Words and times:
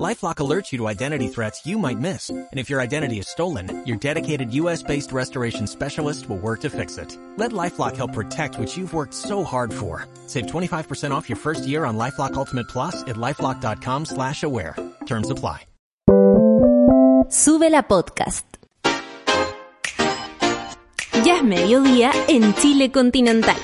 LifeLock 0.00 0.36
alerts 0.36 0.72
you 0.72 0.78
to 0.78 0.88
identity 0.88 1.28
threats 1.28 1.66
you 1.66 1.78
might 1.78 1.98
miss, 1.98 2.30
and 2.30 2.48
if 2.58 2.70
your 2.70 2.80
identity 2.80 3.18
is 3.18 3.28
stolen, 3.28 3.84
your 3.86 3.98
dedicated 3.98 4.52
U.S.-based 4.54 5.12
restoration 5.12 5.66
specialist 5.66 6.28
will 6.30 6.38
work 6.38 6.60
to 6.60 6.70
fix 6.70 6.96
it. 6.96 7.16
Let 7.36 7.52
LifeLock 7.52 7.96
help 7.96 8.14
protect 8.14 8.58
what 8.58 8.74
you've 8.74 8.94
worked 8.94 9.12
so 9.12 9.44
hard 9.44 9.72
for. 9.72 10.06
Save 10.26 10.46
25% 10.46 11.10
off 11.10 11.28
your 11.28 11.36
first 11.36 11.66
year 11.66 11.84
on 11.84 11.98
LifeLock 11.98 12.34
Ultimate 12.34 12.68
Plus 12.68 13.02
at 13.02 13.16
LifeLock.com 13.16 14.06
slash 14.06 14.42
aware. 14.42 14.76
Terms 15.04 15.30
apply. 15.30 15.66
Sube 17.28 17.70
la 17.70 17.82
podcast. 17.82 18.44
Ya 21.24 21.36
es 21.36 21.44
mediodía 21.44 22.10
en 22.28 22.54
Chile 22.54 22.90
continental. 22.90 23.56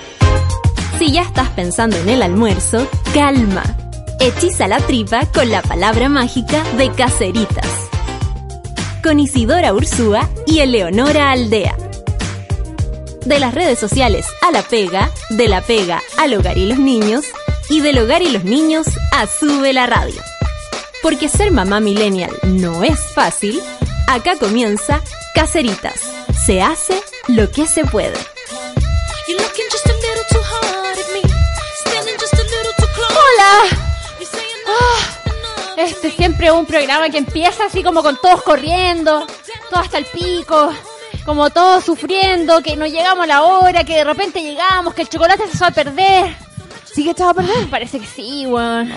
Si 0.99 1.13
ya 1.13 1.23
estás 1.23 1.51
pensando 1.51 1.97
en 1.97 2.09
el 2.09 2.23
almuerzo, 2.23 2.87
calma. 3.13 3.88
Hechiza 4.21 4.67
la 4.67 4.81
tripa 4.81 5.27
con 5.27 5.49
la 5.49 5.63
palabra 5.63 6.09
mágica 6.09 6.65
de 6.77 6.91
Caceritas. 6.91 7.69
Con 9.03 9.21
Isidora 9.21 9.73
Ursúa 9.73 10.29
y 10.45 10.59
Eleonora 10.59 11.31
Aldea. 11.31 11.77
De 13.25 13.39
las 13.39 13.55
redes 13.55 13.79
sociales 13.79 14.27
a 14.43 14.51
la 14.51 14.63
pega, 14.63 15.11
de 15.31 15.49
la 15.49 15.63
pega 15.63 16.03
al 16.17 16.35
hogar 16.35 16.59
y 16.59 16.67
los 16.67 16.79
niños, 16.79 17.27
y 17.69 17.81
del 17.81 17.99
hogar 17.99 18.23
y 18.23 18.31
los 18.31 18.43
niños 18.43 18.87
a 19.13 19.27
Sube 19.27 19.73
la 19.73 19.87
radio. 19.87 20.21
Porque 21.03 21.29
ser 21.29 21.53
mamá 21.53 21.79
millennial 21.79 22.33
no 22.43 22.83
es 22.83 22.99
fácil, 23.15 23.61
acá 24.09 24.37
comienza 24.37 25.01
Caceritas. 25.35 26.01
Se 26.45 26.61
hace 26.61 27.01
lo 27.29 27.51
que 27.53 27.67
se 27.67 27.85
puede. 27.85 28.19
You're 29.29 29.43
looking 29.43 29.67
just 29.71 29.87
a 29.87 29.93
little 29.93 30.25
too 30.31 30.43
hard 30.43 30.99
at 30.99 31.13
me. 31.13 31.23
Standing 31.87 32.19
just 32.19 32.35
a 32.35 32.43
little 32.43 32.73
too 32.79 32.87
close. 32.95 33.13
Hola. 33.13 33.78
Ah, 34.69 35.31
no, 35.77 35.83
Este 35.83 36.09
es 36.09 36.15
siempre 36.15 36.51
un 36.53 36.67
programa 36.67 37.09
que 37.11 37.19
empieza 37.19 37.67
así 37.67 37.83
como 37.83 38.03
con 38.03 38.17
todos 38.21 38.43
corriendo, 38.43 39.27
todo 39.71 39.81
hasta 39.81 39.99
el 39.99 40.05
pico, 40.07 40.73
como 41.25 41.51
todos 41.51 41.85
sufriendo, 41.85 42.63
que 42.63 42.77
no 42.77 42.87
llegamos 42.87 43.25
a 43.25 43.27
la 43.27 43.43
hora, 43.43 43.85
que 43.85 43.97
de 43.97 44.05
repente 44.05 44.43
llegamos, 44.43 44.95
que 44.95 45.03
el 45.03 45.09
chocolate 45.09 45.49
se 45.49 45.59
va 45.59 45.69
a 45.69 45.73
perder. 45.73 46.37
¿Sí 46.93 47.05
que 47.05 47.23
a 47.23 47.35
perder? 47.35 47.69
Parece 47.71 48.01
que 48.01 48.07
sí, 48.07 48.47
weón. 48.47 48.93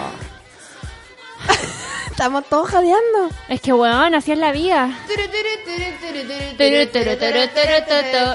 Estamos 2.09 2.45
todos 2.49 2.69
jadeando. 2.69 3.29
Es 3.47 3.61
que, 3.61 3.73
weón, 3.73 4.15
así 4.15 4.31
es 4.31 4.37
la 4.37 4.51
vida. 4.51 4.89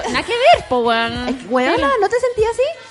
Nada 0.09 0.23
que 0.23 0.33
ver, 0.33 0.67
po, 0.69 0.79
weón. 0.79 1.27
Es 1.29 1.35
que, 1.35 1.47
weona, 1.47 1.91
¿no 1.99 2.09
te 2.09 2.19
sentías 2.19 2.51
así? 2.51 2.86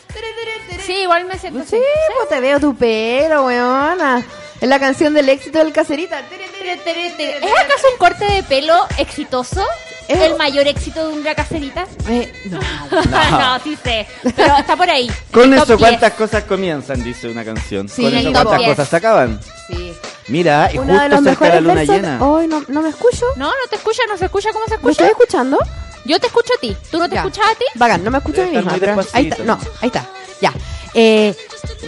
Sí, 0.85 0.93
igual 1.03 1.25
me 1.25 1.39
siento 1.39 1.61
Sí, 1.61 1.77
así. 1.77 1.83
pues 2.17 2.29
te 2.29 2.41
veo 2.41 2.61
tu 2.61 2.75
pelo, 2.77 3.47
weona. 3.47 4.25
Es 4.61 4.69
la 4.69 4.79
canción 4.79 5.13
del 5.15 5.29
éxito 5.29 5.59
del 5.59 5.73
caserita. 5.73 6.21
¿Es 6.21 7.53
acaso 7.53 7.87
un 7.93 7.99
corte 7.99 8.25
de 8.25 8.43
pelo 8.43 8.75
exitoso? 8.99 9.63
Es- 10.09 10.21
¿El 10.21 10.37
mayor 10.37 10.67
éxito 10.69 11.09
de 11.09 11.15
una 11.15 11.35
caserita? 11.35 11.87
Eh, 12.09 12.33
no. 12.51 12.61
no, 13.39 13.59
sí 13.65 13.77
sé. 13.83 14.07
Pero 14.37 14.57
está 14.57 14.77
por 14.77 14.89
ahí. 14.89 15.11
Con 15.33 15.53
eso, 15.53 15.67
10. 15.67 15.79
¿cuántas 15.79 16.13
cosas 16.13 16.45
comienzan? 16.45 17.03
Dice 17.03 17.29
una 17.29 17.45
canción. 17.45 17.89
Sí, 17.89 18.03
Con 18.03 18.15
eso, 18.17 18.31
¿cuántas 18.33 18.59
10. 18.59 18.71
cosas 18.71 18.89
se 18.89 18.97
acaban? 18.97 19.41
Sí. 19.69 19.93
Mira, 20.29 20.71
y 20.73 20.79
Uno 20.79 20.93
de 20.93 20.99
justo 21.01 21.15
los 21.17 21.25
cerca 21.25 21.45
de 21.47 21.51
la 21.51 21.61
mejores 21.61 21.63
luna 21.63 21.75
versos. 21.75 21.97
llena. 21.97 22.25
Hoy 22.25 22.47
no, 22.47 22.65
no 22.69 22.83
me 22.83 22.89
escucho. 22.91 23.27
No, 23.37 23.47
no 23.49 23.55
te 23.69 23.77
escucha, 23.77 24.03
no 24.09 24.17
se 24.17 24.25
escucha. 24.27 24.53
¿Cómo 24.53 24.65
se 24.67 24.71
¿Me 24.71 24.77
escucha? 24.77 24.93
estoy 24.93 25.09
escuchando? 25.09 25.59
Yo 26.07 26.19
te 26.21 26.27
escucho 26.29 26.53
a 26.57 26.61
ti. 26.61 26.77
¿Tú 26.91 26.99
no 26.99 27.09
te 27.09 27.15
Ya. 27.17 27.21
escuchas 27.23 27.47
a 27.47 27.55
ti? 27.55 27.65
Bacán, 27.75 28.03
no 28.05 28.11
me 28.11 28.19
escucho 28.19 28.43
a 28.43 28.47
mí 28.47 28.57
misma. 28.57 28.77
pero- 28.79 29.01
ahí 29.13 29.29
está, 29.29 29.45
no, 29.45 29.59
ahí 29.81 29.87
está. 29.89 30.07
Ya. 30.41 30.53
Eh, 30.95 31.35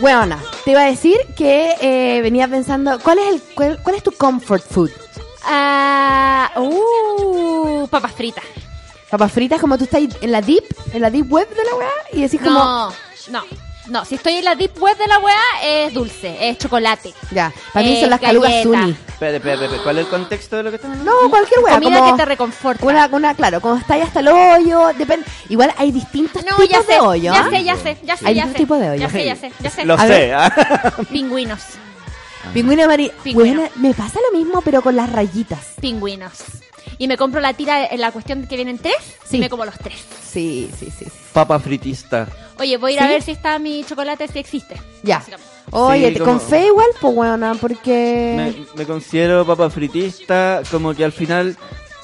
weona, 0.00 0.38
te 0.64 0.72
iba 0.72 0.82
a 0.82 0.86
decir 0.86 1.16
que 1.36 1.74
eh, 1.80 2.20
venía 2.22 2.46
pensando, 2.48 2.98
¿cuál 3.00 3.18
es 3.18 3.28
el 3.34 3.42
cuál, 3.54 3.78
cuál 3.82 3.96
es 3.96 4.02
tu 4.02 4.12
comfort 4.12 4.62
food? 4.62 4.90
Ah, 5.44 6.50
uh, 6.56 7.86
papas 7.88 8.12
fritas. 8.12 8.44
Papas 9.10 9.32
fritas 9.32 9.60
como 9.60 9.78
tú 9.78 9.84
estás 9.84 10.02
en 10.20 10.32
la 10.32 10.42
deep, 10.42 10.64
en 10.92 11.00
la 11.00 11.10
deep 11.10 11.30
web 11.32 11.48
de 11.48 11.64
la 11.64 11.74
weá 11.76 11.90
y 12.12 12.20
decís 12.22 12.40
como 12.40 12.58
No, 12.58 12.92
no, 13.30 13.42
no. 13.88 14.04
Si 14.04 14.14
estoy 14.16 14.34
en 14.34 14.44
la 14.44 14.54
deep 14.54 14.78
web 14.80 14.96
de 14.96 15.06
la 15.06 15.18
weá, 15.18 15.40
es 15.62 15.92
dulce, 15.94 16.36
es 16.48 16.58
chocolate. 16.58 17.12
ya, 17.30 17.52
para 17.72 17.84
mí 17.86 17.96
Eh, 17.96 18.00
son 18.00 18.10
las 18.10 18.20
calugas. 18.20 18.52
Zuni. 18.62 18.90
Espérate, 19.08 19.36
espérate, 19.38 19.64
espérate, 19.64 19.82
¿cuál 19.82 19.98
es 19.98 20.04
el 20.04 20.10
contexto 20.10 20.56
de 20.56 20.62
lo 20.62 20.70
que 20.70 20.76
están 20.76 20.92
hablando? 20.92 21.12
No, 21.22 21.30
cualquier 21.30 21.60
weá, 21.60 21.74
Comida 21.74 21.98
como 21.98 22.12
que 22.12 22.16
te 22.18 22.24
reconforta. 22.24 22.86
una, 22.86 23.06
una, 23.12 23.34
claro, 23.34 23.60
como 23.60 23.76
está 23.76 23.94
ahí 23.94 24.00
hasta 24.02 24.20
el 24.20 24.28
hoyo, 24.28 24.88
depende. 24.96 25.26
Igual 25.48 25.74
hay 25.76 25.90
distintos 25.92 26.44
No, 26.44 26.56
tipos 26.56 26.68
ya 26.68 26.82
sé, 26.82 26.92
de 26.92 27.00
hoyo. 27.00 27.32
ya 27.32 27.50
sé, 27.50 27.64
ya 27.64 27.76
sé, 27.76 27.98
ya 28.04 28.16
sé, 28.16 28.26
Hay 28.28 28.34
ya 28.34 28.44
distintos 28.46 28.52
sé. 28.52 28.58
tipos 28.58 28.80
de 28.80 28.90
hoyo. 28.90 29.00
Ya 29.00 29.10
sé, 29.10 29.24
ya 29.24 29.36
sé, 29.36 29.52
ya 29.60 29.70
sé. 29.70 29.84
Lo 29.84 29.94
A 29.94 30.02
sé. 30.02 30.08
ver. 30.08 30.34
ah. 30.34 30.92
Pingüinos, 31.10 31.60
Pingüino 32.54 32.84
amarillo. 32.84 33.12
Pingüino. 33.22 33.60
Weona, 33.62 33.70
me 33.76 33.92
pasa 33.94 34.20
lo 34.30 34.38
mismo, 34.38 34.60
pero 34.62 34.80
con 34.82 34.94
las 34.96 35.10
rayitas. 35.10 35.58
pingüinos. 35.80 36.32
Y 36.98 37.06
me 37.08 37.16
compro 37.16 37.40
la 37.40 37.54
tira 37.54 37.86
en 37.86 38.00
la 38.00 38.10
cuestión 38.10 38.46
que 38.46 38.56
vienen 38.56 38.78
tres, 38.78 38.96
Sí. 39.24 39.36
y 39.36 39.40
me 39.40 39.48
como 39.48 39.64
los 39.64 39.78
tres. 39.78 40.04
Sí, 40.28 40.68
sí, 40.78 40.88
sí. 40.96 41.06
Papa 41.32 41.58
fritista. 41.60 42.26
Oye, 42.58 42.76
voy 42.76 42.92
a 42.92 42.94
ir 42.94 43.00
a 43.00 43.04
¿Sí? 43.04 43.08
ver 43.10 43.22
si 43.22 43.30
está 43.30 43.58
mi 43.60 43.84
chocolate, 43.84 44.26
si 44.28 44.38
existe. 44.40 44.74
Ya. 45.04 45.22
Oye, 45.70 46.08
Sí, 46.08 46.14
te- 46.14 46.18
como- 46.20 46.32
con 46.38 46.40
fe 46.40 46.66
igual, 46.66 46.88
pues 47.00 47.14
weona, 47.14 47.54
porque... 47.54 48.34
Me, 48.36 48.66
me 48.76 48.84
considero 48.86 49.46
papa 49.46 49.70
fritista, 49.70 50.62
como 50.70 50.94
que 50.94 51.04
al 51.04 51.12
final 51.12 51.56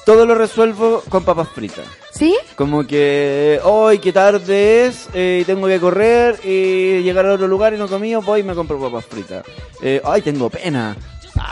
todo 0.05 0.25
lo 0.25 0.35
resuelvo 0.35 1.03
con 1.09 1.23
papas 1.25 1.49
fritas. 1.49 1.85
¿Sí? 2.13 2.33
Como 2.55 2.85
que, 2.87 3.59
hoy 3.63 3.99
qué 3.99 4.13
tarde 4.13 4.85
es, 4.85 5.09
eh, 5.13 5.39
y 5.41 5.45
tengo 5.45 5.67
que 5.67 5.79
correr 5.79 6.39
y 6.45 7.01
llegar 7.01 7.25
a 7.25 7.33
otro 7.33 7.47
lugar 7.47 7.73
y 7.73 7.77
no 7.77 7.89
comí, 7.89 8.15
voy 8.15 8.39
y 8.39 8.43
me 8.43 8.55
compro 8.55 8.79
papas 8.79 9.03
fritas. 9.05 9.43
Eh, 9.81 9.99
ay, 10.05 10.21
tengo 10.21 10.49
pena, 10.49 10.95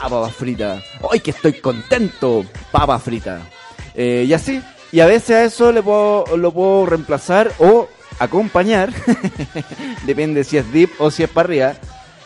ah, 0.02 0.08
papas 0.08 0.34
fritas. 0.34 0.82
Ay, 1.10 1.20
que 1.20 1.30
estoy 1.30 1.54
contento, 1.54 2.44
papas 2.70 3.02
fritas. 3.02 3.42
Eh, 3.94 4.24
y 4.26 4.32
así, 4.32 4.60
y 4.92 5.00
a 5.00 5.06
veces 5.06 5.30
a 5.30 5.44
eso 5.44 5.72
le 5.72 5.82
puedo, 5.82 6.24
lo 6.36 6.52
puedo 6.52 6.86
reemplazar 6.86 7.52
o 7.58 7.88
acompañar, 8.18 8.92
depende 10.06 10.44
si 10.44 10.56
es 10.56 10.70
dip 10.72 10.90
o 10.98 11.10
si 11.10 11.22
es 11.22 11.30
para 11.30 11.46
arriba, 11.46 11.74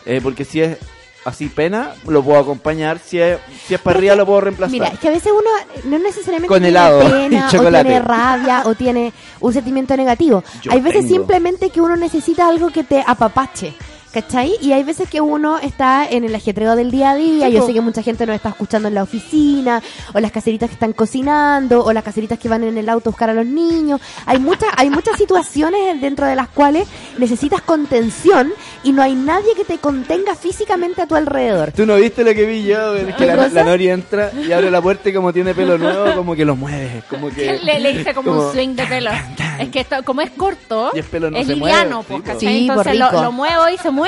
eh, 0.05 0.19
porque 0.21 0.45
si 0.45 0.61
es 0.61 0.77
así 1.25 1.47
pena, 1.47 1.93
lo 2.07 2.23
puedo 2.23 2.39
acompañar, 2.39 2.99
si 2.99 3.19
es, 3.19 3.39
si 3.67 3.73
es 3.73 3.79
para 3.81 3.97
arriba 3.97 4.15
lo 4.15 4.25
puedo 4.25 4.41
reemplazar. 4.41 4.71
Mira, 4.71 4.87
es 4.87 4.99
que 4.99 5.07
a 5.07 5.11
veces 5.11 5.31
uno 5.31 5.49
no 5.85 5.99
necesariamente 5.99 6.47
Con 6.47 6.61
tiene 6.61 6.69
helado 6.69 7.03
y 7.03 7.11
pena, 7.11 7.47
o 7.47 7.51
chocolate. 7.51 7.85
tiene 7.89 8.05
rabia, 8.05 8.63
o 8.65 8.75
tiene 8.75 9.13
un 9.39 9.53
sentimiento 9.53 9.95
negativo. 9.97 10.43
Yo 10.61 10.71
hay 10.71 10.81
veces 10.81 11.01
tengo. 11.01 11.15
simplemente 11.15 11.69
que 11.69 11.81
uno 11.81 11.95
necesita 11.95 12.47
algo 12.47 12.69
que 12.69 12.83
te 12.83 13.03
apapache. 13.05 13.73
¿Cachai? 14.11 14.53
Y 14.59 14.71
hay 14.71 14.83
veces 14.83 15.07
que 15.07 15.21
uno 15.21 15.59
está 15.59 16.07
en 16.09 16.23
el 16.23 16.33
ajetreo 16.33 16.75
del 16.75 16.89
día 16.89 17.11
a 17.11 17.15
día. 17.15 17.47
Yo 17.49 17.65
sé 17.65 17.73
que 17.73 17.81
mucha 17.81 18.01
gente 18.01 18.25
nos 18.25 18.35
está 18.35 18.49
escuchando 18.49 18.87
en 18.87 18.95
la 18.95 19.03
oficina, 19.03 19.83
o 20.15 20.19
las 20.19 20.31
caseritas 20.31 20.67
que 20.67 20.73
están 20.73 20.93
cocinando, 20.93 21.83
o 21.85 21.93
las 21.93 22.03
caseritas 22.03 22.39
que 22.39 22.49
van 22.49 22.63
en 22.63 22.77
el 22.79 22.89
auto 22.89 23.09
a 23.09 23.11
buscar 23.11 23.29
a 23.29 23.33
los 23.35 23.45
niños. 23.45 24.01
Hay 24.25 24.39
muchas, 24.39 24.69
hay 24.77 24.89
muchas 24.89 25.15
situaciones 25.17 26.01
dentro 26.01 26.25
de 26.25 26.35
las 26.35 26.47
cuales 26.49 26.87
necesitas 27.19 27.61
contención 27.61 28.51
y 28.83 28.93
no 28.93 29.03
hay 29.03 29.13
nadie 29.13 29.53
que 29.55 29.63
te 29.63 29.77
contenga 29.77 30.33
físicamente 30.33 31.03
a 31.03 31.05
tu 31.07 31.13
alrededor. 31.15 31.71
Tú 31.73 31.85
no 31.85 31.95
viste 31.97 32.23
lo 32.23 32.33
que 32.33 32.45
vi 32.45 32.63
yo, 32.63 32.95
es 32.95 33.05
que 33.13 33.13
¿Qué 33.13 33.25
la, 33.27 33.47
la 33.49 33.63
Nori 33.63 33.89
entra 33.89 34.31
y 34.33 34.51
abre 34.51 34.71
la 34.71 34.81
puerta 34.81 35.09
y 35.09 35.13
como 35.13 35.31
tiene 35.31 35.53
pelo 35.53 35.77
nuevo, 35.77 36.15
como 36.15 36.35
que 36.35 36.45
lo 36.45 36.55
mueve, 36.55 37.03
como 37.11 37.29
que... 37.29 37.59
Le, 37.63 37.79
le 37.79 37.91
hice 37.91 38.13
como, 38.15 38.31
como- 38.31 38.47
un 38.47 38.53
swing 38.53 38.69
de 38.75 38.85
pelo. 38.87 39.11
Es 39.59 39.69
que 39.69 39.81
esto- 39.81 40.03
como 40.03 40.21
es 40.21 40.31
corto, 40.31 40.89
Y 40.95 40.99
el 40.99 41.05
pelo 41.05 41.29
no 41.29 41.37
es 41.37 41.45
se 41.45 41.53
liviano, 41.55 42.03
mueve, 42.09 42.23
pues, 42.25 42.43
Entonces 42.43 42.97
lo, 42.97 43.09
rico. 43.09 43.21
lo 43.21 43.31
muevo 43.31 43.69
y 43.69 43.77
se 43.77 43.91
mueve, 43.91 43.98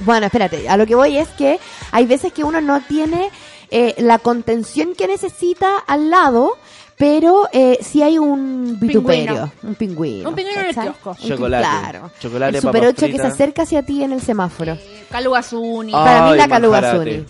Bueno, 0.00 0.26
espérate, 0.26 0.68
a 0.68 0.76
lo 0.76 0.86
que 0.86 0.94
voy 0.94 1.18
es 1.18 1.28
que 1.28 1.58
hay 1.90 2.06
veces 2.06 2.32
que 2.32 2.44
uno 2.44 2.60
no 2.60 2.80
tiene 2.82 3.30
eh, 3.70 3.94
la 3.98 4.18
contención 4.18 4.94
que 4.94 5.06
necesita 5.06 5.78
al 5.78 6.10
lado, 6.10 6.56
pero 7.00 7.48
eh, 7.50 7.78
sí 7.80 8.02
hay 8.02 8.18
un 8.18 8.78
vituperio, 8.78 9.50
un 9.62 9.74
pingüino. 9.74 10.28
Un 10.28 10.34
pingüino 10.34 10.60
en 10.60 10.66
el 10.66 10.74
kiosco. 10.74 11.16
Un 11.20 11.28
Chocolate. 11.28 11.64
Claro. 11.66 12.10
Chocolate, 12.20 12.56
el 12.58 12.62
Super 12.62 12.80
papas 12.82 12.94
8 12.98 13.06
que 13.06 13.16
se 13.18 13.26
acerca 13.26 13.62
hacia 13.62 13.82
ti 13.82 14.04
en 14.04 14.12
el 14.12 14.20
semáforo. 14.20 14.76
Caluga 15.10 15.42
Zuni. 15.42 15.92
para 15.92 16.30
mí 16.30 16.36
la 16.36 16.46
caluga 16.46 16.80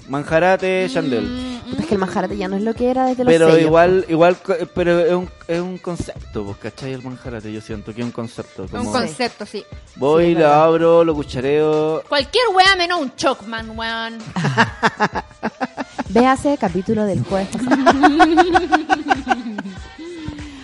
manjarate. 0.08 0.88
Chandel. 0.92 1.24
Mm, 1.24 1.50
Puta, 1.70 1.82
es 1.82 1.88
que 1.88 1.94
el 1.94 2.00
manjarate 2.00 2.36
ya 2.36 2.48
no 2.48 2.56
es 2.56 2.62
lo 2.62 2.74
que 2.74 2.90
era 2.90 3.06
desde 3.06 3.22
los 3.22 3.32
Pero 3.32 3.56
igual, 3.56 4.04
igual, 4.08 4.36
co- 4.38 4.56
pero 4.74 4.98
es 4.98 5.12
un, 5.12 5.30
es 5.46 5.60
un 5.60 5.78
concepto, 5.78 6.42
pues, 6.44 6.56
¿cachai? 6.56 6.92
El 6.94 7.02
manjarate, 7.02 7.52
yo 7.52 7.60
siento 7.60 7.94
que 7.94 8.00
es 8.00 8.04
un 8.04 8.10
concepto. 8.10 8.62
Un 8.62 8.68
Como 8.68 8.90
concepto, 8.92 9.46
sí. 9.46 9.64
voy, 9.94 10.26
Sí, 10.26 10.32
lo 10.34 10.40
verdad. 10.40 10.64
abro, 10.64 11.04
lo 11.04 11.14
cuchareo. 11.14 12.02
Cualquier 12.08 12.42
wea 12.54 12.74
menos 12.76 13.00
un 13.00 13.14
Chocman, 13.14 13.70
weón. 13.78 14.18
Véase 16.10 16.58
capítulo 16.58 17.04
del 17.04 17.24
jueves. 17.24 17.48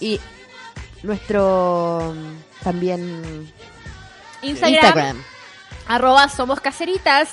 y 0.00 0.18
nuestro 1.02 2.14
también 2.62 3.52
Instagram, 4.42 4.74
Instagram. 4.74 5.22
arroba 5.86 6.28
somos 6.28 6.60
caseritas. 6.60 7.28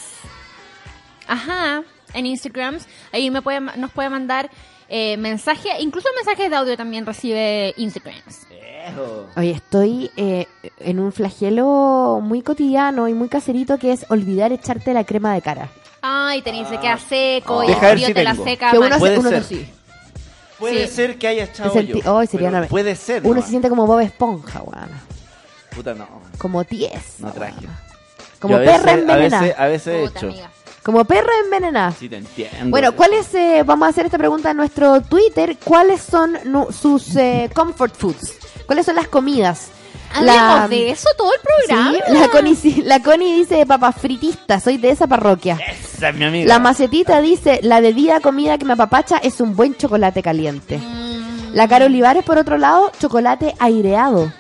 Ajá, 1.28 1.84
en 2.14 2.26
Instagram. 2.26 2.78
Ahí 3.12 3.30
me 3.32 3.42
puede, 3.42 3.60
nos 3.60 3.92
puede 3.92 4.10
mandar 4.10 4.50
eh, 4.90 5.18
mensaje, 5.18 5.70
incluso 5.80 6.08
mensajes 6.16 6.50
de 6.50 6.56
audio 6.56 6.78
también 6.78 7.06
recibe 7.06 7.74
Instagram. 7.78 8.16
Oye, 9.38 9.52
estoy 9.52 10.12
eh, 10.18 10.46
en 10.80 11.00
un 11.00 11.14
flagelo 11.14 12.20
muy 12.22 12.42
cotidiano 12.42 13.08
y 13.08 13.14
muy 13.14 13.30
caserito 13.30 13.78
que 13.78 13.94
es 13.94 14.06
olvidar 14.10 14.52
echarte 14.52 14.94
la 14.94 15.06
crema 15.06 15.34
de 15.34 15.42
cara. 15.42 15.70
Ay, 16.02 16.42
tenés 16.42 16.68
se 16.68 16.78
queda 16.80 16.98
seco 16.98 17.64
y 17.64 17.68
Deja 17.68 17.92
el 17.92 17.96
ver 17.96 17.96
frío 17.96 18.08
si 18.08 18.14
te 18.14 18.24
la 18.24 18.32
tengo. 18.32 18.44
seca. 18.44 18.72
Que 18.72 18.80
mal. 18.80 18.88
uno, 18.90 19.00
Puede 19.00 19.20
uno 19.20 19.30
ser. 19.30 19.44
sí. 19.46 19.70
Puede 20.60 20.88
Sí. 20.88 20.94
ser 20.96 21.18
que 21.18 21.28
haya 21.30 21.46
echado 21.46 21.80
yo. 21.82 22.18
Ay, 22.20 22.28
sería 22.28 22.50
pero 22.50 22.60
una- 22.60 22.68
Puede 22.68 22.96
ser. 22.98 23.22
Uno 23.22 23.30
nomás. 23.30 23.46
se 23.46 23.50
siente 23.52 23.70
como 23.70 23.88
Bob 23.88 24.02
Esponja, 24.02 24.62
weón. 24.64 24.90
Puta, 25.74 25.94
no. 25.94 26.08
Como 26.38 26.64
ties. 26.66 27.16
No 27.20 27.32
traje. 27.32 27.66
Como 28.40 28.56
Yo 28.56 28.58
a 28.58 28.60
veces- 28.66 28.82
perra 28.82 28.92
envenenada. 28.94 29.38
A 29.38 29.42
veces, 29.42 29.60
a 29.60 29.66
veces 29.68 29.88
he 29.88 30.06
Puta, 30.08 30.20
hecho. 30.20 30.28
amiga. 30.28 30.50
Como 30.84 31.06
perra 31.06 31.32
envenenada. 31.46 31.94
Sí, 31.98 32.10
te 32.10 32.18
entiendo. 32.18 32.70
Bueno, 32.70 32.94
¿cuáles, 32.94 33.34
eh, 33.34 33.64
vamos 33.66 33.86
a 33.88 33.90
hacer 33.90 34.06
esta 34.06 34.18
pregunta 34.18 34.52
en 34.52 34.58
nuestro 34.58 35.02
Twitter, 35.02 35.58
¿cuáles 35.64 36.02
son 36.02 36.38
nu- 36.46 36.72
sus 36.72 37.16
eh, 37.16 37.50
comfort 37.56 37.96
foods? 37.96 38.34
¿Cuáles 38.66 38.86
son 38.86 38.96
las 38.96 39.08
comidas? 39.08 39.70
Hablemos 40.16 40.70
de 40.70 40.92
eso 40.92 41.10
todo 41.18 41.32
el 41.34 41.40
programa. 41.42 41.92
Sí, 41.92 42.14
la 42.14 42.28
Connie, 42.30 42.84
la 42.84 43.00
Connie 43.02 43.34
dice 43.36 43.66
papas 43.66 43.96
fritistas, 43.96 44.62
soy 44.62 44.78
de 44.78 44.92
esa 44.92 45.08
parroquia. 45.08 45.58
Esa 45.96 46.10
es 46.10 46.16
mi 46.16 46.26
amiga. 46.26 46.48
La 46.48 46.60
macetita 46.60 47.20
dice, 47.20 47.62
la 47.64 47.80
bebida 47.80 48.20
comida 48.20 48.58
que 48.60 48.66
me 48.66 48.74
apapacha 48.74 49.18
es 49.18 49.42
un 49.42 49.56
buen 49.56 49.76
chocolate 49.76 50.22
caliente. 50.22 50.78
Mm, 50.78 51.54
La 51.56 51.68
Cara 51.68 51.86
Olivares, 51.86 52.24
por 52.24 52.38
otro 52.38 52.58
lado, 52.58 52.92
chocolate 53.00 53.56
aireado. 53.58 54.32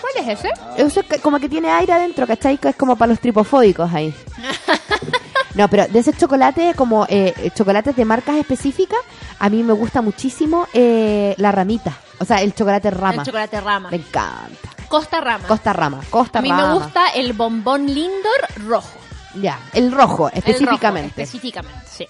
¿Cuál 0.00 0.26
es 0.28 0.38
ese? 0.40 0.50
Eso 0.78 1.00
es 1.08 1.20
como 1.20 1.38
que 1.38 1.48
tiene 1.48 1.70
aire 1.70 1.92
adentro, 1.92 2.26
¿cachai? 2.26 2.58
Que 2.58 2.70
es 2.70 2.76
como 2.76 2.96
para 2.96 3.10
los 3.10 3.20
tripofóbicos 3.20 3.92
ahí. 3.92 4.12
No, 5.56 5.68
pero 5.68 5.88
de 5.88 5.98
ese 5.98 6.12
chocolate, 6.12 6.74
como 6.76 7.06
eh, 7.08 7.50
chocolates 7.54 7.96
de 7.96 8.04
marcas 8.04 8.36
específicas, 8.36 8.98
a 9.38 9.48
mí 9.48 9.62
me 9.62 9.72
gusta 9.72 10.02
muchísimo 10.02 10.68
eh, 10.74 11.34
la 11.38 11.50
ramita. 11.50 11.96
O 12.18 12.24
sea, 12.24 12.42
el 12.42 12.54
chocolate 12.54 12.90
rama. 12.90 13.22
El 13.22 13.26
chocolate 13.26 13.60
rama. 13.60 13.90
Me 13.90 13.96
encanta. 13.96 14.68
Costa 14.88 15.20
rama. 15.20 15.48
Costa 15.48 15.72
rama, 15.72 16.00
costa 16.10 16.38
A 16.38 16.42
mí 16.42 16.50
rama. 16.50 16.68
me 16.68 16.74
gusta 16.74 17.08
el 17.14 17.32
bombón 17.32 17.86
Lindor 17.86 18.46
rojo. 18.66 18.98
Ya, 19.34 19.58
el 19.72 19.90
rojo, 19.92 20.28
El 20.28 20.32
rojo, 20.34 20.48
específicamente. 20.48 21.22
específicamente, 21.22 21.86
sí. 21.90 22.06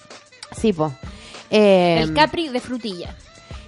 sí, 0.56 0.72
po. 0.72 0.92
Eh, 1.50 2.00
el 2.02 2.12
Capri 2.14 2.48
de 2.48 2.60
frutilla. 2.60 3.14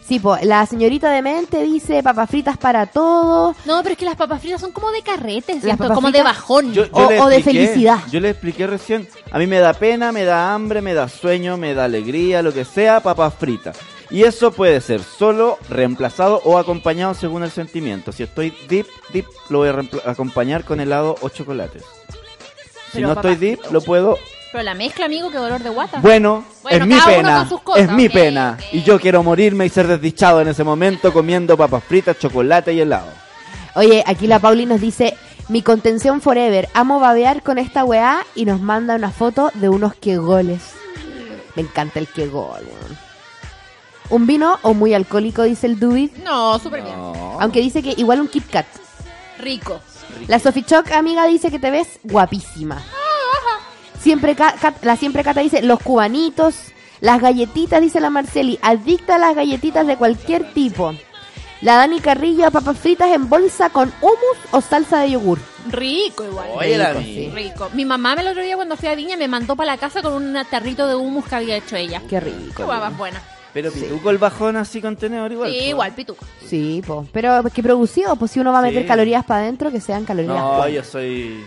Sí, 0.09 0.19
po. 0.21 0.39
La 0.43 0.65
señorita 0.65 1.11
de 1.11 1.21
mente 1.21 1.63
dice 1.65 2.03
papas 2.03 2.31
fritas 2.31 2.57
para 2.57 2.87
todos. 2.87 3.55
No, 3.67 3.83
pero 3.83 3.93
es 3.93 3.99
que 3.99 4.07
las 4.07 4.17
papas 4.17 4.41
fritas 4.41 4.59
son 4.59 4.73
como 4.73 4.91
de 4.91 5.03
carrete, 5.03 5.53
Las 5.57 5.63
¿cierto? 5.63 5.83
papas 5.85 5.95
Como 5.97 6.11
de 6.11 6.23
bajón. 6.23 6.73
Yo- 6.73 6.87
yo 6.87 6.93
O- 7.25 7.29
de 7.29 7.43
felicidad. 7.43 7.99
Yo 8.11 8.19
le 8.19 8.31
expliqué 8.31 8.67
recién. 8.67 9.07
A 9.31 9.39
mí 9.39 9.47
me 9.47 9.59
da 9.59 9.75
pena, 9.75 10.11
me 10.11 10.25
da 10.25 10.55
hambre, 10.55 10.81
me 10.81 10.95
da 10.95 11.09
sueño, 11.09 11.59
me 11.59 11.75
da 11.75 11.85
alegría, 11.85 12.41
lo 12.41 12.55
que 12.55 12.65
sea, 12.65 13.01
papas 13.01 13.35
fritas. 13.35 13.77
Y 14.11 14.23
eso 14.23 14.51
puede 14.53 14.81
ser 14.81 15.03
solo, 15.03 15.59
reemplazado 15.69 16.41
o 16.47 16.57
acompañado 16.57 17.13
según 17.13 17.43
el 17.43 17.51
sentimiento. 17.51 18.11
Si 18.11 18.23
estoy 18.23 18.55
deep, 18.67 18.87
deep, 19.13 19.27
lo 19.51 19.59
voy 19.59 19.69
a 19.69 20.11
acompañar 20.11 20.65
con 20.65 20.81
helado 20.81 21.17
o 21.21 21.29
chocolates. 21.29 21.83
Si 21.83 22.93
Pero 23.03 23.09
no 23.09 23.13
estoy 23.13 23.37
deep, 23.37 23.61
lo 23.71 23.83
puedo 23.83 24.17
Pero 24.51 24.65
la 24.65 24.75
mezcla, 24.75 25.05
amigo, 25.07 25.31
qué 25.31 25.37
dolor 25.39 25.63
de 25.63 25.69
guata. 25.71 26.01
Bueno, 26.01 26.45
Bueno, 26.63 26.85
es 26.85 26.89
mi 26.89 27.01
pena, 27.01 27.49
es 27.77 27.91
mi 27.93 28.09
pena. 28.09 28.57
Y 28.73 28.83
yo 28.83 28.99
quiero 28.99 29.23
morirme 29.23 29.67
y 29.67 29.69
ser 29.69 29.87
desdichado 29.87 30.41
en 30.41 30.49
ese 30.49 30.65
momento 30.65 31.13
comiendo 31.13 31.57
papas 31.57 31.85
fritas, 31.85 32.19
chocolate 32.19 32.73
y 32.73 32.81
helado. 32.81 33.11
Oye, 33.75 34.03
aquí 34.07 34.27
la 34.27 34.39
Pauli 34.39 34.65
nos 34.65 34.81
dice, 34.81 35.17
mi 35.49 35.63
contención 35.63 36.21
forever, 36.23 36.69
amo 36.73 36.99
babear 36.99 37.43
con 37.43 37.59
esta 37.59 37.85
weá 37.85 38.25
y 38.35 38.47
nos 38.47 38.61
manda 38.61 38.95
una 38.95 39.11
foto 39.11 39.51
de 39.55 39.69
unos 39.69 39.95
que 39.95 40.17
goles. 40.17 40.63
Me 41.55 41.63
encanta 41.63 41.99
el 41.99 42.07
que 42.09 42.27
gol, 42.27 42.63
weón. 42.63 42.99
Un 44.11 44.27
vino 44.27 44.59
o 44.63 44.73
muy 44.73 44.95
alcohólico, 44.95 45.43
dice 45.43 45.67
el 45.67 45.79
Dubit, 45.79 46.17
No, 46.25 46.59
súper 46.59 46.83
bien. 46.83 46.95
aunque 47.41 47.61
dice 47.61 47.83
que 47.83 47.93
igual 47.99 48.21
un 48.23 48.29
Kit 48.29 48.49
Kat. 48.51 48.67
Rico. 49.39 49.81
La 50.27 50.39
Sophie 50.39 50.65
Choc, 50.65 50.91
amiga, 50.93 51.27
dice 51.27 51.51
que 51.51 51.59
te 51.59 51.71
ves 51.71 52.01
guapísima. 52.03 52.83
Siempre 54.01 54.37
la 54.83 54.97
siempre 54.97 55.25
Cata 55.25 55.41
dice 55.41 55.63
los 55.63 55.81
cubanitos, 55.81 56.55
las 57.01 57.21
galletitas, 57.21 57.81
dice 57.81 58.01
la 58.01 58.11
Marceli, 58.11 58.59
adicta 58.63 59.17
a 59.17 59.19
las 59.19 59.35
galletitas 59.35 59.87
de 59.87 59.97
cualquier 59.97 60.53
tipo. 60.53 60.95
La 61.61 61.75
Dani 61.75 61.99
Carrillo 61.99 62.47
a 62.47 62.51
papas 62.53 62.79
fritas 62.79 63.11
en 63.11 63.29
bolsa 63.29 63.71
con 63.71 63.93
hummus 64.01 64.39
o 64.53 64.61
salsa 64.61 65.01
de 65.01 65.11
yogur. 65.11 65.39
Rico 65.69 66.25
igual. 66.25 66.49
Oye, 66.55 66.79
Rico, 66.79 66.99
mi- 67.01 67.05
sí. 67.05 67.31
Rico. 67.35 67.69
Mi 67.75 67.85
mamá 67.85 68.15
me 68.15 68.23
el 68.23 68.29
otro 68.29 68.43
día 68.43 68.55
cuando 68.55 68.77
fui 68.77 68.89
a 68.89 68.95
Viña 68.95 69.17
me 69.17 69.27
mandó 69.27 69.57
para 69.57 69.73
la 69.73 69.79
casa 69.79 70.01
con 70.01 70.13
un 70.13 70.37
tarrito 70.49 70.87
de 70.87 70.95
hummus 70.95 71.25
que 71.27 71.35
había 71.35 71.57
hecho 71.57 71.75
ella. 71.75 72.01
Qué 72.09 72.21
rico. 72.21 72.55
Qué 72.57 72.63
guapas 72.63 72.97
buenas. 72.97 73.23
Pero 73.53 73.73
pituco 73.73 74.11
el 74.11 74.19
bajón 74.19 74.57
así 74.57 74.81
con 74.81 74.97
tenedor 74.97 75.33
igual. 75.33 75.51
Sí, 75.51 75.59
po. 75.59 75.65
igual, 75.67 75.93
pituco. 75.95 76.25
Sí, 76.47 76.83
po. 76.87 77.07
pero 77.13 77.43
que 77.53 77.63
producido, 77.63 78.15
pues 78.15 78.31
si 78.31 78.39
uno 78.39 78.53
va 78.53 78.61
a 78.61 78.63
meter 78.63 78.83
Sí. 78.83 78.89
calorías 78.89 79.25
para 79.25 79.41
adentro, 79.41 79.73
que 79.73 79.81
sean 79.81 80.05
calorías. 80.05 80.37
No, 80.37 80.69
yo 80.69 80.85
soy... 80.85 81.43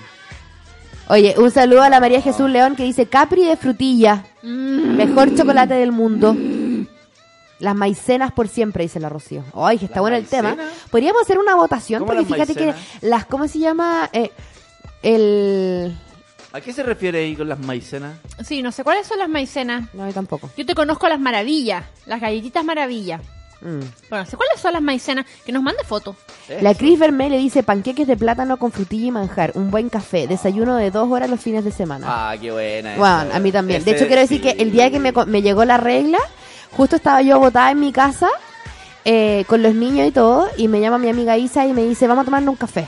Oye, 1.08 1.36
un 1.38 1.52
saludo 1.52 1.82
a 1.82 1.90
la 1.90 2.00
María 2.00 2.22
Jesús 2.22 2.50
León 2.50 2.76
que 2.76 2.84
dice 2.84 3.08
Capri 3.08 3.46
de 3.46 3.58
frutilla, 3.58 4.26
mejor 4.44 5.36
chocolate 5.36 5.74
del 5.74 5.92
mundo. 5.92 6.36
Las 7.60 7.76
maicenas 7.76 8.32
por 8.32 8.48
siempre, 8.48 8.84
dice 8.84 9.00
la 9.00 9.10
Rocío. 9.10 9.44
Ay, 9.54 9.78
que 9.78 9.86
está 9.86 9.96
¿Las 9.96 10.02
bueno 10.02 10.18
el 10.18 10.26
tema. 10.26 10.56
Podríamos 10.90 11.22
hacer 11.22 11.38
una 11.38 11.56
votación, 11.56 12.00
¿Cómo 12.00 12.14
porque 12.14 12.26
fíjate 12.26 12.56
que 12.56 12.74
las, 13.02 13.26
¿cómo 13.26 13.48
se 13.48 13.60
llama? 13.60 14.10
Eh, 14.14 14.32
el... 15.04 15.96
¿A 16.54 16.60
qué 16.60 16.74
se 16.74 16.84
refiere 16.84 17.20
ahí 17.20 17.36
con 17.36 17.48
las 17.48 17.60
maicenas? 17.60 18.18
Sí, 18.44 18.62
no 18.62 18.72
sé 18.72 18.84
cuáles 18.84 19.06
son 19.08 19.20
las 19.20 19.30
maicenas. 19.30 19.94
No, 19.94 20.08
yo 20.08 20.14
tampoco. 20.14 20.50
Yo 20.58 20.66
te 20.66 20.74
conozco 20.76 21.08
las 21.08 21.20
maravillas, 21.20 21.86
las 22.06 22.20
galletitas 22.20 22.66
maravillas. 22.66 23.22
Mm. 23.62 23.80
Bueno, 24.10 24.26
cuáles 24.38 24.60
son 24.62 24.74
las 24.74 24.82
maicenas. 24.82 25.26
Que 25.46 25.52
nos 25.52 25.64
mande 25.64 25.84
fotos. 25.84 26.16
La 26.62 26.74
Cris 26.74 27.00
Vermé 27.00 27.30
le 27.30 27.38
dice 27.38 27.64
panqueques 27.64 28.08
de 28.08 28.18
plátano 28.18 28.58
con 28.58 28.72
frutilla 28.72 29.08
y 29.08 29.12
manjar, 29.12 29.52
un 29.56 29.72
buen 29.72 29.90
café, 29.90 30.28
desayuno 30.28 30.76
de 30.76 30.92
dos 30.92 31.10
horas 31.10 31.30
los 31.30 31.40
fines 31.40 31.64
de 31.64 31.72
semana. 31.72 32.08
Ah, 32.10 32.36
qué 32.40 32.52
buena. 32.52 32.96
Bueno, 32.98 33.22
esa. 33.24 33.38
a 33.38 33.40
mí 33.40 33.52
también. 33.52 33.84
De 33.84 33.92
hecho, 33.92 34.08
quiero 34.08 34.22
decir 34.22 34.42
sí. 34.42 34.44
que 34.44 34.62
el 34.62 34.72
día 34.72 34.92
que 34.92 35.00
me 35.00 35.42
llegó 35.42 35.66
la 35.66 35.78
regla, 35.78 36.20
justo 36.72 36.96
estaba 36.96 37.22
yo 37.22 37.40
botada 37.40 37.72
en 37.72 37.80
mi 37.80 37.92
casa 37.92 38.28
eh, 39.04 39.46
con 39.48 39.64
los 39.64 39.74
niños 39.74 40.08
y 40.08 40.12
todo, 40.12 40.48
y 40.58 40.68
me 40.68 40.80
llama 40.80 41.00
mi 41.00 41.10
amiga 41.10 41.36
Isa 41.36 41.66
y 41.66 41.74
me 41.74 41.84
dice, 41.84 42.08
vamos 42.08 42.24
a 42.24 42.26
tomarnos 42.26 42.52
un 42.52 42.58
café. 42.58 42.88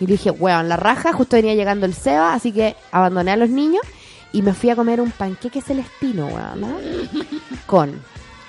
Y 0.00 0.06
le 0.06 0.12
dije, 0.12 0.30
weón, 0.30 0.68
la 0.68 0.76
raja, 0.76 1.12
justo 1.12 1.36
venía 1.36 1.54
llegando 1.54 1.84
el 1.84 1.94
Seba, 1.94 2.32
así 2.32 2.52
que 2.52 2.74
abandoné 2.90 3.32
a 3.32 3.36
los 3.36 3.50
niños 3.50 3.82
y 4.32 4.40
me 4.40 4.54
fui 4.54 4.70
a 4.70 4.76
comer 4.76 5.00
un 5.00 5.10
panqueque 5.10 5.60
celestino, 5.60 6.26
weón, 6.26 6.60
¿no? 6.60 6.76
Con, 7.66 8.02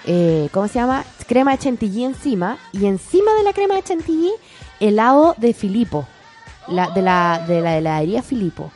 eh, 0.05 0.50
¿cómo 0.51 0.67
se 0.67 0.75
llama? 0.75 1.03
Crema 1.27 1.51
de 1.51 1.57
chantilly 1.60 2.03
encima, 2.03 2.57
y 2.72 2.86
encima 2.86 3.33
de 3.33 3.43
la 3.43 3.53
crema 3.53 3.75
de 3.75 3.83
chantilly, 3.83 4.31
helado 4.79 5.36
de 5.38 5.53
Filipo, 5.53 6.07
la, 6.67 6.89
de, 6.89 7.01
la, 7.01 7.43
de 7.48 7.62
la 7.62 7.77
heladería 7.77 8.22
Filipo. 8.22 8.72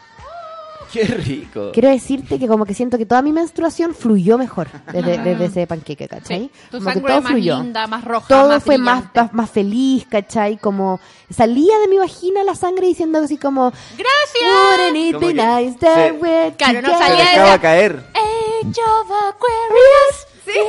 Qué 0.92 1.04
rico. 1.04 1.72
Quiero 1.74 1.90
decirte 1.90 2.40
que 2.40 2.48
como 2.48 2.66
que 2.66 2.74
siento 2.74 2.98
que 2.98 3.06
toda 3.06 3.22
mi 3.22 3.34
menstruación 3.34 3.94
fluyó 3.94 4.38
mejor 4.38 4.70
desde, 4.94 5.18
desde 5.18 5.46
ese 5.46 5.68
panqueque, 5.68 6.08
¿cachai? 6.08 6.44
Sí. 6.44 6.52
Tu 6.72 6.78
Como 6.78 6.86
que 6.88 6.94
sangre 6.94 7.12
todo 7.12 7.22
más 7.24 7.32
fluyó. 7.34 7.58
linda, 7.58 7.88
más 7.88 8.06
roja, 8.06 8.28
Todo 8.30 8.48
más 8.48 8.64
fue 8.64 8.78
más, 8.78 9.04
más, 9.14 9.34
más 9.34 9.50
feliz, 9.52 10.06
¿cachai? 10.10 10.56
Como 10.56 11.02
salía 11.30 11.78
de 11.80 11.90
mi 11.90 11.98
vagina 11.98 12.42
la 12.46 12.56
sangre 12.56 12.88
diciendo 12.88 13.20
así 13.20 13.38
como 13.38 13.72
¡Gracias! 13.98 14.80
Wouldn't 14.80 14.96
it 14.98 15.20
be 15.20 15.28
que 15.28 15.34
nice 15.34 15.78
that 15.80 15.96
se- 15.96 16.12
we're 16.14 16.54
Claro, 16.58 16.82
no 16.82 16.98
salía 16.98 17.18
de 17.18 17.30
dejaba 17.32 17.50
la- 17.50 17.60
caer. 17.62 18.06
Age 18.14 18.82
of 18.82 19.12
Aquarius. 19.12 20.27
Sí. 20.54 20.60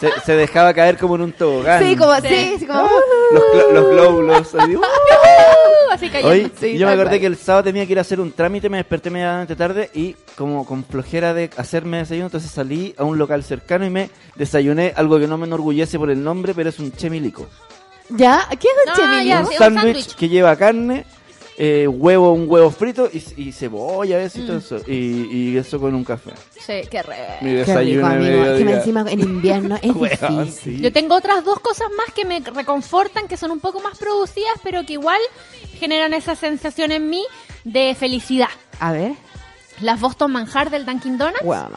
Se, 0.00 0.20
se 0.20 0.32
dejaba 0.36 0.72
caer 0.74 0.96
como 0.98 1.16
en 1.16 1.22
un 1.22 1.32
tobogán. 1.32 1.82
Sí, 1.82 1.96
como, 1.96 2.14
Sí. 2.16 2.28
sí, 2.28 2.56
sí, 2.60 2.66
como 2.66 2.88
Los, 3.32 3.72
los 3.72 3.90
glóbulos. 3.90 4.54
así, 4.54 4.76
¡uh! 4.76 4.82
Así. 5.90 6.10
Hoy 6.22 6.52
Sí, 6.60 6.76
yo 6.78 6.86
me 6.86 6.92
acordé 6.92 7.08
cual. 7.10 7.20
que 7.20 7.26
el 7.26 7.36
sábado 7.36 7.64
tenía 7.64 7.86
que 7.86 7.92
ir 7.92 7.98
a 7.98 8.02
hacer 8.02 8.20
un 8.20 8.32
trámite, 8.32 8.68
me 8.68 8.76
desperté 8.76 9.10
medianamente 9.10 9.56
tarde 9.56 9.90
y 9.94 10.14
como 10.36 10.64
con 10.66 10.84
flojera 10.84 11.32
de 11.34 11.50
hacerme 11.56 11.98
desayuno, 11.98 12.26
entonces 12.26 12.50
salí 12.50 12.94
a 12.98 13.04
un 13.04 13.18
local 13.18 13.42
cercano 13.42 13.86
y 13.86 13.90
me 13.90 14.10
desayuné 14.36 14.92
algo 14.96 15.18
que 15.18 15.26
no 15.26 15.38
me 15.38 15.46
enorgullece 15.46 15.98
por 15.98 16.10
el 16.10 16.22
nombre, 16.22 16.52
pero 16.54 16.68
es 16.68 16.78
un 16.78 16.92
chemilico. 16.92 17.46
¿Ya? 18.10 18.46
¿Qué 18.50 18.68
es 18.68 18.74
un 18.86 18.90
Ah, 18.92 18.96
chemili? 18.96 19.28
ya, 19.28 19.40
un 19.40 19.52
sándwich. 19.52 20.14
que 20.14 20.28
lleva 20.28 20.54
carne, 20.56 21.04
eh, 21.60 21.88
huevo, 21.88 22.32
un 22.32 22.48
huevo 22.48 22.70
frito 22.70 23.10
y, 23.12 23.22
y 23.36 23.52
cebolla, 23.52 24.14
a 24.16 24.18
veces, 24.20 24.44
y 24.44 24.46
todo 24.46 24.58
eso. 24.58 24.76
Y, 24.86 25.26
y 25.52 25.56
eso 25.56 25.80
con 25.80 25.92
un 25.94 26.04
café. 26.04 26.30
Sí, 26.52 26.82
qué 26.88 27.02
re. 27.02 27.16
Mi 27.40 27.50
Qué 27.50 27.56
desayuno 27.56 28.08
rico, 28.08 28.22
de 28.24 28.50
amigo. 28.54 28.66
Que 28.70 28.76
encima 28.76 29.04
en 29.08 29.20
invierno 29.20 29.76
es 29.82 29.90
Weón, 29.94 30.44
difícil. 30.44 30.52
sí. 30.76 30.80
Yo 30.80 30.92
tengo 30.92 31.16
otras 31.16 31.44
dos 31.44 31.58
cosas 31.60 31.88
más 31.96 32.14
que 32.14 32.24
me 32.24 32.38
reconfortan, 32.40 33.26
que 33.26 33.36
son 33.36 33.50
un 33.50 33.58
poco 33.60 33.80
más 33.80 33.98
producidas, 33.98 34.54
pero 34.62 34.86
que 34.86 34.92
igual 34.94 35.20
generan 35.80 36.14
esa 36.14 36.36
sensación 36.36 36.92
en 36.92 37.10
mí 37.10 37.24
de 37.64 37.94
felicidad. 37.98 38.48
A 38.78 38.92
ver, 38.92 39.12
Las 39.80 40.00
Boston 40.00 40.30
Manjar 40.32 40.70
del 40.70 40.86
Dunkin' 40.86 41.18
Donuts. 41.18 41.42
bueno, 41.44 41.70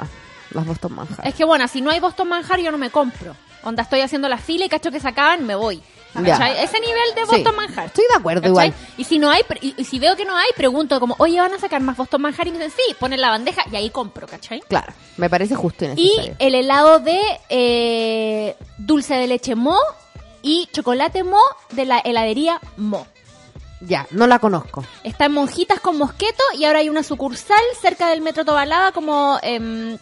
las 0.51 0.65
Boston 0.65 0.93
Manjar. 0.93 1.27
Es 1.27 1.33
que 1.33 1.43
bueno, 1.43 1.67
si 1.67 1.81
no 1.81 1.89
hay 1.91 1.99
Boston 1.99 2.27
Manjar 2.29 2.59
yo 2.59 2.71
no 2.71 2.77
me 2.77 2.91
compro. 2.91 3.35
Onda, 3.63 3.83
estoy 3.83 4.01
haciendo 4.01 4.27
la 4.29 4.37
fila 4.37 4.65
y 4.65 4.69
cacho 4.69 4.91
que 4.91 4.99
se 4.99 5.07
acaban, 5.07 5.45
me 5.45 5.55
voy. 5.55 5.81
Ese 6.13 6.79
nivel 6.79 7.15
de 7.15 7.21
Sí, 7.25 7.31
Boston 7.31 7.55
Manjar. 7.55 7.85
Estoy 7.87 8.05
de 8.09 8.15
acuerdo 8.19 8.41
¿Cachai? 8.41 8.51
igual. 8.69 8.73
Y 8.97 9.03
si 9.05 9.17
no 9.19 9.29
hay, 9.29 9.41
y, 9.61 9.73
y 9.77 9.83
si 9.85 9.99
veo 9.99 10.15
que 10.15 10.25
no 10.25 10.35
hay, 10.35 10.49
pregunto 10.55 10.99
como, 10.99 11.15
oye, 11.19 11.39
¿van 11.39 11.53
a 11.53 11.59
sacar 11.59 11.81
más 11.81 11.95
Boston 11.95 12.21
Manjar? 12.21 12.47
Y 12.47 12.51
me 12.51 12.57
dicen, 12.57 12.73
sí, 12.75 12.93
ponen 12.99 13.21
la 13.21 13.29
bandeja 13.29 13.63
y 13.71 13.75
ahí 13.75 13.89
compro, 13.89 14.27
¿cachai? 14.27 14.59
Claro, 14.67 14.93
me 15.17 15.29
parece 15.29 15.55
justo 15.55 15.85
y 15.95 16.01
Y 16.01 16.33
el 16.39 16.55
helado 16.55 16.99
de 16.99 17.19
eh, 17.49 18.55
dulce 18.77 19.15
de 19.15 19.27
leche 19.27 19.55
Mo 19.55 19.77
y 20.41 20.67
chocolate 20.73 21.23
Mo 21.23 21.41
de 21.71 21.85
la 21.85 21.99
heladería 21.99 22.59
Mo. 22.77 23.07
Ya, 23.79 24.05
no 24.11 24.27
la 24.27 24.37
conozco. 24.39 24.85
Está 25.03 25.25
en 25.25 25.31
Monjitas 25.33 25.79
con 25.79 25.97
Mosqueto 25.97 26.43
y 26.57 26.65
ahora 26.65 26.79
hay 26.79 26.89
una 26.89 27.01
sucursal 27.03 27.61
cerca 27.81 28.09
del 28.09 28.21
Metro 28.21 28.45
Tobalaba 28.45 28.91
como 28.91 29.39
em, 29.41 29.97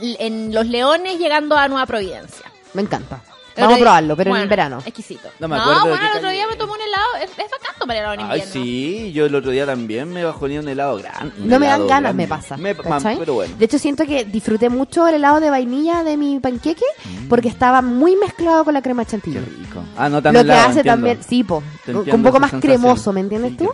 en 0.00 0.52
Los 0.54 0.66
Leones 0.66 1.18
llegando 1.18 1.56
a 1.56 1.68
Nueva 1.68 1.86
Providencia. 1.86 2.50
Me 2.74 2.82
encanta. 2.82 3.22
Vamos 3.56 3.76
a 3.76 3.80
probarlo, 3.80 4.16
pero 4.16 4.28
en 4.28 4.32
bueno, 4.32 4.42
el 4.44 4.48
verano. 4.48 4.78
Exquisito. 4.84 5.28
No 5.38 5.48
No, 5.48 5.54
me 5.54 5.60
acuerdo 5.60 5.84
de 5.84 5.90
bueno, 5.90 6.06
el 6.12 6.16
otro 6.18 6.30
día 6.30 6.46
me 6.48 6.56
tomé 6.56 6.72
un 6.72 6.80
helado. 6.80 7.16
Es, 7.22 7.30
es 7.30 7.50
bacán 7.50 7.74
tomar 7.78 7.96
helado 7.96 8.14
en 8.14 8.20
Ay, 8.22 8.42
sí, 8.42 9.12
yo 9.12 9.26
el 9.26 9.34
otro 9.34 9.50
día 9.50 9.66
también 9.66 10.10
me 10.12 10.24
bajoné 10.24 10.58
un 10.60 10.68
helado 10.68 10.96
grande. 10.98 11.32
un 11.40 11.48
No 11.48 11.58
me 11.58 11.66
dan 11.66 11.80
ganas, 11.86 12.14
grande. 12.14 12.22
me 12.24 12.28
pasa. 12.28 12.56
Me- 12.56 12.74
bueno. 12.74 13.54
De 13.58 13.64
hecho, 13.64 13.78
siento 13.78 14.04
que 14.06 14.24
disfruté 14.24 14.68
mucho 14.68 15.06
el 15.08 15.14
helado 15.16 15.40
de 15.40 15.50
vainilla 15.50 16.02
de 16.04 16.16
mi 16.16 16.38
panqueque 16.40 16.84
Mm. 17.04 17.28
porque 17.28 17.48
estaba 17.48 17.82
muy 17.82 18.16
mezclado 18.16 18.64
con 18.64 18.74
la 18.74 18.82
crema 18.82 19.04
chantilly. 19.04 19.38
Qué 19.40 19.44
rico. 19.64 19.82
Ah, 19.96 20.08
no 20.08 20.20
tan 20.22 20.32
Lo 20.34 20.40
que 20.40 20.44
helado, 20.44 20.60
hace 20.70 20.80
entiendo. 20.80 20.90
también, 20.92 21.22
sí, 21.26 21.44
po, 21.44 21.56
un 21.58 21.64
entiendo 21.86 22.14
un 22.16 22.22
poco 22.22 22.40
más 22.40 22.50
sensación. 22.50 22.80
cremoso, 22.80 23.12
¿me 23.12 23.20
entiendes 23.20 23.52
Sí, 23.52 23.56
tú? 23.58 23.70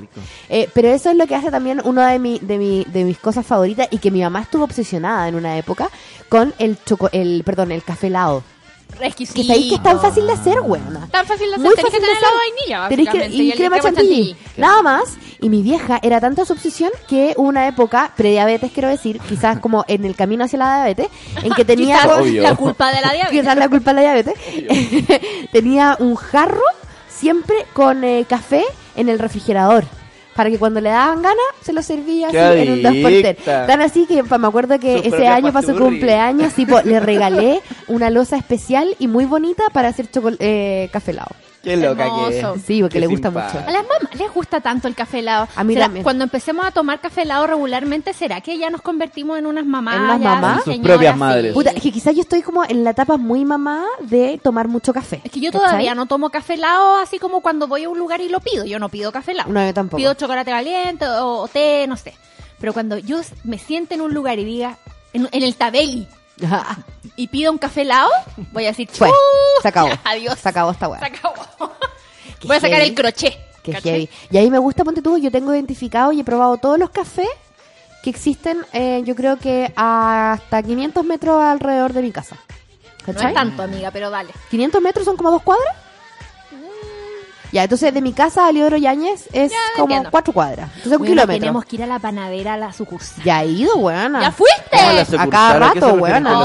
Eh, 0.48 0.68
pero 0.74 0.88
eso 0.88 1.10
es 1.10 1.16
lo 1.16 1.26
que 1.26 1.34
hace 1.34 1.50
también 1.50 1.80
una 1.84 2.10
de, 2.10 2.18
mi, 2.18 2.38
de, 2.40 2.58
mi, 2.58 2.84
de 2.88 3.04
mis 3.04 3.18
cosas 3.18 3.44
favoritas 3.46 3.88
y 3.90 3.98
que 3.98 4.10
mi 4.10 4.22
mamá 4.22 4.40
estuvo 4.42 4.64
obsesionada 4.64 5.28
en 5.28 5.34
una 5.34 5.56
época 5.58 5.88
con 6.28 6.54
el 6.58 6.76
choco, 6.84 7.08
el, 7.12 7.42
perdón, 7.44 7.72
el 7.72 7.82
café 7.82 8.06
helado. 8.08 8.42
Exquisito. 9.00 9.40
Que 9.40 9.46
sabéis 9.46 9.68
que 9.68 9.74
es 9.76 9.82
tan 9.82 10.00
fácil 10.00 10.26
de 10.26 10.32
hacer, 10.32 10.60
weona. 10.60 11.06
Tan 11.10 11.26
fácil 11.26 11.48
de 11.48 11.54
hacer. 11.56 11.66
Muy 11.66 11.74
Tenés 11.74 11.92
fácil 11.92 12.00
tener 12.00 12.16
vainilla, 12.22 12.88
que- 12.88 12.96
básicamente, 12.96 13.36
y, 13.36 13.52
crema 13.52 13.80
chantilly. 13.80 14.36
Nada 14.56 14.82
más. 14.82 15.16
Y 15.40 15.50
mi 15.50 15.62
vieja 15.62 15.98
era 16.02 16.18
tanta 16.18 16.46
su 16.46 16.54
obsesión 16.54 16.90
que 17.08 17.34
hubo 17.36 17.46
una 17.48 17.68
época, 17.68 18.12
prediabetes 18.16 18.72
quiero 18.72 18.88
decir, 18.88 19.20
quizás 19.20 19.58
como 19.58 19.84
en 19.86 20.06
el 20.06 20.16
camino 20.16 20.44
hacia 20.44 20.58
la 20.58 20.76
diabetes, 20.76 21.08
en 21.42 21.52
que 21.52 21.64
tenía... 21.66 22.00
Quizás 22.00 22.26
la 22.32 22.54
culpa 22.56 22.90
de 22.90 23.00
la 23.02 23.12
diabetes. 23.12 23.40
Quizás 23.40 23.56
la 23.58 23.68
culpa 23.68 23.92
de 23.92 23.94
la 23.94 24.00
diabetes. 24.14 24.34
tenía 25.52 25.96
un 26.00 26.16
jarro 26.16 26.62
siempre 27.08 27.66
con 27.74 28.02
eh, 28.02 28.24
café 28.28 28.64
en 28.96 29.10
el 29.10 29.18
refrigerador. 29.18 29.84
Para 30.36 30.50
que 30.50 30.58
cuando 30.58 30.80
le 30.80 30.90
daban 30.90 31.22
ganas, 31.22 31.46
se 31.62 31.72
lo 31.72 31.82
servía 31.82 32.28
así 32.28 32.36
¡Qué 32.36 32.62
en 32.62 32.72
un 32.72 32.86
adicta! 32.86 33.66
Tan 33.66 33.80
así 33.80 34.06
que 34.06 34.22
pa, 34.22 34.38
me 34.38 34.46
acuerdo 34.46 34.78
que 34.78 34.98
ese 34.98 35.26
año 35.26 35.52
para 35.52 35.62
su 35.66 35.72
pasturri. 35.72 35.92
cumpleaños, 35.92 36.52
tipo, 36.52 36.80
le 36.82 37.00
regalé 37.00 37.62
una 37.88 38.10
losa 38.10 38.36
especial 38.36 38.94
y 38.98 39.08
muy 39.08 39.24
bonita 39.24 39.64
para 39.72 39.88
hacer 39.88 40.08
eh, 40.38 40.88
café 40.92 41.12
helado. 41.12 41.34
Qué 41.70 41.76
loca 41.76 42.08
que 42.28 42.38
es. 42.40 42.62
Sí, 42.64 42.80
porque 42.80 42.94
Qué 42.94 43.00
le 43.00 43.06
gusta 43.06 43.30
mucho. 43.30 43.58
A 43.58 43.70
las 43.70 43.82
mamás 43.82 44.14
les 44.18 44.32
gusta 44.32 44.60
tanto 44.60 44.88
el 44.88 44.94
café 44.94 45.18
helado. 45.18 45.48
A 45.56 45.64
mí 45.64 45.74
¿Será- 45.74 45.86
también. 45.86 46.04
Cuando 46.04 46.24
empecemos 46.24 46.64
a 46.64 46.70
tomar 46.70 47.00
café 47.00 47.22
helado 47.22 47.46
regularmente, 47.46 48.12
¿será 48.12 48.40
que 48.40 48.56
ya 48.58 48.70
nos 48.70 48.82
convertimos 48.82 49.38
en 49.38 49.46
unas 49.46 49.66
mamás? 49.66 49.96
¿En 49.96 50.02
unas 50.02 50.20
ya 50.20 50.28
mamás? 50.36 50.54
Sus 50.64 50.72
señoras, 50.72 50.92
propias 50.92 51.14
sí? 51.14 51.18
madres. 51.20 51.52
Puta, 51.54 51.70
es 51.70 51.82
que 51.82 51.92
quizás 51.92 52.14
yo 52.14 52.20
estoy 52.22 52.42
como 52.42 52.64
en 52.64 52.84
la 52.84 52.90
etapa 52.90 53.16
muy 53.16 53.44
mamá 53.44 53.84
de 54.00 54.40
tomar 54.42 54.68
mucho 54.68 54.92
café. 54.92 55.20
Es 55.24 55.30
que 55.30 55.40
yo 55.40 55.50
¿cachai? 55.52 55.66
todavía 55.68 55.94
no 55.94 56.06
tomo 56.06 56.30
café 56.30 56.54
helado 56.54 56.96
así 56.98 57.18
como 57.18 57.40
cuando 57.40 57.66
voy 57.66 57.84
a 57.84 57.88
un 57.88 57.98
lugar 57.98 58.20
y 58.20 58.28
lo 58.28 58.40
pido. 58.40 58.64
Yo 58.64 58.78
no 58.78 58.88
pido 58.88 59.10
café 59.12 59.32
helado. 59.32 59.52
No, 59.52 59.64
yo 59.66 59.74
tampoco. 59.74 59.96
Pido 59.96 60.14
chocolate 60.14 60.50
caliente 60.50 61.06
o, 61.06 61.40
o 61.42 61.48
té, 61.48 61.86
no 61.88 61.96
sé. 61.96 62.14
Pero 62.60 62.72
cuando 62.72 62.96
yo 62.98 63.20
me 63.44 63.58
siente 63.58 63.94
en 63.96 64.00
un 64.00 64.14
lugar 64.14 64.38
y 64.38 64.44
diga, 64.44 64.78
en, 65.12 65.28
en 65.30 65.42
el 65.42 65.54
tabeli, 65.56 66.06
y 67.16 67.28
pido 67.28 67.52
un 67.52 67.58
café 67.58 67.82
helado, 67.82 68.10
voy 68.52 68.64
a 68.64 68.68
decir, 68.68 68.88
Fue, 68.92 69.10
se 69.62 69.68
acabó. 69.68 69.90
Adiós. 70.04 70.38
Se 70.38 70.48
acabó 70.48 70.70
esta 70.70 70.88
weá. 70.88 71.00
Se 71.00 71.06
acabó. 71.06 71.34
Qué 72.40 72.48
voy 72.48 72.56
a 72.56 72.60
sacar 72.60 72.78
heavy. 72.78 72.90
el 72.90 72.94
crochet. 72.94 73.36
Qué 73.62 73.72
heavy. 73.74 74.08
Y 74.30 74.36
ahí 74.36 74.50
me 74.50 74.58
gusta, 74.58 74.84
ponte 74.84 75.02
tú, 75.02 75.18
yo 75.18 75.30
tengo 75.30 75.54
identificado 75.54 76.12
y 76.12 76.20
he 76.20 76.24
probado 76.24 76.56
todos 76.58 76.78
los 76.78 76.90
cafés 76.90 77.28
que 78.02 78.10
existen, 78.10 78.64
eh, 78.72 79.02
yo 79.04 79.16
creo 79.16 79.36
que 79.38 79.72
hasta 79.74 80.62
500 80.62 81.04
metros 81.04 81.42
alrededor 81.42 81.92
de 81.92 82.02
mi 82.02 82.12
casa. 82.12 82.36
No 83.04 83.12
es 83.20 83.34
tanto, 83.34 83.62
amiga, 83.62 83.90
pero 83.90 84.10
dale. 84.10 84.32
500 84.50 84.82
metros 84.82 85.04
son 85.04 85.16
como 85.16 85.30
dos 85.30 85.42
cuadras. 85.42 85.74
Ya, 87.56 87.62
entonces 87.62 87.94
de 87.94 88.02
mi 88.02 88.12
casa 88.12 88.46
a 88.46 88.52
Leodoro 88.52 88.76
Yáñez 88.76 89.28
es 89.32 89.50
Ya, 89.50 89.56
como 89.76 89.86
entiendo. 89.86 90.10
cuatro 90.10 90.34
cuadras. 90.34 90.68
Entonces 90.76 90.92
un 90.92 90.98
Bueno, 90.98 91.12
kilómetro. 91.12 91.40
tenemos 91.40 91.64
que 91.64 91.76
ir 91.76 91.82
a 91.84 91.86
la 91.86 91.98
panadera 91.98 92.52
a 92.52 92.56
la 92.58 92.70
sucursal. 92.74 93.24
Ya 93.24 93.42
he 93.42 93.46
ido, 93.46 93.76
weona. 93.76 94.20
¿Ya 94.20 94.30
fuiste? 94.30 94.62
¿Cómo 94.70 94.92
la 94.92 95.00
A 95.22 95.26
cada 95.30 95.48
¿A 95.68 95.72
qué 95.72 95.80
se 95.80 95.86
rato, 95.86 95.94
weona. 95.94 96.38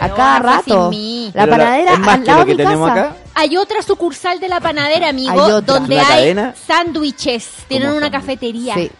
A 0.00 0.08
cada 0.14 0.38
rato. 0.38 0.90
La 1.34 1.46
panadera 1.48 1.92
¿Es 1.94 1.98
más 1.98 2.14
al 2.14 2.24
lado 2.24 2.44
de 2.44 2.54
mi 2.54 2.62
casa. 2.64 2.92
acá? 2.92 3.16
Hay 3.34 3.56
otra 3.56 3.82
sucursal 3.82 4.38
de 4.38 4.48
la 4.48 4.60
panadera, 4.60 5.08
amigo, 5.08 5.30
Hay 5.44 5.62
donde 5.62 5.96
¿Una 5.96 6.08
hay 6.08 6.52
sándwiches. 6.66 7.48
Tienen 7.66 7.88
¿Cómo 7.88 7.98
una 7.98 8.10
cafetería. 8.10 8.74
Sí. 8.74 8.90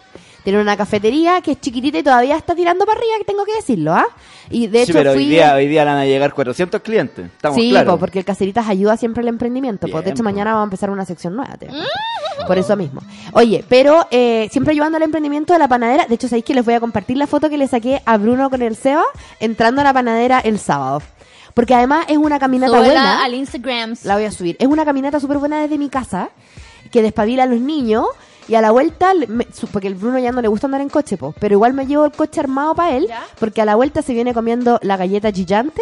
Tiene 0.49 0.63
una 0.63 0.75
cafetería 0.75 1.41
que 1.41 1.51
es 1.51 1.61
chiquitita 1.61 1.99
y 1.99 2.03
todavía 2.03 2.35
está 2.35 2.55
tirando 2.55 2.83
para 2.83 2.97
arriba, 2.97 3.13
que 3.19 3.23
tengo 3.23 3.45
que 3.45 3.53
decirlo, 3.53 3.93
¿ah? 3.93 4.05
Y 4.49 4.65
de 4.65 4.79
Sí, 4.79 4.83
hecho 4.85 4.93
pero 4.93 5.13
fui... 5.13 5.25
hoy 5.25 5.29
día, 5.29 5.53
hoy 5.53 5.67
día 5.67 5.85
van 5.85 5.97
a 5.97 6.05
llegar 6.05 6.33
400 6.33 6.81
clientes. 6.81 7.27
Estamos 7.27 7.55
sí, 7.55 7.69
claros. 7.69 7.93
po, 7.93 7.99
porque 7.99 8.17
el 8.17 8.25
Caseritas 8.25 8.67
ayuda 8.67 8.97
siempre 8.97 9.21
al 9.21 9.27
emprendimiento. 9.27 9.87
po. 9.87 9.97
de 9.97 10.03
Bien, 10.05 10.13
hecho, 10.15 10.23
po. 10.23 10.29
mañana 10.29 10.53
vamos 10.53 10.63
a 10.63 10.67
empezar 10.69 10.89
una 10.89 11.05
sección 11.05 11.35
nueva. 11.35 11.55
te. 11.57 11.67
Por 12.47 12.57
eso 12.57 12.75
mismo. 12.75 13.01
Oye, 13.33 13.63
pero 13.69 14.07
eh, 14.09 14.49
siempre 14.51 14.71
ayudando 14.71 14.97
al 14.97 15.03
emprendimiento 15.03 15.53
de 15.53 15.59
la 15.59 15.67
panadera. 15.67 16.07
De 16.07 16.15
hecho, 16.15 16.27
sabéis 16.27 16.45
que 16.45 16.55
les 16.55 16.65
voy 16.65 16.73
a 16.73 16.79
compartir 16.79 17.15
la 17.17 17.27
foto 17.27 17.47
que 17.47 17.57
le 17.59 17.67
saqué 17.67 18.01
a 18.07 18.17
Bruno 18.17 18.49
con 18.49 18.63
el 18.63 18.75
Seba 18.75 19.03
entrando 19.39 19.81
a 19.81 19.83
la 19.83 19.93
panadera 19.93 20.39
el 20.39 20.57
sábado. 20.57 21.03
Porque 21.53 21.75
además 21.75 22.05
es 22.09 22.17
una 22.17 22.39
caminata 22.39 22.71
Súbela 22.75 22.85
buena. 22.93 23.23
al 23.23 23.35
Instagram. 23.35 23.93
La 24.03 24.15
voy 24.15 24.23
a 24.25 24.31
subir. 24.31 24.55
Es 24.59 24.67
una 24.67 24.83
caminata 24.83 25.19
súper 25.19 25.37
buena 25.37 25.61
desde 25.61 25.77
mi 25.77 25.89
casa, 25.89 26.29
que 26.91 27.03
despabila 27.03 27.43
a 27.43 27.45
los 27.45 27.59
niños. 27.59 28.05
Y 28.49 28.55
a 28.55 28.61
la 28.61 28.71
vuelta, 28.71 29.13
me- 29.27 29.47
porque 29.71 29.87
el 29.87 29.93
Bruno 29.95 30.17
ya 30.19 30.31
no 30.31 30.41
le 30.41 30.47
gusta 30.47 30.67
andar 30.67 30.81
en 30.81 30.89
coche, 30.89 31.15
po, 31.17 31.33
pero 31.39 31.53
igual 31.53 31.73
me 31.73 31.85
llevo 31.85 32.03
el 32.05 32.11
coche 32.11 32.39
armado 32.39 32.73
para 32.75 32.97
él, 32.97 33.05
¿Ya? 33.07 33.23
porque 33.39 33.61
a 33.61 33.65
la 33.65 33.75
vuelta 33.75 34.01
se 34.01 34.13
viene 34.13 34.33
comiendo 34.33 34.79
la 34.81 34.97
galleta 34.97 35.31
gigante, 35.31 35.81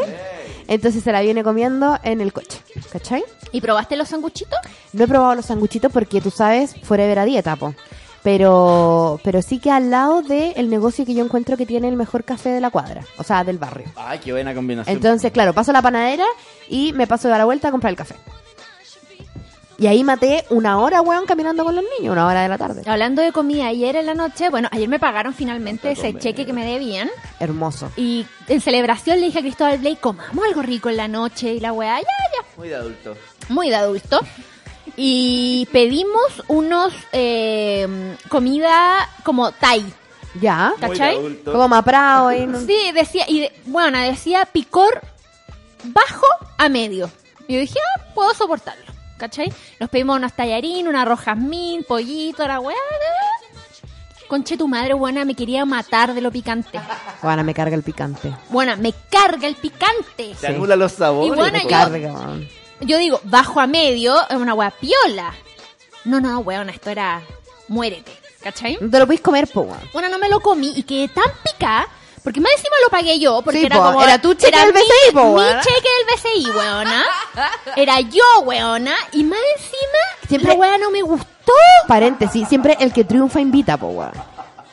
entonces 0.67 1.01
se 1.03 1.11
la 1.13 1.21
viene 1.21 1.43
comiendo 1.43 1.97
en 2.03 2.19
el 2.19 2.33
coche, 2.33 2.59
¿cachai? 2.91 3.23
¿Y 3.53 3.61
probaste 3.61 3.95
los 3.95 4.09
sanguchitos? 4.09 4.59
No 4.91 5.05
he 5.05 5.07
probado 5.07 5.33
los 5.35 5.45
sanguchitos 5.45 5.91
porque 5.93 6.19
tú 6.19 6.29
sabes, 6.29 6.75
forever 6.83 7.19
a 7.19 7.25
dieta, 7.25 7.55
po. 7.55 7.73
Pero, 8.21 9.21
pero 9.23 9.41
sí 9.41 9.57
que 9.59 9.71
al 9.71 9.89
lado 9.89 10.21
del 10.21 10.69
negocio 10.69 11.05
que 11.05 11.13
yo 11.13 11.23
encuentro 11.23 11.55
que 11.55 11.65
tiene 11.65 11.87
el 11.87 11.95
mejor 11.95 12.25
café 12.25 12.49
de 12.49 12.59
la 12.59 12.69
cuadra, 12.69 13.05
o 13.17 13.23
sea, 13.23 13.45
del 13.45 13.57
barrio. 13.57 13.87
Ay, 13.95 14.19
qué 14.19 14.33
buena 14.33 14.53
combinación. 14.53 14.93
Entonces, 14.93 15.31
claro, 15.31 15.53
paso 15.53 15.71
a 15.71 15.73
la 15.73 15.81
panadera 15.81 16.25
y 16.67 16.91
me 16.91 17.07
paso 17.07 17.29
de 17.29 17.37
la 17.37 17.45
vuelta 17.45 17.69
a 17.69 17.71
comprar 17.71 17.91
el 17.91 17.95
café. 17.95 18.15
Y 19.79 19.85
ahí 19.85 20.03
maté 20.03 20.43
una 20.49 20.79
hora, 20.79 21.01
weón, 21.01 21.25
caminando 21.27 21.63
con 21.63 21.75
los 21.75 21.83
niños, 21.99 22.11
una 22.13 22.25
hora 22.25 22.41
de 22.41 22.49
la 22.49 22.57
tarde. 22.57 22.81
Hablando 22.87 23.21
de 23.21 23.31
comida, 23.31 23.67
ayer 23.67 23.95
en 23.95 24.07
la 24.07 24.15
noche, 24.15 24.49
bueno, 24.49 24.67
ayer 24.71 24.89
me 24.89 24.97
pagaron 24.99 25.35
finalmente 25.35 25.91
ese 25.91 26.15
cheque 26.15 26.47
que 26.47 26.53
me 26.53 26.65
debían. 26.65 27.09
Hermoso. 27.39 27.91
Y 27.95 28.25
en 28.47 28.59
celebración 28.59 29.19
le 29.19 29.27
dije 29.27 29.37
a 29.39 29.41
Cristóbal 29.43 29.77
Blake, 29.77 29.97
comamos 30.01 30.43
algo 30.47 30.63
rico 30.63 30.89
en 30.89 30.97
la 30.97 31.07
noche. 31.07 31.53
Y 31.53 31.59
la 31.59 31.73
weá, 31.73 31.99
ya, 31.99 32.05
ya. 32.05 32.47
Muy 32.57 32.69
de 32.69 32.75
adulto. 32.75 33.15
muy 33.49 33.69
de 33.69 33.75
adulto. 33.75 34.19
Y 34.95 35.67
pedimos 35.71 36.41
unos 36.47 36.91
eh, 37.11 38.15
comida 38.29 39.07
como 39.23 39.51
Thai, 39.51 39.85
Ya. 40.41 40.69
Muy 40.71 40.81
de 40.81 40.87
¿cachai? 40.87 41.15
adulto. 41.17 41.51
Como 41.51 41.67
Maprao 41.67 42.31
y 42.33 42.47
no- 42.47 42.59
Sí, 42.61 42.91
decía, 42.95 43.25
y 43.27 43.41
de- 43.41 43.51
bueno, 43.65 43.99
decía 43.99 44.47
picor 44.51 45.01
bajo 45.83 46.25
a 46.57 46.67
medio. 46.67 47.11
Y 47.47 47.53
yo 47.53 47.59
dije, 47.59 47.79
ah, 47.99 48.03
puedo 48.15 48.33
soportarlo, 48.33 48.83
¿cachai? 49.17 49.51
Nos 49.79 49.89
pedimos 49.89 50.17
unos 50.17 50.33
tallarines, 50.33 50.87
una 50.87 51.01
arroz 51.03 51.19
jazmín, 51.21 51.83
pollito, 51.83 52.47
la 52.47 52.59
weá. 52.59 52.75
Conche 54.27 54.57
tu 54.57 54.67
madre, 54.67 54.93
buena, 54.93 55.23
me 55.23 55.35
quería 55.35 55.63
matar 55.65 56.13
de 56.13 56.19
lo 56.19 56.31
picante. 56.31 56.79
Bueno, 57.21 57.43
me 57.45 57.53
carga 57.53 57.75
el 57.75 57.83
picante. 57.83 58.33
Buena, 58.49 58.75
me 58.75 58.93
carga 59.09 59.47
el 59.47 59.55
picante. 59.55 60.35
Se 60.35 60.47
anula 60.47 60.75
los 60.75 60.91
sabores. 60.91 61.27
Y 61.47 61.51
Me 61.51 61.61
yo- 61.63 61.67
carga. 61.69 62.13
Yo 62.81 62.97
digo, 62.97 63.19
bajo 63.23 63.59
a 63.61 63.67
medio, 63.67 64.15
es 64.29 64.35
una 64.35 64.53
weá 64.53 64.71
piola. 64.71 65.33
No, 66.03 66.19
no, 66.19 66.39
weón, 66.39 66.69
esto 66.69 66.89
era 66.89 67.21
muérete, 67.69 68.11
¿cachai? 68.41 68.77
No 68.81 68.89
te 68.89 68.99
lo 68.99 69.05
puedes 69.05 69.21
comer, 69.21 69.47
po, 69.47 69.61
weón. 69.61 69.79
Bueno, 69.93 70.09
no 70.09 70.19
me 70.19 70.27
lo 70.29 70.41
comí 70.41 70.73
y 70.75 70.83
quedé 70.83 71.07
tan 71.07 71.25
picada. 71.43 71.87
Porque 72.27 72.41
más 72.41 72.51
encima 72.57 72.75
lo 72.83 72.89
pagué 72.89 73.17
yo, 73.19 73.41
porque 73.41 73.61
Sí, 73.61 73.65
era 73.67 73.77
po, 73.77 73.83
como... 73.83 74.03
era 74.03 74.19
tu 74.19 74.33
cheque 74.33 74.57
del 74.59 74.73
mi- 74.73 74.81
BCI, 74.81 75.13
po, 75.13 75.23
Mi 75.27 75.33
weona. 75.35 75.61
cheque 75.61 75.87
del 75.97 76.43
BCI, 76.43 76.49
weona. 76.57 77.05
Era 77.77 78.01
yo, 78.01 78.39
weona. 78.43 78.93
Y 79.13 79.23
más 79.23 79.39
encima, 79.55 80.27
Siempre- 80.27 80.51
la 80.51 80.59
weá 80.59 80.77
no 80.77 80.91
me 80.91 81.01
gustó. 81.03 81.53
Paréntesis, 81.87 82.45
siempre 82.49 82.75
el 82.81 82.91
que 82.91 83.05
triunfa 83.05 83.39
invita, 83.39 83.77
po, 83.77 83.87
weón. 83.87 84.11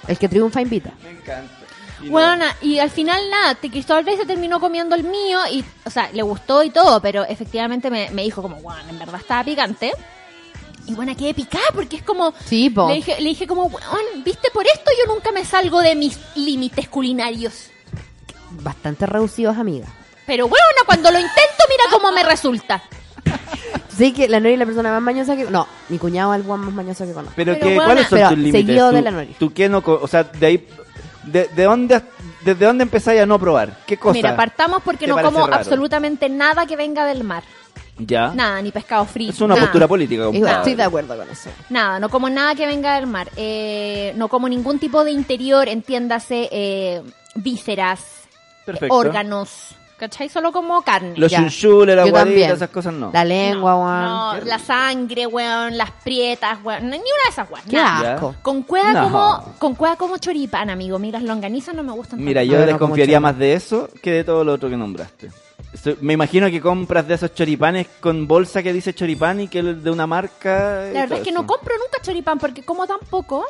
El 0.08 0.18
que 0.18 0.28
triunfa 0.28 0.62
invita. 0.62 0.90
Me 1.04 1.10
encanta. 1.10 1.54
Y 2.02 2.08
Bueno, 2.08 2.44
y 2.60 2.80
al 2.80 2.90
final 2.90 3.30
nada, 3.30 3.54
te- 3.54 3.70
Cristóbal 3.70 4.04
Rey 4.04 4.16
se 4.16 4.26
terminó 4.26 4.58
comiendo 4.58 4.96
el 4.96 5.04
mío 5.04 5.38
y, 5.48 5.64
o 5.84 5.90
sea, 5.90 6.10
le 6.12 6.22
gustó 6.22 6.64
y 6.64 6.70
todo, 6.70 7.00
pero 7.00 7.22
efectivamente 7.22 7.88
me, 7.88 8.10
me 8.10 8.22
dijo 8.24 8.42
como, 8.42 8.56
bueno, 8.56 8.82
en 8.90 8.98
verdad 8.98 9.20
estaba 9.20 9.44
picante. 9.44 9.92
Y 10.86 10.94
bueno, 10.94 11.16
quedé 11.16 11.32
picada 11.34 11.64
porque 11.74 11.96
es 11.96 12.02
como... 12.02 12.34
Sí, 12.44 12.68
po. 12.70 12.88
Le 12.88 12.96
dije, 12.96 13.20
le 13.20 13.30
dije 13.30 13.46
como, 13.46 13.64
weón, 13.64 14.24
viste, 14.24 14.50
por 14.52 14.66
esto 14.66 14.90
yo 14.98 15.12
nunca 15.12 15.32
me 15.32 15.44
salgo 15.44 15.80
de 15.80 15.94
mis 15.94 16.18
límites 16.34 16.88
culinarios. 16.88 17.70
Bastante 18.50 19.06
reducidos, 19.06 19.56
amiga. 19.56 19.86
Pero 20.26 20.46
bueno, 20.48 20.64
cuando 20.86 21.10
lo 21.10 21.18
intento, 21.18 21.64
mira 21.68 21.84
cómo 21.90 22.12
me 22.12 22.22
resulta. 22.22 22.82
Sí 23.96 24.12
que 24.12 24.28
la 24.28 24.40
Nori 24.40 24.54
es 24.54 24.58
la 24.58 24.66
persona 24.66 24.90
más 24.90 25.02
mañosa 25.02 25.36
que... 25.36 25.44
No, 25.44 25.68
mi 25.88 25.98
cuñado 25.98 26.34
es 26.34 26.40
el 26.40 26.46
más 26.46 26.72
mañoso 26.72 27.06
que 27.06 27.12
conozco. 27.12 27.34
Pero, 27.36 27.54
Pero 27.54 27.68
que, 27.68 27.76
¿cuáles 27.76 28.08
son 28.08 28.18
pero 28.18 28.28
tus 28.30 28.38
límites? 28.38 28.60
seguido 28.66 28.90
¿Tú, 28.90 28.96
de 28.96 29.02
la 29.02 29.10
Nori. 29.12 29.36
¿Tú 29.38 29.52
qué 29.52 29.68
no... 29.68 29.82
O 29.86 30.08
sea, 30.08 30.24
de 30.24 30.46
ahí... 30.46 30.68
De, 31.22 31.48
de 31.54 31.62
dónde, 31.62 32.02
¿Desde 32.44 32.66
dónde 32.66 32.82
empezáis 32.82 33.20
a 33.22 33.26
no 33.26 33.38
probar? 33.38 33.78
¿Qué 33.86 33.96
cosa? 33.96 34.12
Mira, 34.12 34.36
partamos 34.36 34.82
porque 34.82 35.06
no 35.06 35.20
como 35.22 35.46
raro? 35.46 35.54
absolutamente 35.54 36.28
nada 36.28 36.66
que 36.66 36.76
venga 36.76 37.06
del 37.06 37.24
mar. 37.24 37.42
Ya. 37.98 38.32
Nada, 38.34 38.60
ni 38.60 38.72
pescado 38.72 39.04
frito. 39.04 39.32
Es 39.32 39.40
una 39.40 39.54
nada. 39.54 39.66
postura 39.66 39.86
política, 39.86 40.28
Igual, 40.32 40.56
estoy 40.56 40.74
de 40.74 40.82
acuerdo 40.82 41.16
con 41.16 41.30
eso. 41.30 41.50
Nada, 41.70 42.00
no 42.00 42.08
como 42.08 42.28
nada 42.28 42.54
que 42.54 42.66
venga 42.66 42.96
del 42.96 43.06
mar. 43.06 43.28
Eh, 43.36 44.12
no 44.16 44.28
como 44.28 44.48
ningún 44.48 44.78
tipo 44.78 45.04
de 45.04 45.12
interior, 45.12 45.68
entiéndase, 45.68 46.48
eh, 46.50 47.02
vísceras, 47.36 48.00
Perfecto. 48.66 48.94
órganos. 48.94 49.76
¿Cachai? 49.96 50.28
Solo 50.28 50.50
como 50.50 50.82
carne. 50.82 51.14
Los 51.16 51.30
chunchules, 51.30 51.94
la 51.94 52.10
también. 52.10 52.50
esas 52.50 52.68
cosas 52.68 52.92
no. 52.92 53.10
La 53.12 53.24
lengua, 53.24 53.76
weón. 53.76 54.04
No, 54.40 54.44
la 54.44 54.58
sangre, 54.58 55.24
weón, 55.28 55.78
las 55.78 55.92
prietas, 55.92 56.58
weón. 56.64 56.82
Ni 56.90 56.96
una 56.96 56.96
de 56.98 57.30
esas, 57.30 57.48
weón. 57.48 57.62
Qué 57.70 57.76
nada. 57.76 58.14
asco. 58.14 58.34
Con 58.42 58.64
cueva 58.64 58.92
No. 58.92 59.02
como, 59.04 59.54
con 59.60 59.74
cueva 59.76 59.94
como 59.96 60.18
choripán, 60.18 60.68
amigo. 60.68 60.98
Mira, 60.98 61.20
las 61.20 61.28
longanizas 61.28 61.76
no 61.76 61.84
me 61.84 61.92
gustan 61.92 62.22
Mira, 62.22 62.40
tanto. 62.40 62.52
yo 62.52 62.58
No, 62.58 62.66
no, 62.66 62.72
desconfiaría 62.72 63.20
más 63.20 63.38
de 63.38 63.54
eso 63.54 63.88
que 64.02 64.10
de 64.10 64.24
todo 64.24 64.42
lo 64.42 64.54
otro 64.54 64.68
que 64.68 64.76
nombraste. 64.76 65.30
Me 66.00 66.12
imagino 66.12 66.50
que 66.50 66.60
compras 66.60 67.06
de 67.06 67.14
esos 67.14 67.34
choripanes 67.34 67.86
con 68.00 68.26
bolsa 68.26 68.62
que 68.62 68.72
dice 68.72 68.94
choripán 68.94 69.40
y 69.40 69.48
que 69.48 69.58
es 69.58 69.82
de 69.82 69.90
una 69.90 70.06
marca. 70.06 70.88
La 70.92 71.00
verdad 71.02 71.18
es 71.18 71.24
que 71.24 71.30
eso. 71.30 71.40
no 71.40 71.46
compro 71.46 71.74
nunca 71.76 72.00
choripán 72.02 72.38
porque 72.38 72.64
como 72.64 72.86
tan 72.86 73.00
poco. 73.10 73.44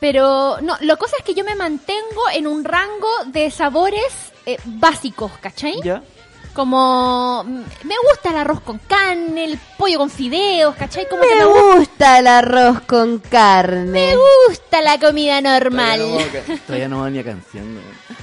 Pero 0.00 0.60
no, 0.60 0.76
la 0.80 0.96
cosa 0.96 1.16
es 1.18 1.24
que 1.24 1.34
yo 1.34 1.44
me 1.44 1.54
mantengo 1.54 2.22
en 2.34 2.46
un 2.46 2.64
rango 2.64 3.08
de 3.26 3.50
sabores 3.50 4.32
eh, 4.44 4.58
básicos, 4.64 5.32
¿cachai? 5.40 5.80
Ya. 5.82 6.02
Como 6.54 7.42
mm, 7.44 7.54
me 7.84 7.94
gusta 8.08 8.30
el 8.30 8.36
arroz 8.36 8.60
con 8.60 8.78
carne, 8.78 9.44
el 9.44 9.58
pollo 9.76 9.98
con 9.98 10.08
fideos, 10.08 10.74
¿cachai? 10.76 11.08
Como 11.08 11.22
que 11.22 11.28
Me 11.34 11.40
me 11.40 11.44
gusta, 11.46 11.76
gusta 11.78 12.18
el 12.20 12.26
arroz 12.28 12.80
con 12.86 13.18
carne. 13.18 13.84
me 13.90 14.14
gusta 14.48 14.80
la 14.80 14.98
comida 15.00 15.40
normal. 15.40 15.98
Todavía 16.00 16.18
no, 16.28 16.54
va- 16.54 16.58
todavía 16.66 16.88
no 16.88 17.00
va 17.00 17.10
ni 17.10 17.18
a 17.18 17.24
canción. 17.24 17.80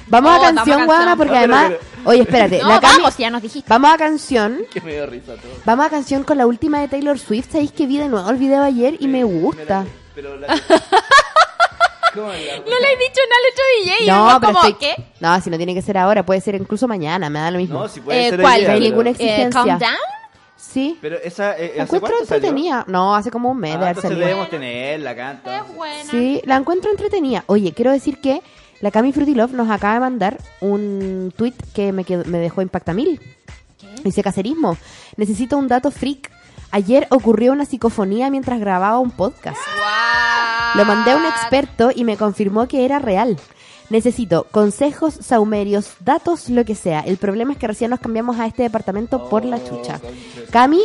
Vamos 0.07 0.31
Oh, 0.31 0.35
a 0.35 0.53
canción, 0.53 0.89
weona, 0.89 1.15
porque 1.15 1.33
No, 1.33 1.39
pero- 1.41 1.55
además... 1.55 1.71
pero- 1.95 2.09
Oye, 2.09 2.21
espérate. 2.21 2.61
No, 2.61 2.69
la 2.69 2.81
Cami- 2.81 2.97
vamos, 2.97 3.17
ya 3.17 3.29
nos 3.29 3.41
dijiste. 3.41 3.69
Vamos 3.69 3.91
a 3.93 3.97
canción. 3.97 4.59
Que 4.73 4.81
me 4.81 4.93
dio 4.93 5.05
risa 5.05 5.33
todo. 5.35 5.51
Vamos 5.65 5.85
a 5.85 5.89
canción 5.89 6.23
con 6.23 6.37
la 6.37 6.47
última 6.47 6.79
de 6.79 6.87
Taylor 6.87 7.19
Swift. 7.19 7.51
¿Sabéis 7.51 7.71
que 7.73 7.85
vi 7.85 7.97
de 7.97 8.07
nuevo 8.07 8.29
el 8.29 8.37
video 8.37 8.63
ayer 8.63 8.95
y 8.99 9.07
me 9.07 9.23
gusta? 9.25 9.85
Pero 10.15 10.37
la... 10.37 10.47
¿Cómo 10.47 10.59
la- 10.69 10.83
No 12.15 12.31
le 12.31 12.93
he 12.93 12.97
dicho 12.97 13.21
nada 13.29 13.39
al 13.39 13.51
otro 13.51 13.63
DJ. 13.79 14.03
y 14.03 14.07
No, 14.07 14.39
pero 14.39 14.53
como, 14.53 14.67
estoy... 14.67 14.73
¿qué? 14.95 15.03
No, 15.19 15.41
si 15.41 15.49
no 15.49 15.57
tiene 15.57 15.73
que 15.73 15.81
ser 15.81 15.97
ahora, 15.97 16.23
puede 16.25 16.41
ser 16.41 16.55
incluso 16.55 16.87
mañana, 16.87 17.29
me 17.29 17.39
da 17.39 17.51
lo 17.51 17.57
mismo. 17.57 17.79
No, 17.79 17.87
si 17.87 18.01
puede 18.01 18.27
Eh, 18.27 18.29
ser 18.31 18.41
¿cuál? 18.41 18.63
No 18.65 18.71
hay 18.73 18.79
ninguna 18.79 19.09
Eh, 19.09 19.13
exigencia. 19.13 19.49
calm 19.51 19.79
down. 19.79 19.95
Sí. 20.57 20.97
Pero 21.01 21.17
esa, 21.17 21.57
eh, 21.57 21.73
La 21.77 21.83
¿hace 21.83 21.95
encuentro 21.95 22.19
entretenida. 22.21 22.83
No, 22.87 23.15
hace 23.15 23.31
como 23.31 23.49
un 23.51 23.57
mes 23.57 23.75
Ah, 23.75 23.79
de 23.79 23.83
haber 23.89 24.01
salido. 24.01 24.19
debemos 24.21 24.49
tenerla 24.49 25.09
acá. 25.11 25.31
entonces. 25.31 25.61
Es 25.69 25.75
buena. 25.75 26.11
Sí, 26.11 26.41
la 26.45 26.55
encuentro 26.55 26.91
entretenida. 26.91 27.43
Oye, 27.47 27.73
quiero 27.73 27.91
decir 27.91 28.21
que 28.21 28.41
la 28.79 28.91
Cami 28.91 29.11
Fruity 29.11 29.33
Love 29.35 29.51
nos 29.53 29.69
acaba 29.69 29.95
de 29.95 29.99
mandar 30.01 30.37
un 30.61 31.33
tweet 31.35 31.53
que 31.73 31.91
me, 31.91 32.03
quedó- 32.05 32.25
me 32.25 32.37
dejó 32.37 32.61
impacta 32.61 32.93
mil. 32.93 33.19
Dice 34.03 34.23
cacerismo. 34.23 34.77
Necesito 35.17 35.57
un 35.57 35.67
dato 35.67 35.91
freak. 35.91 36.31
Ayer 36.71 37.07
ocurrió 37.09 37.51
una 37.51 37.65
psicofonía 37.65 38.29
mientras 38.29 38.59
grababa 38.59 38.99
un 38.99 39.11
podcast. 39.11 39.59
Lo 40.75 40.85
mandé 40.85 41.11
a 41.11 41.17
un 41.17 41.25
experto 41.25 41.91
y 41.93 42.03
me 42.03 42.17
confirmó 42.17 42.67
que 42.67 42.85
era 42.85 42.99
real. 42.99 43.37
Necesito 43.89 44.47
consejos, 44.51 45.15
saumerios, 45.21 45.91
datos, 45.99 46.49
lo 46.49 46.63
que 46.63 46.75
sea. 46.75 47.01
El 47.01 47.17
problema 47.17 47.51
es 47.51 47.57
que 47.57 47.67
recién 47.67 47.91
nos 47.91 47.99
cambiamos 47.99 48.39
a 48.39 48.45
este 48.45 48.63
departamento 48.63 49.27
por 49.29 49.43
la 49.43 49.61
chucha. 49.61 49.99
Cami, 50.49 50.81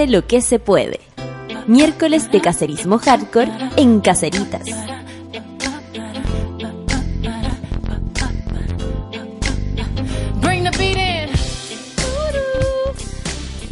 Hace 0.00 0.10
lo 0.10 0.26
que 0.26 0.40
se 0.40 0.58
puede. 0.58 1.00
Miércoles 1.66 2.30
de 2.32 2.40
cacerismo 2.40 2.98
hardcore 2.98 3.50
en 3.76 4.00
Caceritas. 4.00 4.62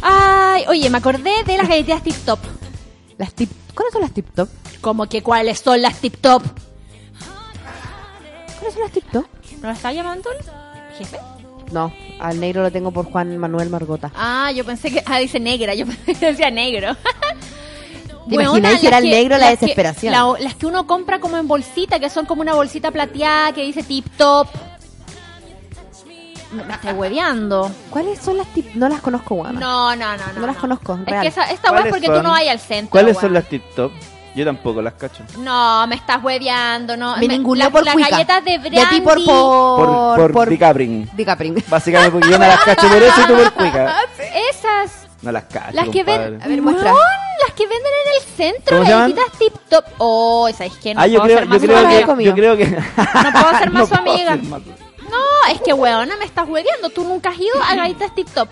Ay, 0.01 0.65
oye, 0.67 0.89
me 0.89 0.99
acordé 0.99 1.43
de 1.45 1.57
las 1.57 1.67
galletitas 1.67 2.03
Tip 2.03 2.15
Top. 2.25 2.39
Las 3.17 3.33
tip, 3.33 3.49
¿Cuáles 3.73 3.93
son 3.93 4.01
las 4.01 4.11
tip 4.11 4.27
top? 4.35 4.49
Como 4.81 5.07
que 5.07 5.23
cuáles 5.23 5.59
son 5.59 5.81
las 5.81 5.99
Tip 5.99 6.17
Top. 6.21 6.43
¿Cuáles 8.59 8.73
son 8.73 8.83
las 8.83 8.91
tip 8.91 9.11
top? 9.11 9.25
¿No 9.61 9.67
la 9.67 9.73
está 9.73 9.91
llamando 9.91 10.29
el 10.31 10.95
jefe? 10.95 11.17
No, 11.71 11.91
al 12.19 12.39
negro 12.39 12.61
lo 12.63 12.71
tengo 12.71 12.91
por 12.91 13.05
Juan 13.05 13.37
Manuel 13.37 13.69
Margota. 13.69 14.11
Ah, 14.15 14.51
yo 14.53 14.63
pensé 14.65 14.91
que. 14.91 15.03
Ah, 15.05 15.17
dice 15.19 15.39
negra. 15.39 15.73
Yo 15.73 15.85
pensé 16.05 16.13
que 16.15 16.25
decía 16.27 16.51
negro. 16.51 16.95
¿Te 18.27 18.35
imaginas 18.35 18.79
que 18.79 18.87
era 18.87 18.99
el 18.99 19.09
negro 19.09 19.37
la 19.37 19.49
las 19.49 19.49
que- 19.59 19.65
desesperación? 19.65 20.11
la- 20.13 20.35
las 20.39 20.53
que 20.55 20.65
uno 20.67 20.85
compra 20.85 21.19
como 21.19 21.37
en 21.37 21.47
bolsita, 21.47 21.99
que 21.99 22.09
son 22.09 22.25
como 22.25 22.41
una 22.41 22.53
bolsita 22.53 22.91
plateada 22.91 23.53
que 23.53 23.63
dice 23.63 23.81
tip 23.83 24.05
top. 24.17 24.47
Me, 26.51 26.63
me 26.63 26.73
estoy 26.73 26.93
hueveando. 26.93 27.71
¿Cuáles 27.89 28.19
son 28.19 28.37
las 28.37 28.47
tip? 28.53 28.73
No 28.75 28.89
las 28.89 29.01
conozco, 29.01 29.35
guana. 29.35 29.59
No, 29.59 29.95
no, 29.95 30.17
no, 30.17 30.23
no. 30.33 30.41
No 30.41 30.47
las 30.47 30.57
conozco, 30.57 30.99
Es 31.05 31.21
que 31.21 31.27
esa, 31.27 31.43
esta 31.51 31.69
¿Cuáles 31.69 31.91
porque 31.91 32.07
son? 32.07 32.17
tú 32.17 32.23
no 32.23 32.29
vas 32.31 32.47
al 32.47 32.59
centro. 32.59 32.89
¿Cuáles 32.91 33.17
son 33.17 33.33
las 33.33 33.47
tip 33.47 33.63
top? 33.75 33.91
Yo 34.39 34.45
tampoco 34.45 34.81
las 34.81 34.93
cacho. 34.93 35.21
No, 35.37 35.85
me 35.87 35.95
estás 35.95 36.23
hueveando, 36.23 36.95
no. 36.95 37.17
Me 37.17 37.27
las- 37.27 37.69
por 37.69 37.83
Las 37.83 37.93
cuica. 37.93 38.09
galletas 38.09 38.45
de 38.45 38.51
De 38.57 38.69
brandy. 38.69 38.95
ti 38.95 39.01
por... 39.01 39.15
Por, 39.25 40.15
Por... 40.17 40.31
por, 40.31 40.49
Dicapring. 40.49 41.09
Dicapring. 41.13 41.61
Básicamente 41.67 42.11
porque 42.11 42.29
yo 42.31 42.39
no 42.39 42.47
las 42.47 42.61
cacho 42.61 42.87
por 42.87 43.03
eso 43.03 43.21
y 43.21 43.25
tú 43.27 43.33
por 43.33 43.51
cuica. 43.53 43.95
Esas. 44.49 45.07
No 45.21 45.33
las 45.33 45.43
cacho, 45.43 45.73
Las 45.75 45.89
que 45.89 46.05
compadre. 46.05 46.29
ven. 46.31 46.41
A 46.41 46.47
ver, 46.47 46.61
muestra. 46.61 46.93
Weón, 46.93 47.05
las 47.45 47.53
que 47.53 47.67
venden 47.67 47.91
en 48.05 48.13
el 48.15 48.21
centro, 48.37 48.81
galletitas 48.81 49.37
tip 49.37 49.53
top. 49.67 49.83
Oh, 49.97 50.49
¿sabes 50.57 50.71
qué? 50.81 50.93
No 50.95 51.01
Ah, 51.01 51.07
yo 51.07 51.19
puedo 51.19 51.25
creo, 51.25 51.37
ser 51.39 51.43
yo 51.45 51.49
más 51.49 51.59
su 51.59 51.67
creo 51.67 51.77
amiga. 51.77 52.15
que... 52.15 52.23
Yo 52.23 52.33
creo 52.33 52.57
que... 52.57 52.65
No 53.23 53.31
puedo 53.41 53.57
ser 53.59 53.71
más 53.71 53.89
su 53.89 53.95
amiga. 53.95 54.35
más- 54.37 54.61
No, 55.11 55.51
es 55.51 55.59
que 55.59 55.73
weona, 55.73 56.15
me 56.15 56.23
estás 56.23 56.47
hueveando. 56.47 56.89
Tú 56.91 57.03
nunca 57.03 57.31
has 57.31 57.37
ido 57.37 57.61
a 57.61 57.75
galletas 57.75 58.15
tip 58.15 58.29
top. 58.33 58.47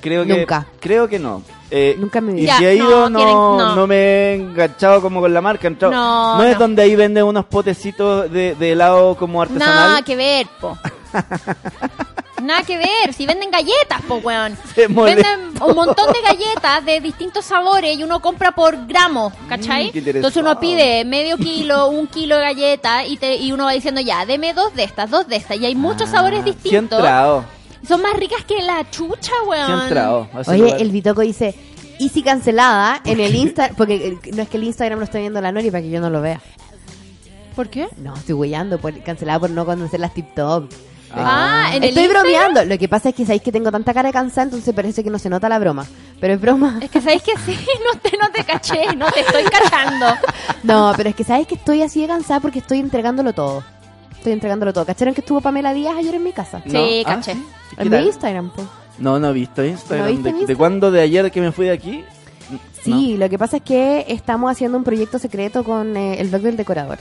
Creo 0.00 0.24
que... 0.24 0.36
Nunca. 0.38 0.66
Creo 0.80 1.08
que 1.08 1.18
no. 1.18 1.42
Eh, 1.70 1.96
Nunca 1.98 2.20
mi 2.20 2.40
Y. 2.40 2.46
Ya, 2.46 2.58
si 2.58 2.66
he 2.66 2.74
ido, 2.74 3.08
no, 3.08 3.18
no, 3.20 3.58
no. 3.58 3.76
no 3.76 3.86
me 3.86 3.96
he 3.96 4.34
enganchado 4.34 5.00
como 5.00 5.20
con 5.20 5.32
la 5.32 5.40
marca. 5.40 5.66
he 5.68 5.70
entrado- 5.70 5.92
No, 5.94 6.42
es 6.44 6.54
no. 6.54 6.58
donde 6.58 6.82
ahí 6.82 6.96
venden 6.96 7.24
unos 7.24 7.44
potecitos 7.46 8.30
de, 8.30 8.54
de 8.56 8.72
helado 8.72 9.14
como 9.16 9.40
artesanal. 9.42 9.74
Nada 9.90 10.02
que 10.02 10.16
ver, 10.16 10.46
po. 10.60 10.76
Nada 12.42 12.62
que 12.62 12.78
ver, 12.78 13.12
si 13.12 13.26
venden 13.26 13.50
galletas, 13.50 14.00
po, 14.08 14.14
weón. 14.16 14.56
Se 14.74 14.88
molestó. 14.88 15.22
Venden 15.22 15.62
un 15.62 15.74
montón 15.76 16.06
de 16.10 16.20
galletas 16.22 16.84
de 16.86 17.00
distintos 17.00 17.44
sabores 17.44 17.98
y 17.98 18.02
uno 18.02 18.20
compra 18.20 18.52
por 18.52 18.86
gramo, 18.86 19.30
¿cachai? 19.48 19.88
Mm, 19.88 19.92
qué 19.92 19.98
interesante. 19.98 20.18
Entonces 20.18 20.42
uno 20.42 20.58
pide 20.58 21.04
medio 21.04 21.36
kilo, 21.36 21.88
un 21.90 22.06
kilo 22.06 22.36
de 22.36 22.42
galletas 22.42 23.04
y, 23.06 23.18
te, 23.18 23.36
y 23.36 23.52
uno 23.52 23.66
va 23.66 23.72
diciendo, 23.72 24.00
ya, 24.00 24.24
deme 24.24 24.54
dos 24.54 24.74
de 24.74 24.84
estas, 24.84 25.10
dos 25.10 25.28
de 25.28 25.36
estas. 25.36 25.58
Y 25.58 25.66
hay 25.66 25.74
muchos 25.74 26.08
sabores 26.08 26.40
Ah, 26.40 26.44
Sí 26.44 26.48
he 26.50 26.52
distintos. 26.54 26.98
entrado. 26.98 27.44
Son 27.86 28.02
más 28.02 28.14
ricas 28.14 28.44
que 28.44 28.62
la 28.62 28.88
chucha, 28.90 29.32
weón. 29.46 29.82
entrado. 29.82 30.28
Oye, 30.46 30.58
lugar. 30.58 30.80
el 30.82 30.90
Bitoco 30.90 31.20
dice... 31.22 31.54
Easy 31.98 32.22
cancelada 32.22 33.02
en 33.04 33.20
el 33.20 33.34
Insta... 33.34 33.72
Porque 33.76 33.94
eh, 34.24 34.32
no 34.34 34.40
es 34.40 34.48
que 34.48 34.56
el 34.56 34.64
Instagram 34.64 34.98
lo 35.00 35.04
esté 35.04 35.18
viendo 35.20 35.38
la 35.42 35.52
Nori 35.52 35.70
para 35.70 35.82
que 35.82 35.90
yo 35.90 36.00
no 36.00 36.08
lo 36.08 36.22
vea. 36.22 36.40
¿Por 37.54 37.68
qué? 37.68 37.88
No, 37.98 38.14
estoy 38.16 38.34
huellando. 38.34 38.78
Por, 38.78 38.98
cancelada 39.02 39.38
por 39.40 39.50
no 39.50 39.66
conocer 39.66 40.00
las 40.00 40.14
tip 40.14 40.34
top. 40.34 40.70
Ah, 41.12 41.70
en 41.74 41.82
el 41.82 41.90
Estoy 41.90 42.04
Instagram. 42.04 42.22
bromeando. 42.22 42.64
Lo 42.64 42.78
que 42.78 42.88
pasa 42.88 43.10
es 43.10 43.14
que 43.14 43.24
sabéis 43.26 43.42
que 43.42 43.52
tengo 43.52 43.70
tanta 43.70 43.92
cara 43.92 44.08
de 44.08 44.12
cansada, 44.12 44.44
entonces 44.44 44.74
parece 44.74 45.02
que 45.04 45.10
no 45.10 45.18
se 45.18 45.28
nota 45.28 45.48
la 45.48 45.58
broma. 45.58 45.84
Pero 46.20 46.34
es 46.34 46.40
broma. 46.40 46.78
Es 46.80 46.90
que 46.90 47.00
sabéis 47.00 47.22
que 47.22 47.32
sí, 47.44 47.54
no 47.92 47.98
te, 48.00 48.16
no 48.16 48.30
te 48.30 48.44
caché, 48.44 48.96
no 48.96 49.10
te 49.10 49.20
estoy 49.20 49.44
cachando. 49.44 50.06
No, 50.62 50.92
pero 50.96 51.10
es 51.10 51.14
que 51.14 51.24
sabes 51.24 51.46
que 51.46 51.56
estoy 51.56 51.82
así 51.82 52.00
de 52.00 52.06
cansada 52.06 52.40
porque 52.40 52.60
estoy 52.60 52.78
entregándolo 52.78 53.32
todo. 53.32 53.62
Estoy 54.20 54.32
entregándolo 54.34 54.74
todo. 54.74 54.84
¿Cacharon 54.84 55.14
que 55.14 55.22
estuvo 55.22 55.40
Pamela 55.40 55.72
Díaz 55.72 55.94
ayer 55.96 56.14
en 56.14 56.22
mi 56.22 56.32
casa? 56.32 56.60
No. 56.66 56.72
Sí, 56.72 57.02
Ah, 57.06 57.14
caché. 57.16 57.32
¿sí? 57.32 57.46
¿Qué 57.76 57.82
En 57.82 57.88
mi 57.88 57.96
tal? 57.96 58.04
Instagram, 58.06 58.50
pues. 58.50 58.66
No, 58.98 59.18
no 59.18 59.30
he 59.30 59.32
visto 59.32 59.64
Instagram. 59.64 60.06
¿No 60.06 60.12
viste 60.12 60.22
¿De, 60.24 60.32
¿De 60.32 60.38
Instagram? 60.40 60.58
cuándo? 60.58 60.90
¿De 60.90 61.00
ayer 61.00 61.30
que 61.30 61.40
me 61.40 61.52
fui 61.52 61.66
de 61.66 61.72
aquí? 61.72 62.04
Sí, 62.84 63.16
lo 63.16 63.30
que 63.30 63.38
pasa 63.38 63.56
es 63.58 63.62
que 63.62 64.04
estamos 64.08 64.50
haciendo 64.52 64.76
un 64.76 64.84
proyecto 64.84 65.18
secreto 65.18 65.64
con 65.64 65.96
eh, 65.96 66.20
el 66.20 66.28
blog 66.28 66.42
del 66.42 66.56
decorador. 66.58 66.98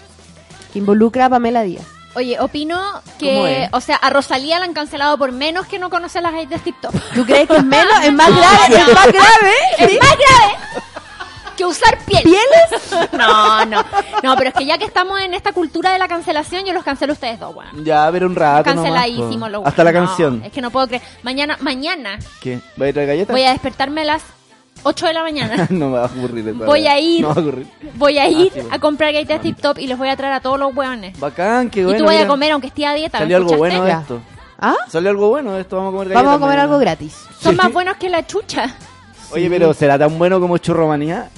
Que 0.72 0.80
involucra 0.80 1.26
a 1.26 1.30
Pamela 1.30 1.64
Díaz. 1.64 1.86
Oye, 2.16 2.40
opino 2.40 2.78
¿Cómo 3.20 3.44
que, 3.44 3.64
es? 3.64 3.70
o 3.74 3.82
sea, 3.82 3.98
a 3.98 4.10
Rosalía 4.10 4.60
la 4.60 4.66
han 4.66 4.74
cancelado 4.74 5.18
por 5.18 5.32
menos 5.34 5.68
que 5.68 5.78
no 5.78 5.90
conoce 5.90 6.22
las 6.22 6.32
galletas 6.32 6.62
TikTok. 6.64 6.94
¿Tú 7.14 7.26
crees 7.26 7.48
que 7.50 7.58
es 7.58 7.66
menos? 7.66 7.94
¿Es 8.04 8.14
más 8.14 8.30
grave? 8.30 8.76
¿Es 8.82 8.94
más 8.96 9.08
grave? 9.08 9.54
Es 9.78 10.00
más 10.00 10.16
grave 10.18 10.84
que 11.60 11.66
usar 11.66 11.98
piel. 12.06 12.24
¿Pieles? 12.24 13.10
No, 13.12 13.66
no. 13.66 13.84
No, 14.24 14.36
pero 14.38 14.50
es 14.50 14.56
que 14.56 14.66
ya 14.66 14.78
que 14.78 14.86
estamos 14.86 15.20
en 15.20 15.34
esta 15.34 15.52
cultura 15.52 15.92
de 15.92 16.00
la 16.00 16.08
cancelación, 16.08 16.64
yo 16.66 16.74
los 16.74 16.84
cancelo 16.84 17.12
a 17.12 17.16
ustedes 17.16 17.40
dos, 17.40 17.54
weón. 17.56 17.84
Ya, 17.84 18.10
pero 18.12 18.28
un 18.28 18.36
rato 18.36 18.64
Canceladísimos 18.64 19.32
nomás, 19.32 19.52
los. 19.52 19.66
Hasta 19.66 19.84
la 19.84 19.94
canción. 19.94 20.40
No, 20.40 20.46
es 20.46 20.52
que 20.52 20.62
no 20.62 20.72
puedo 20.72 20.88
creer. 20.88 21.02
Mañana, 21.24 21.58
mañana 21.62 22.18
¿Qué? 22.42 22.60
¿Voy 22.78 22.90
a 22.90 22.94
traer 22.94 23.08
galletas? 23.10 23.34
voy 23.34 23.44
a 23.44 23.52
despertarme 23.52 24.02
a 24.02 24.06
las 24.06 24.24
8 24.84 25.08
de 25.08 25.14
la 25.14 25.24
mañana. 25.24 25.68
no 25.70 25.90
me 25.90 25.98
va 25.98 26.04
a 26.04 26.06
ocurrir. 26.06 26.54
Voy 26.54 26.88
a 26.88 27.00
ir. 27.00 27.22
No 27.22 27.30
va 27.30 27.34
a 27.36 27.40
ocurrir. 27.40 27.68
Voy 27.96 28.18
a 28.18 28.30
ir 28.30 28.52
sí, 28.54 28.60
bueno. 28.62 28.76
a 28.76 28.80
comprar 28.80 29.14
galletas 29.14 29.42
tip 29.42 29.60
top 29.60 29.78
y 29.80 29.88
les 29.88 29.98
voy 29.98 30.10
a 30.10 30.16
traer 30.16 30.34
a 30.34 30.40
todos 30.40 30.58
los 30.60 30.74
weones. 30.76 31.20
Bacán, 31.20 31.70
qué 31.70 31.82
y 31.82 31.84
bueno. 31.84 32.00
tú 32.00 32.06
vas 32.06 32.18
a 32.22 32.28
comer 32.28 32.52
aunque 32.52 32.68
esté 32.68 32.86
a 32.86 32.94
dieta. 32.94 33.18
¿me 33.20 33.24
Salió 33.26 33.38
algo 33.38 33.58
bueno 33.58 33.84
de 33.84 33.92
esto. 33.92 34.22
¿Ah? 34.60 34.76
Salió 34.88 35.10
algo 35.10 35.30
bueno 35.30 35.54
de 35.54 35.62
esto. 35.62 35.76
Vamos 35.78 35.90
a 35.90 35.92
comer 35.94 36.08
galletas. 36.10 36.24
Vamos 36.24 36.38
a 36.38 36.40
comer 36.40 36.58
mañana. 36.58 36.64
algo 36.64 36.80
gratis. 36.80 37.16
Son 37.42 37.52
Sí. 37.52 37.58
más 37.58 37.74
buenos 37.74 37.98
que 37.98 38.10
la 38.10 38.26
chucha. 38.26 38.76
Oye, 39.32 39.50
pero 39.50 39.74
¿será 39.74 40.00
tan 40.00 40.18
bueno 40.18 40.40
como 40.40 40.58
churromanía? 40.58 41.30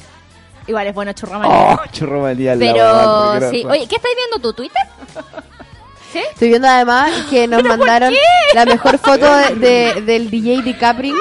Igual 0.72 0.88
es 0.88 0.94
bueno 0.96 1.12
churra 1.12 1.38
Oh, 1.38 1.42
la 1.42 2.56
Pero 2.58 3.50
sí. 3.52 3.66
Oye, 3.70 3.88
¿qué 3.88 3.98
estáis 3.98 4.16
viendo 4.16 4.40
tú? 4.40 4.54
¿Twitter? 4.54 4.82
¿Sí? 6.14 6.20
Estoy 6.32 6.48
viendo 6.48 6.68
además 6.68 7.12
que 7.30 7.46
nos 7.46 7.62
mandaron 7.64 8.14
la 8.54 8.66
mejor 8.66 8.98
foto 8.98 9.26
de, 9.56 9.56
de- 9.56 10.02
del 10.02 10.30
DJ 10.32 10.62
DiCaprio. 10.62 11.16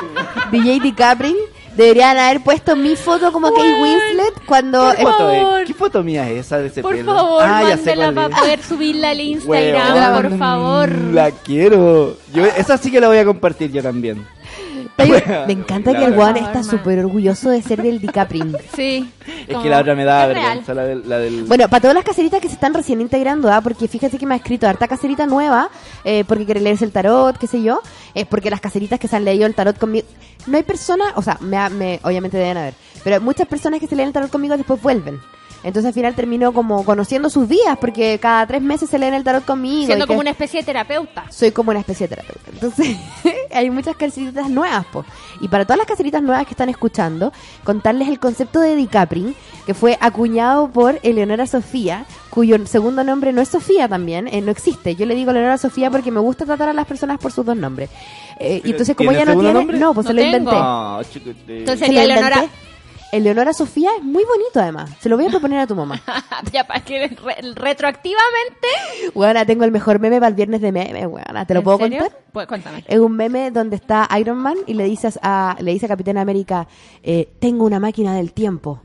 DJ 0.52 0.80
DiCaprio. 0.80 1.34
Deberían 1.76 2.18
haber 2.18 2.42
puesto 2.42 2.76
mi 2.76 2.94
foto 2.94 3.32
como 3.32 3.54
Kate 3.54 3.80
Winslet 3.82 4.44
cuando... 4.44 4.90
¿Qué 4.94 5.02
foto, 5.02 5.30
es? 5.30 5.40
favor. 5.42 5.64
¿Qué 5.64 5.74
foto 5.74 6.02
mía 6.02 6.28
es 6.28 6.46
esa 6.46 6.58
de 6.58 6.66
ese 6.66 6.82
Por 6.82 6.94
pelo? 6.94 7.14
favor, 7.14 7.42
ah, 7.46 7.62
ya 7.62 7.76
sé 7.78 7.96
mándela 7.96 8.04
cuál 8.04 8.14
para 8.14 8.28
es. 8.34 8.40
poder 8.40 8.62
subirla 8.62 9.10
al 9.10 9.20
Instagram, 9.20 10.14
por 10.22 10.38
favor. 10.38 10.90
La 10.90 11.30
quiero. 11.30 12.16
Yo, 12.34 12.44
esa 12.44 12.76
sí 12.76 12.90
que 12.90 13.00
la 13.00 13.08
voy 13.08 13.16
a 13.18 13.24
compartir 13.24 13.70
yo 13.72 13.82
también. 13.82 14.26
Me 15.46 15.52
encanta 15.54 15.92
que 15.94 16.04
el 16.04 16.12
weón 16.18 16.36
está 16.36 16.62
súper 16.62 16.98
orgulloso 16.98 17.50
de 17.50 17.62
ser 17.62 17.82
del 17.82 18.00
DiCaprio. 18.00 18.44
Sí. 18.76 19.10
Es 19.46 19.46
como- 19.48 19.62
que 19.62 19.68
la 19.70 19.80
otra 19.80 19.94
me 19.94 20.04
da 20.04 20.26
vergüenza, 20.26 20.74
la 20.74 20.84
del... 20.84 21.08
La 21.08 21.18
del... 21.18 21.44
Bueno, 21.44 21.68
para 21.68 21.80
todas 21.80 21.94
las 21.94 22.04
caseritas 22.04 22.40
que 22.40 22.48
se 22.48 22.54
están 22.54 22.74
recién 22.74 23.00
integrando, 23.00 23.50
¿ah? 23.50 23.60
porque 23.62 23.88
fíjate 23.88 24.18
que 24.18 24.26
me 24.26 24.34
ha 24.34 24.36
escrito 24.36 24.68
harta 24.68 24.86
caserita 24.88 25.26
nueva, 25.26 25.70
eh, 26.04 26.24
porque 26.26 26.44
quiere 26.44 26.60
leerse 26.60 26.84
el 26.84 26.92
tarot, 26.92 27.36
qué 27.38 27.46
sé 27.46 27.62
yo, 27.62 27.80
es 28.14 28.26
porque 28.26 28.50
las 28.50 28.60
caseritas 28.60 28.98
que 28.98 29.08
se 29.08 29.16
han 29.16 29.24
leído 29.24 29.46
el 29.46 29.54
tarot 29.54 29.78
conmigo, 29.78 30.06
no 30.46 30.56
hay 30.56 30.62
personas, 30.62 31.12
o 31.16 31.22
sea, 31.22 31.38
me, 31.40 31.56
ha- 31.56 31.70
me- 31.70 32.00
obviamente 32.02 32.36
deben 32.36 32.56
haber, 32.58 32.74
pero 33.02 33.16
hay 33.16 33.22
muchas 33.22 33.46
personas 33.48 33.80
que 33.80 33.86
se 33.86 33.96
leen 33.96 34.08
el 34.08 34.12
tarot 34.12 34.30
conmigo 34.30 34.56
después 34.56 34.80
vuelven. 34.82 35.18
Entonces 35.62 35.88
al 35.88 35.92
final 35.94 36.14
termino 36.14 36.52
como 36.52 36.84
conociendo 36.84 37.28
sus 37.28 37.46
vidas, 37.46 37.76
porque 37.80 38.18
cada 38.20 38.46
tres 38.46 38.62
meses 38.62 38.88
se 38.88 38.98
leen 38.98 39.14
el 39.14 39.24
tarot 39.24 39.44
conmigo. 39.44 39.86
Siendo 39.86 40.04
y 40.04 40.06
que- 40.06 40.08
como 40.08 40.20
una 40.20 40.30
especie 40.30 40.60
de 40.60 40.66
terapeuta. 40.66 41.24
soy 41.30 41.50
como 41.52 41.70
una 41.70 41.80
especie 41.80 42.08
de 42.08 42.16
terapeuta. 42.16 42.50
Entonces, 42.52 42.96
hay 43.54 43.68
muchas 43.70 43.96
caseritas 43.96 44.48
nuevas, 44.48 44.86
po. 44.86 45.04
Y 45.40 45.48
para 45.48 45.64
todas 45.64 45.78
las 45.78 45.86
caseritas 45.86 46.22
nuevas 46.22 46.44
que 46.46 46.52
están 46.52 46.68
escuchando, 46.70 47.32
contarles 47.64 48.08
el 48.08 48.18
concepto 48.18 48.60
de 48.60 48.74
DiCapri, 48.76 49.34
que 49.66 49.74
fue 49.74 49.98
acuñado 50.00 50.68
por 50.70 50.98
Eleonora 51.02 51.46
Sofía, 51.46 52.06
cuyo 52.30 52.56
segundo 52.66 53.04
nombre 53.04 53.32
no 53.32 53.40
es 53.42 53.48
Sofía 53.48 53.88
también, 53.88 54.28
eh, 54.28 54.40
no 54.40 54.50
existe. 54.50 54.96
Yo 54.96 55.04
le 55.06 55.14
digo 55.14 55.30
Eleonora 55.30 55.58
Sofía 55.58 55.90
porque 55.90 56.10
me 56.10 56.20
gusta 56.20 56.46
tratar 56.46 56.68
a 56.70 56.72
las 56.72 56.86
personas 56.86 57.18
por 57.18 57.32
sus 57.32 57.44
dos 57.44 57.56
nombres. 57.56 57.90
Eh, 58.38 58.62
y 58.64 58.70
entonces, 58.70 58.96
como 58.96 59.10
¿tiene 59.10 59.24
ella 59.24 59.34
no 59.34 59.40
tiene, 59.40 59.54
nombre? 59.54 59.78
no, 59.78 59.92
pues 59.92 60.06
No 60.06 60.10
se 60.12 60.14
lo 60.14 60.22
tengo. 60.22 60.36
inventé. 60.38 60.56
Ah. 60.58 61.00
Entonces- 61.48 61.86
Sería 61.86 62.04
Eleonora-. 62.04 62.44
Eleonora 63.12 63.52
Sofía 63.52 63.90
es 63.98 64.04
muy 64.04 64.24
bonito 64.24 64.60
además. 64.60 64.90
Se 65.00 65.08
lo 65.08 65.16
voy 65.16 65.26
a 65.26 65.30
proponer 65.30 65.58
a 65.60 65.66
tu 65.66 65.74
mamá. 65.74 66.00
ya 66.52 66.64
para 66.66 66.80
que 66.84 67.08
re- 67.08 67.52
retroactivamente. 67.54 68.68
Bueno, 69.14 69.44
tengo 69.46 69.64
el 69.64 69.72
mejor 69.72 69.98
meme 69.98 70.16
para 70.18 70.28
el 70.28 70.34
viernes 70.34 70.60
de 70.60 70.70
meme, 70.72 71.06
bueno, 71.06 71.46
¿te 71.46 71.54
lo 71.54 71.60
¿En 71.60 71.64
puedo 71.64 71.78
serio? 71.78 71.98
contar? 72.00 72.18
Pues 72.32 72.46
cuéntame. 72.46 72.84
Es 72.86 72.98
un 72.98 73.16
meme 73.16 73.50
donde 73.50 73.76
está 73.76 74.08
Iron 74.18 74.38
Man 74.38 74.54
y 74.66 74.74
le 74.74 74.84
dice 74.84 75.10
a, 75.22 75.56
le 75.60 75.72
dice 75.72 75.86
a 75.86 75.88
Capitán 75.88 76.18
América, 76.18 76.68
eh, 77.02 77.28
tengo 77.40 77.64
una 77.64 77.80
máquina 77.80 78.14
del 78.14 78.32
tiempo. 78.32 78.80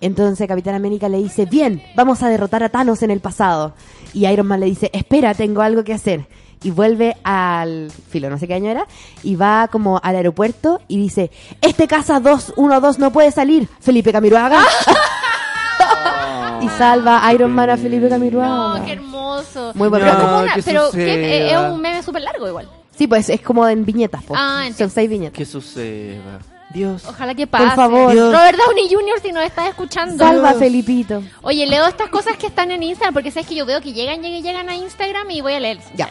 Entonces 0.00 0.46
Capitán 0.46 0.74
América 0.74 1.08
le 1.08 1.18
dice, 1.18 1.44
bien, 1.44 1.82
vamos 1.96 2.22
a 2.22 2.28
derrotar 2.28 2.62
a 2.62 2.68
Thanos 2.68 3.02
en 3.02 3.10
el 3.10 3.20
pasado. 3.20 3.74
Y 4.14 4.26
Iron 4.26 4.46
Man 4.46 4.60
le 4.60 4.66
dice, 4.66 4.90
espera, 4.94 5.34
tengo 5.34 5.60
algo 5.60 5.82
que 5.84 5.92
hacer. 5.92 6.26
Y 6.62 6.70
vuelve 6.70 7.16
al 7.22 7.90
filo, 8.10 8.28
no 8.30 8.38
sé 8.38 8.48
qué 8.48 8.54
año 8.54 8.70
era, 8.70 8.86
y 9.22 9.36
va 9.36 9.68
como 9.68 10.00
al 10.02 10.16
aeropuerto 10.16 10.80
y 10.88 10.96
dice, 10.98 11.30
este 11.60 11.86
casa 11.86 12.18
212 12.20 12.98
no 13.00 13.12
puede 13.12 13.30
salir, 13.30 13.68
Felipe 13.80 14.10
Camiroaga. 14.12 14.62
y 16.60 16.68
salva 16.70 17.24
a 17.26 17.32
Iron 17.32 17.52
Man 17.52 17.70
a 17.70 17.76
Felipe 17.76 18.08
Camiroaga. 18.08 18.78
No, 18.80 18.84
qué 18.84 18.92
hermoso. 18.92 19.72
Muy 19.74 19.88
bueno. 19.88 20.06
Pero, 20.06 20.18
No, 20.18 20.24
como 20.24 20.38
una- 20.42 20.54
que 20.54 20.62
pero. 20.62 20.90
Eh, 20.94 21.52
es 21.52 21.58
un 21.58 21.80
meme 21.80 22.02
súper 22.02 22.22
largo 22.22 22.48
igual. 22.48 22.68
Sí, 22.96 23.06
pues 23.06 23.28
es 23.28 23.40
como 23.40 23.66
en 23.68 23.84
viñetas, 23.84 24.22
pues. 24.26 24.38
Ah, 24.42 24.64
Son 24.76 24.90
seis 24.90 25.08
viñetas. 25.08 25.36
Que 25.38 25.44
suceda. 25.44 26.40
Dios. 26.70 27.04
Ojalá 27.06 27.34
que 27.34 27.46
pase. 27.46 27.76
favor. 27.76 28.12
Dios. 28.12 28.32
Robert 28.34 28.58
Downey 28.58 28.88
Jr., 28.90 29.20
si 29.22 29.32
nos 29.32 29.44
estás 29.44 29.68
escuchando. 29.68 30.18
Salva 30.22 30.50
a 30.50 30.54
Felipito. 30.54 31.22
Oye, 31.42 31.64
leo 31.66 31.86
estas 31.86 32.08
cosas 32.10 32.36
que 32.36 32.48
están 32.48 32.70
en 32.72 32.82
Instagram 32.82 33.14
porque 33.14 33.30
sabes 33.30 33.46
que 33.48 33.54
yo 33.54 33.64
veo 33.64 33.80
que 33.80 33.92
llegan, 33.92 34.20
llegan, 34.20 34.42
llegan 34.42 34.68
a 34.68 34.74
Instagram 34.76 35.30
y 35.30 35.40
voy 35.40 35.54
a 35.54 35.60
leer. 35.60 35.78
Ya. 35.94 36.10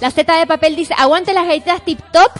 La 0.00 0.10
Z 0.10 0.34
de 0.34 0.46
papel 0.46 0.76
dice, 0.76 0.94
aguante 0.96 1.32
las 1.32 1.46
galletas 1.46 1.84
tip 1.84 2.00
top. 2.12 2.30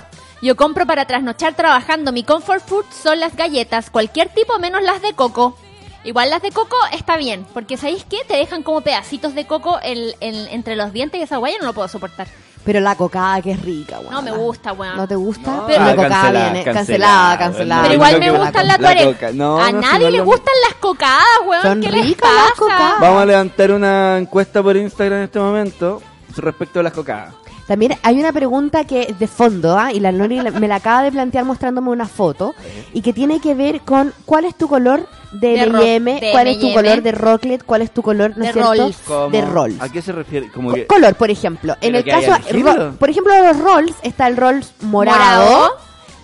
Yo 0.42 0.56
compro 0.56 0.86
para 0.86 1.04
trasnochar 1.04 1.54
trabajando. 1.54 2.12
Mi 2.12 2.22
comfort 2.24 2.64
food 2.66 2.84
son 3.02 3.20
las 3.20 3.36
galletas, 3.36 3.90
cualquier 3.90 4.28
tipo 4.30 4.58
menos 4.58 4.82
las 4.82 5.02
de 5.02 5.12
coco. 5.12 5.56
Igual 6.02 6.30
las 6.30 6.40
de 6.40 6.50
coco 6.50 6.76
está 6.92 7.18
bien, 7.18 7.46
porque 7.52 7.76
¿sabéis 7.76 8.04
qué? 8.08 8.18
Te 8.26 8.34
dejan 8.36 8.62
como 8.62 8.80
pedacitos 8.80 9.34
de 9.34 9.46
coco 9.46 9.78
en- 9.82 10.14
en- 10.20 10.48
entre 10.48 10.74
los 10.76 10.94
dientes 10.94 11.20
y 11.20 11.24
esa 11.24 11.36
guaya 11.36 11.58
no 11.60 11.66
lo 11.66 11.72
puedo 11.74 11.88
soportar. 11.88 12.26
Pero 12.64 12.80
la 12.80 12.94
cocada 12.94 13.42
que 13.42 13.52
es 13.52 13.60
rica, 13.62 13.98
weón. 14.00 14.12
No 14.12 14.22
me 14.22 14.30
gusta, 14.30 14.72
weón. 14.72 14.96
¿No 14.96 15.06
te 15.06 15.16
gusta? 15.16 15.50
No. 15.50 15.66
Pero 15.66 15.84
la 15.84 15.90
cocada 15.96 16.08
cancelada, 16.08 16.44
viene. 16.52 16.64
cancelada, 16.64 16.74
Cancelada, 16.74 17.38
cancelada. 17.38 17.82
Pero 17.82 17.94
igual 17.94 18.18
me 18.20 18.30
gustan 18.30 18.66
la 18.68 18.78
las 18.78 19.04
coca- 19.04 19.32
no, 19.32 19.60
a 19.62 19.72
nadie 19.72 20.10
le 20.10 20.18
lo- 20.18 20.24
gustan 20.24 20.54
las 20.66 20.74
cocadas, 20.80 21.24
weón. 21.46 21.62
Son 21.62 21.80
¿Qué 21.82 21.90
ricas 21.90 22.30
las 22.34 22.42
pasa? 22.44 22.54
cocadas. 22.56 23.00
Vamos 23.00 23.22
a 23.22 23.26
levantar 23.26 23.70
una 23.72 24.16
encuesta 24.18 24.62
por 24.62 24.76
Instagram 24.78 25.18
en 25.18 25.24
este 25.24 25.38
momento 25.38 26.02
respecto 26.36 26.80
a 26.80 26.82
las 26.82 26.92
cocadas. 26.94 27.34
También 27.66 27.96
hay 28.02 28.18
una 28.18 28.32
pregunta 28.32 28.84
que 28.84 29.02
es 29.10 29.18
de 29.18 29.26
fondo, 29.28 29.78
¿ah? 29.78 29.92
y 29.92 30.00
la 30.00 30.10
Lori 30.12 30.40
la- 30.40 30.50
me 30.50 30.66
la 30.68 30.76
acaba 30.76 31.02
de 31.02 31.12
plantear 31.12 31.44
mostrándome 31.44 31.90
una 31.90 32.08
foto, 32.08 32.54
y 32.92 33.00
que 33.02 33.12
tiene 33.12 33.40
que 33.40 33.54
ver 33.54 33.80
con 33.82 34.12
cuál 34.26 34.44
es 34.44 34.56
tu 34.56 34.66
color 34.68 35.06
de, 35.30 35.50
De 35.50 35.94
M&M, 35.96 36.20
cuál 36.32 36.48
es 36.48 36.58
tu 36.58 36.72
color 36.72 37.02
de 37.02 37.12
Rocklet, 37.12 37.64
cuál 37.64 37.82
es 37.82 37.92
tu 37.92 38.02
color, 38.02 38.32
¿no 38.36 38.42
De 38.42 38.48
es 38.48 38.52
cierto? 38.52 38.72
Rolls. 38.74 39.32
De 39.32 39.40
Rolls. 39.42 39.80
¿A 39.80 39.88
qué 39.88 40.02
se 40.02 40.10
refiere? 40.10 40.50
Como 40.50 40.72
que... 40.72 40.86
Color, 40.88 41.14
por 41.14 41.30
ejemplo. 41.30 41.76
En 41.80 41.94
el 41.94 42.04
caso, 42.04 42.32
por 42.98 43.08
ejemplo, 43.10 43.32
de 43.32 43.40
los 43.46 43.58
Rolls 43.58 43.94
está 44.02 44.26
el 44.26 44.36
Rolls 44.36 44.72
morado, 44.80 45.44
Morado. 45.44 45.76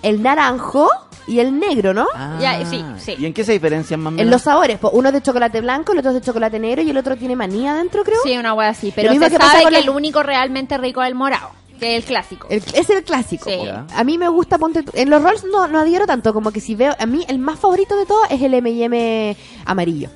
el 0.02 0.22
naranjo 0.22 0.88
y 1.26 1.40
el 1.40 1.58
negro, 1.58 1.92
¿no? 1.94 2.06
Ah, 2.14 2.38
Ya, 2.40 2.64
sí, 2.66 2.84
sí. 2.98 3.14
¿Y 3.18 3.26
en 3.26 3.34
qué 3.34 3.44
se 3.44 3.52
diferencian 3.52 4.00
más 4.00 4.12
o 4.14 4.18
En 4.18 4.30
los 4.30 4.42
sabores, 4.42 4.78
pues 4.78 4.92
uno 4.94 5.08
es 5.08 5.14
de 5.14 5.22
chocolate 5.22 5.60
blanco, 5.60 5.92
el 5.92 5.98
otro 5.98 6.10
es 6.12 6.14
de 6.16 6.20
chocolate 6.20 6.58
negro 6.58 6.82
y 6.82 6.90
el 6.90 6.96
otro 6.96 7.16
tiene 7.16 7.34
manía 7.36 7.72
adentro, 7.72 8.04
creo. 8.04 8.18
Sí, 8.24 8.36
una 8.36 8.54
wea 8.54 8.68
así. 8.68 8.92
Pero 8.94 9.08
Lo 9.08 9.12
mismo 9.12 9.26
se 9.26 9.32
que 9.32 9.38
pasa 9.38 9.50
sabe 9.52 9.62
con 9.64 9.72
que 9.72 9.78
la- 9.78 9.82
el 9.84 9.90
único 9.90 10.22
realmente 10.22 10.78
rico 10.78 11.02
es 11.02 11.08
el 11.08 11.14
morado, 11.14 11.50
que 11.80 11.96
es 11.96 12.02
el 12.04 12.08
clásico. 12.08 12.46
El- 12.50 12.62
es 12.74 12.90
el 12.90 13.02
clásico. 13.04 13.50
Sí. 13.50 13.56
po. 13.56 13.64
Ya. 13.66 13.86
A 13.94 14.04
mí 14.04 14.18
me 14.18 14.28
gusta, 14.28 14.58
ponte 14.58 14.82
tú- 14.82 14.92
en 14.94 15.10
los 15.10 15.22
rolls 15.22 15.44
no, 15.50 15.66
no 15.68 15.80
adhiero 15.80 16.06
tanto, 16.06 16.32
como 16.32 16.50
que 16.52 16.60
si 16.60 16.74
veo, 16.74 16.94
a 16.98 17.06
mí 17.06 17.24
el 17.28 17.38
más 17.38 17.58
favorito 17.58 17.96
de 17.96 18.06
todos 18.06 18.22
es 18.30 18.40
el 18.42 18.54
M&M 18.54 19.36
amarillo. 19.64 20.08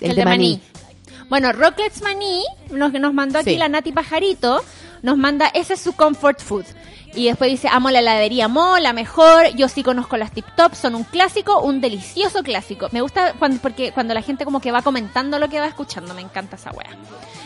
El, 0.00 0.14
de 0.14 0.24
maní. 0.24 0.60
Bueno, 1.28 1.50
Rockets 1.52 2.02
Maní, 2.02 2.44
nos, 2.70 2.92
nos 2.92 3.12
mandó 3.12 3.40
aquí 3.40 3.50
Sí. 3.54 3.56
la 3.56 3.68
Nati 3.68 3.90
Pajarito, 3.90 4.62
nos 5.02 5.16
manda, 5.16 5.48
ese 5.54 5.74
es 5.74 5.80
su 5.80 5.94
comfort 5.94 6.40
food. 6.40 6.64
Y 7.14 7.26
después 7.26 7.50
dice, 7.50 7.68
amo 7.70 7.90
la 7.90 8.00
heladería 8.00 8.46
Mo, 8.46 8.78
la 8.78 8.92
mejor, 8.92 9.48
yo 9.54 9.68
sí 9.68 9.82
conozco 9.82 10.18
las 10.18 10.32
Tip 10.32 10.44
Top, 10.54 10.74
son 10.74 10.94
un 10.94 11.04
clásico, 11.04 11.60
un 11.60 11.80
delicioso 11.80 12.42
clásico. 12.42 12.88
Me 12.92 13.00
gusta 13.00 13.32
cuando, 13.38 13.58
porque 13.62 13.90
cuando 13.92 14.12
la 14.12 14.20
gente 14.20 14.44
como 14.44 14.60
que 14.60 14.70
va 14.70 14.82
comentando 14.82 15.38
lo 15.38 15.48
que 15.48 15.58
va 15.58 15.66
escuchando, 15.66 16.12
me 16.12 16.20
encanta 16.20 16.56
esa 16.56 16.72
wea. 16.72 16.90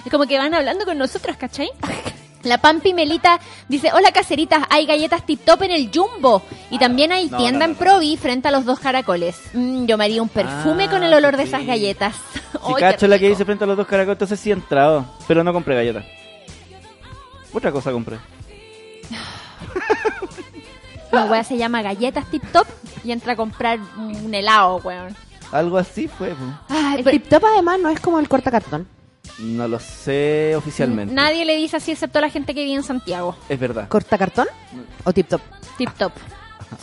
Es 0.05 0.11
como 0.11 0.27
que 0.27 0.39
van 0.39 0.55
hablando 0.55 0.85
con 0.85 0.99
nosotros, 0.99 1.37
¿cachai? 1.37 1.71
La 2.43 2.57
Pampi 2.59 2.95
Melita 2.95 3.39
dice, 3.69 3.91
hola 3.93 4.13
caseritas, 4.13 4.63
hay 4.71 4.87
galletas 4.87 5.27
tip 5.27 5.45
top 5.45 5.63
en 5.65 5.73
el 5.73 5.91
Jumbo 5.95 6.43
y 6.71 6.79
también 6.79 7.13
hay 7.13 7.29
No, 7.29 7.37
tienda 7.37 7.67
no, 7.67 7.73
en. 7.73 7.79
Provi 7.79 8.17
frente 8.17 8.49
a 8.49 8.51
los 8.51 8.65
dos 8.65 8.81
caracoles. 8.81 9.39
Mm, 9.53 9.85
yo 9.85 9.99
me 9.99 10.05
haría 10.05 10.23
un 10.23 10.31
perfume 10.31 10.85
Ah, 10.85 10.91
con 10.91 11.05
el 11.05 11.13
olor 11.13 11.37
de 11.37 11.43
esas 11.43 11.67
galletas. 11.67 12.15
Si 12.67 12.75
qué 12.75 12.81
cacho 12.81 13.07
la 13.07 13.19
que 13.19 13.29
dice 13.29 13.45
frente 13.45 13.65
a 13.65 13.67
los 13.67 13.77
dos 13.77 13.87
caracoles, 13.87 14.17
entonces 14.17 14.41
sí 14.41 14.51
he 14.51 14.53
entrado. 14.53 15.07
Pero 15.29 15.45
no 15.45 15.53
compré 15.53 15.75
galletas. 15.75 16.05
Otra 17.53 17.73
cosa 17.73 17.91
compré. 17.93 18.19
La 21.13 21.25
wea 21.25 21.43
se 21.43 21.57
llama 21.57 21.83
galletas 21.83 22.25
tip 22.31 22.43
top 22.53 22.67
y 23.03 23.11
entra 23.13 23.33
a 23.33 23.37
comprar 23.37 23.81
un 23.97 24.33
helado, 24.33 24.77
weón. 24.85 25.17
Algo 25.51 25.77
así 25.79 26.07
fue. 26.07 26.35
Ay, 26.69 26.99
El 26.99 27.05
pero 27.05 27.19
tip 27.19 27.29
top 27.29 27.45
además 27.53 27.81
no 27.81 27.89
es 27.89 27.99
como 28.01 28.21
el 28.21 28.29
cortacartón. 28.29 28.87
No 29.41 29.67
lo 29.67 29.81
sé 29.81 30.55
oficialmente. 30.57 31.13
nadie 31.15 31.45
le 31.45 31.57
dice 31.57 31.79
así 31.79 31.91
excepto 31.93 32.21
la 32.21 32.31
gente 32.31 32.55
que 32.55 32.63
vive 32.63 32.77
en 32.77 32.83
Santiago. 32.85 33.35
Es 33.49 33.59
verdad. 33.59 33.89
¿Cortacartón? 33.89 34.47
¿O 35.05 35.13
tip 35.13 35.27
top? 35.29 35.41
Tip 35.79 35.91
top. 35.99 36.13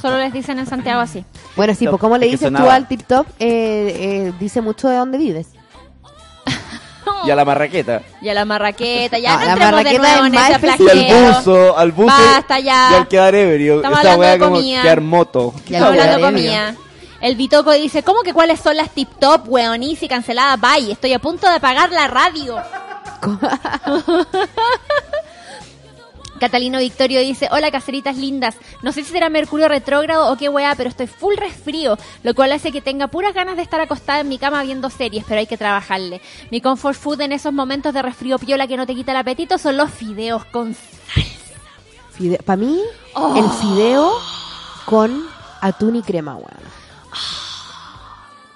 Solo 0.01 0.17
les 0.17 0.34
dicen 0.34 0.60
en 0.60 0.65
Santiago 0.65 0.99
así. 0.99 1.23
Bueno, 1.56 1.73
sí, 1.73 1.86
Top, 1.86 1.91
pues 1.93 2.01
como 2.01 2.17
le 2.17 2.25
es 2.25 2.32
que 2.32 2.36
dices 2.38 2.49
tú 2.49 2.56
sonaba. 2.58 2.75
al 2.75 2.88
tip 2.89 3.03
top, 3.03 3.25
eh, 3.39 4.27
eh, 4.27 4.34
dice 4.38 4.60
mucho 4.60 4.89
de 4.89 4.97
dónde 4.97 5.17
vives. 5.17 5.47
Y 7.26 7.32
a 7.32 7.36
la 7.36 7.46
marraqueta. 7.46 8.02
Y 8.22 8.30
a 8.30 8.34
la 8.34 8.46
marraqueta, 8.46 9.20
ya 9.20 9.34
No, 9.34 9.39
no, 9.39 9.46
la 9.46 9.52
entremos 9.52 9.70
de 9.70 9.84
marraqueta 9.84 10.22
nuevo 10.22 10.26
en 10.26 10.36
ese. 10.36 10.84
Y 10.84 11.12
al 11.12 11.34
buzo, 11.34 11.78
al 11.78 11.91
buzo. 11.91 12.08
Basta 12.15 12.60
ya. 12.60 12.89
Y 12.91 12.96
al 12.96 13.08
quedar 13.08 13.36
ebrio. 13.36 13.76
Estamos 13.78 14.00
Esa 14.00 14.13
hablando 14.13 14.34
de 14.34 14.39
como 14.39 14.56
comida. 14.56 14.82
quedar 14.82 15.02
moto. 15.02 15.54
Y 15.56 15.60
Estamos 15.74 15.88
hablando 15.89 16.17
de 16.17 16.22
comida. 16.24 16.76
El 17.20 17.36
Bitoco 17.36 17.72
dice, 17.72 18.04
¿cómo 18.04 18.22
que 18.22 18.32
cuáles 18.34 18.60
son 18.60 18.78
las 18.78 18.91
tip 18.91 19.10
top, 19.20 19.41
weón? 19.48 19.82
Easy, 19.82 20.08
cancelada, 20.08 20.56
bye. 20.58 20.91
Estoy 20.91 21.13
a 21.13 21.20
punto 21.20 21.48
de 21.50 21.56
apagar 21.56 21.91
la 21.91 22.08
radio. 22.08 22.58
Catalino 26.39 26.80
Victorio 26.80 27.19
dice, 27.21 27.47
hola 27.52 27.71
caseritas 27.71 28.17
lindas, 28.17 28.56
no 28.82 28.91
sé 28.91 29.04
si 29.04 29.12
será 29.12 29.30
Mercurio 29.30 29.67
retrógrado 29.67 30.32
o 30.32 30.38
qué 30.38 30.50
weá, 30.50 30.73
pero 30.76 30.89
estoy 30.89 31.08
full 31.08 31.36
resfrío, 31.36 31.97
lo 32.23 32.34
cual 32.34 32.52
hace 32.52 32.71
que 32.71 32.82
tenga 32.82 33.08
puras 33.08 33.34
ganas 33.34 33.56
de 33.58 33.63
estar 33.63 33.80
acostada 33.82 34.21
en 34.21 34.30
mi 34.30 34.38
cama 34.38 34.63
viendo 34.63 34.89
series, 34.89 35.26
pero 35.28 35.39
hay 35.39 35.47
que 35.47 35.58
trabajarle. 35.58 36.21
Mi 36.52 36.62
comfort 36.62 36.97
food 36.97 37.21
en 37.21 37.32
esos 37.32 37.54
momentos 37.54 37.93
de 37.93 38.02
resfrío 38.02 38.39
piola 38.39 38.67
que 38.67 38.78
no 38.78 38.86
te 38.86 38.95
quita 38.95 39.12
el 39.12 39.17
apetito 39.17 39.58
son 39.58 39.78
los 39.78 39.91
fideos 39.91 40.45
con 40.45 40.73
sal. 40.73 41.23
Para 42.45 42.58
mí, 42.58 42.80
Oh. 43.13 43.36
el 43.38 43.50
fideo 43.50 44.12
con 44.86 45.26
atún 45.62 45.97
y 45.97 46.02
crema, 46.02 46.36
weón. 46.36 46.47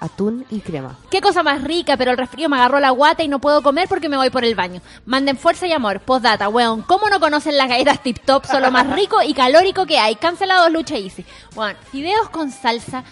Atún 0.01 0.45
y 0.49 0.61
crema. 0.61 0.97
Qué 1.11 1.21
cosa 1.21 1.43
más 1.43 1.63
rica, 1.63 1.95
pero 1.95 2.09
el 2.09 2.17
resfrío 2.17 2.49
me 2.49 2.55
agarró 2.57 2.79
la 2.79 2.89
guata 2.89 3.21
y 3.21 3.27
no 3.27 3.39
puedo 3.39 3.61
comer 3.61 3.87
porque 3.87 4.09
me 4.09 4.17
voy 4.17 4.31
por 4.31 4.43
el 4.43 4.55
baño. 4.55 4.81
Manden 5.05 5.37
fuerza 5.37 5.67
y 5.67 5.71
amor. 5.73 5.99
Postdata, 5.99 6.49
weón. 6.49 6.81
¿Cómo 6.81 7.07
no 7.07 7.19
conocen 7.19 7.55
las 7.55 7.69
galletas 7.69 8.01
tip 8.01 8.17
top? 8.25 8.45
Son 8.47 8.63
lo 8.63 8.71
más 8.71 8.91
rico 8.95 9.21
y 9.21 9.35
calórico 9.35 9.85
que 9.85 9.99
hay. 9.99 10.15
Cancelados 10.15 10.71
lucha 10.71 10.95
easy. 10.97 11.23
Weón, 11.55 11.75
fideos 11.91 12.29
con 12.29 12.51
salsa. 12.51 13.03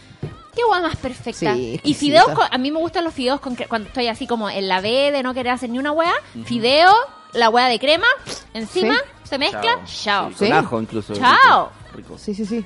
Qué 0.55 0.63
guay 0.67 0.81
más 0.81 0.95
perfecta. 0.95 1.53
Sí, 1.53 1.79
y 1.83 1.93
fideos 1.93 2.29
con, 2.29 2.47
a 2.51 2.57
mí 2.57 2.71
me 2.71 2.79
gustan 2.79 3.03
los 3.03 3.13
fideos 3.13 3.39
con 3.39 3.55
cuando 3.55 3.87
estoy 3.87 4.07
así 4.07 4.25
como 4.25 4.49
en 4.49 4.67
la 4.67 4.81
B 4.81 5.11
de 5.11 5.21
no 5.21 5.35
querer 5.35 5.53
hacer 5.53 5.69
ni 5.69 5.77
una 5.77 5.91
hueá. 5.91 6.11
Fideo, 6.43 6.91
la 7.33 7.49
hueá 7.51 7.67
de 7.67 7.77
crema, 7.79 8.07
encima, 8.55 8.95
Sí. 8.95 9.29
se 9.29 9.37
mezcla, 9.37 9.79
chao. 9.85 10.29
Sí, 10.31 10.35
Sí. 10.39 10.45
Con 10.47 10.53
ajo 10.57 10.81
incluso. 10.81 11.13
Chao. 11.13 11.69
Rico. 11.93 12.13
rico. 12.13 12.17
Sí, 12.17 12.33
sí, 12.33 12.45
sí. 12.47 12.65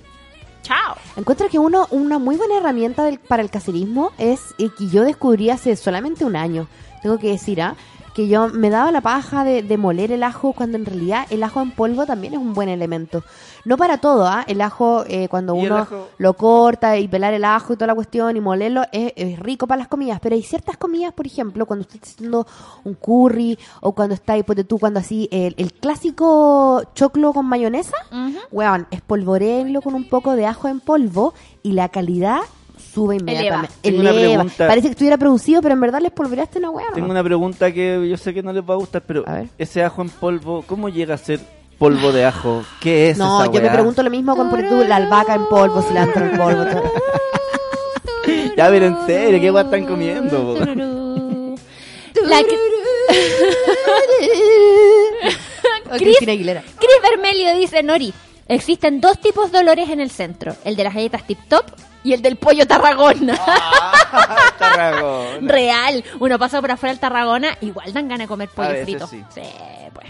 Chao. 0.64 0.96
Encuentro 1.18 1.48
que 1.50 1.60
uno, 1.60 1.88
una 1.92 2.18
muy 2.20 2.36
buena 2.38 2.58
herramienta 2.58 3.04
del- 3.04 3.20
para 3.20 3.44
el 3.44 3.50
caserismo 3.52 4.12
es 4.18 4.56
eh, 4.58 4.70
que 4.78 4.88
yo 4.88 5.04
descubrí 5.04 5.50
hace 5.50 5.76
solamente 5.76 6.26
un 6.26 6.36
año, 6.36 6.68
tengo 7.02 7.18
que 7.20 7.28
decir, 7.32 7.62
¿ah? 7.62 7.76
Que 8.14 8.28
yo 8.28 8.50
me 8.50 8.70
daba 8.70 8.92
la 8.92 9.02
paja 9.02 9.44
de, 9.44 9.64
de 9.64 9.78
moler 9.78 10.12
el 10.12 10.24
ajo 10.24 10.54
cuando 10.54 10.78
en 10.78 10.86
realidad 10.86 11.26
el 11.30 11.44
ajo 11.44 11.62
en 11.62 11.72
polvo 11.72 12.06
también 12.06 12.34
es 12.34 12.40
un 12.40 12.54
buen 12.54 12.70
elemento. 12.70 13.24
No 13.66 13.78
para 13.78 13.98
todo, 13.98 14.28
¿ah? 14.28 14.44
El 14.48 14.62
ajo, 14.62 15.04
eh, 15.08 15.28
cuando 15.30 15.56
¿Y 15.56 15.66
uno 15.66 15.78
ajo? 15.78 16.08
lo 16.18 16.34
corta 16.34 16.98
y 16.98 17.08
pelar 17.08 17.34
el 17.34 17.46
ajo 17.46 17.74
y 17.74 17.76
toda 17.76 17.88
la 17.88 17.96
cuestión 17.96 18.36
y 18.36 18.42
molerlo, 18.42 18.84
es, 18.92 19.14
es 19.16 19.40
rico 19.40 19.68
para 19.68 19.80
las 19.80 19.88
comidas. 19.88 20.20
Pero 20.22 20.36
hay 20.36 20.44
ciertas 20.44 20.78
comidas, 20.78 21.14
por 21.14 21.26
ejemplo, 21.26 21.66
cuando 21.66 21.82
usted 21.82 21.96
está 21.96 22.10
haciendo 22.10 22.46
un 22.84 22.94
curry 22.96 23.58
o 23.82 23.94
cuando 23.94 24.16
está, 24.16 24.42
ponte 24.44 24.64
tú, 24.64 24.78
cuando 24.80 25.00
así, 25.00 25.28
el, 25.32 25.56
el 25.58 25.74
clásico 25.74 26.84
choclo 26.94 27.34
con 27.34 27.46
mayonesa, 27.46 27.96
weón, 28.52 28.88
espolvoréenlo 28.92 29.82
con 29.82 29.96
un 29.96 30.08
poco 30.10 30.36
de 30.36 30.46
ajo 30.46 30.68
en 30.68 30.80
polvo 30.80 31.34
y 31.64 31.72
la 31.72 31.90
calidad 31.90 32.42
sube 32.94 33.16
inmediatamente. 33.18 33.76
Tengo 33.82 34.00
una 34.02 34.10
Eleva. 34.12 34.34
pregunta. 34.44 34.68
Parece 34.68 34.88
que 34.88 34.92
estuviera 34.92 35.18
producido, 35.18 35.62
pero 35.62 35.74
en 35.74 35.82
verdad 35.82 36.00
le 36.02 36.08
espolvoreaste 36.08 36.60
una 36.60 36.70
weá. 36.70 36.88
Tengo 36.94 37.10
una 37.12 37.24
pregunta 37.24 37.72
que 37.72 38.08
yo 38.10 38.18
sé 38.18 38.34
que 38.34 38.44
no 38.44 38.52
les 38.54 38.64
va 38.64 38.74
a 38.74 38.78
gustar, 38.78 39.02
pero 39.06 39.24
A 39.28 39.34
ver. 39.34 39.48
ese 39.58 39.84
ajo 39.84 40.02
en 40.02 40.10
polvo, 40.10 40.64
¿cómo 40.68 40.90
llega 40.90 41.16
a 41.16 41.18
ser 41.18 41.40
polvo 41.80 42.12
de 42.12 42.26
ajo? 42.26 42.64
¿Qué 42.82 43.10
es 43.10 43.18
No, 43.18 43.42
esa 43.44 43.52
yo 43.52 43.62
me 43.62 43.70
pregunto 43.70 44.04
lo 44.04 44.10
mismo 44.10 44.36
con 44.36 44.50
ponte 44.50 44.68
tú, 44.70 44.84
la 44.88 44.98
albahaca 44.98 45.36
en 45.36 45.46
polvo, 45.48 45.82
cilantro 45.82 46.26
en 46.26 46.38
polvo. 46.38 46.66
Ya, 48.56 48.70
pero 48.70 48.86
en 48.86 48.98
serio, 49.08 49.42
¿qué 49.42 49.52
weá 49.52 49.64
están 49.64 49.86
comiendo? 49.86 50.56
La 52.24 52.42
Cris- 52.44 52.60
Cristina 55.98 56.32
Aguilera. 56.32 56.62
Chris 56.62 56.98
Vermelio 57.02 57.54
dice, 57.58 57.84
Nori, 57.84 58.14
existen 58.48 59.02
dos 59.02 59.20
tipos 59.20 59.52
de 59.52 59.60
olores 59.60 59.90
en 59.90 60.00
el 60.00 60.10
centro, 60.12 60.56
el 60.64 60.76
de 60.76 60.84
las 60.84 60.94
galletas 60.94 61.24
Tip 61.26 61.40
Top 61.48 61.66
y 62.04 62.14
el 62.14 62.22
del 62.22 62.36
pollo 62.36 62.68
Tarragona. 62.68 63.38
Tarragona. 64.60 65.38
Real, 65.52 66.04
uno 66.20 66.38
pasa 66.40 66.60
por 66.62 66.72
afuera 66.72 66.94
del 66.94 67.00
Tarragona, 67.00 67.58
igual 67.62 67.94
dan 67.94 68.08
ganas 68.08 68.26
de 68.26 68.28
comer 68.28 68.50
pollo 68.50 68.70
veces 68.70 68.84
frito. 68.86 69.08
sí. 69.08 69.24
pues. 69.94 70.08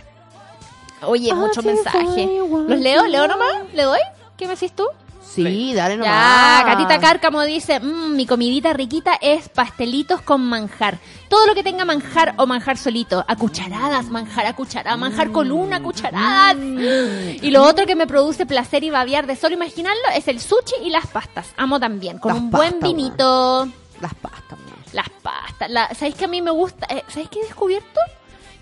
Oye, 1.05 1.29
Ah, 1.31 1.35
mucho 1.35 1.61
sí, 1.61 1.67
mensaje. 1.67 2.39
¿Los 2.67 2.79
leo? 2.79 3.05
¿Leo 3.07 3.27
nomás? 3.27 3.63
¿Le 3.73 3.83
doy? 3.83 3.99
¿Qué 4.37 4.45
me 4.47 4.53
decís 4.53 4.71
tú? 4.73 4.85
Sí, 5.21 5.73
dale 5.73 5.97
nomás. 5.97 6.13
Ya, 6.13 6.63
Catita 6.65 6.99
Cárcamo 6.99 7.41
dice, 7.41 7.79
"Mm, 7.79 8.15
mi 8.15 8.25
comidita 8.27 8.71
riquita 8.73 9.17
es 9.19 9.49
pastelitos 9.49 10.21
con 10.21 10.41
manjar. 10.41 10.99
Todo 11.33 11.47
lo 11.47 11.55
que 11.55 11.63
tenga 11.63 11.83
manjar 11.83 12.35
o 12.37 12.45
manjar 12.45 12.77
solito. 12.77 13.25
A 13.27 13.35
cucharadas, 13.35 14.05
manjar 14.09 14.45
a 14.45 14.55
cucharadas, 14.55 14.99
manjar 14.99 15.31
con 15.31 15.51
una 15.51 15.81
cucharada. 15.81 16.53
Y 16.53 17.49
lo 17.49 17.63
otro 17.63 17.87
que 17.87 17.95
me 17.95 18.05
produce 18.05 18.45
placer 18.45 18.83
y 18.83 18.91
babiar 18.91 19.25
de 19.25 19.35
solo 19.35 19.55
imaginarlo 19.55 20.03
es 20.15 20.27
el 20.27 20.39
sushi 20.39 20.75
y 20.83 20.91
las 20.91 21.07
pastas. 21.07 21.47
Amo 21.57 21.79
también, 21.79 22.19
con 22.19 22.33
Las 22.33 22.39
un 22.39 22.51
buen 22.51 22.79
vinito. 22.79 23.67
Las 23.99 24.13
pastas, 24.13 24.59
man. 24.59 24.75
Las 24.91 25.09
pastas. 25.09 25.71
La, 25.71 25.91
¿Sabéis 25.95 26.13
que 26.13 26.25
a 26.25 26.27
mí 26.27 26.39
me 26.43 26.51
gusta? 26.51 26.85
eh, 26.87 27.03
¿Sabéis 27.07 27.29
qué 27.29 27.39
he 27.39 27.45
descubierto? 27.45 27.99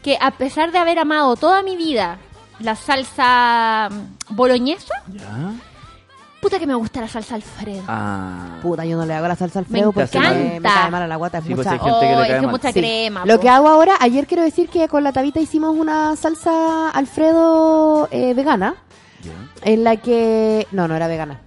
Que 0.02 0.18
a 0.22 0.32
pesar 0.32 0.72
de 0.72 0.78
haber 0.78 0.98
amado 1.00 1.36
toda 1.36 1.64
mi 1.64 1.76
vida 1.76 2.20
la 2.60 2.78
salsa 2.78 3.90
mm, 3.92 4.34
boloñesa, 4.36 4.94
¿Ya? 5.08 5.52
Puta 6.42 6.60
que 6.60 6.68
me 6.68 6.76
gusta 6.76 7.00
la 7.02 7.08
salsa 7.08 7.36
Alfredo. 7.36 7.84
Ah. 7.88 8.58
Puta, 8.62 8.84
yo 8.86 8.98
no 8.98 9.06
le 9.06 9.14
hago 9.14 9.28
la 9.28 9.36
salsa 9.36 9.60
al 9.60 9.66
Alfredo 9.66 9.92
porque 9.92 10.18
encanta. 10.18 10.38
me, 10.40 10.60
me 10.60 10.70
cae 10.70 10.92
mal 10.92 11.04
a 11.04 11.08
la 11.08 11.16
guata. 11.16 11.38
es 11.38 11.44
Sí, 11.46 11.54
pues 11.56 11.68
mucha- 11.68 11.72
hay 11.72 11.80
gente 11.80 12.00
que 12.00 12.06
le 12.08 12.14
Oh, 12.14 12.18
cae 12.20 12.36
es 12.36 12.42
que 12.42 12.48
mucha 12.48 12.72
Sí. 12.74 12.80
crema. 12.80 13.26
Lo 13.26 13.36
po. 13.36 13.40
que 13.42 13.50
hago 13.50 13.68
ahora, 13.70 13.94
ayer 14.00 14.28
quiero 14.28 14.44
decir 14.44 14.68
que 14.70 14.88
con 14.88 15.04
la 15.04 15.12
Tabita 15.14 15.40
hicimos 15.40 15.76
una 15.78 16.16
salsa 16.16 16.90
Alfredo 16.90 18.08
eh, 18.12 18.34
vegana, 18.34 18.76
Ya. 19.24 19.32
en 19.72 19.84
la 19.84 19.98
que... 19.98 20.68
No, 20.72 20.88
no 20.88 20.96
era 20.96 21.08
vegana. 21.08 21.40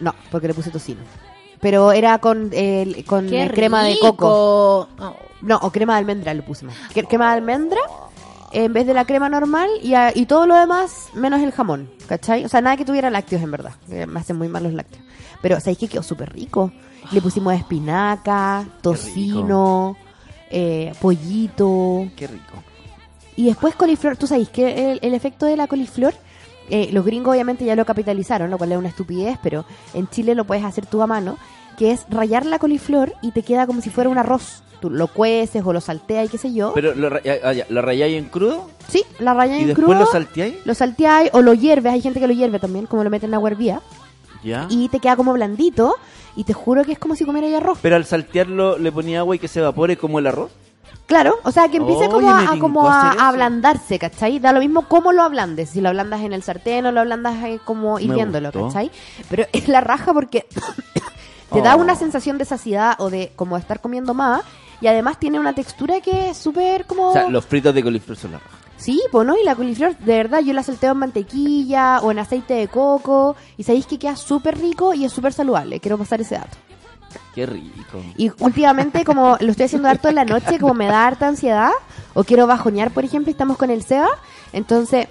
No, 0.00 0.14
porque 0.30 0.48
le 0.48 0.54
puse 0.54 0.70
tocino. 0.70 1.00
Pero 1.60 1.92
era 1.92 2.18
con, 2.18 2.50
eh, 2.52 3.04
con 3.06 3.28
Qué 3.28 3.44
eh, 3.44 3.50
crema 3.50 3.82
de 3.84 3.98
coco. 3.98 4.88
Oh. 4.98 5.16
No, 5.42 5.56
o 5.62 5.70
crema 5.70 5.94
de 5.94 6.00
almendra 6.00 6.34
le 6.34 6.42
puse 6.42 6.64
más. 6.66 6.74
Cre- 6.94 7.06
Crema 7.08 7.30
de 7.30 7.36
almendra 7.38 7.80
en 8.52 8.72
vez 8.72 8.86
de 8.86 8.94
la 8.94 9.04
crema 9.04 9.28
normal 9.28 9.68
y, 9.82 9.94
a- 9.94 10.12
y 10.14 10.26
todo 10.26 10.46
lo 10.46 10.54
demás 10.54 11.08
menos 11.14 11.40
el 11.40 11.52
jamón, 11.52 11.88
¿cachai? 12.06 12.44
O 12.44 12.48
sea, 12.48 12.60
nada 12.60 12.76
que 12.76 12.84
tuviera 12.84 13.10
lácteos 13.10 13.42
en 13.42 13.50
verdad. 13.50 13.72
que 13.88 14.06
me 14.06 14.20
hacen 14.20 14.36
muy 14.36 14.48
mal 14.48 14.62
los 14.64 14.72
lácteos. 14.72 15.02
Pero, 15.42 15.60
¿sabéis 15.60 15.78
que 15.78 15.88
quedó 15.88 16.02
súper 16.02 16.32
rico? 16.32 16.72
Le 17.12 17.20
pusimos 17.20 17.54
espinaca, 17.54 18.66
tocino, 18.80 19.96
eh, 20.50 20.92
pollito. 21.00 22.08
Qué 22.16 22.26
rico. 22.26 22.62
Y 23.36 23.46
después 23.46 23.74
coliflor. 23.74 24.16
¿Tú 24.16 24.26
sabéis 24.26 24.48
que 24.48 24.92
el, 24.92 24.98
el 25.02 25.14
efecto 25.14 25.46
de 25.46 25.56
la 25.56 25.66
coliflor? 25.66 26.14
eh, 26.68 26.90
los 26.92 27.04
gringos 27.04 27.32
obviamente 27.32 27.64
ya 27.64 27.76
lo 27.76 27.84
capitalizaron, 27.84 28.50
lo 28.50 28.58
cual 28.58 28.72
es 28.72 28.78
una 28.78 28.88
estupidez, 28.88 29.38
pero 29.42 29.64
en 29.94 30.08
Chile 30.08 30.34
lo 30.34 30.44
puedes 30.44 30.64
hacer 30.64 30.86
tú 30.86 31.02
a 31.02 31.06
mano, 31.06 31.38
que 31.76 31.92
es 31.92 32.06
rayar 32.10 32.46
la 32.46 32.58
coliflor 32.58 33.14
y 33.22 33.32
te 33.32 33.42
queda 33.42 33.66
como 33.66 33.80
si 33.80 33.90
fuera 33.90 34.10
un 34.10 34.18
arroz. 34.18 34.62
Tú 34.80 34.90
lo 34.90 35.06
cueces 35.08 35.64
o 35.64 35.72
lo 35.72 35.80
salteas 35.80 36.26
y 36.26 36.28
qué 36.28 36.38
sé 36.38 36.52
yo. 36.52 36.72
Pero 36.74 36.94
lo, 36.94 37.08
ah, 37.08 37.52
¿lo 37.68 37.82
rayáis 37.82 38.16
en 38.16 38.26
crudo 38.26 38.68
sí, 38.88 39.02
la 39.18 39.34
rayas 39.34 39.58
y 39.58 39.62
en 39.62 39.66
después 39.68 39.86
crudo, 39.86 40.00
lo 40.00 40.06
salteáis. 40.06 40.54
lo 40.64 40.74
salteáis 40.74 41.30
o 41.32 41.42
lo 41.42 41.54
hierves. 41.54 41.92
Hay 41.92 42.00
gente 42.00 42.20
que 42.20 42.26
lo 42.26 42.34
hierve 42.34 42.58
también, 42.58 42.86
como 42.86 43.04
lo 43.04 43.10
meten 43.10 43.30
en 43.30 43.34
agua 43.34 43.50
hervía. 43.50 43.80
Ya. 44.42 44.66
Y 44.68 44.88
te 44.88 45.00
queda 45.00 45.16
como 45.16 45.32
blandito 45.32 45.96
y 46.36 46.44
te 46.44 46.52
juro 46.52 46.84
que 46.84 46.92
es 46.92 46.98
como 46.98 47.16
si 47.16 47.24
comierais 47.24 47.56
arroz. 47.56 47.78
Pero 47.82 47.96
al 47.96 48.04
saltearlo 48.04 48.78
le 48.78 48.92
ponía 48.92 49.20
agua 49.20 49.34
y 49.34 49.38
que 49.38 49.48
se 49.48 49.60
evapore 49.60 49.96
como 49.96 50.18
el 50.18 50.26
arroz. 50.26 50.50
Claro, 51.06 51.36
o 51.44 51.52
sea, 51.52 51.68
que 51.68 51.76
empiece 51.76 52.06
como, 52.06 52.18
Oye, 52.18 52.28
a, 52.28 52.52
a 52.52 52.58
como 52.58 52.88
a, 52.88 53.12
a 53.12 53.28
ablandarse, 53.28 53.98
¿cachai? 53.98 54.40
Da 54.40 54.52
lo 54.52 54.58
mismo 54.58 54.88
cómo 54.88 55.12
lo 55.12 55.22
ablandes, 55.22 55.70
si 55.70 55.80
lo 55.80 55.88
ablandas 55.88 56.20
en 56.22 56.32
el 56.32 56.42
sartén 56.42 56.84
o 56.86 56.92
lo 56.92 57.00
ablandas 57.00 57.44
eh, 57.44 57.60
como 57.64 58.00
hirviéndolo. 58.00 58.50
¿cachai? 58.50 58.90
Pero 59.30 59.44
es 59.52 59.68
la 59.68 59.80
raja 59.80 60.12
porque 60.12 60.46
te 61.52 61.60
da 61.62 61.76
Oh. 61.76 61.80
una 61.80 61.94
sensación 61.94 62.38
de 62.38 62.44
saciedad 62.44 62.94
o 62.98 63.10
de 63.10 63.32
como 63.36 63.56
estar 63.56 63.80
comiendo 63.80 64.14
más 64.14 64.42
y 64.80 64.86
además 64.88 65.18
tiene 65.18 65.38
una 65.40 65.54
textura 65.54 66.00
que 66.00 66.30
es 66.30 66.36
súper 66.36 66.84
como... 66.86 67.10
O 67.10 67.12
sea, 67.12 67.28
los 67.28 67.44
fritos 67.46 67.74
de 67.74 67.82
coliflor 67.82 68.16
son 68.16 68.32
la. 68.32 68.40
Sí, 68.76 69.00
pues 69.10 69.26
no, 69.26 69.36
y 69.38 69.42
la 69.42 69.54
coliflor, 69.54 69.96
de 69.96 70.16
verdad, 70.16 70.40
yo 70.40 70.52
la 70.52 70.62
salteo 70.62 70.92
en 70.92 70.98
mantequilla 70.98 72.00
o 72.00 72.10
en 72.10 72.18
aceite 72.18 72.54
de 72.54 72.68
coco 72.68 73.34
y 73.56 73.62
sabéis 73.62 73.86
que 73.86 73.98
queda 73.98 74.16
súper 74.16 74.58
rico 74.58 74.92
y 74.92 75.04
es 75.06 75.12
súper 75.12 75.32
saludable, 75.32 75.80
quiero 75.80 75.96
pasar 75.96 76.20
ese 76.20 76.34
dato. 76.34 76.56
Qué 77.34 77.46
rico. 77.46 78.02
Y 78.18 78.30
últimamente, 78.40 79.04
como 79.04 79.38
lo 79.40 79.50
estoy 79.50 79.64
haciendo 79.66 79.88
harto 79.88 80.08
en 80.08 80.16
la 80.16 80.24
noche, 80.26 80.58
como 80.58 80.74
me 80.74 80.86
da 80.86 81.06
harta 81.06 81.26
ansiedad, 81.26 81.70
o 82.12 82.24
quiero 82.24 82.46
bajonear, 82.46 82.90
por 82.90 83.04
ejemplo, 83.04 83.30
estamos 83.30 83.56
con 83.56 83.70
el 83.70 83.82
Seba, 83.82 84.08
entonces 84.52 85.08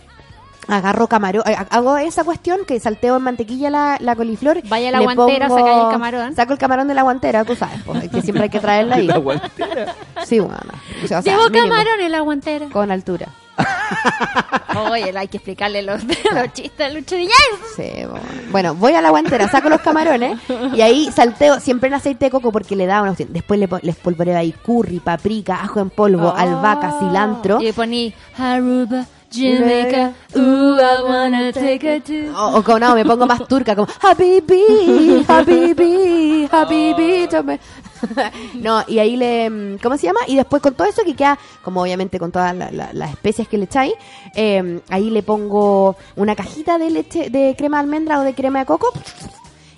agarro 0.68 1.08
camarón, 1.08 1.44
eh, 1.46 1.56
hago 1.70 1.98
esa 1.98 2.24
cuestión 2.24 2.66
que 2.66 2.80
salteo 2.80 3.18
en 3.18 3.24
mantequilla 3.24 3.70
la, 3.70 3.98
la 4.00 4.16
coliflor. 4.16 4.62
Vaya 4.68 4.92
la 4.92 5.00
le 5.00 5.06
guantera, 5.06 5.50
sacáis 5.50 5.84
el 5.84 5.90
camarón. 5.92 6.36
Saco 6.36 6.54
el 6.54 6.60
camarón 6.60 6.88
de 6.88 6.94
la 6.94 7.04
guantera, 7.04 7.44
tú 7.46 7.56
sabes, 7.56 7.80
pues, 7.86 8.10
que 8.10 8.22
siempre 8.22 8.44
hay 8.44 8.50
que 8.50 8.60
traerla 8.60 8.96
ahí. 8.98 9.08
La 9.16 9.18
guantera. 9.18 9.96
Sí, 10.26 10.40
bueno. 10.40 10.60
o 11.04 11.08
sea, 11.08 11.22
Llevo 11.22 11.50
camarón 11.52 12.00
en 12.02 12.12
la 12.12 12.20
guantera. 12.22 12.68
Con 12.72 12.92
altura. 12.92 13.28
Oye, 14.92 15.14
hay 15.18 15.28
que 15.30 15.38
explicarle 15.38 15.82
los, 15.82 16.04
los 16.34 16.54
chistes 16.54 16.86
a 16.86 16.90
Lucho 16.90 17.16
Díaz. 17.16 17.32
Sí, 17.76 17.84
bueno. 18.10 18.26
Bueno, 18.52 18.76
voy 18.76 18.94
a 18.94 19.02
la 19.02 19.10
guantera, 19.10 19.48
saco 19.48 19.70
los 19.70 19.82
camarones 19.82 20.38
y 20.74 20.82
ahí 20.82 21.10
salteo 21.12 21.60
siempre 21.60 21.88
en 21.88 21.94
aceite 21.96 22.26
de 22.26 22.32
coco 22.32 22.52
porque 22.52 22.76
le 22.76 22.86
da 22.86 23.02
una 23.02 23.12
opción. 23.12 23.30
Después 23.32 23.60
le, 23.60 23.68
pon- 23.68 23.80
les 23.84 23.96
polvoreo 23.96 24.38
ahí 24.38 24.52
curry, 24.52 25.00
paprika, 25.00 25.56
ajo 25.62 25.80
en 25.80 25.90
polvo, 25.90 26.34
albahaca, 26.36 26.96
cilantro. 27.00 27.62
Y 27.62 27.72
poní 27.72 28.14
Aruba, 28.38 29.06
Jamaica, 29.36 30.14
ooh, 30.36 30.78
I 30.80 31.04
wanna 31.04 31.52
take 31.54 31.84
her 31.88 32.02
to... 32.02 32.36
O, 32.38 32.58
o 32.60 32.64
como 32.64 32.80
no, 32.80 32.96
me 32.96 33.04
pongo 33.06 33.26
más 33.28 33.46
turca, 33.48 33.76
como 33.76 33.88
Habibi, 34.02 35.26
Habibi, 35.28 36.48
Habibi. 36.52 37.28
tome". 37.28 37.60
No, 38.56 38.84
y 38.88 39.00
ahí 39.00 39.16
le. 39.16 39.50
mm, 39.50 39.78
¿Cómo 39.82 39.98
se 39.98 40.06
llama? 40.08 40.20
Y 40.28 40.36
después 40.36 40.62
con 40.62 40.74
todo 40.76 40.88
eso 40.88 41.04
que 41.04 41.16
queda, 41.16 41.40
como 41.64 41.82
obviamente 41.82 42.20
con 42.20 42.32
todas 42.32 42.56
la- 42.56 42.70
la- 42.72 42.94
las 42.94 43.12
especias 43.12 43.48
que 43.48 43.58
le 43.58 43.64
echáis, 43.66 43.94
eh, 44.36 44.80
ahí 44.90 45.10
le 45.10 45.24
pongo 45.24 45.96
una 46.16 46.36
cajita 46.36 46.78
de 46.78 46.90
leche, 46.90 47.30
de 47.30 47.56
crema 47.58 47.78
de 47.78 47.84
almendra 47.84 48.20
o 48.20 48.24
de 48.24 48.34
crema 48.36 48.60
de 48.60 48.66
coco, 48.66 48.92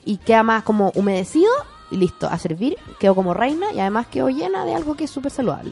y 0.04 0.18
queda 0.18 0.44
más 0.44 0.64
como 0.64 0.92
humedecido, 0.96 1.52
y 1.92 1.98
listo, 1.98 2.28
a 2.28 2.38
servir. 2.38 2.78
Quedo 3.00 3.16
como 3.16 3.34
reina 3.34 3.68
y 3.74 3.80
además 3.80 4.08
quedo 4.08 4.30
llena 4.30 4.66
de 4.66 4.76
algo 4.76 4.96
que 4.96 5.06
es 5.06 5.12
súper 5.12 5.32
saludable. 5.32 5.72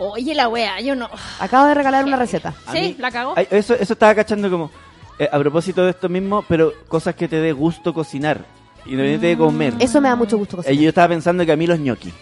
Oye, 0.00 0.34
la 0.34 0.48
wea, 0.48 0.80
yo 0.80 0.94
no... 0.96 1.08
Acabo 1.38 1.66
de 1.66 1.74
regalar 1.74 2.04
una 2.04 2.16
receta. 2.16 2.54
A 2.66 2.72
Sí, 2.72 2.80
mí- 2.80 2.96
la 2.98 3.10
cagó. 3.10 3.34
Ay, 3.36 3.46
eso, 3.50 3.74
eso 3.74 3.92
estaba 3.92 4.14
cachando 4.14 4.50
como, 4.50 4.70
eh, 5.18 5.28
a 5.30 5.38
propósito 5.38 5.84
de 5.84 5.90
esto 5.90 6.08
mismo, 6.08 6.44
pero 6.48 6.72
cosas 6.88 7.14
que 7.14 7.28
te 7.28 7.36
dé 7.36 7.52
gusto 7.52 7.92
cocinar, 7.92 8.44
independiente 8.86 9.26
de 9.26 9.36
comer. 9.36 9.74
Eso 9.78 10.00
me 10.00 10.08
da 10.08 10.16
mucho 10.16 10.38
gusto 10.38 10.56
Eh, 10.56 10.56
cocinar. 10.58 10.82
yo 10.82 10.88
estaba 10.88 11.08
pensando 11.08 11.44
que 11.44 11.52
a 11.52 11.56
mí 11.56 11.66
los 11.66 11.78
ñoquis. 11.78 12.14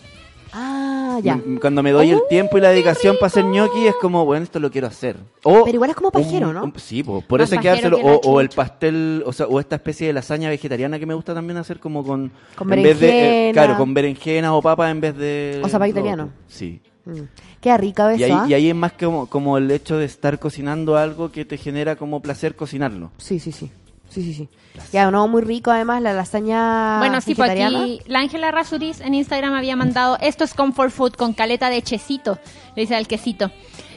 Ah, 0.52 1.20
ya. 1.22 1.34
M- 1.34 1.60
Cuando 1.60 1.82
me 1.82 1.90
doy 1.92 2.10
el 2.10 2.16
Oh, 2.16 2.26
tiempo 2.28 2.58
y 2.58 2.60
la 2.60 2.70
dedicación 2.70 3.16
para 3.16 3.26
hacer 3.26 3.44
ñoqui 3.44 3.86
es 3.86 3.94
como, 4.00 4.24
bueno, 4.24 4.44
esto 4.44 4.58
lo 4.60 4.70
quiero 4.70 4.86
hacer. 4.86 5.16
O 5.42 5.64
Pero 5.64 5.74
igual 5.76 5.90
es 5.90 5.96
como 5.96 6.10
pajero, 6.10 6.48
un- 6.48 6.54
¿no? 6.54 6.64
un- 6.64 6.72
sí, 6.78 7.02
po, 7.02 7.20
por 7.20 7.40
Más 7.40 7.48
eso 7.48 7.56
hay 7.58 7.62
que 7.62 7.68
pajero 7.68 7.90
dárselo. 7.90 7.96
que 7.98 8.20
la 8.24 8.30
O, 8.30 8.32
o 8.34 8.40
el 8.40 8.48
chucha. 8.48 8.56
pastel, 8.62 9.22
o 9.26 9.32
sea, 9.32 9.46
o 9.46 9.60
esta 9.60 9.76
especie 9.76 10.06
de 10.06 10.12
lasaña 10.14 10.48
vegetariana 10.48 10.98
que 10.98 11.06
me 11.06 11.14
gusta 11.14 11.34
también 11.34 11.58
hacer 11.58 11.78
como 11.80 12.02
con... 12.04 12.32
Con 12.56 12.72
en 12.72 12.82
vez 12.82 12.98
de, 13.00 13.08
eh, 13.08 13.12
berenjena. 13.12 13.52
claro, 13.52 13.76
con 13.78 13.94
berenjena 13.94 14.54
o 14.54 14.62
papa 14.62 14.90
en 14.90 15.00
vez 15.00 15.16
de... 15.16 15.60
O 15.62 15.68
zapallo 15.68 15.92
no, 15.94 15.98
italiano. 16.00 16.30
Sí. 16.48 16.80
Mm. 17.08 17.28
Queda 17.60 17.76
rico 17.76 18.08
eso, 18.08 18.20
Y 18.20 18.24
ahí, 18.24 18.32
¿ah? 18.32 18.44
y 18.48 18.54
ahí 18.54 18.68
es 18.70 18.74
más 18.74 18.92
como, 18.92 19.26
como 19.26 19.58
el 19.58 19.70
hecho 19.70 19.96
de 19.96 20.04
estar 20.04 20.38
cocinando 20.38 20.96
algo 20.96 21.32
que 21.32 21.44
te 21.44 21.56
genera 21.56 21.96
como 21.96 22.20
placer 22.20 22.54
cocinarlo. 22.54 23.10
Sí, 23.18 23.38
sí, 23.40 23.50
sí. 23.52 23.70
Sí, 24.10 24.22
sí, 24.22 24.32
sí. 24.32 24.48
Ya, 24.92 25.10
no, 25.10 25.28
muy 25.28 25.42
rico 25.42 25.70
además 25.70 26.00
la 26.00 26.12
lasaña 26.14 26.98
Bueno, 26.98 27.20
sí, 27.20 27.34
vegetariana. 27.34 27.80
aquí 27.82 28.00
la 28.06 28.20
Ángela 28.20 28.50
Razuriz 28.50 29.00
en 29.00 29.12
Instagram 29.14 29.52
había 29.54 29.76
mandado 29.76 30.16
esto 30.20 30.44
es 30.44 30.54
comfort 30.54 30.90
food 30.90 31.12
con 31.12 31.34
caleta 31.34 31.68
de 31.68 31.82
checito, 31.82 32.38
le 32.74 32.82
dice 32.82 32.94
al 32.96 33.06
quesito. 33.06 33.50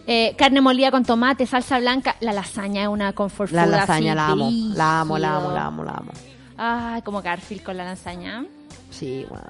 Eh, 0.08 0.36
carne 0.38 0.60
molida 0.62 0.90
con 0.92 1.06
tomate, 1.06 1.46
salsa 1.46 1.80
blanca. 1.80 2.16
La 2.20 2.34
lasaña 2.34 2.82
es 2.84 2.88
una 2.90 3.14
comfort 3.14 3.52
La 3.52 3.64
food. 3.64 3.72
lasaña 3.72 4.12
así, 4.14 4.16
la 4.18 4.28
amo, 4.28 4.52
la 4.76 5.00
amo, 5.02 5.18
la 5.18 5.36
amo, 5.38 5.52
la 5.52 5.66
amo, 5.68 5.84
la 5.84 5.92
amo. 5.92 6.12
Ay, 6.58 7.02
como 7.04 7.22
Garfield 7.22 7.64
con 7.64 7.78
la 7.78 7.86
lasaña. 7.86 8.44
Sí, 8.90 9.26
bueno. 9.30 9.46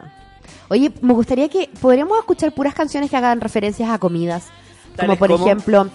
Oye, 0.72 0.90
me 1.02 1.14
gustaría 1.14 1.50
que 1.50 1.70
podríamos 1.82 2.18
escuchar 2.18 2.54
puras 2.54 2.74
canciones 2.74 3.10
que 3.10 3.18
hagan 3.18 3.42
referencias 3.42 3.90
a 3.90 3.98
comidas. 4.00 4.46
Como 4.98 5.18
por 5.18 5.30
como- 5.30 5.46
ejemplo, 5.46 5.90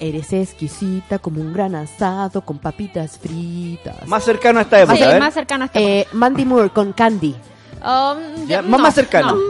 eres 0.00 0.32
exquisita 0.32 1.18
como 1.18 1.42
un 1.42 1.52
gran 1.52 1.74
asado 1.74 2.40
con 2.40 2.58
papitas 2.58 3.18
fritas. 3.18 4.06
Más 4.06 4.24
cercano 4.24 4.60
a 4.60 4.62
esta 4.62 4.80
época, 4.80 4.96
Sí, 4.96 5.02
¿eh? 5.04 5.18
más 5.20 5.34
cercano 5.34 5.64
a 5.64 5.66
este. 5.66 6.00
Eh, 6.00 6.06
Mandy 6.12 6.46
Moore 6.46 6.70
con 6.70 6.94
Candy. 6.94 7.34
Um, 7.84 8.46
Ya, 8.46 8.62
no, 8.62 8.68
más, 8.70 8.80
más 8.80 8.94
cercano. 8.94 9.32
no. 9.36 9.42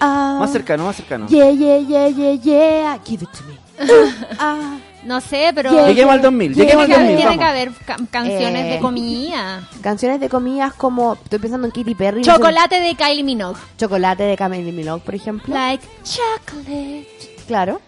Ah, 0.00 0.38
Más 0.40 0.50
cercano, 0.50 0.84
más 0.84 0.96
cercano. 0.96 1.26
Yeah, 1.28 1.50
yeah, 1.52 1.78
yeah, 1.78 2.08
yeah, 2.08 2.32
yeah. 2.32 2.98
Give 3.04 3.22
it 3.24 3.30
to 3.30 3.44
me. 3.44 3.54
Ah, 4.40 4.76
No 5.04 5.20
sé, 5.20 5.52
pero 5.54 5.86
Lleguemos 5.86 6.14
al 6.14 6.22
2000, 6.22 6.54
tiene, 6.54 6.64
lleguemos 6.64 6.86
que, 6.86 6.94
al 6.94 7.00
2000, 7.00 7.16
tiene 7.18 7.38
que 7.38 7.44
haber 7.44 7.72
ca- 7.84 7.96
canciones 8.10 8.64
Eh, 8.64 8.68
de 8.74 8.78
comida. 8.80 9.68
canciones 9.82 10.18
de 10.20 10.28
comidas 10.30 10.72
como 10.74 11.14
estoy 11.14 11.38
pensando 11.38 11.66
en 11.66 11.72
Katy 11.72 11.94
Perry. 11.94 12.22
Chocolate 12.22 12.80
de 12.80 12.94
Kylie 12.94 13.22
Minogue. 13.22 13.58
Chocolate 13.78 14.22
de 14.22 14.36
Camille 14.36 14.72
Minogue, 14.72 15.02
por 15.04 15.14
ejemplo. 15.14 15.52
Like 15.54 15.84
chocolate. 16.04 17.06
Claro. 17.46 17.80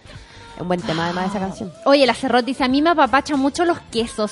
Es 0.55 0.61
un 0.61 0.67
buen 0.67 0.81
tema 0.81 1.05
además 1.05 1.29
esa 1.29 1.39
canción. 1.39 1.71
Oye, 1.85 2.05
la 2.05 2.13
Cerrot 2.13 2.45
dice, 2.45 2.63
a 2.63 2.67
mí 2.67 2.81
me 2.81 2.91
apapachan 2.91 3.39
mucho 3.39 3.65
los 3.65 3.79
quesos. 3.91 4.31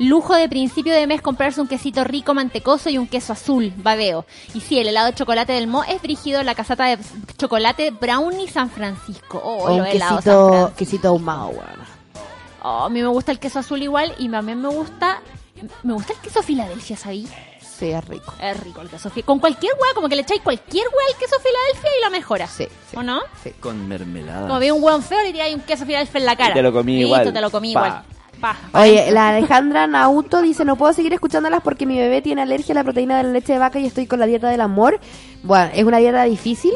Lujo 0.00 0.34
de 0.34 0.48
principio 0.48 0.92
de 0.92 1.06
mes 1.06 1.22
comprarse 1.22 1.60
un 1.60 1.68
quesito 1.68 2.02
rico, 2.02 2.34
mantecoso 2.34 2.90
y 2.90 2.98
un 2.98 3.06
queso 3.06 3.32
azul, 3.32 3.72
babeo. 3.76 4.26
Y 4.52 4.60
sí, 4.60 4.76
el 4.80 4.88
helado 4.88 5.06
de 5.06 5.14
chocolate 5.14 5.52
del 5.52 5.68
Mo 5.68 5.84
es 5.84 6.02
brígido, 6.02 6.42
la 6.42 6.56
casata 6.56 6.86
de 6.86 6.98
chocolate 7.38 7.92
Brownie 7.92 8.48
San 8.48 8.70
Francisco. 8.70 9.40
Oh, 9.44 9.66
o 9.68 9.72
un 9.74 9.78
los 9.78 9.86
helados 9.86 10.24
San 10.24 10.32
quesito, 10.34 10.48
Francisco. 10.48 10.76
quesito 10.76 11.08
ahumado, 11.08 11.46
bueno. 11.52 11.83
Oh, 12.64 12.84
a 12.84 12.88
mí 12.88 13.00
me 13.02 13.08
gusta 13.08 13.30
el 13.30 13.38
queso 13.38 13.58
azul 13.60 13.82
igual 13.82 14.14
y 14.18 14.28
también 14.28 14.60
me 14.60 14.68
gusta 14.68 15.20
me 15.82 15.92
gusta 15.92 16.14
el 16.14 16.18
queso 16.20 16.42
Filadelfia, 16.42 16.96
¿sabí? 16.96 17.28
Sí, 17.60 17.90
es 17.90 18.04
rico. 18.06 18.32
Es 18.40 18.58
rico 18.60 18.80
el 18.80 18.88
queso 18.88 19.10
Filadelfia. 19.10 19.26
Con 19.26 19.38
cualquier 19.38 19.72
hueá, 19.74 19.94
como 19.94 20.08
que 20.08 20.16
le 20.16 20.22
echáis 20.22 20.40
cualquier 20.40 20.86
hueá 20.86 21.06
al 21.12 21.18
queso 21.18 21.36
Filadelfia 21.40 21.90
y 21.98 22.04
lo 22.04 22.10
mejora. 22.10 22.46
Sí, 22.46 22.66
sí. 22.90 22.96
¿O 22.96 23.02
no? 23.02 23.20
Con 23.60 23.86
mermelada. 23.86 24.48
Como 24.48 24.58
ve 24.58 24.72
un 24.72 24.82
hueón 24.82 25.02
feo, 25.02 25.22
le 25.22 25.32
tiráis 25.32 25.54
un 25.54 25.60
queso 25.60 25.84
Filadelfia 25.84 26.18
en 26.18 26.26
la 26.26 26.36
cara. 26.36 26.50
Y 26.50 26.54
te 26.54 26.62
lo 26.62 26.72
comí 26.72 26.94
Listo, 26.94 27.06
igual. 27.06 27.32
te 27.32 27.40
lo 27.40 27.50
comí 27.50 27.74
Pa. 27.74 27.86
igual. 27.86 28.04
Oye, 28.74 29.10
la 29.10 29.30
Alejandra 29.30 29.86
Nauto 29.86 30.42
dice, 30.42 30.64
no 30.64 30.76
puedo 30.76 30.92
seguir 30.92 31.12
escuchándolas 31.14 31.62
porque 31.62 31.86
mi 31.86 31.98
bebé 31.98 32.20
tiene 32.20 32.42
alergia 32.42 32.72
a 32.72 32.76
la 32.76 32.84
proteína 32.84 33.16
de 33.16 33.22
la 33.24 33.28
leche 33.30 33.54
de 33.54 33.58
vaca 33.58 33.78
y 33.78 33.86
estoy 33.86 34.06
con 34.06 34.18
la 34.20 34.26
dieta 34.26 34.48
del 34.48 34.60
amor. 34.60 35.00
Bueno, 35.42 35.70
es 35.74 35.84
una 35.84 35.98
dieta 35.98 36.24
difícil, 36.24 36.72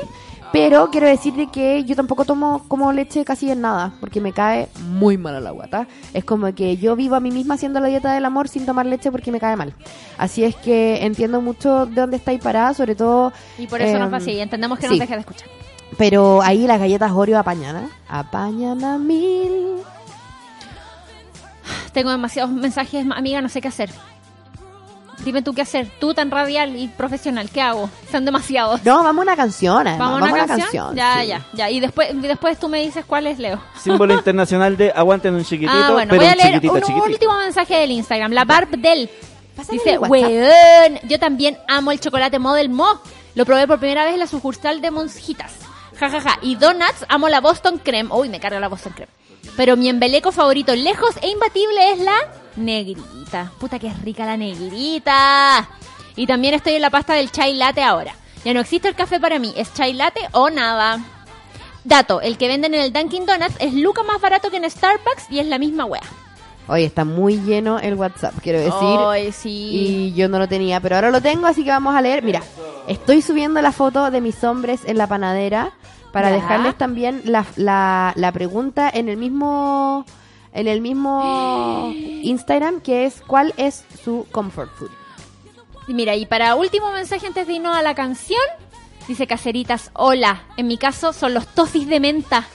pero 0.53 0.91
quiero 0.91 1.07
decirte 1.07 1.49
que 1.49 1.85
yo 1.85 1.95
tampoco 1.97 2.25
tomo 2.25 2.65
como 2.69 2.93
leche 2.93 3.25
casi 3.25 3.51
en 3.51 3.61
nada, 3.61 3.93
porque 4.01 4.21
me 4.21 4.33
cae 4.33 4.69
muy 4.91 5.19
mal 5.19 5.37
a 5.37 5.41
la 5.41 5.51
guata. 5.51 5.87
Es 6.15 6.25
como 6.25 6.53
que 6.55 6.77
yo 6.77 6.97
vivo 6.97 7.15
a 7.17 7.21
mí 7.21 7.31
misma 7.31 7.55
haciendo 7.55 7.81
la 7.81 7.89
dieta 7.89 8.13
del 8.13 8.25
amor 8.25 8.49
sin 8.49 8.67
tomar 8.67 8.87
leche 8.87 9.11
porque 9.11 9.31
me 9.31 9.41
cae 9.41 9.57
mal. 9.57 9.75
Así 10.17 10.45
es 10.45 10.57
que 10.57 11.05
entiendo 11.05 11.41
mucho 11.41 11.87
de 11.87 12.01
dónde 12.01 12.17
estáis 12.17 12.41
parada, 12.41 12.75
sobre 12.75 12.95
todo... 12.95 13.33
Y 13.59 13.67
por 13.67 13.81
eso 13.81 13.99
nos 13.99 14.07
em, 14.07 14.13
va 14.13 14.17
así. 14.19 14.39
Entendemos 14.39 14.79
que 14.79 14.87
sí. 14.87 14.91
nos 14.91 15.01
deja 15.01 15.15
de 15.15 15.21
escuchar. 15.21 15.49
Pero 15.97 16.43
ahí 16.43 16.67
las 16.67 16.79
galletas 16.79 17.13
Oreo 17.13 17.39
apañan, 17.39 17.77
¿eh? 17.77 17.89
Apañan 18.09 18.85
a 18.85 18.99
mil. 18.99 19.79
Tengo 21.93 22.11
demasiados 22.11 22.51
mensajes, 22.53 23.07
amiga, 23.11 23.41
no 23.41 23.49
sé 23.49 23.61
qué 23.61 23.69
hacer. 23.69 23.91
Dime 25.25 25.43
tú 25.43 25.53
qué 25.53 25.63
hacer. 25.63 25.91
Tú 25.99 26.15
tan 26.15 26.31
radial 26.31 26.77
y 26.77 26.89
profesional, 26.89 27.51
¿qué 27.51 27.61
hago? 27.61 27.91
Son 28.11 28.25
demasiados. 28.25 28.85
No, 28.85 29.03
vamos 29.03 29.21
a 29.21 29.23
una 29.23 29.37
canción, 29.37 29.87
además. 29.87 29.99
¿Vamos, 29.99 30.23
a 30.23 30.33
una 30.33 30.45
a 30.45 30.47
canción? 30.47 30.61
canción. 30.61 30.97
ya, 30.97 31.21
sí. 31.21 31.27
ya, 31.29 31.47
ya. 31.53 31.71
Y 31.71 31.81
después, 31.81 32.11
y 32.15 32.27
después 32.27 32.59
tú 32.59 32.69
me 32.69 32.81
dices 32.81 33.05
cuál 33.05 33.27
es 33.27 33.39
Leo. 33.39 33.61
Símbolo 33.83 34.15
internacional 34.15 34.77
de 34.77 34.93
aguanten 34.93 35.35
un 35.35 35.45
chiquitito, 35.45 35.73
ah, 35.73 35.91
bueno, 35.93 36.11
pero 36.11 36.23
voy 36.23 36.29
a 36.29 36.33
un 36.33 36.39
leer 36.39 36.49
chiquitito, 36.55 36.75
un 36.75 36.81
chiquitito. 36.81 37.07
último 37.07 37.39
mensaje 37.39 37.77
del 37.77 37.91
Instagram. 37.91 38.33
La 38.33 38.45
Barb 38.45 38.71
del 38.71 39.11
dice, 39.71 39.99
weón, 39.99 41.01
yo 41.05 41.19
también 41.19 41.59
amo 41.67 41.93
el 41.93 42.01
chocolate 42.01 42.39
Model 42.39 42.69
Mo. 42.69 43.01
Lo 43.35 43.45
probé 43.45 43.67
por 43.67 43.79
primera 43.79 44.05
vez 44.05 44.15
en 44.15 44.21
la 44.21 44.27
sucursal 44.27 44.81
de 44.81 44.91
Monjitas. 44.91 45.53
Ja, 45.99 46.09
ja, 46.11 46.21
ja. 46.21 46.39
Y 46.43 46.57
donuts, 46.57 47.05
amo 47.09 47.29
la 47.29 47.41
Boston 47.41 47.79
Creme. 47.79 48.13
Uy, 48.13 48.29
me 48.29 48.41
carga 48.41 48.61
la 48.61 48.69
Boston 48.69 48.93
Creme. 48.95 49.13
Pero 49.57 49.77
mi 49.77 49.89
embeleco 49.89 50.33
favorito, 50.33 50.75
lejos 50.75 51.17
e 51.21 51.29
imbatible, 51.29 51.93
es 51.93 52.01
la 52.01 52.17
negrita. 52.57 53.53
Puta 53.59 53.79
que 53.79 53.89
es 53.89 54.01
rica 54.03 54.25
la 54.27 54.37
negrita. 54.37 55.69
Y 56.17 56.27
también 56.27 56.55
estoy 56.55 56.75
en 56.75 56.83
la 56.83 56.91
pasta 56.91 57.15
del 57.15 57.31
chai 57.31 57.55
latte 57.55 57.83
ahora. 57.83 58.15
Ya 58.45 58.55
no 58.55 58.61
existe 58.61 58.89
el 58.89 58.95
café 58.95 59.21
para 59.21 59.39
mí, 59.39 59.53
es 59.57 59.73
chai 59.75 59.93
latte 59.93 60.21
o 60.33 60.51
nada. 60.51 61.01
Dato, 61.85 62.21
el 62.21 62.37
que 62.37 62.49
venden 62.49 62.75
en 62.75 62.81
el 62.81 62.93
Dunkin' 62.93 63.27
Donuts 63.27 63.57
es 63.61 63.73
luca 63.73 64.03
más 64.03 64.21
barato 64.21 64.51
que 64.51 64.59
en 64.59 64.71
Starbucks 64.71 65.31
y 65.31 65.39
es 65.39 65.47
la 65.47 65.59
misma 65.59 65.85
wea. 65.85 66.03
Oye, 66.69 66.85
está 66.85 67.05
muy 67.05 67.41
lleno 67.41 67.79
el 67.79 67.95
WhatsApp, 67.95 68.35
quiero 68.43 68.59
decir. 68.59 68.99
Ay, 69.07 69.33
sí. 69.33 69.71
Y 69.73 70.13
yo 70.15 70.29
no 70.29 70.39
lo 70.39 70.49
tenía, 70.49 70.81
pero 70.81 70.97
ahora 70.97 71.11
lo 71.11 71.23
tengo, 71.23 71.47
así 71.47 71.65
que 71.65 71.71
vamos 71.71 71.97
a 71.97 72.03
leer. 72.03 72.23
Mira, 72.23 72.43
estoy 72.87 73.23
subiendo 73.23 73.63
la 73.63 73.73
foto 73.73 74.11
de 74.11 74.21
mis 74.21 74.45
hombres 74.45 74.83
en 74.85 74.99
la 74.99 75.07
panadera 75.07 75.73
para 76.13 76.31
Ya. 76.31 76.37
dejarles 76.37 76.77
también 76.79 77.23
la, 77.25 77.45
la, 77.57 78.13
la 78.17 78.33
pregunta 78.33 78.91
en 78.93 79.09
el 79.09 79.17
mismo 79.17 80.05
en 80.53 80.67
el 80.67 80.81
mismo 80.81 81.93
Instagram, 81.95 82.81
que 82.81 83.05
es 83.07 83.21
¿cuál 83.27 83.53
es 83.57 83.85
su 84.03 84.27
comfort 84.33 84.71
food? 84.77 84.91
Mira, 85.89 86.15
y 86.17 86.27
para 86.27 86.55
último 86.55 86.91
mensaje 86.93 87.27
antes 87.27 87.47
de 87.47 87.55
irnos 87.55 87.75
a 87.77 87.83
la 87.83 87.95
canción, 87.95 88.41
dice 89.07 89.27
Caceritas, 89.27 89.91
hola, 89.95 90.43
en 90.59 90.67
mi 90.67 90.77
caso 90.77 91.13
son 91.15 91.33
los 91.33 91.47
toffis 91.47 91.87
de 91.89 91.99
menta 92.01 92.47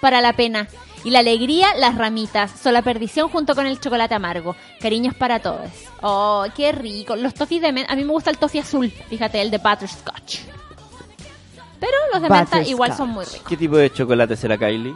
para 0.00 0.20
la 0.20 0.32
pena. 0.32 0.66
Y 1.04 1.10
la 1.10 1.18
alegría, 1.18 1.68
las 1.76 1.96
ramitas. 1.98 2.50
Son 2.50 2.72
la 2.72 2.80
perdición 2.80 3.28
junto 3.28 3.54
con 3.54 3.66
el 3.66 3.78
chocolate 3.78 4.14
amargo. 4.14 4.56
Cariños 4.80 5.14
para 5.14 5.38
todos. 5.38 5.68
Oh, 6.00 6.46
qué 6.56 6.72
rico. 6.72 7.14
Los 7.14 7.34
toffis 7.34 7.60
de 7.60 7.72
menta. 7.72 7.92
A 7.92 7.96
mí 7.96 8.04
me 8.04 8.10
gusta 8.12 8.30
el 8.30 8.38
toffee 8.38 8.62
azul. 8.62 8.90
Fíjate, 9.10 9.42
el 9.42 9.50
de 9.50 9.58
butterscotch. 9.58 10.38
Pero 11.84 11.98
los 12.12 12.22
de 12.22 12.30
menta 12.30 12.62
igual 12.62 12.96
son 12.96 13.10
muy 13.10 13.24
ricos. 13.24 13.42
¿Qué 13.46 13.56
tipo 13.56 13.76
de 13.76 13.92
chocolate 13.92 14.36
será 14.36 14.56
Kylie? 14.56 14.94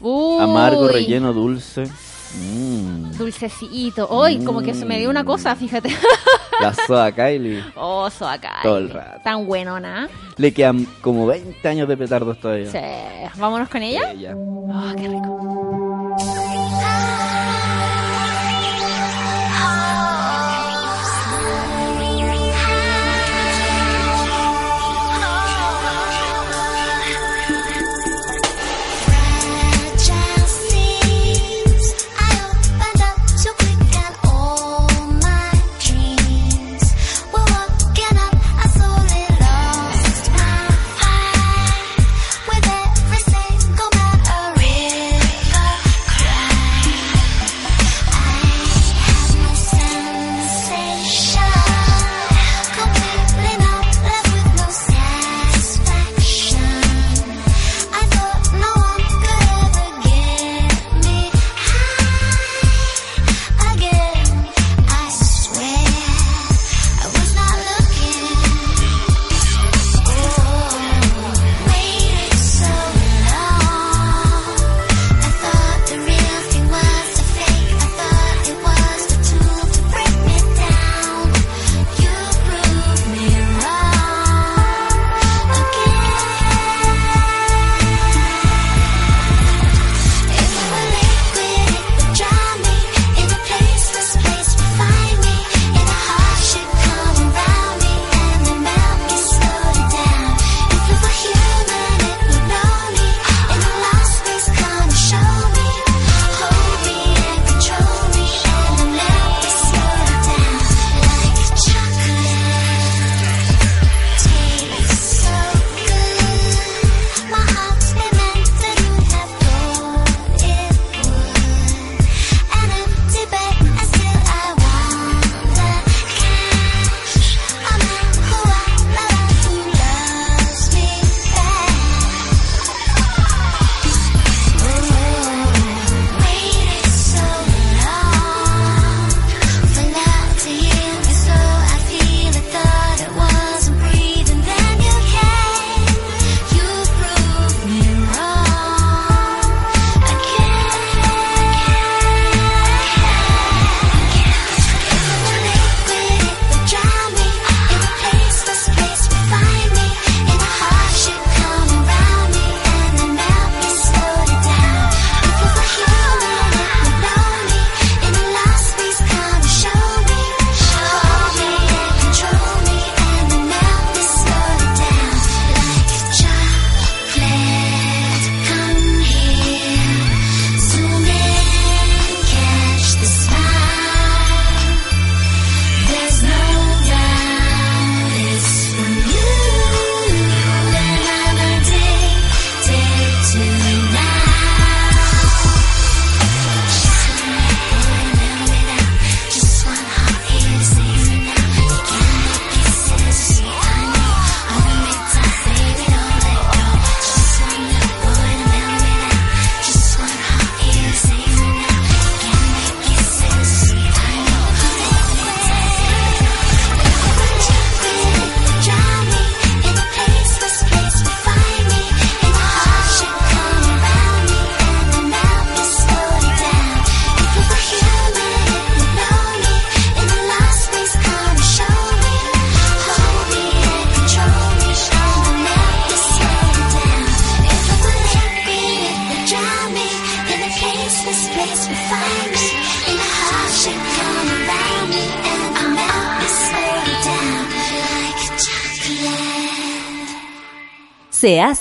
Uy, 0.00 0.42
Amargo, 0.42 0.88
relleno, 0.88 1.32
dulce. 1.32 1.84
Mm. 1.84 3.12
Dulcecito. 3.16 4.08
Hoy, 4.10 4.44
como 4.44 4.60
que 4.60 4.74
se 4.74 4.84
me 4.84 4.98
dio 4.98 5.08
una 5.08 5.24
cosa, 5.24 5.54
fíjate. 5.56 5.90
La 6.60 6.74
soda 6.74 7.12
Kylie. 7.12 7.64
Oso 7.76 8.28
acá. 8.28 8.56
Todo 8.62 8.78
el 8.78 8.90
rato. 8.90 9.20
Tan 9.24 9.46
bueno, 9.46 9.80
¿no? 9.80 10.06
Le 10.36 10.52
quedan 10.52 10.86
como 11.00 11.26
20 11.26 11.66
años 11.66 11.88
de 11.88 11.96
petardos 11.96 12.38
todavía. 12.38 12.70
Sí. 12.70 13.38
Vámonos 13.38 13.68
con 13.68 13.82
ella. 13.82 14.12
Ella. 14.12 14.34
Oh, 14.36 14.92
qué 14.96 15.08
rico. 15.08 16.01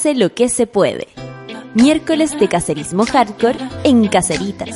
Hace 0.01 0.15
lo 0.15 0.33
que 0.33 0.49
se 0.49 0.65
puede. 0.65 1.07
Miércoles 1.75 2.31
de 2.39 2.47
cacerismo 2.47 3.05
hardcore 3.05 3.59
en 3.83 4.07
Caseritas. 4.07 4.75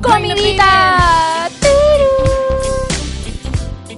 ¡Comidita! 0.00 1.48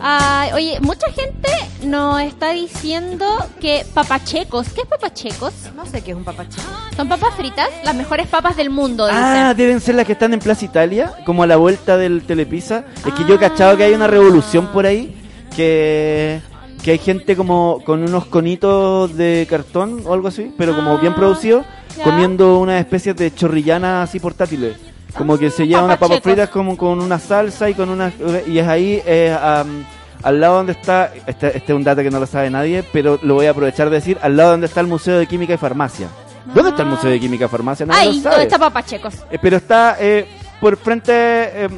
Ay, 0.01 0.53
oye, 0.55 0.81
mucha 0.81 1.12
gente 1.12 1.51
nos 1.85 2.23
está 2.23 2.53
diciendo 2.53 3.27
que 3.61 3.85
papachecos. 3.93 4.71
¿Qué 4.71 4.81
es 4.81 4.87
papachecos? 4.87 5.53
No 5.77 5.85
sé 5.85 6.01
qué 6.01 6.12
es 6.12 6.16
un 6.16 6.25
papache. 6.25 6.62
Son 6.97 7.11
papas 7.11 7.35
fritas, 7.35 7.69
las 7.85 7.95
mejores 7.95 8.27
papas 8.27 8.57
del 8.57 8.71
mundo, 8.71 9.07
dicen. 9.07 9.23
Ah, 9.23 9.53
deben 9.53 9.83
ser 9.83 9.97
las 9.97 10.07
que 10.07 10.12
están 10.12 10.33
en 10.33 10.41
Plaza 10.41 10.64
Italia, 10.64 11.12
como 11.27 11.43
a 11.43 11.47
la 11.47 11.57
vuelta 11.57 11.99
del 11.99 12.23
Telepisa. 12.23 12.85
Es 13.07 13.12
que 13.12 13.27
yo 13.27 13.35
he 13.35 13.39
cachado 13.39 13.77
que 13.77 13.85
hay 13.85 13.93
una 13.93 14.07
revolución 14.07 14.69
por 14.69 14.87
ahí, 14.87 15.28
que, 15.59 16.40
que 16.84 16.92
hay 16.92 16.98
gente 16.98 17.34
como 17.34 17.82
con 17.84 18.02
unos 18.04 18.26
conitos 18.26 19.16
de 19.16 19.44
cartón 19.50 20.02
o 20.06 20.14
algo 20.14 20.28
así, 20.28 20.54
pero 20.56 20.74
como 20.76 20.92
Ah, 20.92 20.98
bien 21.00 21.14
producido, 21.14 21.64
ya. 21.96 22.04
comiendo 22.04 22.61
unas 22.61 22.78
especies 22.80 23.16
de 23.16 23.34
chorrillanas 23.34 24.09
así 24.09 24.20
portátiles. 24.20 24.76
Como 25.16 25.36
que 25.36 25.50
se 25.50 25.66
llevan 25.66 25.86
unas 25.86 25.98
papas 25.98 26.20
fritas 26.20 26.48
como 26.50 26.76
con 26.76 27.00
una 27.00 27.18
salsa 27.18 27.68
y 27.68 27.74
con 27.74 27.88
una... 27.88 28.12
Y 28.46 28.59
es 28.59 28.68
ahí, 28.68 29.02
eh, 29.04 29.36
am, 29.42 29.84
al 30.22 30.40
lado 30.40 30.59
donde 30.59 30.72
está... 30.72 31.12
Este, 31.26 31.48
este 31.56 31.72
es 31.72 31.76
un 31.76 31.82
dato 31.82 32.02
que 32.02 32.11
no 32.11 32.20
lo 32.20 32.26
sabe 32.26 32.50
nadie, 32.50 32.84
pero 32.92 33.18
lo 33.22 33.34
voy 33.34 33.46
a 33.46 33.50
aprovechar 33.50 33.90
de 33.90 33.96
decir, 33.96 34.16
al 34.22 34.36
lado 34.36 34.52
donde 34.52 34.66
está 34.68 34.80
el 34.80 34.86
Museo 34.86 35.18
de 35.18 35.26
Química 35.26 35.54
y 35.54 35.56
Farmacia. 35.56 36.06
¿Dónde 36.54 36.70
está 36.70 36.82
el 36.84 36.88
Museo 36.90 37.11
de 37.11 37.18
Química 37.18 37.46
y 37.46 37.48
Farmacia? 37.48 37.84
Nadie 37.86 38.00
Ahí, 38.00 38.06
lo 38.09 38.14
¿dónde 38.14 38.30
sabe. 38.30 38.42
está 38.44 38.59
papachecos? 38.59 39.14
Eh, 39.30 39.38
pero 39.42 39.56
está 39.56 39.96
eh, 39.98 40.28
por 40.61 40.76
frente 40.76 41.12
eh, 41.14 41.68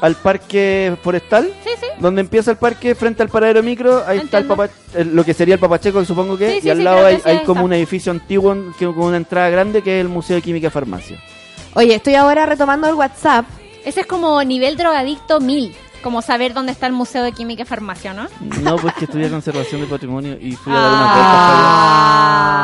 al 0.00 0.14
parque 0.16 0.96
forestal, 1.02 1.50
Sí, 1.64 1.70
sí. 1.80 1.86
donde 1.98 2.20
empieza 2.20 2.50
el 2.52 2.56
parque, 2.56 2.94
frente 2.94 3.22
al 3.22 3.28
paradero 3.28 3.62
micro, 3.62 4.02
ahí 4.06 4.18
está 4.18 4.38
el 4.38 4.44
papa, 4.46 4.68
eh, 4.94 5.04
lo 5.04 5.24
que 5.24 5.34
sería 5.34 5.54
el 5.54 5.60
papacheco, 5.60 6.04
supongo 6.04 6.36
que, 6.36 6.54
Sí, 6.54 6.60
sí, 6.62 6.68
y 6.68 6.70
al 6.70 6.78
sí, 6.78 6.82
lado 6.82 7.06
hay, 7.06 7.38
como 7.46 7.64
un 7.64 7.72
edificio 7.72 8.10
antiguo 8.12 8.54
que, 8.78 8.86
con 8.86 8.98
una 9.04 9.16
entrada 9.16 9.48
grande 9.50 9.82
que 9.82 9.98
es 9.98 10.02
el 10.02 10.08
Museo 10.08 10.36
de 10.36 10.42
Química 10.42 10.66
y 10.66 10.70
Farmacia. 10.70 11.18
Oye, 11.74 11.94
estoy 11.94 12.14
ahora 12.16 12.44
retomando 12.46 12.88
el 12.88 12.94
WhatsApp. 12.94 13.46
Ese 13.84 14.00
es 14.00 14.06
como 14.06 14.42
nivel 14.44 14.76
drogadicto 14.76 15.40
mil. 15.40 15.74
Como 16.02 16.20
saber 16.20 16.52
dónde 16.52 16.72
está 16.72 16.86
el 16.86 16.92
Museo 16.92 17.22
de 17.22 17.32
Química 17.32 17.62
y 17.62 17.64
Farmacia, 17.64 18.12
¿no? 18.12 18.26
No, 18.60 18.76
pues 18.76 18.92
que 18.94 19.06
estudié 19.06 19.30
conservación 19.30 19.80
de 19.80 19.86
patrimonio 19.86 20.36
y 20.38 20.52
fui 20.52 20.70
a 20.70 20.76
dar 20.76 20.90
una 20.90 21.06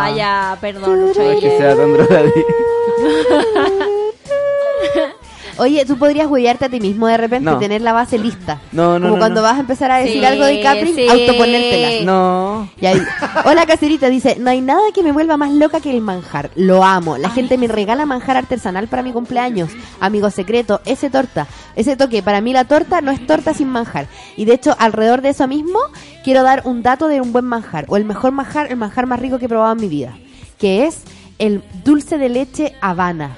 Ah, 0.04 0.10
ya, 0.14 0.58
perdón, 0.60 1.00
vuelta. 1.00 1.22
No 1.22 1.30
es 1.30 1.40
que 1.40 1.56
sea 1.58 1.74
tan 1.74 1.92
drogadicto. 1.94 2.40
Oye, 5.61 5.84
tú 5.84 5.98
podrías 5.98 6.26
huevearte 6.26 6.64
a 6.64 6.68
ti 6.70 6.80
mismo 6.80 7.06
de 7.06 7.16
repente 7.16 7.50
No. 7.50 7.56
y 7.56 7.61
tener 7.61 7.82
la 7.82 7.92
base 7.92 8.18
lista. 8.18 8.61
No, 8.72 8.98
no, 8.98 9.06
Como 9.06 9.16
no, 9.16 9.18
cuando 9.18 9.40
no. 9.42 9.46
vas 9.46 9.56
a 9.58 9.61
empezar 9.61 9.90
a 9.90 9.98
decir 9.98 10.20
Sí, 10.20 10.24
algo 10.24 10.44
de 10.44 10.61
Capri, 10.62 10.92
sí. 10.94 11.06
autoponértela. 11.08 12.04
No. 12.04 12.68
Y 12.80 12.86
ahí, 12.86 13.00
hola 13.44 13.66
caserita, 13.66 14.08
dice, 14.08 14.36
no 14.40 14.50
hay 14.50 14.61
nada 14.61 14.80
que 14.94 15.02
me 15.02 15.12
vuelva 15.12 15.36
más 15.36 15.50
loca 15.52 15.80
que 15.80 15.90
el 15.90 16.00
manjar. 16.00 16.50
Lo 16.54 16.82
amo. 16.82 17.18
La 17.18 17.28
gente 17.30 17.58
me 17.58 17.68
regala 17.68 18.06
manjar 18.06 18.36
artesanal 18.36 18.88
para 18.88 19.02
mi 19.02 19.12
cumpleaños. 19.12 19.70
Amigo 20.00 20.30
secreto, 20.30 20.80
ese 20.86 21.11
torta, 21.11 21.46
ese 21.76 21.96
toque. 21.96 22.22
Para 22.22 22.40
mí 22.40 22.52
la 22.52 22.64
torta 22.64 23.00
no 23.02 23.11
es 23.11 23.26
torta 23.26 23.52
sin 23.54 23.68
manjar. 23.68 24.06
Y 24.36 24.46
de 24.46 24.54
hecho, 24.54 24.74
alrededor 24.78 25.20
de 25.20 25.28
eso 25.30 25.46
mismo, 25.46 25.78
quiero 26.24 26.42
dar 26.42 26.62
un 26.64 26.82
dato 26.82 27.06
de 27.08 27.20
un 27.20 27.32
buen 27.32 27.44
manjar. 27.44 27.84
O 27.88 27.96
el 27.98 28.04
mejor 28.04 28.32
manjar, 28.32 28.70
el 28.70 28.76
manjar 28.76 29.06
más 29.06 29.20
rico 29.20 29.38
que 29.38 29.44
he 29.44 29.48
probado 29.48 29.72
en 29.72 29.80
mi 29.80 29.88
vida. 29.88 30.16
Que 30.58 30.86
es 30.86 31.02
el 31.38 31.62
dulce 31.84 32.16
de 32.18 32.28
leche 32.30 32.74
Habana. 32.80 33.36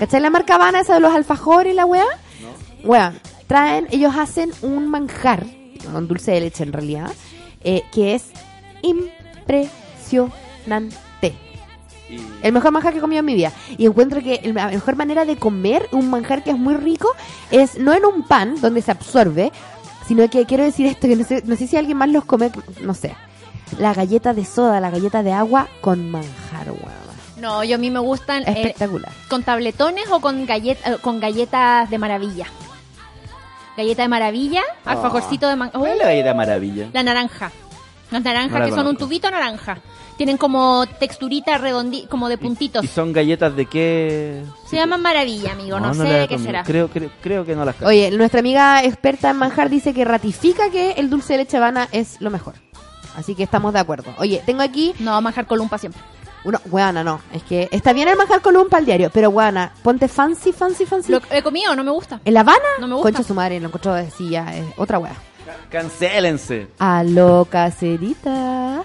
¿Cachai 0.00 0.20
la 0.22 0.30
marca 0.30 0.54
Habana, 0.54 0.80
esa 0.80 0.94
de 0.94 1.00
los 1.00 1.14
alfajores 1.14 1.74
y 1.74 1.76
la 1.76 1.84
weá? 1.84 2.06
Weá, 2.84 3.12
traen, 3.46 3.86
ellos 3.90 4.14
hacen 4.16 4.50
un 4.62 4.88
manjar, 4.88 5.44
un 5.94 6.08
dulce 6.08 6.30
de 6.30 6.40
leche 6.40 6.62
en 6.62 6.72
realidad, 6.72 7.12
eh, 7.62 7.82
que 7.92 8.14
es 8.14 8.30
impresionante. 8.80 11.34
El 12.42 12.52
mejor 12.54 12.72
manjar 12.72 12.94
que 12.94 12.98
he 12.98 13.02
comido 13.02 13.20
en 13.20 13.26
mi 13.26 13.34
vida. 13.34 13.52
Y 13.76 13.84
encuentro 13.84 14.22
que 14.22 14.40
la 14.54 14.68
mejor 14.68 14.96
manera 14.96 15.26
de 15.26 15.36
comer 15.36 15.86
un 15.92 16.08
manjar 16.08 16.42
que 16.42 16.52
es 16.52 16.56
muy 16.56 16.76
rico 16.76 17.14
es 17.50 17.78
no 17.78 17.92
en 17.92 18.06
un 18.06 18.22
pan 18.22 18.58
donde 18.58 18.80
se 18.80 18.92
absorbe, 18.92 19.52
sino 20.08 20.30
que 20.30 20.46
quiero 20.46 20.64
decir 20.64 20.86
esto, 20.86 21.08
que 21.08 21.16
no 21.16 21.24
sé, 21.24 21.42
no 21.44 21.56
sé 21.56 21.66
si 21.66 21.76
alguien 21.76 21.98
más 21.98 22.08
los 22.08 22.24
come, 22.24 22.50
no 22.80 22.94
sé. 22.94 23.14
La 23.78 23.92
galleta 23.92 24.32
de 24.32 24.46
soda, 24.46 24.80
la 24.80 24.88
galleta 24.88 25.22
de 25.22 25.32
agua 25.32 25.68
con 25.82 26.10
manjar, 26.10 26.70
weón. 26.70 26.99
No, 27.40 27.64
yo 27.64 27.76
a 27.76 27.78
mí 27.78 27.90
me 27.90 28.00
gustan 28.00 28.42
eh, 28.42 28.52
Espectacular. 28.56 29.12
con 29.28 29.42
tabletones 29.42 30.04
o 30.10 30.20
con, 30.20 30.46
galleta, 30.46 30.98
con 30.98 31.20
galletas 31.20 31.88
de 31.90 31.98
maravilla. 31.98 32.46
Galleta 33.76 34.02
de 34.02 34.08
maravilla, 34.08 34.62
alfajorcito 34.84 35.48
de 35.48 35.56
man- 35.56 35.70
¿Cuál 35.70 35.92
es 35.92 35.98
la 35.98 36.04
galleta 36.06 36.34
maravilla? 36.34 36.88
La 36.92 37.02
naranja. 37.02 37.50
Las 38.10 38.24
naranjas 38.24 38.52
No 38.52 38.58
la 38.58 38.66
que 38.66 38.72
son 38.72 38.86
un 38.88 38.96
tubito 38.96 39.30
naranja. 39.30 39.78
Tienen 40.16 40.36
como 40.36 40.84
texturita 40.98 41.56
redondi 41.56 42.06
como 42.06 42.28
de 42.28 42.36
puntitos. 42.36 42.84
¿Y 42.84 42.88
son 42.88 43.12
galletas 43.12 43.56
de 43.56 43.64
qué? 43.66 44.42
Se 44.66 44.76
llaman 44.76 45.00
maravilla, 45.00 45.52
amigo. 45.52 45.80
No, 45.80 45.94
sé 45.94 46.02
de 46.02 46.28
qué 46.28 46.38
será. 46.38 46.62
Creo, 46.64 46.88
creo, 46.88 47.10
creo 47.22 47.46
que 47.46 47.54
no 47.56 47.64
las 47.64 47.80
Oye, 47.80 48.10
nuestra 48.10 48.40
amiga 48.40 48.84
experta 48.84 49.30
en 49.30 49.36
manjar 49.36 49.70
dice 49.70 49.94
que 49.94 50.04
ratifica 50.04 50.68
que 50.70 50.92
el 50.92 51.08
dulce 51.08 51.34
de 51.34 51.38
leche 51.38 51.56
Habana 51.56 51.88
es 51.92 52.20
lo 52.20 52.28
mejor. 52.30 52.54
Así 53.16 53.34
que 53.34 53.44
estamos 53.44 53.72
de 53.72 53.78
acuerdo. 53.80 54.12
Oye, 54.18 54.42
tengo 54.44 54.62
aquí 54.62 54.92
No, 54.98 55.18
manjar 55.22 55.46
columpa 55.46 55.78
siempre. 55.78 56.02
Uno, 56.44 56.58
weana, 56.70 57.04
no, 57.04 57.20
es 57.32 57.42
que 57.42 57.68
está 57.70 57.92
bien 57.92 58.08
el 58.08 58.16
manjar 58.16 58.40
columpa 58.40 58.78
al 58.78 58.86
diario, 58.86 59.10
pero 59.12 59.30
weana, 59.30 59.72
ponte 59.82 60.08
fancy, 60.08 60.52
fancy, 60.52 60.86
fancy. 60.86 61.12
Lo 61.12 61.20
he 61.30 61.42
comido, 61.42 61.74
no 61.76 61.84
me 61.84 61.90
gusta. 61.90 62.20
¿En 62.24 62.34
La 62.34 62.40
Habana? 62.40 62.58
No 62.80 62.86
me 62.86 62.94
gusta. 62.94 63.10
Concha 63.10 63.22
su 63.22 63.34
madre, 63.34 63.60
lo 63.60 63.68
encontró 63.68 63.92
así 63.92 64.30
ya, 64.30 64.54
es 64.56 64.64
otra 64.76 64.98
wea. 64.98 65.14
Cancélense. 65.68 66.68
Aló, 66.78 67.46
caserita. 67.50 68.82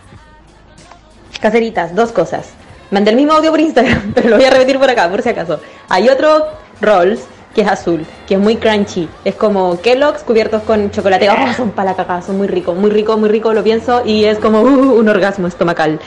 Caseritas, 1.39 1.95
dos 1.95 2.11
cosas. 2.11 2.49
Mandé 2.91 3.11
el 3.11 3.17
mismo 3.17 3.33
audio 3.33 3.51
por 3.51 3.59
Instagram, 3.59 4.11
pero 4.15 4.29
lo 4.29 4.37
voy 4.37 4.45
a 4.45 4.49
repetir 4.49 4.79
por 4.79 4.89
acá, 4.89 5.09
por 5.09 5.21
si 5.21 5.29
acaso. 5.29 5.59
Hay 5.89 6.09
otro 6.09 6.45
Rolls 6.81 7.21
que 7.53 7.61
es 7.61 7.67
azul, 7.67 8.05
que 8.27 8.35
es 8.35 8.39
muy 8.39 8.57
crunchy. 8.57 9.07
Es 9.23 9.35
como 9.35 9.79
Kellogg's 9.81 10.23
cubiertos 10.23 10.61
con 10.63 10.91
chocolate. 10.91 11.29
Oh, 11.29 11.53
son 11.55 11.71
para 11.71 11.91
la 11.91 11.95
cagada, 11.95 12.21
son 12.21 12.37
muy 12.37 12.47
ricos, 12.47 12.75
muy 12.75 12.89
rico, 12.89 13.17
muy 13.17 13.29
rico, 13.29 13.53
lo 13.53 13.63
pienso 13.63 14.03
y 14.05 14.25
es 14.25 14.39
como 14.39 14.61
uh, 14.61 14.99
un 14.99 15.07
orgasmo 15.07 15.47
estomacal. 15.47 15.99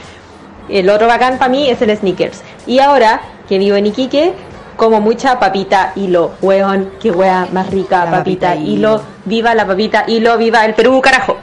El 0.69 0.89
otro 0.89 1.07
bacán 1.07 1.37
para 1.37 1.49
mí 1.49 1.69
es 1.69 1.81
el 1.81 1.95
Snickers. 1.95 2.41
Y 2.67 2.79
ahora 2.79 3.21
que 3.47 3.57
vivo 3.57 3.75
en 3.75 3.87
Iquique, 3.87 4.33
como 4.75 5.01
mucha 5.01 5.39
papita 5.39 5.91
hilo. 5.95 6.31
Weón, 6.41 6.91
qué 7.01 7.11
wea 7.11 7.47
más 7.51 7.69
rica, 7.69 8.05
La 8.05 8.11
papita, 8.11 8.47
papita 8.49 8.55
hilo. 8.55 8.69
hilo. 8.71 9.01
Viva 9.25 9.53
la 9.55 9.67
papita 9.67 10.05
hilo, 10.07 10.37
viva 10.37 10.65
el 10.65 10.73
Perú, 10.73 11.01
carajo. 11.01 11.37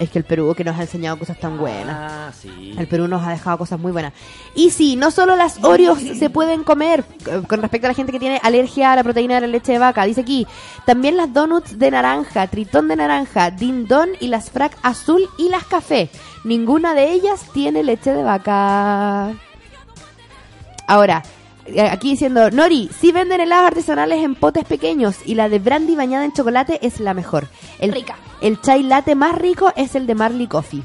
Es 0.00 0.08
que 0.08 0.18
el 0.18 0.24
Perú 0.24 0.54
que 0.56 0.64
nos 0.64 0.78
ha 0.78 0.80
enseñado 0.80 1.18
cosas 1.18 1.38
tan 1.38 1.58
buenas. 1.58 1.94
Ah, 1.94 2.32
sí. 2.32 2.74
El 2.78 2.88
Perú 2.88 3.06
nos 3.06 3.22
ha 3.22 3.32
dejado 3.32 3.58
cosas 3.58 3.78
muy 3.78 3.92
buenas. 3.92 4.14
Y 4.54 4.70
sí, 4.70 4.96
no 4.96 5.10
solo 5.10 5.36
las 5.36 5.62
Oreos 5.62 5.98
se 5.98 6.30
pueden 6.30 6.64
comer, 6.64 7.04
eh, 7.26 7.42
con 7.46 7.60
respecto 7.60 7.86
a 7.86 7.90
la 7.90 7.94
gente 7.94 8.10
que 8.10 8.18
tiene 8.18 8.40
alergia 8.42 8.94
a 8.94 8.96
la 8.96 9.04
proteína 9.04 9.34
de 9.34 9.42
la 9.42 9.46
leche 9.48 9.72
de 9.72 9.78
vaca, 9.78 10.06
dice 10.06 10.22
aquí, 10.22 10.46
también 10.86 11.18
las 11.18 11.34
donuts 11.34 11.78
de 11.78 11.90
naranja, 11.90 12.46
tritón 12.46 12.88
de 12.88 12.96
naranja, 12.96 13.50
din 13.50 13.86
don 13.86 14.08
y 14.20 14.28
las 14.28 14.50
frac 14.50 14.74
azul 14.82 15.28
y 15.36 15.50
las 15.50 15.64
café. 15.64 16.08
Ninguna 16.44 16.94
de 16.94 17.12
ellas 17.12 17.44
tiene 17.52 17.82
leche 17.82 18.14
de 18.14 18.22
vaca. 18.22 19.34
Ahora, 20.86 21.22
aquí 21.90 22.10
diciendo, 22.10 22.50
Nori, 22.50 22.90
sí 23.00 23.12
venden 23.12 23.40
helados 23.40 23.68
artesanales 23.68 24.22
en 24.22 24.34
potes 24.34 24.64
pequeños 24.64 25.16
y 25.24 25.34
la 25.34 25.48
de 25.48 25.58
brandy 25.58 25.96
bañada 25.96 26.24
en 26.24 26.32
chocolate 26.32 26.78
es 26.82 27.00
la 27.00 27.14
mejor. 27.14 27.48
El, 27.78 27.92
Rica. 27.92 28.16
El 28.40 28.60
chai 28.60 28.82
latte 28.82 29.14
más 29.14 29.34
rico 29.34 29.72
es 29.76 29.94
el 29.94 30.06
de 30.06 30.14
Marley 30.14 30.46
Coffee. 30.46 30.82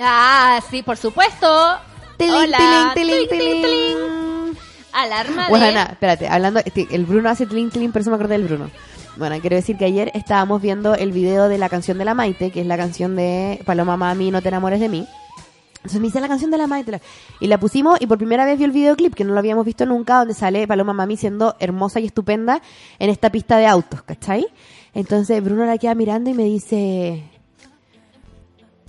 Ah, 0.00 0.60
sí, 0.70 0.82
por 0.82 0.96
supuesto. 0.96 1.78
Tiling, 2.16 2.34
Hola. 2.34 2.92
tiling, 2.94 3.28
tiling. 3.28 4.58
Alarma 4.92 5.44
de... 5.44 5.48
Bueno, 5.50 5.80
espérate, 5.90 6.28
hablando, 6.28 6.60
este, 6.60 6.88
el 6.90 7.06
Bruno 7.06 7.28
hace 7.28 7.46
tiling, 7.46 7.70
tiling, 7.70 7.92
por 7.92 8.02
eso 8.02 8.10
me 8.10 8.16
acordé 8.16 8.38
del 8.38 8.46
Bruno. 8.46 8.70
Bueno, 9.16 9.38
quiero 9.40 9.56
decir 9.56 9.76
que 9.76 9.84
ayer 9.84 10.10
estábamos 10.14 10.62
viendo 10.62 10.94
el 10.94 11.12
video 11.12 11.48
de 11.48 11.58
la 11.58 11.68
canción 11.68 11.98
de 11.98 12.04
la 12.04 12.14
Maite, 12.14 12.50
que 12.50 12.60
es 12.60 12.66
la 12.66 12.76
canción 12.76 13.16
de 13.16 13.60
Paloma 13.64 13.96
Mami, 13.96 14.30
no 14.30 14.40
te 14.42 14.48
enamores 14.48 14.80
de 14.80 14.88
mí. 14.88 15.06
Entonces 15.80 16.00
me 16.00 16.08
hice 16.08 16.20
la 16.20 16.28
canción 16.28 16.50
de 16.50 16.58
la 16.58 16.66
Maite 16.66 16.90
la- 16.92 17.00
y 17.40 17.46
la 17.46 17.58
pusimos 17.58 17.98
y 18.00 18.06
por 18.06 18.18
primera 18.18 18.44
vez 18.44 18.58
vi 18.58 18.64
el 18.64 18.70
videoclip, 18.70 19.14
que 19.14 19.24
no 19.24 19.32
lo 19.32 19.38
habíamos 19.38 19.64
visto 19.64 19.86
nunca, 19.86 20.18
donde 20.18 20.34
sale 20.34 20.66
Paloma 20.68 20.92
Mami 20.92 21.16
siendo 21.16 21.56
hermosa 21.58 22.00
y 22.00 22.06
estupenda 22.06 22.60
en 22.98 23.08
esta 23.10 23.30
pista 23.32 23.56
de 23.56 23.66
autos, 23.66 24.02
¿cachai? 24.02 24.46
Entonces 24.92 25.42
Bruno 25.42 25.64
la 25.64 25.78
queda 25.78 25.94
mirando 25.94 26.28
y 26.28 26.34
me 26.34 26.44
dice, 26.44 27.24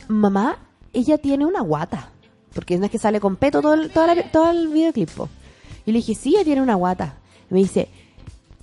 mamá, 0.07 0.57
ella 0.93 1.17
tiene 1.17 1.45
una 1.45 1.61
guata. 1.61 2.09
Porque 2.53 2.77
no 2.77 2.85
es 2.85 2.91
que 2.91 2.99
sale 2.99 3.21
con 3.21 3.37
peto 3.37 3.61
todo 3.61 3.75
el, 3.75 3.91
toda 3.91 4.13
la- 4.13 4.23
todo 4.29 4.51
el 4.51 4.67
videoclip. 4.67 5.09
po. 5.11 5.29
Y 5.85 5.93
le 5.93 5.99
dije, 5.99 6.15
sí, 6.15 6.35
ella 6.35 6.43
tiene 6.43 6.61
una 6.61 6.75
guata. 6.75 7.15
Y 7.49 7.53
me 7.53 7.59
dice, 7.61 7.87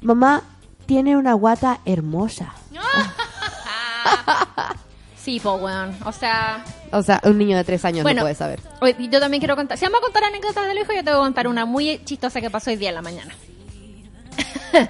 mamá, 0.03 0.43
tiene 0.85 1.17
una 1.17 1.33
guata 1.33 1.81
hermosa. 1.87 2.53
Sí, 5.29 5.41
po, 5.41 5.57
weón. 5.57 5.95
O 6.07 6.13
sea... 6.13 6.65
O 6.91 7.03
sea, 7.03 7.21
un 7.25 7.37
niño 7.37 7.55
de 7.55 7.63
tres 7.63 7.85
años 7.85 8.03
Bueno. 8.03 8.21
no 8.21 8.25
puede 8.25 8.35
saber. 8.35 8.63
Yo 8.99 9.21
también 9.21 9.43
quiero 9.43 9.57
contar. 9.57 9.77
Si 9.77 9.85
vamos 9.85 9.99
a 10.01 10.03
contar 10.05 10.25
anécdotas 10.25 10.67
del 10.67 10.79
hijo, 10.79 10.95
yo 10.95 11.05
te 11.05 11.11
voy 11.11 11.21
a 11.21 11.23
contar 11.23 11.49
una 11.49 11.67
muy 11.67 12.03
chistosa 12.07 12.41
que 12.41 12.49
pasó 12.49 12.71
hoy 12.71 12.77
día 12.77 12.89
en 12.89 12.95
la 12.95 13.03
mañana. 13.03 13.35
De 14.73 14.89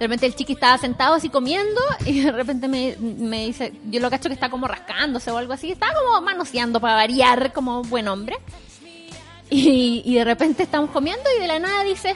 repente 0.00 0.26
el 0.26 0.34
chiqui 0.34 0.54
estaba 0.54 0.76
sentado 0.76 1.14
así 1.14 1.28
comiendo 1.28 1.80
y 2.04 2.20
de 2.20 2.32
repente 2.32 2.66
me, 2.66 2.96
me 2.98 3.46
dice, 3.46 3.72
yo 3.84 4.00
lo 4.00 4.10
cacho 4.10 4.28
que 4.28 4.34
está 4.34 4.50
como 4.50 4.66
rascándose 4.66 5.30
o 5.30 5.38
algo 5.38 5.52
así, 5.52 5.70
estaba 5.70 5.94
como 5.94 6.20
manoseando 6.20 6.80
para 6.80 6.96
variar 6.96 7.52
como 7.52 7.82
buen 7.84 8.08
hombre. 8.08 8.36
Y, 9.50 10.02
y 10.04 10.14
de 10.16 10.24
repente 10.24 10.64
estamos 10.64 10.90
comiendo 10.90 11.22
y 11.38 11.40
de 11.40 11.46
la 11.46 11.60
nada 11.60 11.84
dice, 11.84 12.08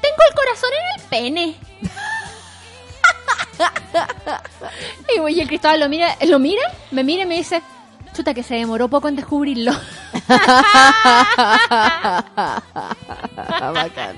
tengo 0.00 0.16
el 0.30 0.34
corazón 0.36 0.70
en 0.78 1.00
el 1.00 1.08
pene. 1.08 1.56
Y, 5.30 5.40
el 5.40 5.48
Cristóbal 5.48 5.80
lo 5.80 5.88
mira, 5.88 6.16
lo 6.26 6.38
mira, 6.38 6.62
me 6.90 7.04
mira 7.04 7.22
y 7.22 7.26
me 7.26 7.36
dice, 7.36 7.62
chuta 8.14 8.34
que 8.34 8.42
se 8.42 8.54
demoró 8.56 8.88
poco 8.88 9.08
en 9.08 9.16
descubrirlo. 9.16 9.72
Bacán. 13.74 14.16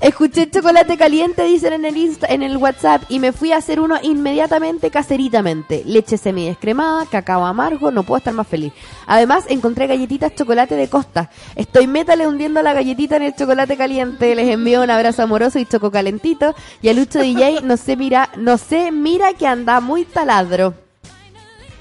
Escuché 0.00 0.50
chocolate 0.50 0.96
caliente, 0.96 1.44
dicen 1.44 1.72
en 1.72 1.84
el 1.84 1.96
Insta, 1.96 2.26
en 2.26 2.42
el 2.42 2.56
WhatsApp, 2.56 3.02
y 3.08 3.18
me 3.18 3.32
fui 3.32 3.52
a 3.52 3.58
hacer 3.58 3.80
uno 3.80 3.96
inmediatamente, 4.02 4.90
caseritamente. 4.90 5.82
Leche 5.86 6.18
semidescremada, 6.18 7.06
cacao 7.06 7.46
amargo, 7.46 7.90
no 7.90 8.02
puedo 8.02 8.18
estar 8.18 8.34
más 8.34 8.46
feliz. 8.46 8.72
Además, 9.06 9.44
encontré 9.48 9.86
galletitas 9.86 10.34
chocolate 10.34 10.74
de 10.74 10.88
costa. 10.88 11.30
Estoy 11.56 11.86
métale 11.86 12.26
hundiendo 12.26 12.62
la 12.62 12.72
galletita 12.72 13.16
en 13.16 13.22
el 13.22 13.34
chocolate 13.34 13.76
caliente. 13.76 14.34
Les 14.34 14.48
envío 14.48 14.82
un 14.82 14.90
abrazo 14.90 15.22
amoroso 15.22 15.58
y 15.58 15.66
choco 15.66 15.90
calentito. 15.90 16.54
Y 16.82 16.88
a 16.88 16.92
Lucho 16.92 17.20
DJ, 17.20 17.60
no 17.62 17.76
sé, 17.76 17.96
mira, 17.96 18.30
no 18.36 18.58
sé, 18.58 18.92
mira 18.92 19.32
que 19.34 19.46
anda 19.46 19.80
muy 19.80 20.04
taladro. 20.04 20.74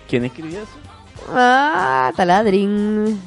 ¿Quién 0.08 0.26
escribió 0.26 0.60
eso? 0.60 0.72
Ah, 1.30 2.12
taladrín. 2.16 3.20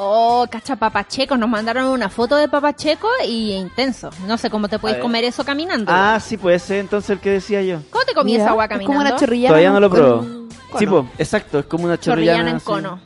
Oh, 0.00 0.46
cacha 0.48 0.76
papachecos, 0.76 1.36
nos 1.36 1.48
mandaron 1.48 1.86
una 1.86 2.08
foto 2.08 2.36
de 2.36 2.46
papacheco 2.46 3.08
y 3.26 3.50
intenso. 3.50 4.10
No 4.28 4.38
sé 4.38 4.48
cómo 4.48 4.68
te 4.68 4.78
puedes 4.78 4.98
comer 4.98 5.24
eso 5.24 5.44
caminando. 5.44 5.90
Ah, 5.92 6.20
sí, 6.20 6.36
puede 6.36 6.60
ser 6.60 6.78
entonces 6.78 7.10
el 7.10 7.18
que 7.18 7.30
decía 7.30 7.62
yo. 7.62 7.80
¿Cómo 7.90 8.04
te 8.04 8.14
comí 8.14 8.36
esa 8.36 8.50
agua 8.50 8.66
es 8.66 8.70
caminando? 8.70 8.96
como 8.96 9.00
una 9.08 9.18
chorrillana. 9.18 9.48
Todavía 9.48 9.70
no 9.70 9.80
lo 9.80 9.90
probó. 9.90 10.26
Sí, 10.78 10.86
exacto, 11.18 11.58
es 11.58 11.66
como 11.66 11.86
una 11.86 11.98
Chorrillana 11.98 12.38
chorrillana. 12.38 12.50
en 12.50 12.56
así. 12.58 12.64
cono. 12.64 13.00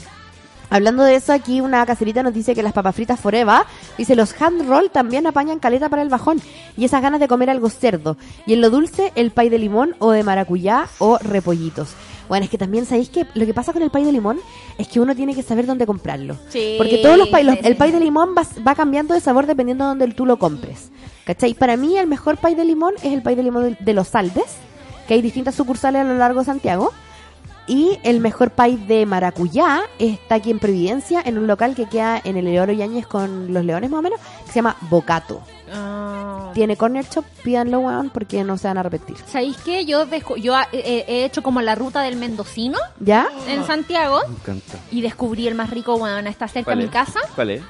Hablando 0.68 1.02
de 1.04 1.14
eso, 1.14 1.32
aquí 1.32 1.62
una 1.62 1.84
caserita 1.86 2.22
nos 2.22 2.34
dice 2.34 2.54
que 2.54 2.62
las 2.62 2.74
papas 2.74 2.94
fritas 2.94 3.20
forever, 3.20 3.62
dice 3.96 4.14
los 4.14 4.34
hand 4.40 4.68
roll 4.68 4.90
también 4.90 5.26
apañan 5.26 5.58
caleta 5.60 5.88
para 5.88 6.02
el 6.02 6.10
bajón 6.10 6.42
y 6.76 6.84
esas 6.84 7.00
ganas 7.00 7.20
de 7.20 7.28
comer 7.28 7.48
algo 7.48 7.70
cerdo. 7.70 8.18
Y 8.46 8.52
en 8.54 8.60
lo 8.60 8.68
dulce, 8.68 9.12
el 9.14 9.30
pay 9.30 9.48
de 9.48 9.58
limón 9.58 9.94
o 9.98 10.10
de 10.10 10.24
maracuyá 10.24 10.88
o 10.98 11.18
repollitos. 11.18 11.94
Bueno, 12.28 12.44
es 12.44 12.50
que 12.50 12.58
también 12.58 12.86
sabéis 12.86 13.08
que 13.10 13.26
lo 13.34 13.44
que 13.46 13.52
pasa 13.54 13.72
con 13.72 13.82
el 13.82 13.90
pay 13.90 14.04
de 14.04 14.12
limón 14.12 14.38
es 14.78 14.88
que 14.88 15.00
uno 15.00 15.14
tiene 15.14 15.34
que 15.34 15.42
saber 15.42 15.66
dónde 15.66 15.86
comprarlo. 15.86 16.36
Sí, 16.48 16.74
Porque 16.78 16.98
todos 16.98 17.18
los 17.18 17.28
pay, 17.28 17.44
los- 17.44 17.56
el 17.62 17.76
pay 17.76 17.90
de 17.92 18.00
limón 18.00 18.34
va, 18.36 18.42
va 18.66 18.74
cambiando 18.74 19.14
de 19.14 19.20
sabor 19.20 19.46
dependiendo 19.46 19.84
de 19.84 19.88
donde 19.90 20.08
tú 20.14 20.24
lo 20.26 20.38
compres. 20.38 20.90
¿Cachai? 21.24 21.54
Para 21.54 21.76
mí 21.76 21.96
el 21.96 22.06
mejor 22.06 22.36
pay 22.38 22.54
de 22.54 22.64
limón 22.64 22.94
es 23.02 23.12
el 23.12 23.22
pay 23.22 23.34
de 23.34 23.42
limón 23.42 23.62
de, 23.64 23.76
de 23.78 23.92
los 23.94 24.08
Saldes, 24.08 24.44
que 25.06 25.14
hay 25.14 25.22
distintas 25.22 25.54
sucursales 25.54 26.00
a 26.00 26.04
lo 26.04 26.16
largo 26.16 26.40
de 26.40 26.46
Santiago. 26.46 26.92
Y 27.68 27.98
el 28.02 28.18
mejor 28.18 28.50
pay 28.50 28.76
de 28.76 29.06
maracuyá 29.06 29.82
está 30.00 30.34
aquí 30.34 30.50
en 30.50 30.58
Providencia, 30.58 31.22
en 31.24 31.38
un 31.38 31.46
local 31.46 31.76
que 31.76 31.86
queda 31.86 32.20
en 32.24 32.36
el 32.36 32.46
Leoro 32.46 32.72
Yáñez 32.72 33.06
con 33.06 33.54
los 33.54 33.64
leones 33.64 33.88
más 33.88 34.00
o 34.00 34.02
menos, 34.02 34.18
que 34.44 34.48
se 34.48 34.54
llama 34.56 34.76
Bocato. 34.90 35.40
Ah. 35.74 36.50
Tiene 36.54 36.76
corner 36.76 37.04
shop, 37.06 37.24
pídanlo, 37.42 37.80
weón, 37.80 38.10
porque 38.10 38.44
no 38.44 38.58
se 38.58 38.68
van 38.68 38.78
a 38.78 38.82
repetir. 38.82 39.16
¿Sabéis 39.26 39.56
qué? 39.58 39.84
Yo, 39.86 40.06
descu- 40.06 40.36
yo 40.36 40.54
eh, 40.58 40.66
eh, 40.72 41.04
he 41.08 41.24
hecho 41.24 41.42
como 41.42 41.60
la 41.62 41.74
ruta 41.74 42.02
del 42.02 42.16
mendocino 42.16 42.78
¿Ya? 43.00 43.28
en 43.48 43.64
Santiago 43.66 44.20
Me 44.28 44.34
encanta. 44.36 44.78
y 44.90 45.00
descubrí 45.00 45.48
el 45.48 45.54
más 45.54 45.70
rico, 45.70 45.98
bueno, 45.98 46.28
está 46.28 46.48
cerca 46.48 46.66
¿Cuál 46.66 46.78
de 46.80 46.84
mi 46.84 46.90
casa. 46.90 47.20
¿Cuál 47.34 47.50
es? 47.50 47.62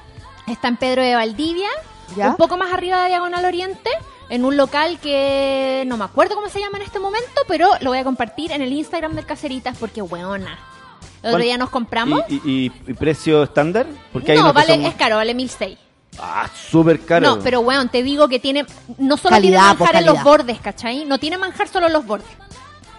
Está 0.49 0.69
en 0.69 0.77
Pedro 0.77 1.03
de 1.03 1.15
Valdivia, 1.15 1.69
¿Ya? 2.17 2.31
un 2.31 2.37
poco 2.37 2.57
más 2.57 2.73
arriba 2.73 3.03
de 3.03 3.09
Diagonal 3.11 3.45
Oriente, 3.45 3.91
en 4.29 4.45
un 4.45 4.57
local 4.57 4.99
que 5.01 5.85
no 5.87 5.97
me 5.97 6.05
acuerdo 6.05 6.35
cómo 6.35 6.49
se 6.49 6.59
llama 6.59 6.79
en 6.79 6.85
este 6.85 6.99
momento, 6.99 7.43
pero 7.47 7.69
lo 7.81 7.91
voy 7.91 7.99
a 7.99 8.05
compartir 8.05 8.51
en 8.51 8.63
el 8.63 8.73
Instagram 8.73 9.15
del 9.15 9.27
Caseritas 9.27 9.77
porque 9.79 10.03
weona. 10.03 10.59
El 11.23 11.29
otro 11.29 11.31
¿Cuál- 11.33 11.43
día 11.43 11.57
nos 11.59 11.71
compramos. 11.71 12.23
¿Y, 12.29 12.35
y, 12.35 12.41
y- 12.67 12.73
y 12.91 12.95
precio 12.95 13.45
estándar? 13.45 13.87
Porque 14.13 14.33
hay 14.33 14.39
no, 14.39 14.53
vale, 14.53 14.75
son- 14.75 14.85
es 14.87 14.95
caro, 14.95 15.17
vale 15.17 15.35
1006. 15.35 15.79
Ah, 16.19 16.49
súper 16.55 17.01
caro. 17.05 17.27
No, 17.27 17.43
pero 17.43 17.61
weón, 17.61 17.89
te 17.89 18.03
digo 18.03 18.29
que 18.29 18.39
tiene. 18.39 18.67
No 18.99 19.17
solo 19.17 19.37
Calidad, 19.37 19.61
tiene 19.61 19.79
manjar 19.79 19.97
en 19.97 20.07
los 20.07 20.23
bordes, 20.23 20.61
¿cachai? 20.61 21.05
No 21.05 21.19
tiene 21.19 21.39
manjar 21.39 21.69
solo 21.69 21.87
en 21.87 21.93
los 21.93 22.07
bordes. 22.07 22.29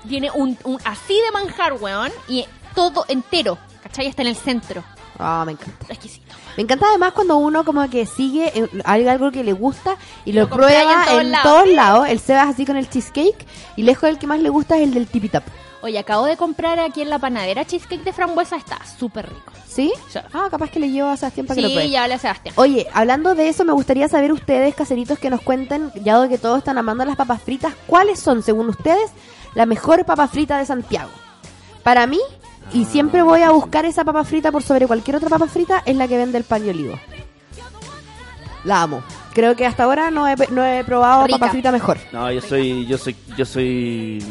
Tiene 0.07 0.31
un, 0.31 0.57
un 0.63 0.79
así 0.83 1.13
de 1.13 1.31
manjar, 1.31 1.73
weón, 1.73 2.11
y 2.27 2.45
todo 2.75 3.05
entero, 3.07 3.57
¿cachai? 3.81 4.07
Está 4.07 4.23
en 4.23 4.29
el 4.29 4.35
centro. 4.35 4.83
Ah, 5.19 5.43
me 5.45 5.53
encanta. 5.53 5.85
Exquisito. 5.89 6.33
Me 6.57 6.63
encanta 6.63 6.87
además 6.89 7.13
cuando 7.13 7.37
uno 7.37 7.63
como 7.63 7.87
que 7.89 8.05
sigue 8.05 8.51
eh, 8.53 8.69
hay 8.83 9.07
algo 9.07 9.31
que 9.31 9.43
le 9.43 9.53
gusta 9.53 9.95
y 10.25 10.33
lo, 10.33 10.49
prueba 10.49 10.81
en 10.81 11.05
todos 11.05 11.21
en 11.21 11.31
lados. 11.31 11.43
todos 11.43 11.69
lados. 11.69 12.07
El 12.09 12.19
Sebas 12.19 12.49
así 12.49 12.65
con 12.65 12.77
el 12.77 12.89
cheesecake 12.89 13.45
y 13.75 13.83
lejos 13.83 14.09
el 14.09 14.17
que 14.17 14.27
más 14.27 14.39
le 14.39 14.49
gusta 14.49 14.75
es 14.77 14.83
el 14.83 14.93
del 14.93 15.07
tipi 15.07 15.29
tap. 15.29 15.43
Oye, 15.83 15.99
acabo 15.99 16.25
de 16.25 16.37
comprar 16.37 16.79
aquí 16.79 17.01
en 17.01 17.09
la 17.09 17.19
panadera 17.19 17.65
cheesecake 17.65 18.03
de 18.05 18.13
frambuesa, 18.13 18.55
está 18.55 18.79
súper 18.85 19.27
rico. 19.27 19.51
¿Sí? 19.67 19.91
Sí. 20.09 20.17
Ah, 20.33 20.47
capaz 20.49 20.69
que 20.71 20.79
le 20.79 20.89
llevo 20.89 21.09
a 21.09 21.17
Sebastián 21.17 21.45
para 21.45 21.55
que 21.55 21.61
lo 21.61 21.67
Sí, 21.67 21.73
pruebe. 21.73 21.89
ya 21.89 22.03
hablé 22.03 22.13
a 22.15 22.19
Sebastián. 22.19 22.55
Oye, 22.57 22.87
hablando 22.93 23.35
de 23.35 23.49
eso, 23.49 23.65
me 23.65 23.73
gustaría 23.73 24.07
saber 24.07 24.31
ustedes, 24.31 24.73
caseritos, 24.75 25.19
que 25.19 25.29
nos 25.29 25.41
cuenten, 25.41 25.91
ya 26.03 26.19
de 26.21 26.29
que 26.29 26.37
todos 26.37 26.59
están 26.59 26.77
amando 26.77 27.03
las 27.03 27.17
papas 27.17 27.41
fritas, 27.41 27.73
¿cuáles 27.85 28.17
son, 28.19 28.41
según 28.43 28.69
ustedes, 28.69 29.11
la 29.55 29.65
mejor 29.65 30.05
papa 30.05 30.27
frita 30.29 30.57
de 30.57 30.65
Santiago? 30.65 31.11
Para 31.83 32.07
mí, 32.07 32.19
y 32.71 32.85
siempre 32.85 33.21
voy 33.21 33.41
a 33.41 33.51
buscar 33.51 33.83
esa 33.83 34.05
papa 34.05 34.23
frita 34.23 34.53
por 34.53 34.63
sobre 34.63 34.87
cualquier 34.87 35.17
otra 35.17 35.27
papa 35.29 35.47
frita, 35.47 35.83
es 35.85 35.97
la 35.97 36.07
que 36.07 36.15
vende 36.15 36.37
el 36.37 36.45
paño 36.45 36.69
olivo. 36.69 36.97
La 38.63 38.83
amo. 38.83 39.03
Creo 39.33 39.55
que 39.57 39.65
hasta 39.65 39.83
ahora 39.83 40.11
no 40.11 40.27
he, 40.29 40.35
no 40.51 40.65
he 40.65 40.83
probado 40.85 41.25
Rica. 41.27 41.39
papa 41.39 41.51
frita 41.51 41.71
mejor. 41.73 41.97
No, 42.13 42.31
yo 42.31 42.39
soy, 42.39 42.85
yo 42.85 42.97
soy, 42.97 43.17
yo 43.35 43.45
soy 43.45 44.23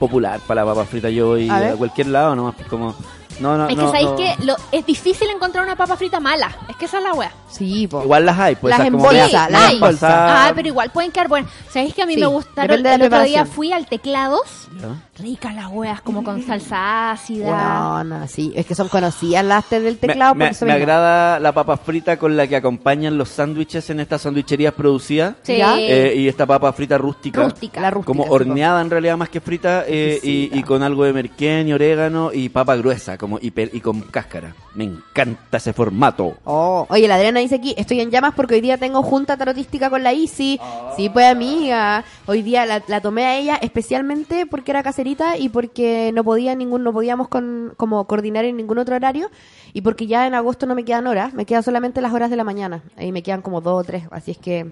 popular 0.00 0.40
para 0.40 0.64
la 0.64 0.72
papa 0.72 0.84
frita. 0.86 1.10
Yo 1.10 1.28
voy 1.28 1.48
A 1.48 1.72
a, 1.72 1.76
cualquier 1.76 2.08
lado 2.08 2.34
nomás, 2.34 2.56
como... 2.68 2.96
No, 3.40 3.56
no, 3.56 3.68
es 3.68 3.70
que 3.70 3.82
no, 3.82 3.90
sabéis 3.90 4.10
no. 4.10 4.16
que 4.16 4.34
lo, 4.44 4.56
es 4.72 4.86
difícil 4.86 5.28
encontrar 5.30 5.64
una 5.64 5.76
papa 5.76 5.96
frita 5.96 6.20
mala. 6.20 6.50
Es 6.68 6.76
que 6.76 6.84
esa 6.84 6.98
es 6.98 7.04
la 7.04 7.14
wea. 7.14 7.32
Sí, 7.48 7.86
po. 7.86 8.02
Igual 8.02 8.26
las 8.26 8.38
hay, 8.38 8.56
pues 8.56 8.76
Las 8.76 8.86
en 8.86 8.96
bolsa, 8.96 9.50
las 9.50 9.72
en 9.72 9.80
bolsa. 9.80 10.48
Ah, 10.48 10.52
pero 10.54 10.68
igual 10.68 10.90
pueden 10.90 11.10
quedar 11.10 11.28
buenas. 11.28 11.50
¿Sabéis 11.68 11.94
que 11.94 12.02
a 12.02 12.06
mí 12.06 12.14
Sí, 12.14 12.20
me 12.20 12.26
gustaron? 12.26 12.86
El 12.86 13.02
otro 13.02 13.22
día 13.22 13.46
fui 13.46 13.72
al 13.72 13.86
Teclados. 13.86 14.68
Ya. 14.80 14.88
Ricas 15.20 15.54
las 15.54 15.66
weas, 15.68 16.00
como 16.00 16.22
con 16.22 16.42
salsa 16.42 17.12
ácida. 17.12 17.50
No, 17.50 18.04
no, 18.04 18.28
sí. 18.28 18.52
Es 18.54 18.66
que 18.66 18.74
son 18.74 18.88
conocidas 18.88 19.44
las 19.44 19.68
del 19.68 19.98
teclado. 19.98 20.34
Me, 20.34 20.46
agrada 20.46 21.38
la 21.38 21.52
papa 21.52 21.76
frita 21.76 22.16
con 22.18 22.36
la 22.36 22.46
que 22.46 22.56
acompañan 22.56 23.18
los 23.18 23.28
sándwiches 23.28 23.90
en 23.90 24.00
estas 24.00 24.22
sandwicherías 24.22 24.72
producidas. 24.74 25.34
Sí. 25.42 25.58
Eh, 25.60 26.14
y 26.16 26.28
esta 26.28 26.46
papa 26.46 26.72
frita 26.72 26.98
rústica. 26.98 27.42
Rústica. 27.42 27.80
La 27.80 27.90
rústica, 27.90 28.06
Como 28.06 28.24
horneada 28.24 28.80
en 28.80 28.90
realidad 28.90 29.16
más 29.16 29.28
que 29.28 29.40
frita 29.40 29.84
eh, 29.86 30.18
y, 30.22 30.62
con 30.62 30.82
algo 30.82 31.04
de 31.04 31.12
merquén 31.12 31.68
y 31.68 31.72
orégano 31.72 32.32
y 32.32 32.48
papa 32.48 32.76
gruesa 32.76 33.18
como 33.18 33.29
y, 33.40 33.52
y 33.56 33.80
con 33.80 34.00
cáscara. 34.00 34.54
Me 34.74 34.84
encanta 34.84 35.56
ese 35.56 35.72
formato. 35.72 36.38
Oh, 36.44 36.86
oye, 36.88 37.06
la 37.08 37.16
Adriana 37.16 37.40
dice 37.40 37.56
aquí, 37.56 37.74
estoy 37.76 38.00
en 38.00 38.10
llamas 38.10 38.34
porque 38.34 38.54
hoy 38.54 38.60
día 38.60 38.78
tengo 38.78 39.02
junta 39.02 39.36
tarotística 39.36 39.90
con 39.90 40.02
la 40.02 40.12
Isi. 40.12 40.58
Sí, 40.96 41.08
pues 41.08 41.26
amiga. 41.26 42.04
Hoy 42.26 42.42
día 42.42 42.66
la, 42.66 42.82
la 42.86 43.00
tomé 43.00 43.24
a 43.26 43.36
ella 43.36 43.56
especialmente 43.56 44.46
porque 44.46 44.70
era 44.70 44.82
caserita 44.82 45.36
y 45.36 45.48
porque 45.48 46.10
no 46.14 46.24
podía 46.24 46.54
ningún, 46.54 46.82
no 46.82 46.92
podíamos 46.92 47.28
con, 47.28 47.74
como 47.76 48.06
coordinar 48.06 48.44
en 48.44 48.56
ningún 48.56 48.78
otro 48.78 48.96
horario 48.96 49.30
y 49.72 49.82
porque 49.82 50.06
ya 50.06 50.26
en 50.26 50.34
agosto 50.34 50.66
no 50.66 50.74
me 50.74 50.84
quedan 50.84 51.06
horas, 51.06 51.34
me 51.34 51.46
quedan 51.46 51.62
solamente 51.62 52.00
las 52.00 52.12
horas 52.12 52.30
de 52.30 52.36
la 52.36 52.44
mañana. 52.44 52.82
Ahí 52.96 53.12
me 53.12 53.22
quedan 53.22 53.42
como 53.42 53.60
dos 53.60 53.82
o 53.82 53.84
tres, 53.84 54.04
así 54.10 54.32
es 54.32 54.38
que 54.38 54.70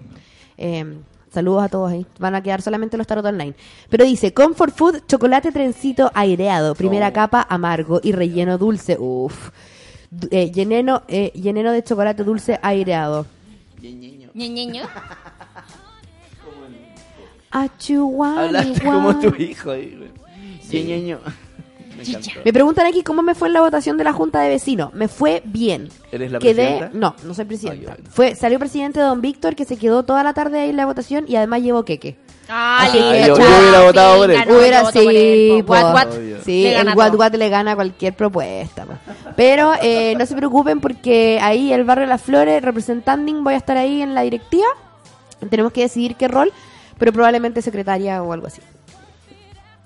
eh, 0.56 0.98
saludos 1.32 1.64
a 1.64 1.68
todos 1.68 1.92
ahí. 1.92 2.06
Van 2.18 2.34
a 2.34 2.42
quedar 2.42 2.62
solamente 2.62 2.96
los 2.96 3.06
tarot 3.06 3.24
online. 3.24 3.54
Pero 3.88 4.04
dice, 4.04 4.32
comfort 4.32 4.74
food, 4.74 5.00
chocolate 5.06 5.52
trencito 5.52 6.10
aireado, 6.14 6.74
primera 6.74 7.12
capa 7.12 7.46
amargo 7.48 8.00
y 8.02 8.12
relleno 8.12 8.58
dulce. 8.58 8.96
Uf. 8.98 9.50
Eh, 10.30 10.50
lleneno, 10.50 11.02
eh, 11.08 11.32
lleneno 11.34 11.70
de 11.72 11.82
chocolate 11.82 12.24
dulce 12.24 12.58
aireado. 12.62 13.26
Ñeñeño. 14.34 14.82
Hablaste 18.38 18.80
como 18.82 19.18
tu 19.18 19.34
hijo. 19.40 19.70
ahí, 19.70 19.96
güey. 19.96 20.10
Me 21.98 22.04
encantó. 22.04 22.30
Me 22.44 22.52
preguntan 22.52 22.86
aquí 22.86 23.02
cómo 23.02 23.22
me 23.22 23.34
fue 23.34 23.48
en 23.48 23.54
la 23.54 23.60
votación 23.60 23.96
de 23.98 24.04
la 24.04 24.12
Junta 24.12 24.40
de 24.40 24.48
Vecinos. 24.48 24.92
Me 24.94 25.08
fue 25.08 25.42
bien. 25.44 25.88
¿Eres 26.12 26.32
la 26.32 26.38
Quedé, 26.38 26.54
presidenta? 26.78 26.90
no, 26.94 27.14
no 27.24 27.34
soy 27.34 27.44
presidenta. 27.44 27.96
Ah. 27.98 28.02
Fue, 28.10 28.34
salió 28.34 28.58
presidente 28.58 29.00
Don 29.00 29.20
Víctor 29.20 29.54
que 29.56 29.64
se 29.64 29.76
quedó 29.76 30.02
toda 30.04 30.22
la 30.22 30.32
tarde 30.34 30.60
ahí 30.60 30.70
en 30.70 30.76
la 30.76 30.86
votación 30.86 31.24
y 31.28 31.36
además 31.36 31.60
llevó 31.62 31.84
queque. 31.84 32.16
Ah, 32.50 32.88
que 32.90 32.98
yo- 33.26 33.34
hubiera 33.34 33.82
votado 33.84 34.16
por 34.18 34.30
él. 34.30 34.38
no, 34.48 34.56
Hubiera 34.58 34.82
por 34.82 34.96
él, 34.96 35.06
sí. 35.58 35.62
What, 35.66 35.94
what? 35.94 36.16
Obvio. 36.16 36.36
Sí, 36.42 36.62
Le 36.62 36.70
el 36.70 36.74
gana 36.78 36.94
What. 36.94 37.14
What 37.14 37.34
le 37.34 37.48
gana 37.50 37.74
cualquier 37.74 38.14
propuesta. 38.14 38.86
po. 38.86 38.94
Pero 39.36 39.72
eh, 39.82 40.14
no 40.16 40.24
se 40.24 40.34
preocupen 40.34 40.80
porque 40.80 41.38
ahí 41.42 41.72
el 41.74 41.84
barrio 41.84 42.06
Las 42.06 42.22
Flores, 42.22 42.62
representando, 42.62 43.30
voy 43.42 43.52
a 43.52 43.58
estar 43.58 43.76
ahí 43.76 44.00
en 44.00 44.14
la 44.14 44.22
directiva. 44.22 44.64
Tenemos 45.50 45.72
que 45.72 45.82
decidir 45.82 46.16
qué 46.16 46.26
rol, 46.26 46.50
pero 46.98 47.12
probablemente 47.12 47.60
secretaria 47.60 48.22
o 48.22 48.32
algo 48.32 48.46
así. 48.46 48.62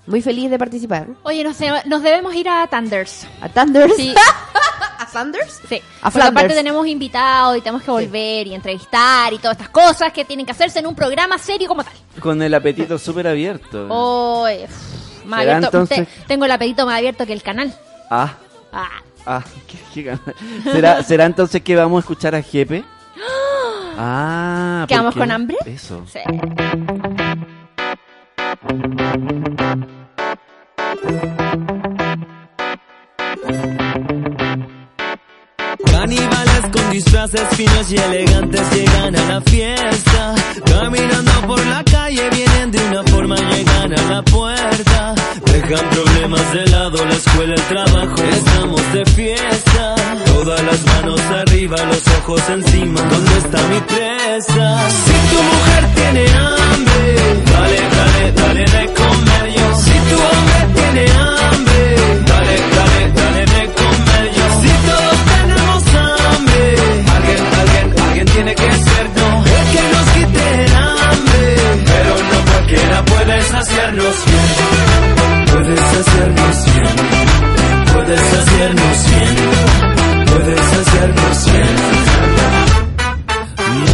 Muy 0.05 0.21
feliz 0.21 0.49
de 0.51 0.59
participar. 0.59 1.07
Oye, 1.23 1.43
nos, 1.43 1.57
nos 1.85 2.03
debemos 2.03 2.33
ir 2.35 2.49
a 2.49 2.67
Thunders. 2.67 3.25
A 3.41 3.47
Thunders. 3.49 3.95
Sí, 3.95 4.13
¿A 4.99 5.05
Thunders? 5.05 5.61
sí. 5.69 5.81
A 6.01 6.11
Porque 6.11 6.27
aparte 6.27 6.53
tenemos 6.53 6.85
invitados 6.87 7.57
y 7.57 7.61
tenemos 7.61 7.83
que 7.83 7.91
volver 7.91 8.47
y 8.47 8.53
entrevistar 8.53 9.31
y 9.33 9.37
todas 9.37 9.55
estas 9.57 9.69
cosas 9.69 10.11
que 10.11 10.25
tienen 10.25 10.45
que 10.45 10.51
hacerse 10.51 10.79
en 10.79 10.87
un 10.87 10.95
programa 10.95 11.37
serio 11.37 11.67
como 11.67 11.83
tal. 11.83 11.93
con 12.19 12.41
el 12.41 12.53
apetito 12.53 12.97
súper 12.97 13.27
abierto. 13.27 13.87
Oh, 13.89 14.45
pff, 14.45 15.25
más 15.25 15.39
¿Será 15.41 15.55
abierto. 15.57 15.77
entonces? 15.77 16.07
Te- 16.07 16.25
tengo 16.27 16.45
el 16.45 16.51
apetito 16.51 16.85
más 16.85 16.97
abierto 16.97 17.25
que 17.25 17.33
el 17.33 17.41
canal. 17.43 17.73
Ah, 18.09 18.33
Ah. 18.73 18.89
ah, 19.25 19.43
qué, 19.67 19.77
qué 19.93 20.03
ganas. 20.03 20.21
¿Será, 20.63 21.03
¿Será 21.03 21.25
entonces 21.25 21.61
que 21.61 21.75
vamos 21.77 21.97
a 21.97 21.99
escuchar 22.01 22.35
a 22.35 22.41
Jepe? 22.41 22.83
Ah, 23.95 24.79
¿por 24.81 24.87
¿Quedamos 24.89 25.15
con 25.15 25.29
hambre? 25.31 25.55
Eso. 25.67 26.03
Sí. 26.11 26.17
Thank 28.65 29.81
you. 31.11 31.42
Caníbales 36.03 36.63
con 36.73 36.91
disfraces 36.91 37.47
finos 37.55 37.89
y 37.89 37.95
elegantes 37.95 38.61
llegan 38.73 39.15
a 39.15 39.25
la 39.25 39.39
fiesta. 39.39 40.35
Caminando 40.65 41.31
por 41.47 41.65
la 41.65 41.81
calle 41.85 42.29
vienen 42.29 42.71
de 42.71 42.79
una 42.89 43.03
forma, 43.03 43.35
llegan 43.37 43.97
a 43.97 44.09
la 44.11 44.21
puerta. 44.21 45.15
Dejan 45.45 45.89
problemas 45.91 46.53
de 46.53 46.67
lado, 46.67 47.05
la 47.05 47.13
escuela, 47.13 47.53
el 47.55 47.61
trabajo, 47.61 48.15
estamos 48.21 48.93
de 48.93 49.05
fiesta. 49.05 49.95
Todas 50.25 50.61
las 50.65 50.85
manos 50.85 51.21
arriba, 51.21 51.77
los 51.85 52.07
ojos 52.19 52.49
encima, 52.49 53.01
¿dónde 53.01 53.37
está 53.37 53.67
mi 53.69 53.79
presa? 53.79 54.89
Si 54.89 55.13
tu 55.31 55.41
mujer 55.41 55.95
tiene 55.95 56.25
hambre, 56.33 57.15
dale, 57.45 57.81
dale, 57.95 58.31
dale 58.33 58.65
de 58.65 58.93
comer 58.93 59.53
yo. 59.55 59.75
Si 59.77 59.91
tu 60.09 60.15
hombre 60.15 60.81
tiene 60.81 61.11
hambre, 61.11 61.42
saciarnos 73.63 74.25
bien. 74.25 75.45
Puedes 75.51 75.79
saciarnos 75.79 76.65
bien, 76.65 76.95
puedes 77.93 78.21
saciarnos 78.21 78.97
bien, 79.09 79.35
puedes 80.25 80.59
saciarnos 80.59 81.45
bien. 81.45 81.75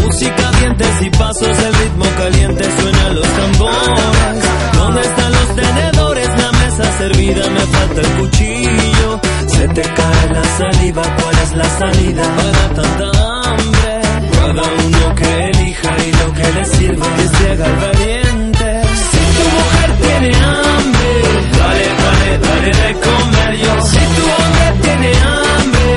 Música, 0.04 0.52
dientes 0.60 1.02
y 1.02 1.10
pasos, 1.12 1.60
el 1.60 1.74
ritmo 1.76 2.06
caliente 2.18 2.64
suena 2.82 3.10
los 3.10 3.28
tambores. 3.28 4.44
¿Dónde 4.74 5.02
están 5.02 5.32
los 5.32 5.56
tenedores? 5.56 6.28
La 6.28 6.52
mesa 6.52 6.98
servida, 6.98 7.50
me 7.50 7.60
falta 7.60 8.02
el 8.02 8.08
cuchillo. 8.20 9.22
Se 9.48 9.68
te 9.68 9.82
cae 9.82 10.34
la 10.34 10.44
saliva, 10.58 11.04
¿cuál 11.04 11.38
es 11.44 11.52
la 11.54 11.70
salida 11.78 12.24
para 12.36 12.74
tanta 12.74 13.06
hambre? 13.44 14.02
Cada 14.32 14.64
uno 14.64 15.16
que 15.16 15.50
elija 15.50 15.96
y 16.08 16.12
lo 16.12 16.34
que 16.34 16.54
le 16.54 16.66
sirva 16.66 17.06
que 17.16 17.38
se 17.38 17.52
haga 17.52 17.66
el 17.66 18.29
mujer 19.56 19.90
tiene 20.06 20.30
hambre, 20.36 21.12
dale, 21.60 21.86
dale, 22.02 22.32
dale 22.48 22.72
de 22.82 22.92
comer 23.08 23.52
yo. 23.64 23.74
Si 23.92 24.02
tu 24.16 24.24
hombre 24.38 24.66
tiene 24.84 25.10
hambre, 25.32 25.88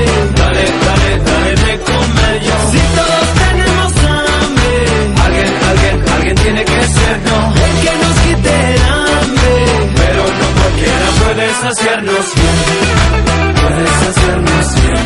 dale, 0.40 0.64
dale, 0.86 1.10
dale 1.28 1.52
de 1.66 1.74
comer 1.90 2.34
yo. 2.46 2.56
Si 2.72 2.80
todos 2.98 3.26
tenemos 3.42 3.90
hambre, 4.16 4.74
alguien, 5.24 5.52
alguien, 5.70 5.96
alguien 6.14 6.36
tiene 6.36 6.64
que 6.64 6.80
ser 6.96 7.14
no. 7.28 7.38
El 7.66 7.74
que 7.82 7.92
nos 8.02 8.16
quite 8.24 8.52
el 8.74 8.82
hambre, 8.82 9.54
pero 10.00 10.22
no 10.38 10.46
cualquiera 10.58 11.06
puede 11.20 11.46
saciarnos 11.62 12.26
bien. 12.34 12.58
Puede 13.62 13.86
saciarnos 14.02 14.66
bien, 14.74 15.04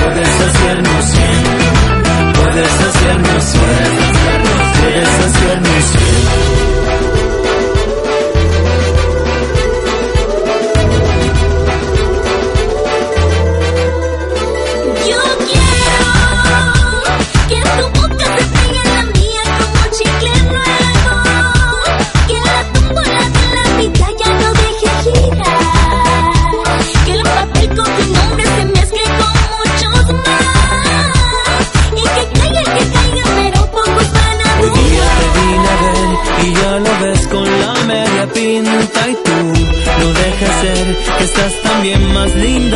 puede 0.00 0.24
saciarnos 0.24 1.04
bien, 1.12 1.42
puede 2.34 2.64
saciarnos 2.80 3.44
bien, 3.52 3.92
puede 4.80 5.02
saciarnos 5.06 5.84
bien. 5.92 6.20
Yo 6.99 6.99
pinta 38.40 39.08
y 39.08 39.14
tú 39.14 39.38
no 40.00 40.12
dejes 40.14 40.52
ser 40.62 40.86
que 41.18 41.24
estás 41.24 41.62
también 41.62 42.12
más 42.14 42.34
linda 42.34 42.69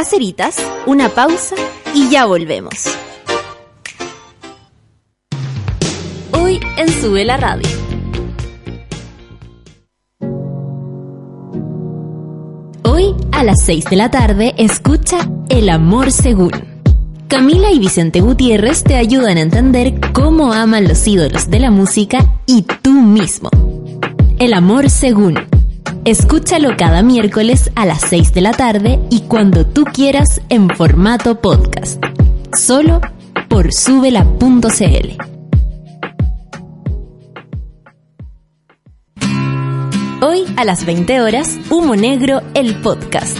Caceritas, 0.00 0.56
una 0.86 1.10
pausa 1.10 1.54
y 1.94 2.08
ya 2.08 2.24
volvemos. 2.24 2.86
Hoy 6.32 6.58
en 6.78 6.88
Sube 6.88 7.26
la 7.26 7.36
Radio. 7.36 7.68
Hoy 12.84 13.14
a 13.30 13.44
las 13.44 13.62
6 13.62 13.90
de 13.90 13.96
la 13.96 14.10
tarde 14.10 14.54
escucha 14.56 15.18
El 15.50 15.68
Amor 15.68 16.10
Según. 16.10 16.52
Camila 17.28 17.70
y 17.70 17.78
Vicente 17.78 18.22
Gutiérrez 18.22 18.82
te 18.82 18.96
ayudan 18.96 19.36
a 19.36 19.42
entender 19.42 20.00
cómo 20.14 20.54
aman 20.54 20.88
los 20.88 21.06
ídolos 21.06 21.50
de 21.50 21.58
la 21.58 21.70
música 21.70 22.40
y 22.46 22.62
tú 22.62 22.92
mismo. 22.92 23.50
El 24.38 24.54
Amor 24.54 24.88
Según. 24.88 25.49
Escúchalo 26.06 26.78
cada 26.78 27.02
miércoles 27.02 27.70
a 27.74 27.84
las 27.84 28.00
6 28.08 28.32
de 28.32 28.40
la 28.40 28.52
tarde 28.52 28.98
y 29.10 29.20
cuando 29.22 29.66
tú 29.66 29.84
quieras 29.84 30.40
en 30.48 30.70
formato 30.70 31.42
podcast. 31.42 32.02
Solo 32.58 33.02
por 33.50 33.70
subela.cl. 33.70 35.18
Hoy 40.22 40.44
a 40.56 40.64
las 40.64 40.86
20 40.86 41.20
horas, 41.20 41.58
Humo 41.68 41.96
Negro, 41.96 42.40
el 42.54 42.76
podcast. 42.76 43.38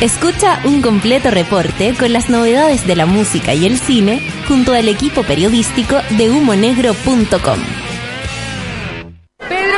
Escucha 0.00 0.60
un 0.64 0.82
completo 0.82 1.30
reporte 1.30 1.94
con 1.96 2.12
las 2.12 2.28
novedades 2.28 2.88
de 2.88 2.96
la 2.96 3.06
música 3.06 3.54
y 3.54 3.66
el 3.66 3.78
cine 3.78 4.20
junto 4.48 4.72
al 4.72 4.88
equipo 4.88 5.22
periodístico 5.22 5.96
de 6.18 6.28
humonegro.com. 6.28 7.89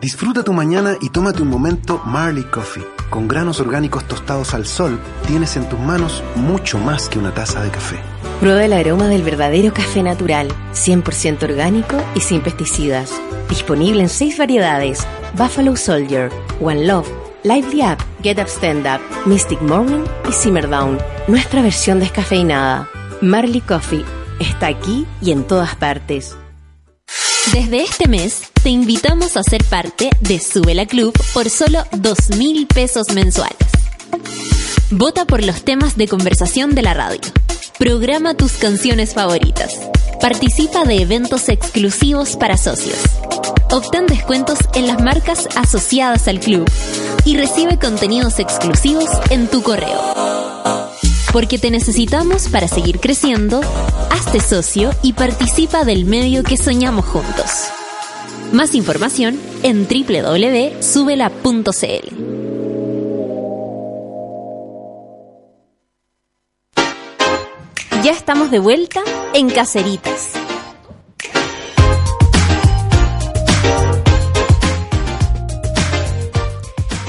Disfruta 0.00 0.42
tu 0.42 0.54
mañana 0.54 0.96
y 1.02 1.10
tómate 1.10 1.42
un 1.42 1.48
momento 1.48 2.00
Marley 2.06 2.44
Coffee. 2.44 2.86
Con 3.10 3.28
granos 3.28 3.60
orgánicos 3.60 4.08
tostados 4.08 4.54
al 4.54 4.64
sol, 4.64 4.98
tienes 5.26 5.56
en 5.56 5.68
tus 5.68 5.78
manos 5.78 6.22
mucho 6.36 6.78
más 6.78 7.10
que 7.10 7.18
una 7.18 7.34
taza 7.34 7.62
de 7.62 7.70
café. 7.70 7.98
Prueba 8.40 8.64
el 8.64 8.72
aroma 8.72 9.08
del 9.08 9.22
verdadero 9.22 9.74
café 9.74 10.02
natural, 10.02 10.48
100% 10.72 11.42
orgánico 11.42 12.02
y 12.14 12.20
sin 12.20 12.40
pesticidas. 12.40 13.12
Disponible 13.50 14.00
en 14.00 14.08
seis 14.08 14.38
variedades: 14.38 15.06
Buffalo 15.36 15.76
Soldier, 15.76 16.30
One 16.62 16.86
Love, 16.86 17.08
Lively 17.44 17.82
Up, 17.82 17.98
Get 18.22 18.38
Up 18.38 18.48
Stand 18.48 18.86
Up, 18.86 19.02
Mystic 19.26 19.60
Morning 19.60 20.04
y 20.26 20.32
Simmer 20.32 20.70
Down. 20.70 20.96
Nuestra 21.28 21.60
versión 21.60 22.00
descafeinada. 22.00 22.88
Marley 23.20 23.60
Coffee 23.60 24.06
está 24.38 24.68
aquí 24.68 25.06
y 25.20 25.32
en 25.32 25.44
todas 25.44 25.76
partes. 25.76 26.38
Desde 27.52 27.82
este 27.82 28.06
mes, 28.06 28.49
te 28.62 28.68
invitamos 28.68 29.36
a 29.36 29.42
ser 29.42 29.64
parte 29.64 30.10
de 30.20 30.38
Sube 30.38 30.74
la 30.74 30.84
Club 30.84 31.12
por 31.32 31.48
solo 31.48 31.84
dos 31.92 32.36
mil 32.36 32.66
pesos 32.66 33.10
mensuales. 33.14 33.56
Vota 34.90 35.24
por 35.24 35.44
los 35.44 35.62
temas 35.62 35.96
de 35.96 36.08
conversación 36.08 36.74
de 36.74 36.82
la 36.82 36.92
radio. 36.92 37.20
Programa 37.78 38.34
tus 38.34 38.52
canciones 38.52 39.14
favoritas. 39.14 39.72
Participa 40.20 40.84
de 40.84 41.00
eventos 41.00 41.48
exclusivos 41.48 42.36
para 42.36 42.58
socios. 42.58 42.98
Obtén 43.70 44.06
descuentos 44.06 44.58
en 44.74 44.86
las 44.86 45.00
marcas 45.00 45.48
asociadas 45.56 46.28
al 46.28 46.40
club. 46.40 46.70
Y 47.24 47.36
recibe 47.38 47.78
contenidos 47.78 48.38
exclusivos 48.38 49.08
en 49.30 49.48
tu 49.48 49.62
correo. 49.62 50.00
Porque 51.32 51.58
te 51.58 51.70
necesitamos 51.70 52.48
para 52.48 52.68
seguir 52.68 52.98
creciendo, 53.00 53.60
hazte 54.10 54.40
socio 54.40 54.90
y 55.02 55.14
participa 55.14 55.84
del 55.84 56.04
medio 56.04 56.42
que 56.42 56.56
soñamos 56.56 57.06
juntos. 57.06 57.70
Más 58.52 58.74
información 58.74 59.40
en 59.62 59.86
www.subela.cl. 59.86 60.40
Ya 68.02 68.10
estamos 68.12 68.50
de 68.50 68.58
vuelta 68.58 69.02
en 69.34 69.50
Caceritas. 69.50 70.30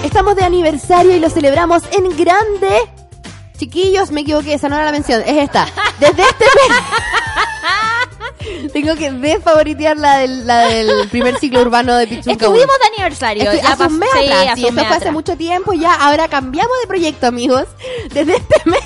Estamos 0.03 0.35
de 0.35 0.43
aniversario 0.43 1.15
y 1.15 1.19
lo 1.19 1.29
celebramos 1.29 1.81
en 1.91 2.15
grande. 2.15 2.69
Chiquillos, 3.57 4.11
me 4.11 4.21
equivoqué, 4.21 4.53
esa 4.53 4.69
no 4.69 4.75
era 4.75 4.85
la 4.85 4.91
mención, 4.91 5.21
es 5.25 5.37
esta. 5.37 5.65
Desde 5.99 6.21
este 6.21 6.45
mes. 6.45 7.20
Tengo 8.73 8.95
que 8.95 9.11
desfavoritear 9.11 9.97
la 9.97 10.17
del, 10.17 10.47
la 10.47 10.59
del 10.67 11.07
primer 11.09 11.37
ciclo 11.37 11.61
urbano 11.61 11.95
de 11.95 12.07
Pichunca. 12.07 12.31
Estuvimos 12.31 12.75
de 12.79 12.87
aniversario. 12.95 13.43
Ya 13.43 13.71
hace 13.71 13.83
un 13.83 13.99
mes 13.99 14.09
sí, 14.13 14.19
atrás, 14.25 14.55
sí, 14.55 14.67
esto 14.67 14.85
fue 14.85 14.95
hace 14.95 15.11
mucho 15.11 15.37
tiempo 15.37 15.73
ya. 15.73 15.93
Ahora 15.93 16.27
cambiamos 16.27 16.73
de 16.81 16.87
proyecto, 16.87 17.27
amigos. 17.27 17.65
Desde 18.13 18.35
este 18.35 18.69
mes. 18.69 18.81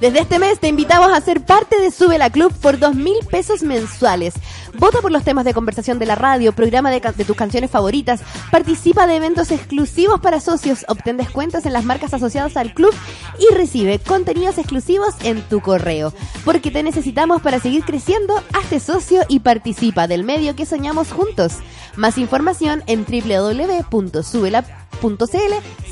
Desde 0.00 0.20
este 0.20 0.38
mes 0.38 0.60
te 0.60 0.68
invitamos 0.68 1.10
a 1.10 1.20
ser 1.22 1.40
parte 1.44 1.80
de 1.80 1.90
Sube 1.90 2.18
la 2.18 2.28
Club 2.28 2.52
por 2.60 2.78
dos 2.78 2.94
mil 2.94 3.16
pesos 3.30 3.62
mensuales. 3.62 4.34
Vota 4.74 5.00
por 5.00 5.10
los 5.10 5.24
temas 5.24 5.46
de 5.46 5.54
conversación 5.54 5.98
de 5.98 6.04
la 6.04 6.14
radio, 6.14 6.52
programa 6.52 6.90
de, 6.90 7.00
tus 7.00 7.36
canciones 7.36 7.70
favoritas, 7.70 8.20
participa 8.50 9.06
de 9.06 9.16
eventos 9.16 9.50
exclusivos 9.50 10.20
para 10.20 10.40
socios, 10.40 10.84
obtén 10.88 11.16
descuentos 11.16 11.64
en 11.64 11.72
las 11.72 11.84
marcas 11.84 12.12
asociadas 12.12 12.58
al 12.58 12.74
club 12.74 12.94
y 13.38 13.54
recibe 13.54 13.98
contenidos 13.98 14.58
exclusivos 14.58 15.14
en 15.22 15.40
tu 15.42 15.60
correo. 15.60 16.12
Porque 16.44 16.70
te 16.70 16.82
necesitamos 16.82 17.40
para 17.40 17.58
seguir 17.58 17.84
creciendo, 17.84 18.42
hazte 18.52 18.80
socio 18.80 19.22
y 19.28 19.40
participa 19.40 20.06
del 20.06 20.24
medio 20.24 20.54
que 20.54 20.66
soñamos 20.66 21.10
juntos. 21.10 21.54
Más 21.96 22.18
información 22.18 22.82
en 22.86 23.06
www.subela.cl 23.06 24.22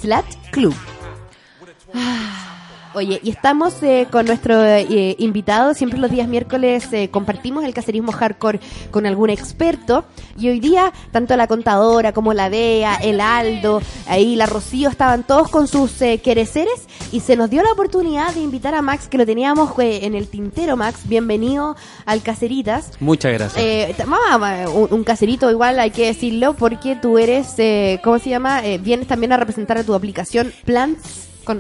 slash 0.00 0.24
club. 0.50 0.74
Oye, 2.95 3.18
y 3.24 3.30
estamos 3.30 3.82
eh, 3.82 4.07
con 4.11 4.24
nuestro 4.26 4.64
eh, 4.64 5.16
invitado. 5.18 5.74
Siempre 5.74 5.99
los 5.99 6.11
días 6.12 6.28
miércoles 6.28 6.86
eh, 6.92 7.09
compartimos 7.11 7.64
el 7.64 7.74
caserismo 7.74 8.12
hardcore 8.12 8.61
con 8.92 9.05
algún 9.05 9.30
experto. 9.30 10.05
Y 10.38 10.49
hoy 10.49 10.61
día, 10.61 10.92
tanto 11.11 11.36
la 11.36 11.49
contadora 11.49 12.12
como 12.12 12.32
la 12.34 12.49
Bea, 12.49 12.95
el 12.97 13.20
Aldo, 13.20 13.82
ahí 14.07 14.36
la 14.36 14.47
Rocío, 14.47 14.88
estaban 14.90 15.24
todos 15.24 15.49
con 15.51 15.66
sus 15.66 16.01
eh, 16.03 16.18
quereceres. 16.22 16.86
Y 17.11 17.18
se 17.20 17.34
nos 17.36 17.51
dio 17.51 17.62
la 17.64 17.72
oportunidad 17.72 18.32
de 18.32 18.40
invitar 18.40 18.74
a 18.76 18.82
Max, 18.82 19.09
que 19.09 19.18
lo 19.18 19.26
teníamos 19.26 19.70
eh, 19.80 20.01
en 20.05 20.14
el 20.14 20.28
tintero, 20.28 20.76
Max. 20.76 21.01
Bienvenido 21.09 21.74
al 22.07 22.22
Caseritas. 22.22 22.92
Muchas 23.01 23.32
gracias. 23.32 23.62
Eh, 23.64 23.95
vamos 23.99 24.18
a- 24.30 24.68
un, 24.68 24.92
un 24.92 25.05
caserito 25.05 25.51
igual 25.51 25.80
hay 25.80 25.90
que 25.90 26.07
decirlo 26.07 26.55
porque 26.55 26.95
tú 26.95 27.18
eres, 27.18 27.55
eh, 27.59 28.01
¿cómo 28.05 28.20
se 28.20 28.30
llama? 28.30 28.64
Eh, 28.64 28.78
vienes 28.78 29.09
también 29.09 29.32
a 29.32 29.36
representar 29.36 29.78
a 29.78 29.82
tu 29.84 29.95
aplicación 29.95 30.53
Plants 30.64 31.28
con 31.45 31.59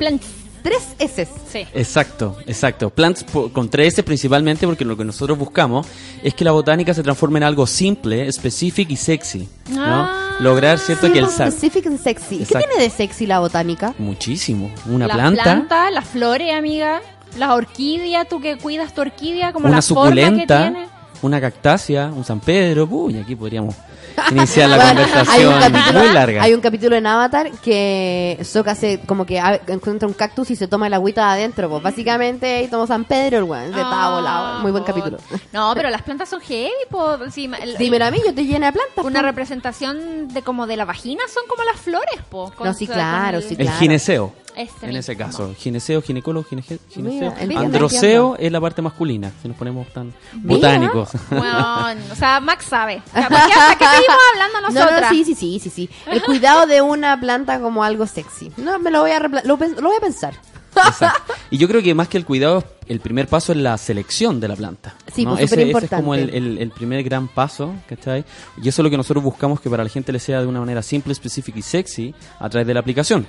tres 0.64 0.82
S. 0.98 1.28
Sí. 1.52 1.66
Exacto, 1.74 2.38
exacto. 2.46 2.90
Plants 2.90 3.24
con 3.52 3.70
3S 3.70 4.02
principalmente 4.02 4.66
porque 4.66 4.84
lo 4.84 4.96
que 4.96 5.04
nosotros 5.04 5.38
buscamos 5.38 5.86
es 6.22 6.34
que 6.34 6.42
la 6.42 6.52
botánica 6.52 6.94
se 6.94 7.02
transforme 7.02 7.38
en 7.38 7.44
algo 7.44 7.66
simple, 7.66 8.26
específico 8.26 8.92
y 8.92 8.96
sexy. 8.96 9.48
¿no? 9.68 9.82
Ah. 9.84 10.36
Lograr, 10.40 10.78
¿cierto? 10.78 11.12
que 11.12 11.18
el 11.20 11.28
specific 11.28 11.86
and 11.86 12.02
sexy. 12.02 12.38
¿Qué 12.38 12.42
Exacto. 12.44 12.66
tiene 12.66 12.82
de 12.82 12.90
sexy 12.90 13.26
la 13.26 13.38
botánica? 13.40 13.94
Muchísimo. 13.98 14.72
Una 14.86 15.06
las 15.06 15.16
planta, 15.16 15.42
plantas, 15.42 15.92
las 15.92 16.06
flores, 16.06 16.52
amiga. 16.54 17.02
Las 17.38 17.50
orquídeas, 17.50 18.28
tú 18.28 18.40
que 18.40 18.56
cuidas 18.56 18.94
tu 18.94 19.02
orquídea, 19.02 19.52
como 19.52 19.66
una 19.66 19.76
la 19.76 19.82
forma 19.82 20.14
que 20.14 20.20
suculenta, 20.22 20.70
tiene. 20.70 20.93
Una 21.22 21.40
cactácea, 21.40 22.06
un 22.14 22.24
San 22.24 22.40
Pedro. 22.40 22.86
Uy, 22.90 23.18
aquí 23.18 23.34
podríamos 23.36 23.74
iniciar 24.30 24.68
la 24.70 24.78
conversación 24.88 25.28
hay 25.28 25.44
un 25.44 25.72
capítulo, 25.72 25.98
muy 26.00 26.08
larga. 26.12 26.42
Hay 26.42 26.54
un 26.54 26.60
capítulo 26.60 26.96
en 26.96 27.06
Avatar 27.06 27.50
que 27.62 28.38
Sokka 28.42 28.74
se 28.74 29.00
como 29.00 29.24
que 29.26 29.38
encuentra 29.66 30.06
un 30.06 30.14
cactus 30.14 30.50
y 30.50 30.56
se 30.56 30.68
toma 30.68 30.86
el 30.86 30.94
agüita 30.94 31.26
de 31.34 31.40
adentro. 31.42 31.68
Pues 31.70 31.82
básicamente 31.82 32.56
ahí 32.56 32.68
toma 32.68 32.86
San 32.86 33.04
Pedro, 33.04 33.38
el 33.38 33.44
weón. 33.44 33.64
Se 33.72 33.80
estaba 33.80 34.14
volado. 34.14 34.60
Muy 34.60 34.70
buen 34.72 34.84
capítulo. 34.84 35.18
No, 35.52 35.72
pero 35.74 35.90
las 35.90 36.02
plantas 36.02 36.28
son 36.28 36.40
heavy, 36.40 36.70
ma- 37.48 37.56
el- 37.58 37.76
Dímelo 37.76 38.04
a 38.04 38.10
mí, 38.10 38.18
yo 38.24 38.34
te 38.34 38.44
llena 38.44 38.66
de 38.66 38.72
plantas. 38.72 39.04
Una 39.04 39.20
po. 39.20 39.26
representación 39.26 40.28
de 40.28 40.42
como 40.42 40.66
de 40.66 40.76
la 40.76 40.84
vagina 40.84 41.22
son 41.32 41.44
como 41.48 41.64
las 41.64 41.80
flores. 41.80 42.20
Con- 42.30 42.52
No, 42.66 42.74
sí, 42.74 42.86
claro, 42.86 43.38
el- 43.38 43.42
sí, 43.44 43.56
El 43.58 43.66
claro. 43.66 43.78
gineceo. 43.78 44.32
Este 44.56 44.86
en 44.86 44.88
mismo. 44.90 45.00
ese 45.00 45.16
caso, 45.16 45.54
gineceo, 45.58 46.00
ginecólogo, 46.02 46.46
gine- 46.48 46.62
gineceo. 46.62 47.02
Mira, 47.02 47.28
entiendo, 47.40 47.58
Androceo 47.60 48.00
entiendo. 48.02 48.36
es 48.38 48.52
la 48.52 48.60
parte 48.60 48.82
masculina, 48.82 49.32
si 49.42 49.48
nos 49.48 49.56
ponemos 49.56 49.86
tan 49.92 50.12
Mira. 50.32 50.46
botánicos. 50.56 51.10
Bueno, 51.30 51.86
o 52.12 52.14
sea, 52.14 52.40
Max 52.40 52.66
sabe. 52.66 53.02
O 53.10 53.12
sea, 53.12 53.28
¿por 53.28 53.38
qué, 53.38 53.52
¿Hasta 53.52 53.78
qué 53.78 53.84
seguimos 53.84 54.18
hablando 54.32 54.60
No, 54.60 54.68
nosotras? 54.68 55.02
no, 55.02 55.08
sí, 55.10 55.24
sí, 55.24 55.34
sí, 55.34 55.58
sí, 55.58 55.70
sí. 55.70 55.90
El 56.06 56.22
cuidado 56.22 56.66
de 56.66 56.80
una 56.82 57.18
planta 57.20 57.58
como 57.60 57.82
algo 57.84 58.06
sexy. 58.06 58.52
No, 58.56 58.78
me 58.78 58.90
lo 58.90 59.00
voy 59.00 59.10
a, 59.10 59.20
repla- 59.20 59.42
lo, 59.44 59.56
lo 59.56 59.88
voy 59.88 59.96
a 59.96 60.00
pensar. 60.00 60.34
Exacto. 60.76 61.32
Y 61.50 61.58
yo 61.58 61.68
creo 61.68 61.82
que 61.84 61.94
más 61.94 62.08
que 62.08 62.16
el 62.18 62.24
cuidado, 62.24 62.64
el 62.88 62.98
primer 62.98 63.28
paso 63.28 63.52
es 63.52 63.58
la 63.58 63.78
selección 63.78 64.40
de 64.40 64.48
la 64.48 64.56
planta. 64.56 64.94
Sí, 65.14 65.24
¿no? 65.24 65.32
pues, 65.36 65.44
ese, 65.52 65.70
ese 65.70 65.84
es 65.84 65.90
como 65.90 66.14
el, 66.16 66.30
el- 66.34 66.58
el 66.58 66.70
primer 66.72 67.04
gran 67.04 67.28
paso, 67.28 67.72
¿cachai? 67.88 68.24
Y 68.60 68.68
eso 68.68 68.82
es 68.82 68.84
lo 68.84 68.90
que 68.90 68.96
nosotros 68.96 69.22
buscamos 69.22 69.60
que 69.60 69.70
para 69.70 69.84
la 69.84 69.90
gente 69.90 70.10
le 70.10 70.18
sea 70.18 70.40
de 70.40 70.46
una 70.48 70.58
manera 70.58 70.82
simple, 70.82 71.12
específica 71.12 71.56
y 71.58 71.62
sexy 71.62 72.12
a 72.40 72.48
través 72.50 72.66
de 72.66 72.74
la 72.74 72.80
aplicación. 72.80 73.24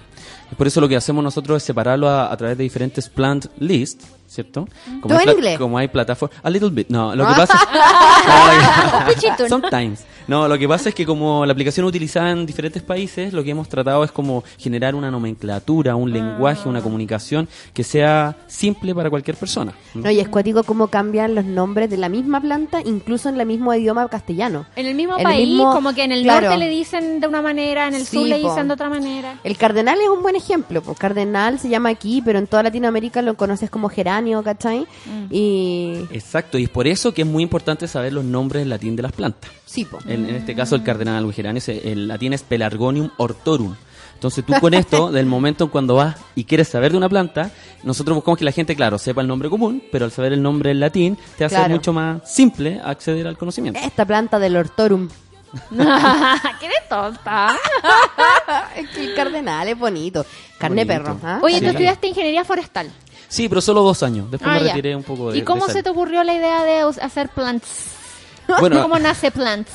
Por 0.58 0.68
eso 0.68 0.80
lo 0.82 0.88
que 0.88 0.96
hacemos 0.96 1.24
nosotros 1.24 1.58
es 1.58 1.64
separarlo 1.64 2.08
a, 2.10 2.32
a 2.32 2.38
través 2.38 2.58
de 2.58 2.64
diferentes 2.64 3.10
plant 3.10 3.46
list, 3.60 4.04
¿cierto? 4.28 4.68
¿Todo 5.08 5.18
hay 5.18 5.26
en 5.28 5.32
inglés? 5.34 5.58
Como 5.58 5.78
hay 5.78 5.88
plataformas... 5.88 6.38
A 6.43 6.50
little 6.50 6.70
bit, 6.70 6.88
no. 6.89 7.16
Lo 7.16 7.26
que 7.26 7.32
Ah. 7.34 7.36
pasa 7.36 9.06
Pichitun. 9.14 9.50
Sometimes. 9.50 10.06
No, 10.28 10.48
lo 10.48 10.58
que 10.58 10.68
pasa 10.68 10.89
es 10.89 10.96
que 10.96 11.06
como 11.06 11.46
la 11.46 11.52
aplicación 11.54 11.86
es 11.86 11.89
utilizada 11.89 12.32
en 12.32 12.48
diferentes 12.48 12.82
países, 12.82 13.32
lo 13.32 13.43
que 13.43 13.52
hemos 13.52 13.70
tratado 13.70 14.04
es 14.04 14.12
como 14.12 14.43
generar 14.58 14.96
una 14.96 15.12
nomenclatura, 15.12 15.96
un 15.96 16.12
lenguaje, 16.12 16.68
una 16.68 16.82
comunicación 16.82 17.48
que 17.76 17.84
sea 17.84 18.36
simple 18.48 18.96
para 18.96 19.12
cualquier 19.12 19.38
persona. 19.38 19.74
¿no? 19.93 20.02
No, 20.02 20.10
y 20.12 20.20
es 20.20 20.28
cuático 20.28 20.64
cómo 20.64 20.88
cambian 20.88 21.36
los 21.36 21.46
nombres 21.46 21.91
de 21.91 21.98
la 21.98 22.10
misma 22.10 22.41
planta, 22.41 22.82
incluso 22.84 23.30
en 23.30 23.39
el 23.39 23.46
mismo 23.46 23.72
idioma 23.76 24.08
castellano. 24.10 24.66
En 24.76 24.88
el 24.88 24.96
mismo 24.96 25.14
En 25.14 25.20
el 25.20 25.26
país, 25.26 25.48
mismo- 25.48 25.72
como 25.74 25.93
que 25.93 26.04
en 26.04 26.12
el 26.12 26.24
claro. 26.24 26.48
norte 26.50 26.58
le 26.58 26.70
dicen 26.72 27.20
de 27.20 27.28
una 27.28 27.43
manera, 27.43 27.88
en 27.88 27.93
el 27.93 28.06
Sí, 28.08 28.18
sur 28.18 28.28
le 28.28 28.39
po. 28.39 28.50
dicen 28.50 28.68
de 28.68 28.74
otra 28.74 28.89
manera. 28.89 29.36
El 29.43 29.58
cardenal 29.58 30.00
es 30.02 30.10
un 30.10 30.24
buen 30.24 30.35
ejemplo. 30.36 30.82
Pues 30.82 30.98
cardenal 30.98 31.60
se 31.60 31.70
llama 31.70 31.90
aquí, 31.90 32.22
pero 32.24 32.40
en 32.40 32.48
toda 32.48 32.64
Latinoamérica 32.64 33.22
lo 33.22 33.36
conoces 33.36 33.70
como 33.70 33.90
geranio, 33.90 34.44
¿cachai? 34.44 34.82
Mm. 35.06 35.26
Y 35.32 35.94
Exacto, 36.12 36.58
y 36.58 36.64
es 36.64 36.70
por 36.70 36.88
eso 36.88 37.14
que 37.14 37.22
es 37.24 37.28
muy 37.28 37.44
importante 37.44 37.88
saber 37.88 38.14
los 38.14 38.24
nombres 38.26 38.64
en 38.64 38.70
latín 38.70 38.96
de 38.96 39.04
las 39.04 39.12
plantas. 39.12 39.52
sí, 39.66 39.86
po. 39.86 40.00
En, 40.06 40.30
en 40.30 40.36
este 40.36 40.56
caso 40.56 40.76
el 40.76 40.84
cardenal 40.84 41.16
albugerano, 41.18 41.60
el 41.68 42.08
latín 42.08 42.34
es 42.34 42.44
Pelargonium 42.44 43.10
hortorum. 43.18 43.76
Entonces 44.14 44.46
tú 44.46 44.54
con 44.62 44.74
esto, 44.74 45.12
del 45.12 45.26
momento 45.26 45.66
en 45.66 45.70
cuando 45.70 45.96
vas 45.96 46.16
y 46.36 46.46
quieres 46.46 46.70
saber 46.70 46.92
de 46.94 46.98
una 46.98 47.10
planta, 47.10 47.52
nosotros 47.84 48.16
buscamos 48.16 48.38
que 48.40 48.46
la 48.46 48.52
gente, 48.54 48.74
claro, 48.76 48.98
sepa 48.98 49.22
el 49.22 49.28
nombre 49.28 49.50
común, 49.50 49.84
pero 49.92 50.06
al 50.06 50.12
saber 50.12 50.32
el 50.34 50.42
nombre 50.42 50.72
en 50.72 50.80
latín, 50.80 51.18
te 51.38 51.44
hace 51.46 51.56
Claro. 51.56 51.74
mucho 51.76 51.92
más 51.92 52.22
simple 52.32 52.80
acceder 52.84 53.28
al 53.28 53.38
conocimiento. 53.38 53.78
Esta 53.84 54.06
planta 54.06 54.40
del 54.40 54.56
Hortorum. 54.56 55.10
¿Qué 56.60 56.66
eres 56.66 56.89
tonta? 56.89 57.56
es 58.76 58.89
que 58.89 59.03
el 59.06 59.16
cardenal 59.16 59.68
es 59.68 59.78
bonito. 59.78 60.26
Carne 60.58 60.86
de 60.86 60.97
Bonito. 60.97 61.18
perro. 61.20 61.30
¿ah? 61.34 61.39
Oye, 61.41 61.56
tú 61.60 61.66
Sí. 61.66 61.70
estudiaste 61.72 62.08
ingeniería 62.08 62.45
forestal. 62.45 62.91
Sí, 63.28 63.49
pero 63.49 63.60
solo 63.62 63.82
dos 63.82 64.01
años. 64.03 64.30
Después 64.32 64.49
Ah, 64.51 64.60
me 64.60 64.66
ya. 64.66 64.74
retiré 64.74 64.95
un 64.95 65.03
poco 65.03 65.32
de 65.32 65.38
¿Y 65.39 65.41
cómo 65.43 65.68
de 65.68 65.74
se 65.74 65.84
te 65.84 65.89
ocurrió 65.89 66.24
la 66.24 66.34
idea 66.34 66.64
de 66.64 66.86
us- 66.86 66.97
hacer 66.99 67.30
plants? 67.30 67.68
Bueno, 68.60 68.82
¿Cómo 68.82 68.99
nace 68.99 69.32
plants? 69.32 69.72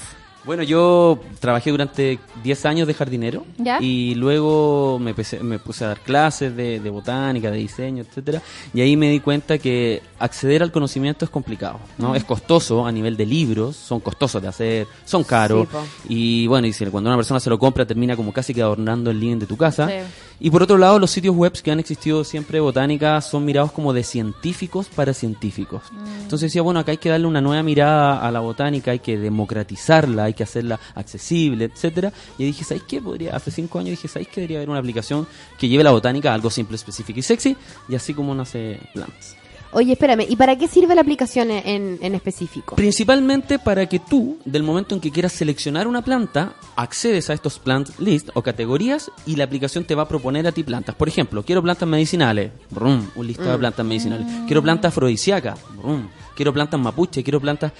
Bueno, 0.50 0.64
yo 0.64 1.20
trabajé 1.38 1.70
durante 1.70 2.18
10 2.42 2.66
años 2.66 2.88
de 2.88 2.94
jardinero 2.94 3.44
¿Ya? 3.56 3.78
y 3.80 4.16
luego 4.16 4.98
me, 4.98 5.14
puse- 5.14 5.38
me 5.44 5.60
puse 5.60 5.84
a 5.84 5.88
dar 5.88 6.00
clases 6.00 6.56
de, 6.56 6.80
de 6.80 6.90
botánica, 6.90 7.52
de 7.52 7.58
diseño, 7.58 8.02
etcétera, 8.02 8.42
y 8.74 8.80
ahí 8.80 8.96
me 8.96 9.08
di 9.10 9.20
cuenta 9.20 9.58
que 9.58 10.02
acceder 10.18 10.64
al 10.64 10.72
conocimiento 10.72 11.24
es 11.24 11.30
complicado, 11.30 11.78
¿no? 11.98 12.10
Mm. 12.10 12.16
Es 12.16 12.24
costoso 12.24 12.84
a 12.84 12.90
nivel 12.90 13.16
de 13.16 13.26
libros, 13.26 13.76
son 13.76 14.00
costosos 14.00 14.42
de 14.42 14.48
hacer, 14.48 14.86
son 15.04 15.22
caros 15.22 15.68
Sí, 15.70 16.08
y 16.08 16.46
bueno, 16.48 16.66
y 16.66 16.72
si 16.72 16.84
cuando 16.86 17.10
una 17.10 17.16
persona 17.16 17.38
se 17.38 17.48
lo 17.48 17.56
compra 17.56 17.86
termina 17.86 18.16
como 18.16 18.32
casi 18.32 18.52
que 18.52 18.60
adornando 18.60 19.12
el 19.12 19.20
living 19.20 19.38
de 19.38 19.46
tu 19.46 19.56
casa. 19.56 19.86
Sí. 19.86 19.94
Y 20.42 20.50
por 20.50 20.62
otro 20.62 20.78
lado, 20.78 20.98
los 20.98 21.10
sitios 21.10 21.36
web 21.36 21.52
que 21.62 21.70
han 21.70 21.78
existido 21.80 22.24
siempre 22.24 22.56
de 22.56 22.60
botánica 22.62 23.20
son 23.20 23.44
mirados 23.44 23.72
como 23.72 23.92
de 23.92 24.02
científicos 24.02 24.86
para 24.88 25.12
científicos. 25.12 25.82
Entonces 26.22 26.48
decía, 26.48 26.62
bueno, 26.62 26.80
acá 26.80 26.92
hay 26.92 26.96
que 26.96 27.10
darle 27.10 27.26
una 27.26 27.42
nueva 27.42 27.62
mirada 27.62 28.26
a 28.26 28.30
la 28.32 28.40
botánica, 28.40 28.90
hay 28.92 29.00
que 29.00 29.18
democratizarla, 29.18 30.24
hay 30.24 30.32
que 30.32 30.39
hacerla 30.42 30.78
accesible, 30.94 31.64
etcétera. 31.66 32.12
Y 32.38 32.44
dije, 32.44 32.64
¿sabéis 32.64 32.84
qué? 32.88 33.00
Podría, 33.00 33.36
hace 33.36 33.50
cinco 33.50 33.78
años 33.78 33.90
dije, 33.90 34.08
¿sabéis 34.08 34.28
que 34.28 34.40
debería 34.40 34.58
haber 34.58 34.70
una 34.70 34.78
aplicación 34.78 35.26
que 35.58 35.68
lleve 35.68 35.84
la 35.84 35.90
botánica 35.92 36.30
a 36.30 36.34
algo 36.34 36.50
simple, 36.50 36.76
específico 36.76 37.18
y 37.18 37.22
sexy? 37.22 37.56
Y 37.88 37.94
así 37.94 38.14
como 38.14 38.34
nace 38.34 38.78
Plants. 38.94 39.36
Oye, 39.72 39.92
espérame, 39.92 40.26
¿y 40.28 40.34
para 40.34 40.58
qué 40.58 40.66
sirve 40.66 40.96
la 40.96 41.00
aplicación 41.00 41.48
en, 41.52 41.96
en 42.02 42.14
específico? 42.16 42.74
Principalmente 42.74 43.60
para 43.60 43.86
que 43.88 44.00
tú, 44.00 44.36
del 44.44 44.64
momento 44.64 44.96
en 44.96 45.00
que 45.00 45.12
quieras 45.12 45.30
seleccionar 45.32 45.86
una 45.86 46.02
planta, 46.02 46.54
accedes 46.74 47.30
a 47.30 47.34
estos 47.34 47.60
plant 47.60 47.88
list 48.00 48.30
o 48.34 48.42
categorías 48.42 49.12
y 49.26 49.36
la 49.36 49.44
aplicación 49.44 49.84
te 49.84 49.94
va 49.94 50.02
a 50.02 50.08
proponer 50.08 50.44
a 50.48 50.50
ti 50.50 50.64
plantas. 50.64 50.96
Por 50.96 51.06
ejemplo, 51.06 51.44
quiero 51.44 51.62
plantas 51.62 51.88
medicinales, 51.88 52.50
brum, 52.70 53.06
un 53.14 53.26
listado 53.28 53.50
de 53.50 53.56
Mm. 53.58 53.60
plantas 53.60 53.86
medicinales. 53.86 54.26
Quiero 54.48 54.60
plantas 54.60 54.88
afrodisíacas, 54.88 55.60
brum. 55.80 56.08
quiero 56.34 56.52
plantas 56.52 56.80
mapuche, 56.80 57.22
quiero 57.22 57.38
plantas 57.40 57.70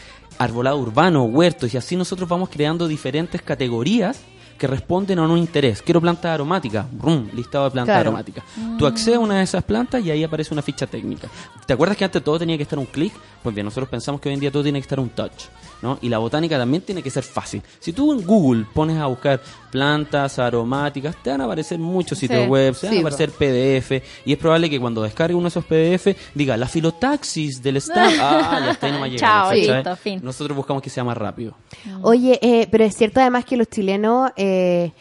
arbolado 0.40 0.78
urbano, 0.78 1.24
huertos 1.24 1.72
y 1.74 1.76
así 1.76 1.96
nosotros 1.96 2.28
vamos 2.28 2.48
creando 2.48 2.88
diferentes 2.88 3.42
categorías 3.42 4.20
que 4.56 4.66
responden 4.66 5.18
a 5.18 5.22
un 5.22 5.36
interés. 5.38 5.82
Quiero 5.82 6.00
plantas 6.00 6.32
aromáticas, 6.32 6.86
brum, 6.90 7.28
listado 7.34 7.64
de 7.66 7.70
plantas 7.72 7.94
Claro. 7.94 8.08
aromáticas. 8.10 8.44
Tú 8.78 8.86
accedes 8.86 9.16
a 9.16 9.20
una 9.20 9.36
de 9.38 9.42
esas 9.44 9.62
plantas 9.64 10.04
y 10.04 10.10
ahí 10.10 10.24
aparece 10.24 10.52
una 10.54 10.62
ficha 10.62 10.86
técnica. 10.86 11.28
¿Te 11.66 11.72
acuerdas 11.74 11.96
que 11.96 12.04
antes 12.04 12.22
todo 12.24 12.38
tenía 12.38 12.56
que 12.56 12.62
estar 12.64 12.78
un 12.78 12.86
clic? 12.86 13.12
Pues 13.42 13.54
bien, 13.54 13.64
nosotros 13.66 13.88
pensamos 13.90 14.20
que 14.20 14.28
hoy 14.28 14.34
en 14.34 14.40
día 14.40 14.50
todo 14.50 14.62
tiene 14.62 14.78
que 14.78 14.84
estar 14.84 14.98
un 15.00 15.10
touch. 15.10 15.44
¿No? 15.82 15.98
Y 16.02 16.08
la 16.08 16.18
botánica 16.18 16.58
también 16.58 16.82
tiene 16.82 17.02
que 17.02 17.10
ser 17.10 17.22
fácil. 17.22 17.62
Si 17.78 17.92
tú 17.92 18.12
en 18.12 18.24
Google 18.26 18.66
pones 18.74 18.98
a 18.98 19.06
buscar 19.06 19.40
plantas 19.70 20.38
aromáticas, 20.38 21.16
te 21.22 21.30
van 21.30 21.40
a 21.40 21.44
aparecer 21.44 21.78
muchos 21.78 22.18
sitios 22.18 22.42
Sí. 22.44 22.48
web, 22.48 22.74
te 22.78 22.86
van 22.86 22.92
Sí, 22.94 22.98
a 22.98 23.00
aparecer 23.00 23.30
PDF, 23.30 24.02
y 24.26 24.32
es 24.32 24.38
probable 24.38 24.68
que 24.68 24.78
cuando 24.80 25.02
descargue 25.02 25.34
uno 25.34 25.44
de 25.44 25.48
esos 25.48 25.64
PDF 25.64 26.16
diga 26.34 26.56
la 26.56 26.66
filotaxis 26.66 27.62
del 27.62 27.76
staff. 27.78 28.12
Ah, 28.20 28.60
ya 28.64 28.70
está 28.72 28.86
ahí 28.86 28.92
no 28.92 29.00
me 29.00 29.16
Chao, 29.16 29.52
listo, 29.52 29.96
fin. 29.96 30.20
Nosotros 30.22 30.56
buscamos 30.56 30.82
que 30.82 30.90
sea 30.90 31.04
más 31.04 31.16
rápido. 31.16 31.54
Oye, 32.02 32.38
eh, 32.42 32.68
pero 32.70 32.84
es 32.84 32.94
cierto 32.96 33.20
además 33.20 33.44
que 33.44 33.56
los 33.56 33.68
chilenos, 33.68 34.30
eh, 34.36 34.92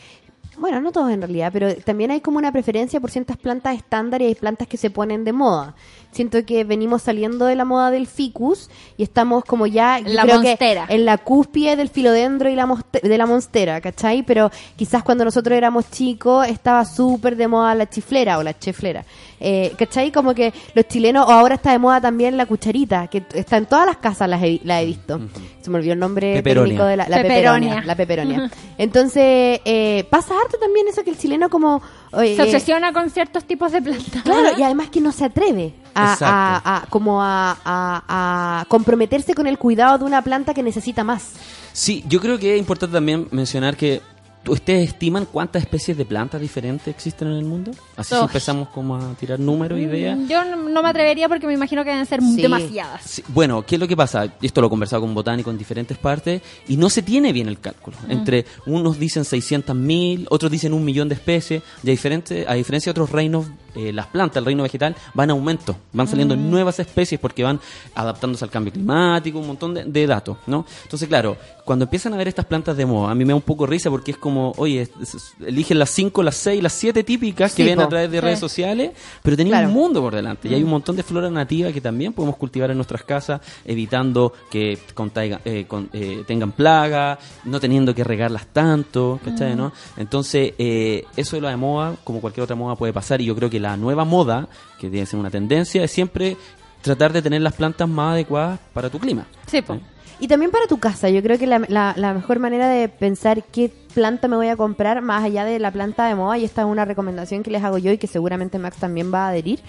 bueno, 0.58 0.82
no 0.82 0.92
todos 0.92 1.10
en 1.12 1.22
realidad, 1.22 1.52
pero 1.54 1.74
también 1.78 2.12
hay 2.12 2.20
como 2.22 2.38
una 2.38 2.52
preferencia 2.52 3.00
por 3.00 3.12
ciertas 3.12 3.38
plantas 3.38 3.76
estándar 3.78 4.22
y 4.22 4.26
hay 4.26 4.36
plantas 4.36 4.68
que 4.68 4.78
se 4.78 4.90
ponen 4.90 5.24
de 5.24 5.32
moda. 5.34 5.74
Siento 6.12 6.43
que 6.43 6.64
venimos 6.64 7.03
saliendo 7.03 7.45
de 7.45 7.55
la 7.55 7.66
moda 7.66 7.91
del 7.91 8.07
ficus 8.07 8.70
y 8.97 9.03
estamos 9.03 9.45
como 9.45 9.68
ya, 9.68 9.99
La 9.99 10.24
creo 10.24 10.41
que 10.41 10.47
monstera. 10.47 10.86
en 10.89 11.05
la 11.05 11.18
cúspide 11.20 11.76
del 11.76 11.89
filodendro 11.89 12.49
y 12.49 12.55
la 12.55 12.66
moste- 12.66 13.01
de 13.01 13.18
la 13.18 13.26
monstera, 13.28 13.80
¿cachai? 13.80 14.24
Pero 14.24 14.49
quizás 14.76 15.03
cuando 15.03 15.24
nosotros 15.24 15.55
éramos 15.55 15.89
chicos 15.91 16.47
estaba 16.47 16.84
súper 16.86 17.36
de 17.36 17.47
moda 17.47 17.76
la 17.76 17.88
chiflera 17.89 18.39
o 18.39 18.43
la 18.43 18.57
cheflera. 18.57 19.05
Eh, 19.41 19.72
¿Cachai? 19.78 20.12
Como 20.12 20.34
que 20.34 20.51
los 20.74 20.86
chilenos, 20.88 21.26
o 21.28 21.32
ahora 21.32 21.55
está 21.55 21.72
de 21.72 21.80
moda 21.80 22.01
también 22.01 22.36
la 22.36 22.45
cucharita, 22.45 23.07
que 23.07 23.24
está 23.34 23.55
en 23.55 23.68
todas 23.68 23.86
las 23.86 23.97
casas, 23.97 24.28
las 24.28 24.43
he, 24.43 24.60
la 24.66 24.82
he 24.82 24.86
visto. 24.86 25.18
Se 25.62 25.70
me 25.70 25.78
olvidó 25.78 25.93
el 25.93 25.99
nombre 25.99 26.34
Peperonia. 26.34 26.68
técnico 26.72 26.86
de 26.86 26.97
la, 26.97 27.07
la 27.07 27.18
Peperonia. 27.22 27.76
peperonia. 27.76 27.84
La 27.86 27.95
peperonia. 27.95 28.51
Entonces, 28.78 29.62
eh, 29.64 30.05
pasa 30.10 30.34
harto 30.38 30.57
también 30.57 30.88
eso 30.89 31.03
que 31.03 31.12
el 31.12 31.18
chileno 31.18 31.49
como... 31.49 31.82
Se 32.12 32.41
obsesiona 32.43 32.91
con 32.93 33.10
ciertos 33.10 33.43
tipos 33.45 33.72
de 33.72 33.82
plantas. 33.82 34.24
Claro, 34.24 34.49
y 34.57 34.64
además 34.64 34.89
que 34.89 34.99
no 35.01 35.12
se 35.12 35.26
atreve 35.26 35.74
a, 35.93 36.14
Exacto. 36.14 36.26
a- 36.26 36.78
a- 36.78 36.86
como 36.89 37.22
a, 37.22 37.51
a- 37.64 38.62
a 38.62 38.66
comprometerse 38.68 39.34
con 39.34 39.47
el 39.47 39.57
cuidado 39.57 39.97
de 39.99 40.05
una 40.05 40.22
planta 40.24 40.53
que 40.53 40.64
necesita 40.64 41.03
más. 41.03 41.34
Sí, 41.74 42.03
yo 42.07 42.20
creo 42.20 42.39
que 42.39 42.53
es 42.55 42.60
importante 42.60 42.93
también 42.93 43.28
mencionar 43.32 43.78
que 43.78 44.01
¿tú- 44.01 44.19
¿ustedes 44.50 44.89
estiman 44.89 45.26
cuántas 45.26 45.64
especies 45.64 45.97
de 45.97 46.06
plantas 46.06 46.41
diferentes 46.41 46.88
existen 46.88 47.30
en 47.30 47.36
el 47.36 47.45
mundo? 47.45 47.72
Así 47.95 48.16
si 48.16 48.22
empezamos 48.22 48.70
como 48.70 48.95
a 48.95 49.14
tirar 49.14 49.39
números, 49.39 49.80
ideas. 49.80 50.18
Yo 50.28 50.43
no, 50.45 50.56
no 50.70 50.84
me 50.84 50.89
atrevería 50.89 51.28
porque 51.30 51.47
me 51.47 51.54
imagino 51.54 51.84
que 51.84 51.91
deben 51.91 52.06
ser 52.06 52.22
Sí. 52.22 52.41
demasiadas. 52.41 53.02
Sí, 53.04 53.24
bueno, 53.30 53.66
¿qué 53.66 53.76
es 53.76 53.80
lo 53.82 53.88
que 53.88 53.95
pasa? 53.95 54.32
Esto 54.41 54.62
lo 54.62 54.68
he 54.68 54.70
conversado 54.70 55.02
con 55.02 55.14
botánicos 55.14 55.52
en 55.52 55.58
diferentes 55.58 55.97
partes 55.97 56.41
y 56.68 56.78
no 56.78 56.89
se 56.89 57.02
tiene 57.02 57.32
bien 57.34 57.47
el 57.47 57.60
cálculo. 57.60 57.97
Mm. 58.08 58.12
Entre 58.12 58.45
unos 58.66 59.00
dicen 59.00 59.24
600.000, 59.24 60.28
otros 60.30 60.52
dicen 60.52 60.74
un 60.74 60.84
millón 60.84 61.10
de 61.10 61.16
especies, 61.16 61.62
y 61.84 61.88
a, 61.88 61.91
diferente, 61.91 62.45
a 62.47 62.54
diferencia 62.54 62.91
de 62.91 63.00
otros 63.00 63.12
reinos, 63.12 63.47
eh, 63.76 63.92
las 63.94 64.08
plantas, 64.08 64.38
el 64.38 64.46
reino 64.46 64.64
vegetal, 64.64 64.96
van 65.14 65.30
a 65.30 65.34
aumento, 65.34 65.76
van 65.94 66.08
saliendo 66.08 66.36
Mm. 66.36 66.50
nuevas 66.50 66.80
especies 66.80 67.20
porque 67.20 67.44
van 67.44 67.60
adaptándose 67.96 68.44
al 68.46 68.52
cambio 68.52 68.72
climático, 68.74 69.40
un 69.40 69.48
montón 69.48 69.74
de, 69.74 69.84
de 69.86 70.08
datos, 70.08 70.38
¿no? 70.48 70.66
Entonces, 70.84 71.08
claro, 71.08 71.38
cuando 71.66 71.86
empiezan 71.86 72.14
a 72.14 72.18
ver 72.18 72.28
estas 72.28 72.46
plantas 72.46 72.76
de 72.78 72.86
moda, 72.86 73.12
a 73.12 73.16
mí 73.16 73.24
me 73.26 73.30
da 73.32 73.36
un 73.36 73.42
poco 73.44 73.66
risa 73.68 73.90
porque 73.90 74.12
es 74.12 74.18
como, 74.18 74.54
oye, 74.58 74.82
es- 74.82 75.14
es- 75.16 75.34
eligen 75.46 75.78
las 75.78 75.90
5, 75.92 76.24
las 76.24 76.36
6, 76.36 76.64
las 76.64 76.74
7 76.74 77.04
típicas 77.04 77.54
que 77.54 77.64
Sí, 77.64 77.70
ven 77.70 77.78
po. 77.78 77.84
a 77.84 77.90
través 77.90 78.10
de 78.12 78.18
Sí. 78.18 78.22
redes 78.22 78.40
sociales, 78.40 78.92
pero 79.22 79.38
tenía 79.38 79.54
Claro. 79.54 79.68
un 79.68 79.74
mundo 79.74 80.02
por 80.02 80.16
delante 80.16 80.48
y 80.48 80.54
hay 80.56 80.62
Mm. 80.62 80.66
un 80.66 80.70
montón 80.72 80.96
de 80.96 81.04
flora 81.04 81.30
nativa 81.30 81.72
que 81.72 81.82
también 81.82 82.14
podemos 82.14 82.38
cultivar 82.38 82.72
en 82.72 82.78
nuestras 82.78 83.04
casas, 83.04 83.42
evitando 83.66 84.34
que 84.50 84.80
contaiga- 84.96 85.42
eh, 85.46 85.66
con- 85.68 85.90
eh, 85.94 86.24
tengan 86.28 86.52
plaga, 86.54 87.20
no 87.46 87.60
teniendo 87.60 87.94
que 87.94 88.04
regarlas 88.04 88.48
tanto, 88.48 89.20
¿cachai? 89.24 89.54
Mm. 89.54 89.58
¿no? 89.58 89.72
Entonces, 89.98 90.54
eh, 90.58 91.06
eso 91.16 91.36
de 91.36 91.42
la 91.44 91.50
de 91.52 91.58
moda, 91.58 91.96
como 92.04 92.20
cualquier 92.22 92.44
otra 92.46 92.56
moda 92.56 92.76
puede 92.76 92.94
pasar, 92.94 93.22
y 93.22 93.26
yo 93.26 93.36
creo 93.36 93.50
que 93.50 93.60
la 93.60 93.69
nueva 93.78 94.06
moda, 94.06 94.48
que 94.80 94.90
debe 94.90 95.06
ser 95.06 95.20
una 95.20 95.30
tendencia, 95.30 95.84
es 95.84 95.92
siempre 95.92 96.38
tratar 96.82 97.12
de 97.14 97.22
tener 97.22 97.42
las 97.42 97.54
plantas 97.54 97.88
más 97.90 98.14
adecuadas 98.14 98.60
para 98.74 98.90
tu 98.90 99.00
clima. 99.00 99.26
Sí, 99.48 99.62
po. 99.62 99.78
Y 100.22 100.28
también 100.28 100.52
para 100.52 100.68
tu 100.68 100.80
casa, 100.80 101.10
yo 101.10 101.22
creo 101.24 101.38
que 101.40 101.48
la, 101.48 101.60
la- 101.70 101.94
la 101.96 102.14
mejor 102.14 102.40
manera 102.40 102.68
de 102.68 102.90
pensar 102.90 103.44
qué 103.44 103.72
planta 103.94 104.28
me 104.28 104.36
voy 104.36 104.48
a 104.50 104.58
comprar, 104.58 105.02
más 105.02 105.24
allá 105.24 105.46
de 105.46 105.60
la 105.60 105.72
planta 105.72 106.08
de 106.08 106.16
moda, 106.16 106.38
y 106.38 106.44
esta 106.44 106.62
es 106.64 106.68
una 106.68 106.84
recomendación 106.86 107.42
que 107.42 107.52
les 107.52 107.64
hago 107.64 107.78
yo 107.78 107.92
y 107.94 107.98
que 107.98 108.08
seguramente 108.08 108.60
Max 108.60 108.78
también 108.78 109.14
va 109.14 109.26
a 109.26 109.30
adherir, 109.30 109.60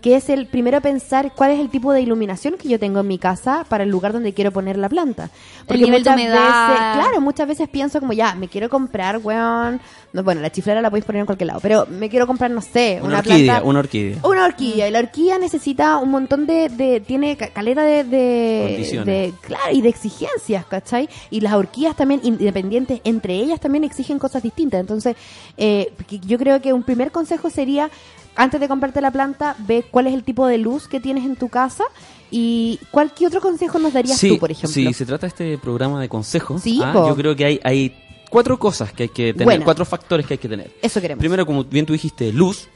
que 0.00 0.16
es 0.16 0.28
el 0.30 0.46
primero 0.46 0.80
pensar 0.80 1.32
cuál 1.34 1.50
es 1.50 1.60
el 1.60 1.68
tipo 1.68 1.92
de 1.92 2.00
iluminación 2.00 2.54
que 2.54 2.68
yo 2.68 2.78
tengo 2.78 3.00
en 3.00 3.06
mi 3.08 3.18
casa 3.18 3.64
para 3.68 3.84
el 3.84 3.90
lugar 3.90 4.12
donde 4.12 4.32
quiero 4.32 4.50
poner 4.50 4.78
la 4.78 4.88
planta. 4.88 5.30
Porque 5.66 5.82
nivel 5.82 6.02
de 6.02 6.10
muchas 6.10 6.14
humedad. 6.26 6.68
veces, 6.68 7.02
claro, 7.02 7.20
muchas 7.20 7.48
veces 7.48 7.68
pienso 7.68 8.00
como 8.00 8.12
ya, 8.12 8.34
me 8.34 8.48
quiero 8.48 8.68
comprar, 8.68 9.18
weón, 9.18 9.80
no, 10.12 10.22
bueno, 10.24 10.40
la 10.40 10.50
chiflera 10.50 10.80
la 10.82 10.90
podéis 10.90 11.04
poner 11.04 11.20
en 11.20 11.26
cualquier 11.26 11.48
lado, 11.48 11.60
pero 11.60 11.86
me 11.86 12.08
quiero 12.08 12.26
comprar, 12.26 12.50
no 12.50 12.60
sé, 12.62 12.96
Una, 13.00 13.08
una, 13.08 13.18
orquídea, 13.18 13.44
planta... 13.54 13.68
una 13.68 13.78
orquídea. 13.80 14.18
Una 14.24 14.44
orquídea, 14.46 14.88
y 14.88 14.90
la 14.90 14.98
orquídea 15.00 15.38
necesita 15.38 15.98
un 15.98 16.10
montón 16.10 16.46
de, 16.46 16.68
de 16.68 17.00
tiene 17.00 17.36
ca- 17.36 17.48
caleta 17.48 17.82
de, 17.82 18.04
de, 18.04 19.32
claro, 19.42 19.72
y 19.72 19.80
de 19.82 19.88
exigencias, 19.88 20.64
¿cachai? 20.66 21.08
Y 21.30 21.40
las 21.40 21.52
orquídeas 21.52 21.96
también 21.96 22.20
independientes, 22.24 23.00
entre 23.04 23.34
ellas 23.34 23.60
también 23.60 23.84
exigen 23.84 24.18
cosas 24.18 24.42
distintas. 24.42 24.80
Entonces, 24.80 25.16
eh, 25.56 25.92
yo 26.26 26.38
creo 26.38 26.60
que 26.60 26.72
un 26.72 26.82
primer 26.82 27.10
consejo 27.12 27.50
sería, 27.50 27.90
antes 28.36 28.60
de 28.60 28.68
comprarte 28.68 29.00
la 29.00 29.10
planta, 29.10 29.56
ve 29.58 29.84
cuál 29.90 30.06
es 30.06 30.14
el 30.14 30.24
tipo 30.24 30.46
de 30.46 30.58
luz 30.58 30.88
que 30.88 31.00
tienes 31.00 31.24
en 31.24 31.36
tu 31.36 31.48
casa 31.48 31.84
y 32.30 32.78
cuál 32.90 33.12
qué 33.12 33.26
otro 33.26 33.40
consejo 33.40 33.78
nos 33.78 33.92
darías 33.92 34.18
sí, 34.18 34.30
tú, 34.30 34.38
por 34.38 34.50
ejemplo. 34.50 34.70
Sí, 34.72 34.92
se 34.92 35.04
trata 35.04 35.22
de 35.26 35.28
este 35.28 35.58
programa 35.58 36.00
de 36.00 36.08
consejos. 36.08 36.62
Sí, 36.62 36.80
ah, 36.82 36.92
yo 36.94 37.16
creo 37.16 37.34
que 37.36 37.44
hay, 37.44 37.60
hay 37.64 37.96
cuatro 38.30 38.58
cosas 38.58 38.92
que 38.92 39.04
hay 39.04 39.08
que 39.08 39.34
tener, 39.34 39.62
cuatro 39.64 39.84
factores 39.84 40.26
que 40.26 40.34
hay 40.34 40.38
que 40.38 40.48
tener. 40.48 40.72
Eso 40.80 41.00
queremos. 41.00 41.20
Primero, 41.20 41.44
como 41.44 41.64
bien 41.64 41.84
tú 41.86 41.92
dijiste, 41.92 42.32
luz. 42.32 42.68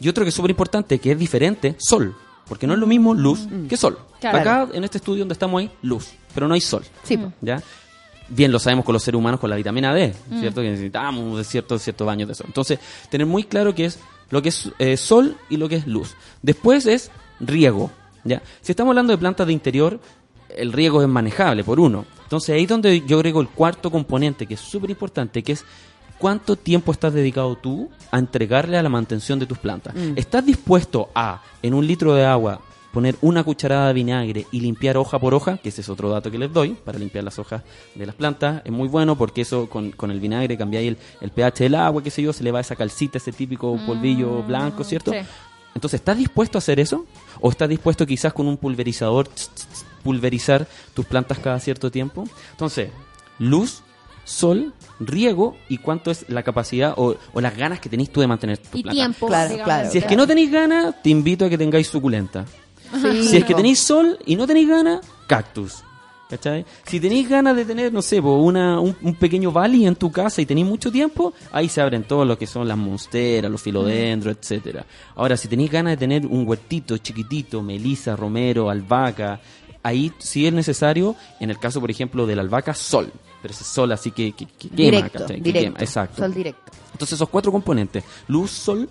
Y 0.00 0.08
otro 0.08 0.24
que 0.24 0.30
es 0.30 0.34
súper 0.34 0.50
importante, 0.50 0.98
que 0.98 1.12
es 1.12 1.18
diferente, 1.18 1.76
sol. 1.78 2.16
Porque 2.48 2.66
no 2.66 2.72
es 2.74 2.80
lo 2.80 2.86
mismo 2.88 3.14
luz 3.14 3.46
que 3.68 3.76
sol. 3.76 3.98
Claro. 4.20 4.38
Acá, 4.38 4.68
en 4.72 4.82
este 4.84 4.98
estudio 4.98 5.20
donde 5.20 5.34
estamos, 5.34 5.60
hay 5.60 5.70
luz, 5.82 6.08
pero 6.34 6.48
no 6.48 6.54
hay 6.54 6.60
sol. 6.60 6.82
Sí. 7.04 7.18
¿Ya? 7.40 7.62
Bien 8.28 8.50
lo 8.50 8.58
sabemos 8.58 8.84
con 8.84 8.94
los 8.94 9.02
seres 9.02 9.18
humanos 9.18 9.38
con 9.38 9.48
la 9.50 9.56
vitamina 9.56 9.92
D, 9.94 10.14
Mm. 10.28 10.40
¿cierto? 10.40 10.60
Que 10.62 10.70
necesitamos 10.70 11.38
de 11.38 11.44
ciertos 11.44 11.82
ciertos 11.82 12.06
baños 12.06 12.28
de 12.28 12.34
sol. 12.34 12.46
Entonces, 12.48 12.78
tener 13.10 13.26
muy 13.26 13.44
claro 13.44 13.74
qué 13.74 13.84
es 13.84 13.98
lo 14.32 14.42
que 14.42 14.48
es 14.48 14.72
eh, 14.78 14.96
sol 14.96 15.36
y 15.50 15.58
lo 15.58 15.68
que 15.68 15.76
es 15.76 15.86
luz. 15.86 16.16
Después 16.40 16.86
es 16.86 17.10
riego, 17.38 17.90
¿ya? 18.24 18.42
Si 18.62 18.72
estamos 18.72 18.92
hablando 18.92 19.12
de 19.12 19.18
plantas 19.18 19.46
de 19.46 19.52
interior, 19.52 20.00
el 20.48 20.72
riego 20.72 21.02
es 21.02 21.08
manejable, 21.08 21.62
por 21.62 21.78
uno. 21.78 22.06
Entonces, 22.22 22.54
ahí 22.54 22.62
es 22.62 22.68
donde 22.68 23.02
yo 23.06 23.18
agrego 23.18 23.42
el 23.42 23.48
cuarto 23.48 23.90
componente, 23.90 24.46
que 24.46 24.54
es 24.54 24.60
súper 24.60 24.88
importante, 24.88 25.42
que 25.42 25.52
es 25.52 25.64
cuánto 26.18 26.56
tiempo 26.56 26.92
estás 26.92 27.12
dedicado 27.12 27.56
tú 27.56 27.90
a 28.10 28.18
entregarle 28.18 28.78
a 28.78 28.82
la 28.82 28.88
mantención 28.88 29.38
de 29.38 29.44
tus 29.44 29.58
plantas. 29.58 29.94
Mm. 29.94 30.14
¿Estás 30.16 30.46
dispuesto 30.46 31.10
a, 31.14 31.42
en 31.62 31.74
un 31.74 31.86
litro 31.86 32.14
de 32.14 32.24
agua, 32.24 32.62
poner 32.92 33.16
una 33.22 33.42
cucharada 33.42 33.88
de 33.88 33.94
vinagre 33.94 34.46
y 34.52 34.60
limpiar 34.60 34.96
hoja 34.96 35.18
por 35.18 35.34
hoja? 35.34 35.56
Que 35.58 35.70
ese 35.70 35.80
es 35.80 35.88
otro 35.88 36.10
dato 36.10 36.30
que 36.30 36.38
les 36.38 36.52
doy 36.52 36.70
para 36.70 36.98
limpiar 36.98 37.24
las 37.24 37.38
hojas 37.38 37.62
de 37.94 38.06
las 38.06 38.14
plantas. 38.14 38.62
Es 38.64 38.72
muy 38.72 38.88
bueno 38.88 39.16
porque 39.16 39.40
eso 39.42 39.68
con, 39.68 39.90
con 39.92 40.10
el 40.10 40.20
vinagre 40.20 40.56
cambiáis 40.58 40.88
el, 40.88 40.98
el 41.20 41.30
pH 41.30 41.64
del 41.64 41.74
agua, 41.76 42.02
qué 42.02 42.10
sé 42.10 42.22
yo, 42.22 42.32
se 42.32 42.44
le 42.44 42.50
va 42.52 42.60
esa 42.60 42.76
calcita, 42.76 43.18
ese 43.18 43.32
típico 43.32 43.78
polvillo 43.86 44.42
blanco, 44.42 44.84
¿cierto? 44.84 45.12
sí. 45.12 45.18
Entonces, 45.74 46.00
¿estás 46.00 46.18
dispuesto 46.18 46.58
a 46.58 46.60
hacer 46.60 46.78
eso? 46.80 47.06
¿O 47.40 47.48
estás 47.48 47.66
dispuesto 47.66 48.04
quizás 48.06 48.34
con 48.34 48.46
un 48.46 48.58
pulverizador 48.58 49.26
tss, 49.28 49.48
tss, 49.54 49.66
tss, 49.68 49.84
pulverizar 50.04 50.66
tus 50.92 51.06
plantas 51.06 51.38
cada 51.38 51.58
cierto 51.60 51.90
tiempo? 51.90 52.24
Entonces, 52.50 52.90
luz, 53.38 53.82
sol, 54.24 54.74
riego 55.00 55.56
y 55.70 55.78
cuánto 55.78 56.10
es 56.10 56.26
la 56.28 56.42
capacidad 56.42 56.92
o, 56.98 57.16
o 57.32 57.40
las 57.40 57.56
ganas 57.56 57.80
que 57.80 57.88
tenéis 57.88 58.10
tú 58.12 58.20
de 58.20 58.26
mantener 58.26 58.58
tu 58.58 58.76
Y 58.76 58.82
planta. 58.82 58.92
tiempo, 58.96 59.26
Claro, 59.28 59.56
claro. 59.64 59.90
Si 59.90 59.96
es 59.96 60.04
que 60.04 60.14
no 60.14 60.26
tenéis 60.26 60.52
ganas, 60.52 61.02
te 61.02 61.08
invito 61.08 61.46
a 61.46 61.48
que 61.48 61.56
tengáis 61.56 61.88
suculenta. 61.88 62.44
Sí. 63.00 63.24
Si 63.28 63.36
es 63.38 63.44
que 63.44 63.54
tenéis 63.54 63.78
sol 63.80 64.18
y 64.26 64.36
no 64.36 64.46
tenéis 64.46 64.68
ganas, 64.68 65.00
cactus. 65.26 65.82
¿Cachai? 66.28 66.64
Si 66.86 66.98
tenéis 66.98 67.28
ganas 67.28 67.54
de 67.54 67.66
tener, 67.66 67.92
no 67.92 68.00
sé, 68.00 68.18
una, 68.18 68.80
un, 68.80 68.96
un 69.02 69.14
pequeño 69.16 69.52
valley 69.52 69.86
en 69.86 69.94
tu 69.96 70.10
casa 70.10 70.40
y 70.40 70.46
tenéis 70.46 70.66
mucho 70.66 70.90
tiempo, 70.90 71.34
ahí 71.50 71.68
se 71.68 71.82
abren 71.82 72.04
todo 72.04 72.24
lo 72.24 72.38
que 72.38 72.46
son 72.46 72.66
las 72.66 72.78
monsteras, 72.78 73.50
los 73.50 73.60
filodendros, 73.60 74.38
etcétera. 74.40 74.86
Ahora, 75.14 75.36
si 75.36 75.46
tenéis 75.48 75.70
ganas 75.70 75.92
de 75.92 75.96
tener 75.98 76.24
un 76.26 76.48
huertito 76.48 76.96
chiquitito, 76.96 77.60
melisa, 77.62 78.16
romero, 78.16 78.70
albahaca, 78.70 79.40
ahí 79.82 80.10
sí 80.16 80.46
es 80.46 80.54
necesario, 80.54 81.16
en 81.38 81.50
el 81.50 81.58
caso, 81.58 81.82
por 81.82 81.90
ejemplo, 81.90 82.26
de 82.26 82.34
la 82.34 82.40
albahaca, 82.40 82.72
sol. 82.72 83.12
Pero 83.42 83.52
ese 83.52 83.64
sol 83.64 83.92
así 83.92 84.10
que, 84.12 84.32
que, 84.32 84.46
que 84.46 84.68
quema, 84.70 84.76
Directo, 84.76 85.18
¿cachai? 85.18 85.36
Que 85.36 85.42
directo. 85.42 85.72
quema, 85.74 85.80
exacto. 85.80 86.22
Sol 86.22 86.32
directo. 86.32 86.72
Entonces, 86.92 87.12
esos 87.12 87.28
cuatro 87.28 87.52
componentes, 87.52 88.04
luz, 88.28 88.50
sol, 88.52 88.88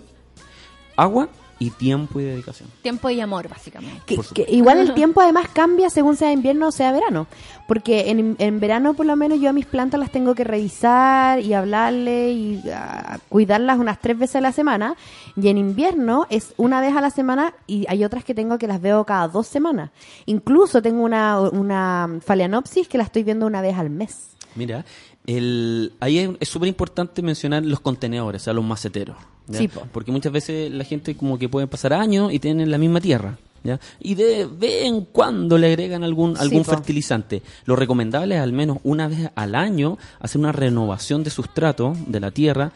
agua 0.95 1.27
y 1.61 1.69
tiempo 1.69 2.19
y 2.19 2.23
dedicación. 2.23 2.67
Tiempo 2.81 3.07
y 3.11 3.21
amor, 3.21 3.47
básicamente. 3.47 4.17
Que- 4.33 4.47
igual 4.49 4.79
el 4.79 4.93
tiempo 4.95 5.21
además 5.21 5.47
cambia 5.53 5.91
según 5.91 6.15
sea 6.15 6.31
invierno 6.31 6.69
o 6.69 6.71
sea 6.71 6.91
verano. 6.91 7.27
Porque 7.67 8.09
en, 8.09 8.35
en 8.39 8.59
verano 8.59 8.95
por 8.95 9.05
lo 9.05 9.15
menos 9.15 9.39
yo 9.39 9.47
a 9.51 9.53
mis 9.53 9.67
plantas 9.67 9.99
las 9.99 10.11
tengo 10.11 10.33
que 10.33 10.43
revisar 10.43 11.39
y 11.39 11.53
hablarle 11.53 12.31
y 12.31 12.63
ah, 12.73 13.19
cuidarlas 13.29 13.77
unas 13.77 13.99
tres 13.99 14.17
veces 14.17 14.37
a 14.37 14.41
la 14.41 14.51
semana. 14.51 14.95
Y 15.39 15.49
en 15.49 15.59
invierno 15.59 16.25
es 16.31 16.55
una 16.57 16.81
vez 16.81 16.95
a 16.97 17.01
la 17.01 17.11
semana 17.11 17.53
y 17.67 17.85
hay 17.87 18.03
otras 18.03 18.23
que 18.23 18.33
tengo 18.33 18.57
que 18.57 18.65
las 18.65 18.81
veo 18.81 19.05
cada 19.05 19.27
dos 19.27 19.45
semanas. 19.45 19.91
Incluso 20.25 20.81
tengo 20.81 21.03
una, 21.03 21.39
una 21.41 22.09
phalaenopsis 22.25 22.87
que 22.87 22.97
la 22.97 23.03
estoy 23.03 23.21
viendo 23.21 23.45
una 23.45 23.61
vez 23.61 23.77
al 23.77 23.91
mes. 23.91 24.29
Mira, 24.55 24.85
el, 25.27 25.93
ahí 25.99 26.19
es- 26.19 26.29
es 26.39 26.49
súper 26.49 26.67
importante 26.69 27.21
mencionar 27.21 27.63
los 27.65 27.79
contenedores, 27.79 28.41
o 28.41 28.45
sea, 28.45 28.53
los 28.53 28.65
maceteros. 28.65 29.15
¿ya? 29.47 29.59
Sí, 29.59 29.67
po. 29.67 29.87
Porque 29.91 30.11
muchas 30.11 30.31
veces 30.31 30.71
la 30.71 30.83
gente 30.83 31.15
como 31.15 31.37
que 31.37 31.49
pueden 31.49 31.69
pasar 31.69 31.93
años 31.93 32.33
y 32.33 32.39
tienen 32.39 32.69
la 32.71 32.77
misma 32.77 32.99
tierra. 33.01 33.37
¿ya? 33.63 33.79
Y 33.99 34.15
de 34.15 34.45
vez 34.47 34.83
en 34.85 35.05
cuando 35.05 35.57
le 35.57 35.67
agregan 35.67 36.03
algún, 36.03 36.35
algún 36.37 36.65
fertilizante. 36.65 37.43
Lo 37.65 37.75
recomendable 37.75 38.35
es 38.35 38.41
al 38.41 38.53
menos 38.53 38.79
una 38.83 39.07
vez 39.07 39.29
al 39.35 39.53
año 39.55 39.97
hacer 40.19 40.39
una 40.39 40.51
renovación 40.51 41.23
de 41.23 41.29
sustrato 41.29 41.95
de 42.07 42.19
la 42.19 42.31
tierra, 42.31 42.71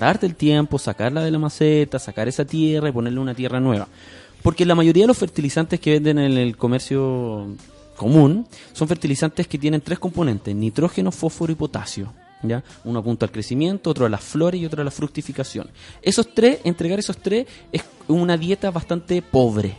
darte 0.00 0.24
el 0.26 0.34
tiempo, 0.36 0.78
sacarla 0.78 1.22
de 1.22 1.30
la 1.30 1.38
maceta, 1.38 1.98
sacar 1.98 2.28
esa 2.28 2.44
tierra 2.46 2.88
y 2.88 2.92
ponerle 2.92 3.20
una 3.20 3.34
tierra 3.34 3.60
nueva. 3.60 3.88
Porque 4.42 4.64
la 4.64 4.74
mayoría 4.74 5.04
de 5.04 5.08
los 5.08 5.18
fertilizantes 5.18 5.78
que 5.80 5.92
venden 6.00 6.18
en 6.18 6.38
el 6.38 6.56
comercio 6.56 7.48
común 8.02 8.46
son 8.72 8.88
fertilizantes 8.88 9.46
que 9.46 9.58
tienen 9.58 9.80
tres 9.80 9.98
componentes, 9.98 10.54
nitrógeno, 10.54 11.12
fósforo 11.12 11.52
y 11.52 11.56
potasio. 11.56 12.12
¿ya? 12.42 12.62
Uno 12.84 12.98
apunta 12.98 13.26
al 13.26 13.32
crecimiento, 13.32 13.90
otro 13.90 14.04
a 14.06 14.08
las 14.08 14.22
flores 14.22 14.60
y 14.60 14.66
otro 14.66 14.82
a 14.82 14.84
la 14.84 14.90
fructificación. 14.90 15.70
Esos 16.02 16.34
tres, 16.34 16.58
entregar 16.64 16.98
esos 16.98 17.16
tres 17.16 17.46
es 17.70 17.82
una 18.08 18.36
dieta 18.36 18.70
bastante 18.70 19.22
pobre. 19.22 19.76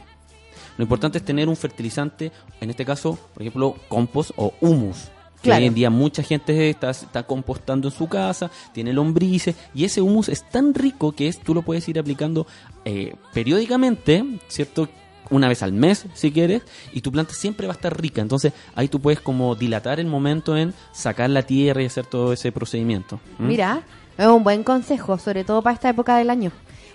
Lo 0.78 0.84
importante 0.84 1.18
es 1.20 1.26
tener 1.26 1.50
un 1.50 1.56
fertilizante, 1.56 2.32
en 2.62 2.70
este 2.70 2.86
caso, 2.86 3.20
por 3.34 3.44
ejemplo, 3.44 3.76
compost 3.90 4.32
o 4.38 4.54
humus. 4.62 5.10
Que 5.42 5.50
Claro. 5.50 5.60
hoy 5.60 5.68
en 5.68 5.74
día 5.74 5.90
mucha 5.90 6.24
gente 6.24 6.70
está, 6.70 6.92
está 6.92 7.24
compostando 7.24 7.90
en 7.90 7.94
su 7.94 8.08
casa, 8.08 8.50
tiene 8.74 8.94
lombrices, 8.94 9.58
y 9.76 9.84
ese 9.84 10.02
humus 10.02 10.30
es 10.30 10.50
tan 10.50 10.74
rico 10.74 11.12
que 11.12 11.28
es, 11.28 11.38
tú 11.40 11.54
lo 11.54 11.64
puedes 11.64 11.88
ir 11.90 12.00
aplicando 12.00 12.48
eh, 12.86 13.14
periódicamente, 13.34 14.24
¿cierto? 14.48 14.88
Una 15.34 15.48
vez 15.48 15.64
al 15.64 15.74
mes, 15.74 16.06
si 16.14 16.32
quieres, 16.32 16.62
y 16.92 17.02
tu 17.02 17.12
planta 17.12 17.34
siempre 17.34 17.66
va 17.66 17.74
a 17.74 17.76
estar 17.76 18.00
rica. 18.00 18.22
Entonces, 18.22 18.54
ahí 18.76 18.88
tú 18.88 19.02
puedes 19.02 19.20
como 19.20 19.56
dilatar 19.56 20.00
el 20.00 20.06
momento 20.06 20.56
en 20.56 20.76
sacar 20.92 21.32
la 21.32 21.42
tierra 21.42 21.82
y 21.82 21.88
hacer 21.88 22.06
todo 22.06 22.34
ese 22.34 22.52
procedimiento. 22.52 23.20
¿Mm? 23.40 23.48
Mira, 23.48 23.82
es 24.16 24.28
un 24.28 24.44
buen 24.44 24.64
consejo, 24.64 25.18
sobre 25.18 25.44
todo 25.44 25.64
para 25.64 25.74
esta 25.74 25.90
época 25.90 26.18
del 26.18 26.30
año. 26.30 26.52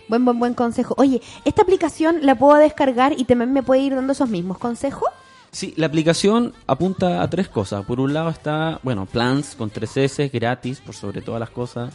Buen, 0.09 0.25
buen, 0.25 0.39
buen 0.39 0.55
consejo. 0.55 0.95
Oye, 0.99 1.21
¿esta 1.45 1.63
aplicación 1.63 2.21
la 2.23 2.37
puedo 2.37 2.55
descargar 2.55 3.13
y 3.19 3.25
también 3.25 3.53
me 3.53 3.65
puede 3.65 3.83
ir 3.83 3.97
dando 3.97 4.13
esos 4.13 4.29
mismos 4.29 4.59
consejos? 4.59 5.09
Sí, 5.51 5.75
la 5.77 5.87
aplicación 5.87 6.55
apunta 6.69 7.23
a 7.23 7.29
tres 7.29 7.49
cosas. 7.49 7.85
Por 7.87 7.99
un 7.99 8.15
lado 8.15 8.29
está, 8.29 8.79
bueno, 8.85 9.07
Plans 9.07 9.57
con 9.57 9.71
tres 9.71 9.97
S, 9.97 10.29
gratis, 10.29 10.81
por 10.81 10.95
sobre 10.95 11.23
todas 11.23 11.41
las 11.41 11.51
cosas. 11.51 11.93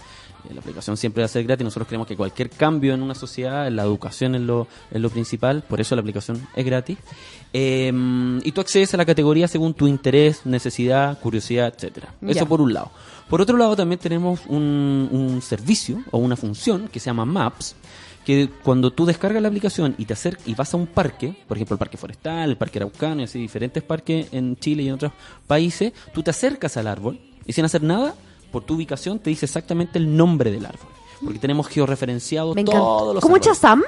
Eh, 0.49 0.53
La 0.53 0.60
aplicación 0.61 0.98
siempre 0.98 1.22
va 1.22 1.26
a 1.26 1.30
ser 1.30 1.44
gratis. 1.44 1.64
Nosotros 1.64 1.88
creemos 1.88 2.07
que 2.07 2.15
cualquier 2.15 2.49
cambio 2.49 2.94
en 2.94 3.02
una 3.02 3.15
sociedad, 3.15 3.70
la 3.72 3.84
educación 3.84 4.36
es 4.36 4.41
lo, 4.41 4.68
es 4.91 5.02
lo 5.02 5.10
principal, 5.10 5.64
por 5.68 5.82
eso 5.82 5.95
la 5.95 6.02
aplicación 6.02 6.48
es 6.56 6.65
gratis. 6.65 6.98
Eh, 7.53 7.91
y 8.44 8.52
tú 8.52 8.61
accedes 8.61 8.94
a 8.94 8.98
la 8.98 9.06
categoría 9.06 9.48
según 9.48 9.74
tu 9.74 9.88
interés, 9.88 10.45
necesidad, 10.45 11.20
curiosidad, 11.20 11.74
etcétera. 11.76 12.14
Eso 12.28 12.48
por 12.48 12.61
un 12.61 12.74
lado. 12.74 12.91
Por 13.30 13.41
otro 13.41 13.57
lado 13.57 13.76
también 13.76 13.99
tenemos 13.99 14.41
un, 14.48 15.10
un 15.11 15.41
servicio 15.41 16.03
o 16.11 16.18
una 16.18 16.36
función 16.36 16.88
que 16.88 16.99
se 16.99 17.06
llama 17.07 17.26
Maps, 17.26 17.76
que 18.26 18.49
cuando 18.64 18.91
tú 18.91 19.06
descargas 19.06 19.41
la 19.41 19.49
aplicación 19.49 19.95
y 19.98 20.06
te 20.06 20.14
acercas 20.14 20.48
y 20.48 20.56
vas 20.56 20.74
a 20.74 20.78
un 20.78 20.88
parque, 20.88 21.36
por 21.48 21.57
ejemplo 21.57 21.76
el 21.76 21.80
parque 21.80 21.98
forestal, 21.98 22.49
el 22.49 22.57
parque 22.57 22.80
araucano 22.80 23.22
y 23.22 23.26
así 23.26 23.40
diferentes 23.40 23.84
parques 23.84 24.28
en 24.32 24.56
Chile 24.57 24.84
y 24.84 24.88
en 24.88 24.95
otros 24.95 25.11
países, 25.45 25.94
tú 26.14 26.24
te 26.24 26.32
acercas 26.32 26.78
al 26.78 26.88
árbol 26.88 27.20
y 27.45 27.53
sin 27.53 27.65
hacer 27.65 27.84
nada, 27.84 28.15
por 28.54 28.64
tu 28.64 28.76
ubicación 28.76 29.20
te 29.20 29.30
dice 29.30 29.46
exactamente 29.48 30.00
el 30.00 30.16
nombre 30.16 30.50
del 30.52 30.66
árbol. 30.66 30.88
Porque 31.22 31.40
tenemos 31.40 31.68
georreferenciados 31.68 32.56
Me 32.56 32.64
todos 32.64 33.16
los 33.16 33.22
¿Como 33.22 33.34
un 33.36 33.40
árboles. 33.42 33.58
Chazam? 33.60 33.84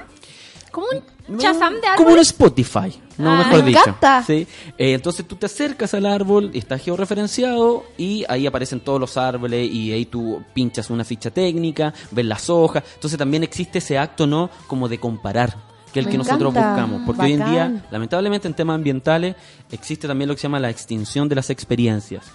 Como 0.71 0.87
un 1.29 1.37
chazam 1.37 1.73
de 1.75 1.81
Como 1.95 2.09
un. 2.11 2.19
Spotify, 2.19 2.99
no 3.17 3.31
Ah, 3.31 3.37
mejor 3.37 3.63
me 3.63 3.69
dicho. 3.69 3.79
encanta. 3.79 4.23
Sí. 4.27 4.45
Eh, 4.77 4.93
entonces 4.93 5.25
tú 5.27 5.35
te 5.37 5.45
acercas 5.45 5.93
al 5.93 6.05
árbol, 6.05 6.51
está 6.53 6.77
georreferenciado 6.77 7.85
y 7.97 8.25
ahí 8.27 8.45
aparecen 8.47 8.81
todos 8.81 8.99
los 8.99 9.15
árboles 9.17 9.71
y 9.71 9.91
ahí 9.93 10.05
tú 10.05 10.43
pinchas 10.53 10.89
una 10.89 11.03
ficha 11.05 11.29
técnica, 11.31 11.93
ves 12.11 12.25
las 12.25 12.49
hojas. 12.49 12.83
Entonces 12.95 13.17
también 13.17 13.43
existe 13.43 13.77
ese 13.77 13.97
acto, 13.97 14.27
¿no? 14.27 14.49
Como 14.67 14.89
de 14.89 14.99
comparar 14.99 15.55
que 15.93 16.01
es 16.01 16.05
el 16.05 16.07
Me 16.07 16.11
que 16.11 16.17
nosotros 16.17 16.53
buscamos. 16.53 17.01
Porque 17.05 17.21
hoy 17.21 17.33
en 17.33 17.45
día, 17.45 17.85
lamentablemente 17.89 18.49
en 18.49 18.53
temas 18.53 18.75
ambientales, 18.75 19.35
existe 19.71 20.09
también 20.09 20.27
lo 20.27 20.35
que 20.35 20.41
se 20.41 20.47
llama 20.47 20.59
la 20.59 20.69
extinción 20.69 21.29
de 21.29 21.35
las 21.35 21.49
experiencias. 21.49 22.25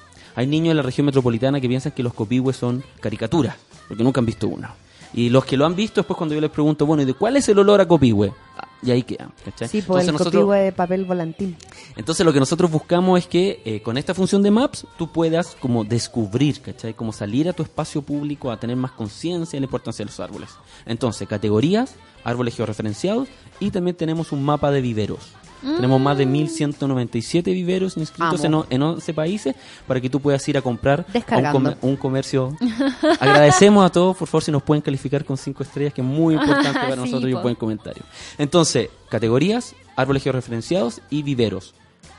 Hay 0.40 0.46
niños 0.46 0.70
en 0.70 0.78
la 0.78 0.82
región 0.82 1.04
metropolitana 1.04 1.60
que 1.60 1.68
piensan 1.68 1.92
que 1.92 2.02
los 2.02 2.14
copihue 2.14 2.54
son 2.54 2.82
caricaturas, 2.98 3.56
porque 3.88 4.02
nunca 4.02 4.20
han 4.20 4.24
visto 4.26 4.48
una. 4.48 4.74
Y 5.12 5.28
los 5.28 5.44
que 5.44 5.58
lo 5.58 5.66
han 5.66 5.74
visto, 5.76 6.00
después 6.00 6.16
cuando 6.16 6.34
yo 6.34 6.40
les 6.40 6.48
pregunto, 6.50 6.86
bueno, 6.86 7.02
¿y 7.02 7.04
de 7.04 7.12
cuál 7.12 7.36
es 7.36 7.46
el 7.50 7.58
olor 7.58 7.78
a 7.82 7.86
copihue? 7.86 8.32
Ah, 8.56 8.66
y 8.82 8.90
ahí 8.90 9.02
queda. 9.02 9.28
¿cachai? 9.44 9.68
Sí, 9.68 9.82
por 9.82 10.00
el 10.00 10.06
nosotros- 10.06 10.32
copihue 10.32 10.56
de 10.60 10.72
papel 10.72 11.04
volantín. 11.04 11.56
entonces 11.94 12.24
lo 12.24 12.32
que 12.32 12.38
nosotros 12.40 12.70
buscamos 12.70 13.18
es 13.18 13.26
que 13.26 13.60
eh, 13.66 13.82
con 13.82 13.98
esta 13.98 14.14
función 14.14 14.42
de 14.42 14.50
Maps 14.50 14.86
tú 14.96 15.12
puedas 15.12 15.56
como 15.60 15.84
descubrir, 15.84 16.62
¿cachai? 16.62 16.94
Como 16.94 17.12
salir 17.12 17.46
a 17.46 17.52
tu 17.52 17.62
espacio 17.62 18.00
público 18.00 18.50
a 18.50 18.58
tener 18.58 18.76
más 18.76 18.92
conciencia 18.92 19.58
de 19.58 19.60
la 19.60 19.66
importancia 19.66 20.02
de 20.06 20.10
los 20.10 20.20
árboles. 20.20 20.48
Entonces, 20.86 21.28
categorías, 21.28 21.96
árboles 22.24 22.56
georreferenciados 22.56 23.28
y 23.58 23.70
también 23.72 23.94
tenemos 23.94 24.32
un 24.32 24.42
mapa 24.42 24.70
de 24.70 24.80
viveros. 24.80 25.18
Tenemos 25.62 26.00
más 26.00 26.16
de 26.16 26.26
1197 26.26 27.52
viveros 27.52 27.96
inscritos 27.96 28.42
en, 28.44 28.54
en 28.70 28.82
11 28.82 29.14
países 29.14 29.54
para 29.86 30.00
que 30.00 30.08
tú 30.08 30.20
puedas 30.20 30.46
ir 30.48 30.56
a 30.56 30.62
comprar 30.62 31.06
a 31.28 31.76
un, 31.82 31.96
comercio. 31.96 32.56
Agradecemos 33.20 33.84
a 33.84 33.90
todos, 33.90 34.16
por 34.16 34.28
favor, 34.28 34.42
si 34.42 34.52
nos 34.52 34.62
pueden 34.62 34.82
calificar 34.82 35.24
con 35.24 35.36
5 35.36 35.62
estrellas, 35.62 35.94
que 35.94 36.00
es 36.00 36.06
muy 36.06 36.34
importante 36.34 36.78
para 36.80 36.94
Sí, 36.94 37.00
nosotros 37.00 37.30
y 37.30 37.34
un 37.34 37.42
buen 37.42 37.54
comentario. 37.54 38.02
Entonces, 38.38 38.88
categorías, 39.08 39.74
árboles 39.96 40.22
georreferenciados 40.22 41.00
y 41.10 41.22
viveros. 41.22 41.74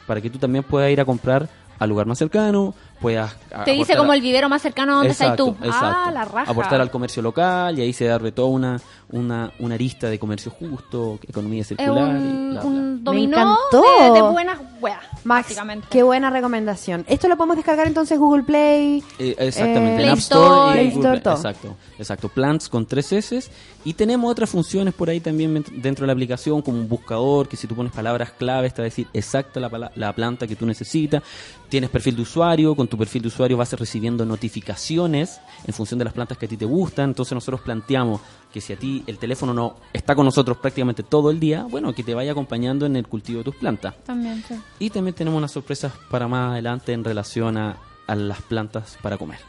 Para 0.08 0.22
que 0.22 0.30
tú 0.30 0.40
también 0.40 0.64
puedas 0.64 0.92
ir 0.92 1.00
a 1.02 1.06
comprar 1.06 1.50
al 1.80 1.90
lugar 1.90 2.06
más 2.06 2.20
cercano, 2.20 2.76
puedas... 3.02 3.36
Te 3.66 3.72
dice 3.72 3.98
como 3.98 4.12
a- 4.12 4.16
el 4.16 4.22
vivero 4.22 4.48
más 4.48 4.62
cercano 4.62 4.94
a 4.94 4.96
donde 4.98 5.12
estás 5.12 5.36
tú. 5.36 5.50
exacto. 5.62 5.88
Ah, 5.88 6.12
la 6.14 6.24
raja. 6.26 6.52
Aportar 6.52 6.80
al 6.80 6.90
comercio 6.92 7.22
local 7.22 7.78
y 7.78 7.82
ahí 7.82 7.92
se 7.94 8.06
darle 8.06 8.32
toda 8.32 8.48
una, 8.50 8.80
una, 9.10 9.52
una 9.60 9.76
arista 9.76 10.08
de 10.10 10.18
comercio 10.20 10.52
justo, 10.52 11.20
economía 11.28 11.62
es 11.62 11.68
circular 11.68 11.98
y 11.98 12.02
un, 12.16 12.52
bla, 12.52 12.62
bla. 12.62 12.70
un 12.70 13.04
dominó 13.04 13.38
encantó. 13.38 13.84
de, 14.04 14.12
de 14.12 14.22
buenas 14.22 14.60
weas, 14.80 15.00
Max, 15.24 15.48
básicamente. 15.48 15.88
qué 15.90 16.04
buena 16.04 16.30
recomendación. 16.30 17.04
Esto 17.08 17.28
lo 17.28 17.36
podemos 17.36 17.58
descargar 17.58 17.88
entonces 17.88 18.18
Google 18.18 18.44
Play. 18.44 19.04
Eh, 19.20 19.36
exactamente, 19.40 19.82
Eh, 19.82 19.90
en 19.92 19.96
Play 19.98 20.10
App 20.10 20.18
Store, 20.20 20.44
Store, 20.46 20.72
y 20.72 20.86
Play 20.86 20.96
Google 20.96 21.18
Store, 21.18 21.20
todo. 21.22 21.34
Exacto, 21.36 21.76
exacto. 21.98 22.30
Plants 22.30 22.70
con 22.70 22.86
tres 22.86 23.12
S. 23.12 23.42
Y 23.84 23.94
tenemos 23.96 24.32
otras 24.32 24.48
funciones 24.50 24.94
por 24.94 25.10
ahí 25.10 25.20
también 25.20 25.64
dentro 25.78 26.04
de 26.04 26.08
la 26.08 26.14
aplicación, 26.14 26.62
como 26.62 26.78
un 26.78 26.88
buscador, 26.88 27.48
que 27.48 27.58
si 27.58 27.66
tú 27.66 27.76
pones 27.76 27.92
palabras 27.92 28.32
claves 28.32 28.76
te 28.76 28.82
va 28.82 28.84
a 28.84 28.90
decir 28.90 29.08
exacta 29.12 29.60
la, 29.60 29.92
la 29.96 30.14
planta 30.14 30.46
que 30.46 30.56
tú 30.56 30.68
necesitas. 30.68 31.24
Tienes 31.68 31.90
perfil 31.90 32.16
de 32.18 32.22
usuario 32.22 32.76
con 32.76 32.88
tu 32.92 32.98
perfil 32.98 33.22
de 33.24 33.30
usuario 33.30 33.56
vas 33.58 33.72
recibiendo 33.74 34.26
notificaciones 34.26 35.40
en 35.66 35.74
función 35.74 35.98
de 35.98 36.04
las 36.06 36.14
plantas 36.14 36.38
que 36.38 36.46
a 36.46 36.50
ti 36.50 36.58
te 36.58 36.66
gustan. 36.66 37.12
Entonces 37.12 37.34
nosotros 37.34 37.62
planteamos 37.62 38.20
que 38.54 38.60
si 38.60 38.74
a 38.74 38.76
ti 38.76 39.02
el 39.08 39.18
teléfono 39.18 39.54
no 39.54 39.78
está 39.94 40.14
con 40.14 40.26
nosotros 40.26 40.58
prácticamente 40.58 41.02
todo 41.02 41.32
el 41.32 41.40
día, 41.40 41.64
bueno, 41.70 41.94
que 41.94 42.04
te 42.04 42.14
vaya 42.14 42.34
acompañando 42.34 42.86
en 42.86 42.98
el 42.98 43.08
cultivo 43.08 43.40
de 43.40 43.46
tus 43.46 43.56
plantas. 43.56 43.96
También, 44.06 44.44
sí. 44.46 44.56
Y 44.80 44.90
también 44.90 45.16
tenemos 45.16 45.38
unas 45.38 45.52
sorpresas 45.52 45.94
para 46.10 46.28
más 46.28 46.52
adelante 46.52 46.92
en 46.92 47.04
relación 47.06 47.58
a, 47.58 47.78
a 48.08 48.16
las 48.16 48.42
plantas 48.42 48.98
para 49.02 49.18
comer. 49.18 49.40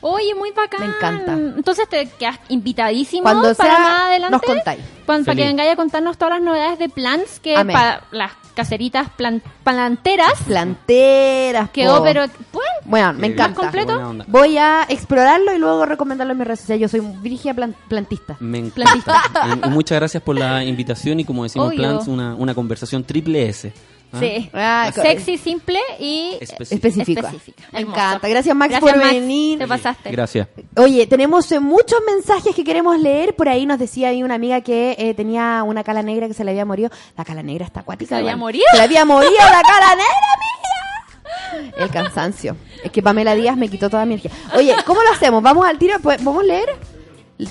Oye, 0.00 0.32
muy 0.36 0.52
bacán. 0.52 0.80
Me 0.80 0.86
encanta. 0.86 1.32
Entonces 1.32 1.88
te 1.88 2.08
quedas 2.10 2.38
invitadísimo 2.48 3.24
Cuando 3.24 3.52
para 3.56 3.70
sea, 3.74 3.78
más 3.80 4.00
adelante. 4.02 4.36
nos 4.36 4.42
contáis. 4.42 4.80
Para 5.04 5.34
que 5.34 5.44
vengáis 5.44 5.72
a 5.72 5.76
contarnos 5.76 6.16
todas 6.16 6.34
las 6.34 6.42
novedades 6.42 6.78
de 6.78 6.88
plants 6.88 7.40
que 7.40 7.56
Amén. 7.56 7.74
para 7.74 8.04
las 8.12 8.32
caseritas 8.58 9.08
plan- 9.10 9.40
planteras 9.62 10.32
Planteras. 10.46 11.70
quedó, 11.70 11.98
po. 11.98 12.02
pero 12.04 12.22
bueno, 12.52 12.68
Bueno, 12.84 13.12
me 13.14 13.26
encanta. 13.28 13.48
¿Más 13.62 13.72
completo? 13.72 14.14
Voy 14.26 14.58
a 14.58 14.84
explorarlo 14.88 15.54
y 15.54 15.58
luego 15.58 15.86
recomendarlo 15.86 16.32
en 16.32 16.38
mis 16.38 16.46
redes 16.46 16.60
sociales. 16.60 16.90
Yo 16.90 16.98
soy 16.98 17.06
Virgia 17.22 17.54
plan- 17.54 17.74
plantista. 17.88 18.36
Me 18.40 18.58
encanta. 18.58 19.22
y, 19.62 19.66
y 19.68 19.70
muchas 19.70 19.98
gracias 20.00 20.22
por 20.22 20.36
la 20.36 20.64
invitación 20.64 21.20
y 21.20 21.24
como 21.24 21.44
decimos 21.44 21.68
Obvio. 21.68 21.78
Plants, 21.78 22.08
una, 22.08 22.34
una 22.34 22.54
conversación 22.54 23.04
triple 23.04 23.48
S. 23.48 23.72
¿ah? 24.12 24.18
sí. 24.20 24.50
Ah, 24.52 24.90
Sexy, 24.94 25.38
simple 25.38 25.78
y 25.98 26.38
Específica. 26.40 27.30
Me 27.72 27.80
Hermoso. 27.80 27.96
encanta. 27.96 28.28
Gracias, 28.28 28.56
Max, 28.56 28.70
Gracias, 28.72 28.92
por 28.92 29.00
Max. 29.00 29.12
venir. 29.14 29.58
Te 29.58 29.66
pasaste. 29.66 30.10
Gracias. 30.10 30.48
Oye, 30.76 31.06
tenemos 31.06 31.50
eh, 31.52 31.60
muchos 31.60 31.98
mensajes 32.06 32.54
que 32.54 32.64
queremos 32.64 32.98
leer. 32.98 33.34
Por 33.36 33.48
ahí 33.48 33.66
nos 33.66 33.78
decía 33.78 34.08
ahí 34.08 34.22
una 34.22 34.34
amiga 34.34 34.60
que 34.60 34.96
eh, 34.98 35.14
tenía 35.14 35.62
una 35.64 35.84
cala 35.84 36.02
negra 36.02 36.28
que 36.28 36.34
se 36.34 36.44
le 36.44 36.50
había 36.52 36.64
morido. 36.64 36.90
La 37.16 37.24
cala 37.24 37.42
negra 37.42 37.64
está 37.66 37.80
acuática. 37.80 38.08
¿Se 38.10 38.14
había 38.16 38.36
morido? 38.36 38.64
Se 38.72 38.76
le 38.78 38.82
había 38.84 39.04
morido 39.04 39.32
la 39.32 39.62
cala 39.62 39.90
negra, 39.94 40.28
amiga. 40.34 41.74
El 41.76 41.90
cansancio. 41.90 42.56
Es 42.84 42.90
que 42.92 43.02
Pamela 43.02 43.34
Díaz 43.34 43.56
me 43.56 43.68
quitó 43.68 43.88
toda 43.90 44.04
mi 44.04 44.14
energía. 44.14 44.30
Oye, 44.56 44.74
¿cómo 44.86 45.02
lo 45.02 45.10
hacemos? 45.10 45.42
¿Vamos 45.42 45.66
al 45.66 45.78
tiro? 45.78 45.96
¿Vamos 46.02 46.42
a 46.42 46.46
leer? 46.46 46.68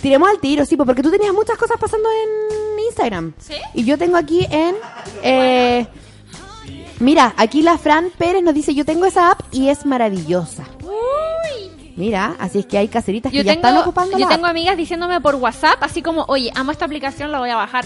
Tiremos 0.02 0.30
al 0.30 0.40
tiro, 0.40 0.66
sí, 0.66 0.76
porque 0.76 1.02
tú 1.02 1.10
tenías 1.10 1.34
muchas 1.34 1.58
cosas 1.58 1.78
pasando 1.80 2.10
en 2.12 2.80
Instagram. 2.88 3.34
¿Sí? 3.40 3.54
Y 3.74 3.86
yo 3.86 3.98
tengo 3.98 4.18
aquí 4.18 4.46
en... 4.50 4.76
eh, 5.24 5.88
mira, 7.00 7.34
aquí 7.38 7.62
la 7.62 7.78
Fran 7.78 8.10
Pérez 8.18 8.44
nos 8.44 8.54
dice, 8.54 8.74
yo 8.76 8.86
tengo 8.86 9.06
esa 9.06 9.32
app 9.32 9.42
y 9.52 9.70
es 9.70 9.86
maravillosa. 9.86 10.64
Mira, 11.96 12.36
así 12.40 12.60
es 12.60 12.66
que 12.68 12.78
hay 12.78 12.88
caseritas 12.90 13.32
que 13.32 13.44
ya 13.44 13.54
están 13.54 13.76
ocupando 13.78 14.18
yo 14.20 14.26
la 14.28 14.36
tengo 14.36 14.46
app. 14.46 14.52
amigas 14.52 14.78
diciéndome 14.78 15.20
por 15.20 15.34
WhatsApp, 15.36 15.82
así 15.82 16.04
como, 16.04 16.26
oye, 16.28 16.52
amo 16.54 16.72
esta 16.72 16.86
aplicación, 16.86 17.32
la 17.32 17.40
voy 17.40 17.50
a 17.50 17.56
bajar. 17.56 17.86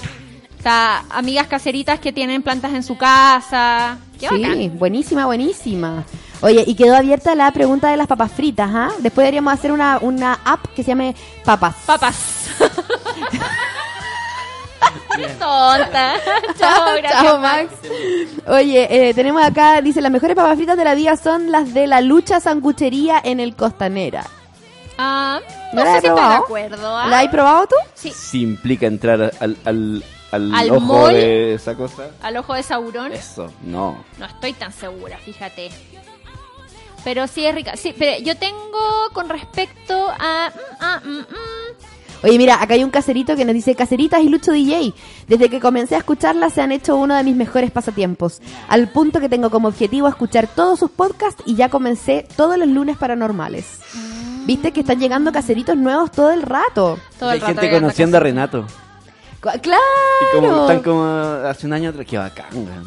O 0.60 0.62
sea, 0.64 1.06
amigas 1.10 1.48
caseritas 1.48 2.00
que 2.00 2.12
tienen 2.12 2.44
plantas 2.44 2.74
en 2.74 2.84
su 2.84 2.98
casa. 2.98 3.98
Qué 4.20 4.28
Sí, 4.28 4.42
bacán. 4.42 4.78
buenísima, 4.78 5.26
buenísima. 5.26 6.04
Oye, 6.42 6.64
y 6.68 6.76
quedó 6.76 6.96
abierta 6.98 7.34
la 7.36 7.52
pregunta 7.52 7.90
de 7.90 7.98
las 7.98 8.08
papas 8.08 8.32
fritas, 8.34 8.70
¿ah? 8.74 8.90
Después 9.00 9.24
deberíamos 9.24 9.54
hacer 9.54 9.72
una, 9.72 9.98
una 10.02 10.40
app 10.44 10.66
que 10.76 10.84
se 10.84 10.90
llame 10.90 11.16
Papas. 11.46 11.76
Papas. 11.86 12.16
Qué 15.16 15.28
tonta. 15.28 16.14
Chao, 16.58 16.96
gracias, 16.98 17.24
Chao, 17.24 17.38
Max. 17.40 17.68
Oye, 18.48 19.10
eh, 19.10 19.14
tenemos 19.14 19.44
acá, 19.44 19.82
dice, 19.82 20.02
las 20.02 20.12
mejores 20.12 20.36
papas 20.36 20.56
fritas 20.58 20.78
de 20.78 20.84
la 20.84 20.96
vida 20.96 21.16
son 21.18 21.52
las 21.52 21.74
de 21.74 21.88
la 21.88 22.02
lucha 22.02 22.40
sanguchería 22.40 23.20
en 23.24 23.40
el 23.40 23.56
Costanera. 23.56 24.26
Ah, 24.98 25.40
¿No 25.74 25.84
no, 25.84 25.92
sé 25.92 25.98
he 25.98 26.02
si 26.02 26.08
estoy 26.08 26.10
de 26.10 26.16
probado? 26.16 26.44
acuerdo. 26.44 26.98
¿ah? 26.98 27.08
¿La 27.08 27.20
has 27.20 27.28
probado 27.30 27.68
tú? 27.68 27.76
Sí, 27.94 28.12
Si 28.12 28.42
implica 28.42 28.86
entrar 28.86 29.32
al, 29.40 29.58
al, 29.66 30.04
al, 30.32 30.54
¿Al 30.56 30.70
ojo 30.72 30.80
mall? 30.82 31.14
de 31.14 31.54
esa 31.56 31.76
cosa. 31.76 32.10
al 32.22 32.38
ojo 32.38 32.54
de 32.54 32.64
Sauron. 32.64 33.12
Eso, 33.12 33.52
no. 33.64 34.04
No 34.20 34.26
estoy 34.26 34.54
tan 34.54 34.72
segura, 34.72 35.18
fíjate. 35.18 35.72
Pero 37.04 37.26
sí 37.28 37.44
es 37.46 37.56
rica. 37.56 37.76
Sí, 37.78 37.96
pero 37.98 38.22
yo 38.24 38.38
tengo 38.38 39.10
con 39.14 39.28
respecto 39.28 40.08
a... 40.20 40.52
mm, 40.54 40.76
ah, 40.82 41.02
mm, 41.04 41.10
mm. 41.18 41.26
Oye, 42.24 42.38
mira, 42.38 42.62
acá 42.62 42.76
hay 42.76 42.84
un 42.84 42.92
caserito 42.92 43.36
que 43.36 43.46
nos 43.46 43.54
dice, 43.56 43.76
Caseritas 43.76 44.22
y 44.22 44.30
Lucho 44.30 44.52
DJ. 44.52 44.94
Desde 45.28 45.50
que 45.50 45.60
comencé 45.60 45.96
a 45.96 46.00
escucharlas 46.00 46.54
se 46.54 46.62
han 46.62 46.72
hecho 46.72 46.96
uno 46.96 47.16
de 47.16 47.24
mis 47.24 47.36
mejores 47.36 47.72
pasatiempos. 47.72 48.42
Al 48.68 48.90
punto 48.90 49.20
que 49.20 49.30
tengo 49.30 49.50
como 49.50 49.68
objetivo 49.68 50.08
escuchar 50.08 50.48
todos 50.48 50.80
sus 50.80 50.92
podcasts 50.92 51.42
y 51.46 51.56
ya 51.56 51.70
comencé 51.70 52.28
todos 52.36 52.58
los 52.58 52.68
lunes 52.68 52.98
paranormales. 52.98 53.80
Viste 54.46 54.72
que 54.72 54.82
están 54.82 55.00
llegando 55.00 55.32
caseritos 55.32 55.78
nuevos 55.78 56.12
todo 56.12 56.32
el 56.32 56.42
rato. 56.42 57.00
Todo 57.18 57.30
Hay 57.30 57.40
el 57.40 57.42
rato 57.42 57.60
gente 57.60 57.72
conociendo 57.72 58.18
a. 58.18 58.20
Renato. 58.20 58.66
¡Claro! 59.40 59.82
Y 60.22 60.36
como 60.36 60.62
están 60.62 60.84
como 60.84 61.04
hace 61.04 61.66
un 61.66 61.74
año 61.74 61.90
atrás. 61.90 62.06
Qué 62.08 62.18
bacán. 62.18 62.46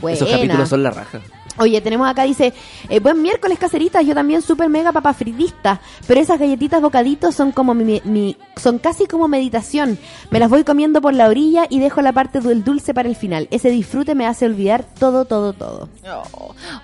Esos 0.08 0.28
capítulos 0.28 0.68
son 0.68 0.82
la 0.82 0.90
raja. 0.90 1.20
Oye, 1.56 1.80
tenemos 1.80 2.08
acá, 2.08 2.24
dice, 2.24 2.52
eh, 2.88 3.00
buen 3.00 3.22
miércoles 3.22 3.58
caseritas, 3.58 4.04
yo 4.04 4.14
también 4.14 4.42
súper 4.42 4.68
mega 4.68 4.90
papafritista, 4.92 5.80
pero 6.06 6.20
esas 6.20 6.38
galletitas 6.38 6.80
bocaditos 6.82 7.34
son 7.34 7.52
como 7.52 7.74
mi, 7.74 8.00
mi- 8.04 8.36
son 8.56 8.78
casi 8.78 9.06
como 9.06 9.28
meditación. 9.28 9.98
Me 10.30 10.40
las 10.40 10.50
voy 10.50 10.64
comiendo 10.64 11.00
por 11.00 11.14
la 11.14 11.28
orilla 11.28 11.66
y 11.70 11.78
dejo 11.78 12.02
la 12.02 12.12
parte 12.12 12.40
del 12.40 12.64
dulce 12.64 12.92
para 12.94 13.08
el 13.08 13.16
final. 13.16 13.46
Ese 13.50 13.70
disfrute 13.70 14.14
me 14.14 14.26
hace 14.26 14.46
olvidar 14.46 14.84
todo, 14.98 15.24
todo, 15.24 15.52
todo. 15.52 15.88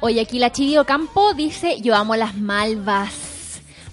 Oye, 0.00 0.20
aquí 0.20 0.38
la 0.38 0.52
Chidio 0.52 0.84
Campo 0.86 1.34
dice, 1.34 1.80
yo 1.80 1.94
amo 1.96 2.14
las 2.16 2.36
malvas. 2.36 3.12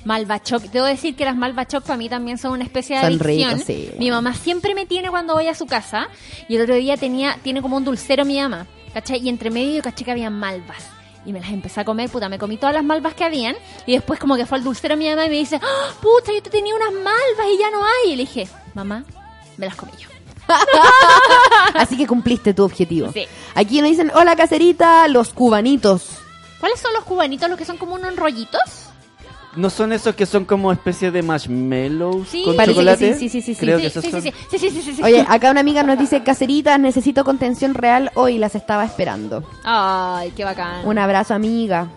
Malvachoc. 0.06 0.62
Debo 0.72 0.86
decir 0.86 1.16
que 1.16 1.26
las 1.26 1.36
malvachoc 1.36 1.84
para 1.84 1.98
mí 1.98 2.08
también 2.08 2.38
son 2.38 2.54
una 2.54 2.64
especie 2.64 2.96
de 2.96 3.02
Son 3.02 3.14
adicción. 3.22 3.50
ricos, 3.52 3.64
sí, 3.66 3.90
Mi 4.00 4.10
mamá 4.10 4.34
siempre 4.34 4.74
me 4.74 4.86
tiene 4.86 5.10
cuando 5.10 5.34
voy 5.34 5.48
a 5.48 5.54
su 5.56 5.66
casa. 5.66 6.08
Y 6.48 6.56
el 6.56 6.62
otro 6.62 6.76
día 6.76 6.96
tenía, 6.96 7.38
tiene 7.44 7.62
como 7.62 7.76
un 7.76 7.84
dulcero 7.84 8.24
mi 8.24 8.40
mamá. 8.40 8.68
¿Cachai? 8.94 9.20
Y 9.20 9.30
entre 9.30 9.50
medio 9.50 9.76
yo 9.76 9.82
caché 9.82 10.04
que 10.06 10.12
había 10.12 10.30
malvas. 10.30 10.84
Y 11.26 11.34
me 11.34 11.42
las 11.42 11.50
empecé 11.50 11.82
a 11.82 11.86
comer, 11.86 12.10
puta, 12.10 12.30
me 12.30 12.40
comí 12.40 12.58
todas 12.58 12.74
las 12.74 12.84
malvas 12.84 13.14
que 13.14 13.26
habían. 13.26 13.56
Y 13.86 13.94
después 13.94 14.20
como 14.20 14.36
que 14.38 14.46
fue 14.46 14.58
al 14.58 14.64
dulcero 14.64 14.96
mi 14.96 15.10
mamá 15.10 15.26
y 15.26 15.30
me 15.30 15.36
dice, 15.36 15.60
¡Ah, 15.62 15.92
puta, 16.02 16.32
yo 16.34 16.42
te 16.42 16.50
tenía 16.50 16.74
unas 16.74 16.94
malvas 16.94 17.48
y 17.54 17.58
ya 17.58 17.70
no 17.70 17.84
hay. 17.84 18.14
Y 18.14 18.16
le 18.16 18.24
dije, 18.24 18.48
mamá, 18.74 19.04
me 19.58 19.66
las 19.66 19.76
comí 19.76 19.92
yo. 19.98 20.10
Así 21.74 21.98
que 21.98 22.08
cumpliste 22.08 22.54
tu 22.54 22.64
objetivo. 22.64 23.12
Sí. 23.12 23.26
Aquí 23.56 23.82
nos 23.82 23.90
dicen, 23.90 24.12
hola 24.16 24.36
caserita, 24.36 25.08
los 25.10 25.34
cubanitos. 25.34 26.20
¿Cuáles 26.60 26.80
son 26.80 26.94
los 26.94 27.04
cubanitos, 27.04 27.50
los 27.50 27.58
que 27.58 27.66
son 27.66 27.78
como 27.78 27.96
unos 27.96 28.16
rollitos? 28.16 28.87
¿No 29.58 29.70
son 29.72 29.92
esos 29.92 30.16
que 30.16 30.26
son 30.26 30.46
como 30.46 30.72
especie 30.72 31.10
de 31.12 31.22
marshmallows 31.24 32.28
Sí. 32.30 32.44
con 32.46 32.56
chocolate? 32.64 33.16
sí, 33.18 33.28
sí, 33.28 33.42
sí, 33.42 33.54
sí, 33.56 33.60
Creo 33.60 33.78
sí. 33.78 33.82
que 33.82 33.88
esos 33.88 34.04
sí, 34.06 34.12
son. 34.12 34.22
sí, 34.22 34.32
sí, 34.60 34.70
sí. 34.70 35.04
Oye, 35.04 35.26
acá 35.28 35.50
una 35.52 35.62
amiga 35.62 35.82
nos 35.84 35.98
dice, 35.98 36.22
caseritas, 36.24 36.80
necesito 36.80 37.24
contención 37.26 37.74
real 37.74 38.12
hoy, 38.14 38.38
las 38.38 38.54
estaba 38.56 38.86
esperando. 38.86 39.44
Ay, 39.64 40.32
qué 40.36 40.44
bacán. 40.44 40.86
Un 40.88 40.98
abrazo, 41.00 41.34
amiga. 41.34 41.88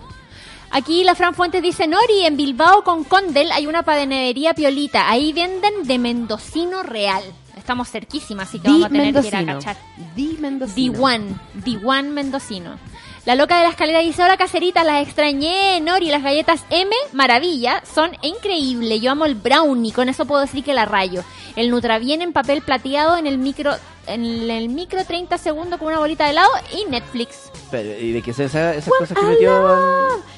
Aquí 0.73 1.03
la 1.05 1.15
Fran 1.15 1.35
Fuentes 1.35 1.63
dice, 1.63 1.87
Nori, 1.87 2.25
en 2.25 2.37
Bilbao 2.37 2.83
con 2.85 3.05
Condel 3.05 3.51
hay 3.53 3.67
una 3.67 3.83
panadería 3.83 4.55
piolita. 4.55 5.11
Ahí 5.11 5.33
venden 5.33 5.85
de 5.85 5.99
mendocino 5.99 6.83
real. 6.83 7.23
Estamos 7.57 7.91
cerquísimas, 7.91 8.49
así 8.49 8.59
que 8.59 8.69
Di 8.69 8.75
vamos 8.75 8.87
a 8.87 8.89
tener 8.89 9.15
que 9.21 9.29
ir 9.29 9.37
a 9.37 9.45
cachar. 9.45 9.77
Di 10.17 10.37
mendocino. 10.41 10.93
Diwan, 10.95 11.41
Diwan 11.65 12.11
mendocino. 12.11 12.79
La 13.27 13.35
loca 13.35 13.59
de 13.59 13.65
la 13.65 13.69
escalera 13.69 13.99
dice, 14.01 14.23
hola 14.25 14.39
caserita, 14.39 14.83
las 14.83 15.03
extrañé, 15.07 15.79
Nori, 15.83 16.07
las 16.09 16.23
galletas 16.23 16.65
M, 16.71 16.91
maravilla, 17.13 17.83
son 17.85 18.13
increíbles. 18.23 19.03
Yo 19.03 19.11
amo 19.13 19.27
el 19.27 19.35
brownie, 19.35 19.93
con 19.93 20.09
eso 20.09 20.25
puedo 20.25 20.41
decir 20.41 20.65
que 20.65 20.73
la 20.73 20.87
rayo. 20.87 21.23
El 21.55 21.71
Nutravien 21.71 22.23
en 22.23 22.33
papel 22.33 22.63
plateado 22.63 23.19
en 23.19 23.27
el 23.27 23.37
micro, 23.37 23.73
en 24.07 24.25
el 24.51 24.71
micro 24.71 25.05
30 25.05 25.37
segundos 25.37 25.79
con 25.79 25.89
una 25.89 25.99
bolita 25.99 26.25
de 26.25 26.31
helado 26.31 26.51
y 26.73 26.91
Netflix. 26.91 27.51
Pero, 27.71 27.99
¿Y 27.99 28.13
de 28.13 28.23
qué 28.23 28.31
es 28.31 28.39
esa, 28.39 28.75
esas 28.75 28.93
cosas 28.99 29.17
que 29.19 29.25
metió? 29.27 29.69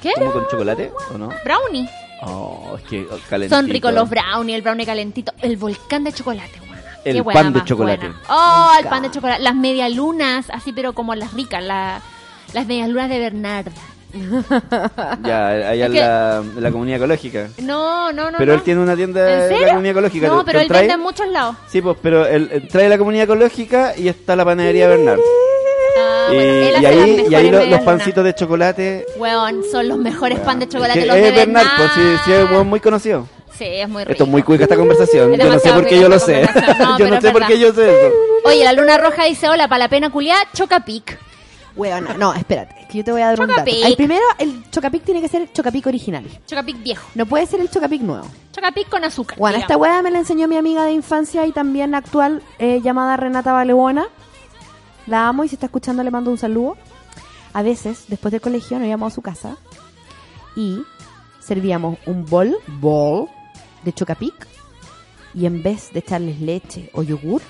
¿Qué? 0.03 0.13
¿Como 0.19 0.33
con 0.33 0.49
chocolate 0.49 0.93
o 1.15 1.19
no? 1.19 1.29
Brownie. 1.45 1.89
Oh, 2.23 2.75
es 2.77 2.83
que 2.89 3.07
oh, 3.11 3.19
calentito. 3.31 3.57
Son 3.57 3.69
ricos 3.69 3.95
los 3.95 4.11
brownie, 4.11 4.57
el 4.57 4.63
brownie 4.63 4.87
calentito, 4.87 5.33
el 5.41 5.57
volcán 5.57 6.03
de 6.03 6.13
chocolate, 6.13 6.59
buena. 6.67 6.83
El 7.05 7.15
Qué 7.15 7.21
buena 7.21 7.43
pan 7.43 7.53
de 7.53 7.65
chocolate. 7.65 8.09
buena. 8.09 8.23
Oh, 8.29 8.73
el 8.81 8.87
pan 8.89 9.03
de 9.03 9.11
chocolate, 9.13 9.41
las 9.43 9.55
medialunas, 9.55 10.51
así 10.51 10.73
pero 10.73 10.95
como 10.95 11.15
las 11.15 11.33
ricas, 11.33 11.63
la- 11.63 12.03
las 12.53 12.67
medialunas 12.67 13.09
de 13.09 13.19
Bernard. 13.19 13.67
Ya, 15.25 15.49
allá 15.49 15.87
Es 15.87 15.91
en 15.91 15.95
la, 15.97 16.37
en 16.57 16.63
la 16.63 16.71
comunidad 16.71 16.99
ecológica. 16.99 17.49
No, 17.63 18.13
no, 18.13 18.31
no. 18.31 18.37
pero 18.39 18.53
no. 18.53 18.59
él 18.59 18.63
tiene 18.63 18.81
una 18.81 18.95
tienda 18.95 19.47
¿En 19.49 19.61
la 19.63 19.69
comunidad 19.69 19.93
ecológica. 19.93 20.27
No, 20.29 20.39
¿Te- 20.41 20.45
pero 20.45 20.61
él 20.61 20.69
trae? 20.69 20.81
vende 20.83 20.95
en 20.95 21.01
muchos 21.01 21.29
lados. 21.29 21.57
Sí, 21.69 21.81
pues, 21.81 21.97
pero 22.03 22.27
él, 22.27 22.49
él 22.53 22.69
trae 22.69 22.89
la 22.91 22.99
comunidad 22.99 23.25
ecológica 23.25 23.95
y 23.97 24.09
está 24.09 24.37
la 24.37 24.45
panadería 24.45 24.87
Bernard. 24.89 25.19
Ah, 25.99 26.29
y, 26.31 26.35
bueno, 26.35 26.51
él 26.53 26.73
y 26.83 26.87
hace 26.87 27.03
ahí, 27.03 27.27
y 27.31 27.35
ahí 27.35 27.45
lo- 27.45 27.51
los 27.53 27.61
medialunas. 27.67 27.83
pancitos 27.85 28.25
de 28.25 28.35
chocolate. 28.35 29.07
Weón, 29.17 29.63
son 29.71 29.89
los 29.89 29.97
mejores 29.99 30.39
pan 30.41 30.59
de 30.59 30.69
chocolate, 30.69 31.01
que 31.01 31.07
los 31.07 31.17
es 31.17 31.23
de 31.23 31.31
Bernard, 31.31 31.65
Bernard. 31.67 31.77
pues 31.79 31.91
sí, 31.95 32.23
sí, 32.27 32.33
es 32.33 32.45
un 32.45 32.53
weón 32.53 32.67
muy 32.69 32.81
conocido. 32.81 33.27
Sí, 33.57 33.65
es 33.67 33.89
muy 33.89 34.03
rico. 34.03 34.13
Esto 34.13 34.25
es 34.25 34.31
muy 34.31 34.43
cuica 34.43 34.65
esta 34.65 34.77
conversación. 34.77 35.35
Es 35.35 35.41
Yo 35.41 35.53
no 35.53 35.59
sé 35.59 35.73
por 35.73 35.87
qué 35.87 35.99
yo 36.01 36.09
lo 36.11 36.19
sé. 36.19 36.43
No, 36.79 36.99
yo 36.99 37.09
no 37.09 37.15
es 37.17 37.23
sé 37.23 37.31
por 37.31 37.47
qué 37.47 37.59
yo 37.59 37.73
sé 37.73 37.89
eso. 37.91 38.15
Oye, 38.45 38.65
la 38.65 38.73
luna 38.75 38.99
roja 38.99 39.25
dice, 39.25 39.49
hola, 39.49 39.69
para 39.69 39.79
la 39.81 39.89
pena 39.89 40.11
culiá, 40.11 40.37
chocapic. 40.55 41.19
Weona, 41.75 42.15
no, 42.15 42.35
espérate, 42.35 42.87
que 42.89 42.99
yo 42.99 43.05
te 43.05 43.13
voy 43.13 43.23
a 43.23 43.29
dar 43.29 43.41
un 43.41 43.47
dato. 43.47 43.61
Chocapic. 43.61 43.85
El 43.85 43.97
primero, 43.97 44.25
el 44.39 44.71
Chocapic 44.71 45.05
tiene 45.05 45.21
que 45.21 45.29
ser 45.29 45.53
Chocapic 45.53 45.87
original. 45.87 46.25
Chocapic 46.47 46.83
viejo. 46.83 47.09
No 47.15 47.27
puede 47.27 47.47
ser 47.47 47.61
el 47.61 47.71
Chocapic 47.71 48.03
nuevo. 48.03 48.27
Chocapic 48.53 48.89
con 48.89 49.05
azúcar. 49.05 49.39
Bueno, 49.39 49.57
digamos. 49.57 49.71
esta 49.71 49.77
weá 49.79 50.03
me 50.03 50.11
la 50.11 50.19
enseñó 50.19 50.49
mi 50.49 50.57
amiga 50.57 50.85
de 50.85 50.93
infancia 50.93 51.47
y 51.47 51.53
también 51.53 51.95
actual, 51.95 52.43
eh, 52.59 52.81
llamada 52.83 53.17
Renata 53.17 53.53
Valebuena. 53.53 54.07
La 55.07 55.29
amo 55.29 55.45
y 55.45 55.49
si 55.49 55.57
está 55.57 55.67
escuchando 55.67 56.03
le 56.03 56.11
mando 56.11 56.31
un 56.31 56.39
saludo. 56.39 56.77
A 57.55 57.63
veces, 57.63 58.05
después 58.09 58.33
del 58.33 58.41
colegio, 58.41 58.79
nos 58.79 58.89
íbamos 58.89 59.13
a 59.13 59.15
su 59.15 59.23
casa 59.23 59.57
y 60.55 60.83
servíamos 61.41 61.99
un 62.07 62.25
bol, 62.27 62.57
bol 62.81 63.29
de 63.85 63.93
chocapic 63.93 64.47
y 65.35 65.47
en 65.47 65.63
vez 65.63 65.93
de 65.93 66.01
echarles 66.01 66.41
leche 66.41 66.91
o 66.95 67.03
yogur, 67.03 67.43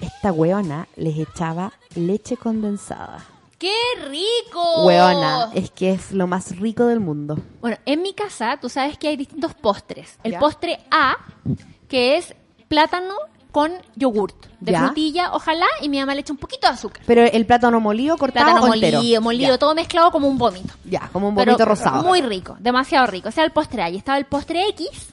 esta 0.00 0.32
weona 0.32 0.88
les 0.96 1.18
echaba 1.18 1.72
leche 1.94 2.36
condensada. 2.36 3.24
¡Qué 3.60 3.74
rico! 4.08 4.84
Weona, 4.86 5.50
es 5.54 5.70
que 5.70 5.92
es 5.92 6.12
lo 6.12 6.26
más 6.26 6.56
rico 6.58 6.86
del 6.86 6.98
mundo. 6.98 7.38
Bueno, 7.60 7.76
en 7.84 8.00
mi 8.00 8.14
casa, 8.14 8.56
tú 8.58 8.70
sabes 8.70 8.96
que 8.96 9.06
hay 9.08 9.16
distintos 9.18 9.52
postres. 9.54 10.18
El 10.24 10.32
Ya. 10.32 10.38
postre 10.40 10.80
A, 10.90 11.16
que 11.86 12.16
es 12.16 12.34
plátano 12.68 13.14
con 13.52 13.70
yogurt, 13.96 14.46
de 14.60 14.72
Ya. 14.72 14.86
frutilla, 14.86 15.34
ojalá, 15.34 15.66
y 15.82 15.90
mi 15.90 16.00
mamá 16.00 16.14
le 16.14 16.22
echa 16.22 16.32
un 16.32 16.38
poquito 16.38 16.68
de 16.68 16.72
azúcar. 16.72 17.02
Pero 17.06 17.22
el 17.22 17.44
plátano 17.44 17.80
molido, 17.80 18.16
cortado 18.16 18.46
Plátano 18.46 18.70
o 18.70 18.74
entero. 18.74 18.96
molido, 18.98 19.20
molido, 19.20 19.50
Ya. 19.52 19.58
todo 19.58 19.74
mezclado 19.74 20.10
como 20.10 20.26
un 20.26 20.38
vómito. 20.38 20.72
Ya, 20.86 21.10
como 21.12 21.28
un 21.28 21.34
bonito 21.34 21.62
rosado. 21.66 22.02
Muy 22.02 22.22
rico, 22.22 22.56
demasiado 22.60 23.08
rico. 23.08 23.28
O 23.28 23.32
sea, 23.32 23.44
el 23.44 23.50
postre 23.50 23.82
A. 23.82 23.90
Y 23.90 23.96
estaba 23.98 24.16
el 24.16 24.24
postre 24.24 24.68
X, 24.70 25.12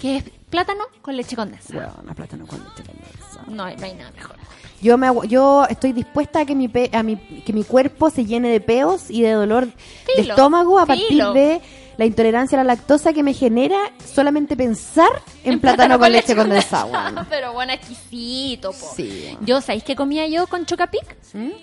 que 0.00 0.16
es 0.16 0.24
plátano 0.50 0.82
con 1.00 1.16
leche 1.16 1.36
condensada. 1.36 1.92
Weona, 1.94 2.12
plátano 2.14 2.44
con 2.46 2.58
leche 2.58 2.82
condensada. 2.82 3.23
No, 3.48 3.64
hay- 3.64 3.76
no 3.76 3.84
hay 3.86 3.94
nada 3.94 4.10
mejor. 4.12 4.36
Yo 4.82 4.98
me 4.98 5.06
hago- 5.06 5.24
yo 5.24 5.64
estoy 5.70 5.92
dispuesta 5.92 6.40
a 6.40 6.44
que 6.44 6.54
mi 6.54 6.68
pe- 6.68 6.90
a 6.92 7.02
mi 7.02 7.16
que 7.16 7.52
mi 7.54 7.64
cuerpo 7.64 8.10
se 8.10 8.26
llene 8.26 8.50
de 8.50 8.60
peos 8.60 9.10
y 9.10 9.22
de 9.22 9.30
dolor 9.32 9.66
de 9.66 9.72
Filo, 10.16 10.34
estómago 10.34 10.78
a 10.78 10.84
partir 10.84 11.06
filo. 11.08 11.32
de 11.32 11.62
la 11.96 12.04
intolerancia 12.04 12.60
a 12.60 12.64
la 12.64 12.74
lactosa 12.74 13.12
que 13.14 13.22
me 13.22 13.32
genera 13.32 13.78
solamente 14.04 14.56
pensar 14.56 15.08
en, 15.44 15.58
plátano, 15.60 15.98
con 15.98 16.12
leche 16.12 16.36
condensada. 16.36 16.84
weona. 16.86 17.26
Pero 17.30 17.52
bueno, 17.54 17.72
exquisito, 17.72 18.72
po. 18.72 18.92
Sí. 18.94 19.34
¿Mm? 19.40 19.44
Yo, 19.46 19.60
¿sabéis 19.62 19.84
qué 19.84 19.96
comía 19.96 20.26
yo 20.26 20.46
con 20.48 20.66
Chocapic? 20.66 21.16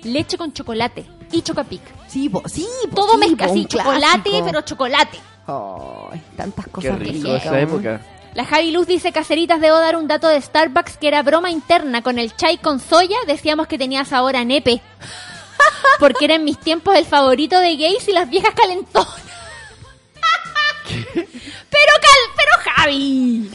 Leche 0.03 0.37
con 0.37 0.51
chocolate 0.53 1.05
y 1.31 1.41
Chocapic. 1.43 1.81
Sí, 2.07 2.27
po, 2.29 2.41
sí, 2.47 2.65
po, 2.89 2.95
Todo 2.95 3.13
sí, 3.13 3.17
mezcla 3.19 3.45
po, 3.47 3.51
así, 3.51 3.61
un 3.61 3.67
chocolate, 3.67 4.21
clásico. 4.29 4.45
pero 4.45 4.61
chocolate. 4.61 5.17
Ay, 5.47 6.21
tantas 6.37 6.65
Qué 6.65 6.71
cosas 6.71 6.97
rico 6.99 7.11
ricas, 7.13 7.41
esa 7.41 7.51
weón. 7.51 7.63
época. 7.69 8.01
La 8.33 8.45
Javi 8.45 8.71
Luz 8.71 8.87
dice, 8.87 9.11
caseritas, 9.11 9.59
debo 9.59 9.77
dar 9.77 9.97
un 9.97 10.07
dato 10.07 10.29
de 10.29 10.39
Starbucks 10.39 10.97
que 10.97 11.09
era 11.09 11.21
broma 11.21 11.51
interna. 11.51 12.01
Con 12.01 12.17
el 12.17 12.35
chai 12.35 12.57
con 12.57 12.79
soya 12.79 13.17
decíamos 13.27 13.67
que 13.67 13.77
tenía 13.77 14.05
sabor 14.05 14.37
a 14.37 14.45
nepe. 14.45 14.81
Porque 15.99 16.25
era 16.25 16.35
en 16.35 16.45
mis 16.45 16.57
tiempos 16.57 16.95
el 16.95 17.05
favorito 17.05 17.59
de 17.59 17.75
gays 17.75 18.07
y 18.07 18.13
las 18.13 18.29
viejas 18.29 18.53
calentonas. 18.55 19.30
pero 21.15 21.93
cal, 22.01 22.21
pero 22.35 22.75
Javi. 22.75 23.49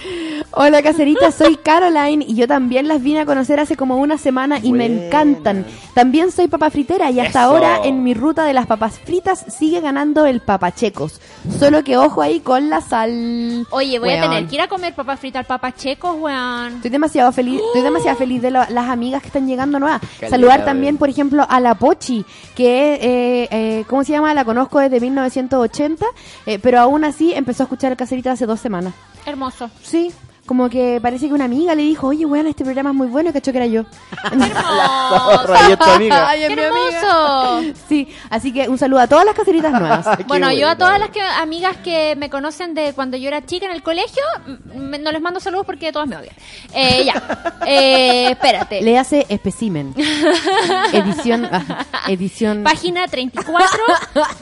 Hola 0.52 0.82
caserita, 0.82 1.30
soy 1.32 1.56
Caroline 1.56 2.24
y 2.26 2.34
yo 2.34 2.46
también 2.48 2.88
las 2.88 3.02
vine 3.02 3.20
a 3.20 3.26
conocer 3.26 3.60
hace 3.60 3.76
como 3.76 3.96
una 3.98 4.16
semana 4.18 4.58
y 4.62 4.72
me 4.72 4.86
encantan. 4.86 5.66
También 5.94 6.30
soy 6.32 6.48
papa 6.48 6.70
fritera 6.70 7.10
y 7.10 7.20
hasta 7.20 7.40
Eso. 7.40 7.50
ahora 7.50 7.80
en 7.84 8.02
mi 8.02 8.14
ruta 8.14 8.44
de 8.44 8.54
las 8.54 8.66
papas 8.66 8.98
fritas 8.98 9.44
sigue 9.58 9.80
ganando 9.80 10.24
el 10.26 10.40
papachecos. 10.40 11.20
Solo 11.58 11.84
que 11.84 11.96
ojo 11.96 12.22
ahí 12.22 12.40
con 12.40 12.70
la 12.70 12.80
sal. 12.80 13.66
Oye, 13.70 13.98
voy 13.98 14.10
a 14.10 14.20
tener 14.22 14.46
que 14.46 14.54
ir 14.56 14.60
a 14.62 14.68
comer 14.68 14.94
papas 14.94 15.20
fritas 15.20 15.40
al 15.40 15.46
papacheco, 15.46 16.12
weón. 16.12 16.76
Estoy 16.76 16.90
demasiado 16.90 17.32
feliz, 17.32 17.60
estoy 17.66 17.82
demasiado 17.82 18.16
feliz 18.16 18.40
de 18.42 18.50
lo- 18.50 18.68
las 18.70 18.88
amigas 18.88 19.20
que 19.22 19.28
están 19.28 19.46
llegando 19.46 19.78
nuevas. 19.78 20.00
Saludar 20.28 20.64
también, 20.64 20.96
por 20.96 21.08
ejemplo, 21.10 21.46
a 21.48 21.60
la 21.60 21.74
Pochi, 21.74 22.24
que 22.54 22.94
eh, 22.94 23.48
eh, 23.50 23.84
¿cómo 23.88 24.04
se 24.04 24.12
llama? 24.12 24.32
La 24.34 24.44
conozco 24.44 24.78
desde 24.78 25.00
1980, 25.00 26.06
eh, 26.46 26.58
pero 26.62 26.80
aún 26.80 27.04
así 27.04 27.25
empezó 27.32 27.62
a 27.62 27.64
escuchar 27.64 27.92
el 27.92 27.96
caserita 27.96 28.32
hace 28.32 28.46
dos 28.46 28.60
semanas. 28.60 28.94
Hermoso. 29.24 29.70
Sí, 29.82 30.12
como 30.46 30.70
que 30.70 30.98
parece 31.02 31.28
que 31.28 31.34
una 31.34 31.44
amiga 31.44 31.74
le 31.74 31.82
dijo, 31.82 32.06
oye, 32.08 32.24
weón, 32.24 32.46
este 32.46 32.64
programa 32.64 32.90
es 32.90 32.96
muy 32.96 33.08
bueno, 33.08 33.32
cachó 33.32 33.50
que 33.52 33.58
era 33.58 33.66
yo. 33.66 33.84
Amiga. 35.86 36.28
Ay, 36.28 36.42
es 36.42 36.48
¡Qué 36.48 36.56
mi 36.56 36.62
amiga. 36.62 36.98
hermoso! 37.00 37.62
Sí, 37.88 38.08
así 38.30 38.52
que 38.52 38.68
un 38.68 38.78
saludo 38.78 39.00
a 39.00 39.06
todas 39.06 39.24
las 39.24 39.34
caseritas 39.34 39.72
nuevas. 39.80 40.06
Bueno, 40.26 40.52
yo 40.52 40.68
a 40.68 40.76
todas 40.76 40.98
las 40.98 41.10
que, 41.10 41.20
amigas 41.20 41.76
que 41.78 42.14
me 42.16 42.30
conocen 42.30 42.74
de 42.74 42.92
cuando 42.94 43.16
yo 43.16 43.28
era 43.28 43.44
chica 43.44 43.66
en 43.66 43.72
el 43.72 43.82
colegio, 43.82 44.22
mm, 44.74 44.78
me- 44.78 44.98
no 44.98 45.12
les 45.12 45.20
mando 45.20 45.40
saludos 45.40 45.66
porque 45.66 45.92
todas 45.92 46.08
me 46.08 46.16
odian. 46.16 46.34
Eh, 46.74 47.04
ya. 47.04 47.22
Eh, 47.68 48.30
espérate. 48.30 48.80
Le 48.80 48.96
hace 48.96 49.26
especimen. 49.28 49.92
edición, 50.92 51.48
ah, 51.50 51.64
edición. 52.08 52.62
Página 52.62 53.08
34. 53.08 53.66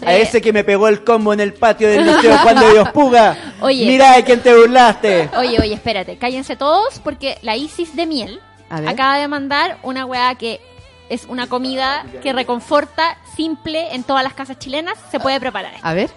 A 0.07 0.11
de- 0.11 0.23
ese 0.23 0.43
que 0.43 0.53
me 0.53 0.63
pegó 0.63 0.89
el 0.89 1.03
combo 1.05 1.33
en 1.33 1.41
el 1.41 1.55
patio 1.55 1.89
del 1.89 2.05
liceo 2.05 2.39
cuando 2.43 2.69
Dios 2.71 2.91
puga. 2.91 3.55
Oye. 3.61 3.87
Mira 3.87 4.13
de 4.17 4.25
quién 4.25 4.41
te 4.43 4.55
burlaste. 4.55 5.31
Oye, 5.39 5.59
oye, 5.59 5.73
espérate, 5.95 6.19
cállense 6.19 6.57
todos 6.57 6.99
porque 7.01 7.39
la 7.43 7.57
Isis 7.57 7.95
de 7.95 8.07
miel 8.07 8.41
acaba 8.69 9.19
de 9.19 9.29
mandar 9.29 9.79
una 9.83 10.05
weá 10.05 10.35
que 10.35 10.61
es 11.09 11.25
una 11.27 11.47
comida 11.47 12.05
que 12.23 12.33
reconforta, 12.33 13.17
simple, 13.37 13.95
en 13.95 14.03
todas 14.03 14.25
las 14.25 14.33
casas 14.35 14.59
chilenas, 14.59 14.99
se 15.11 15.21
puede 15.21 15.39
preparar. 15.39 15.75
A 15.83 15.95
ver, 15.95 16.11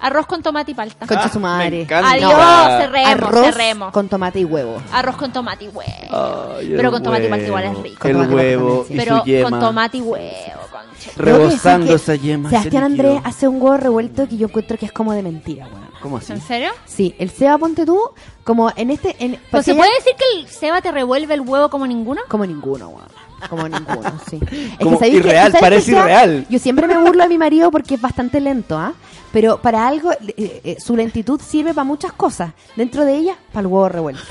Arroz 0.00 0.26
con 0.26 0.42
tomate 0.44 0.70
y 0.70 0.74
palta. 0.74 1.06
concha 1.08 1.28
su 1.28 1.40
me 1.40 1.48
madre. 1.48 1.84
Adiós, 1.90 2.32
No. 2.32 2.78
cerremos, 2.78 3.10
Arroz 3.10 3.44
cerremos. 3.46 3.92
con 3.92 4.08
tomate 4.08 4.38
y 4.38 4.44
huevo. 4.44 4.80
Arroz 4.92 5.16
con 5.16 5.32
tomate 5.32 5.64
y 5.64 5.68
huevo. 5.68 6.56
Ay, 6.60 6.72
Pero 6.76 6.92
con 6.92 7.02
tomate 7.02 7.26
y 7.26 7.28
palta 7.30 7.46
igual 7.46 7.64
es 7.64 7.78
rico. 7.82 8.06
El 8.06 8.16
huevo 8.32 8.86
y 8.88 8.96
Pero 8.96 9.18
su 9.18 9.24
yema. 9.24 9.50
con 9.50 9.58
tomate 9.58 9.96
y 9.96 10.00
huevo, 10.02 10.68
Rebosando 11.16 11.86
que 11.86 11.94
esa 11.94 12.14
yema. 12.14 12.50
Sebastián. 12.50 12.84
Andrés 12.84 13.20
hace 13.24 13.48
un 13.48 13.60
huevo 13.60 13.76
revuelto 13.76 14.28
que 14.28 14.36
yo 14.36 14.46
encuentro 14.48 14.76
que 14.78 14.86
es 14.86 14.92
como 14.92 15.12
de 15.12 15.22
mentira, 15.22 15.66
weón. 15.66 15.88
¿Cómo 16.00 16.16
así? 16.18 16.32
¿En 16.32 16.40
serio? 16.40 16.70
Sí, 16.86 17.14
el 17.18 17.30
Seba 17.30 17.58
Ponte 17.58 17.84
tú, 17.84 17.98
como 18.44 18.70
en 18.76 18.90
este... 18.90 19.16
En, 19.18 19.38
porque 19.50 19.64
se 19.64 19.70
ella- 19.72 19.80
puede 19.80 19.94
decir 19.96 20.12
que 20.16 20.40
el 20.40 20.48
Seba 20.48 20.80
te 20.80 20.92
revuelve 20.92 21.34
el 21.34 21.40
huevo 21.40 21.68
como 21.70 21.86
ninguno. 21.86 22.20
Como 22.28 22.46
ninguno, 22.46 22.88
weón. 22.90 23.08
Como 23.50 23.68
ninguno, 23.68 24.12
sí. 24.28 24.38
Es 24.50 24.78
Como 24.84 24.96
¿sabéis 24.98 25.14
qué? 25.14 25.18
irreal, 25.28 25.52
¿sabes 25.52 25.60
parece 25.60 25.86
Seba? 25.90 26.00
irreal. 26.02 26.46
Yo 26.48 26.58
siempre 26.58 26.86
me 26.86 26.98
burlo 26.98 27.22
de 27.24 27.28
mi 27.28 27.38
marido 27.38 27.70
porque 27.70 27.94
es 27.96 28.00
bastante 28.00 28.40
lento, 28.40 28.78
¿ah? 28.78 28.92
Pero 29.32 29.60
para 29.60 29.86
algo, 29.86 30.10
eh, 30.12 30.60
eh, 30.64 30.76
su 30.80 30.96
lentitud 30.96 31.40
sirve 31.40 31.74
para 31.74 31.84
muchas 31.84 32.12
cosas. 32.12 32.52
Dentro 32.76 33.04
de 33.04 33.16
ellas, 33.16 33.36
para 33.52 33.60
el 33.62 33.66
huevo 33.66 33.88
revuelto. 33.88 34.22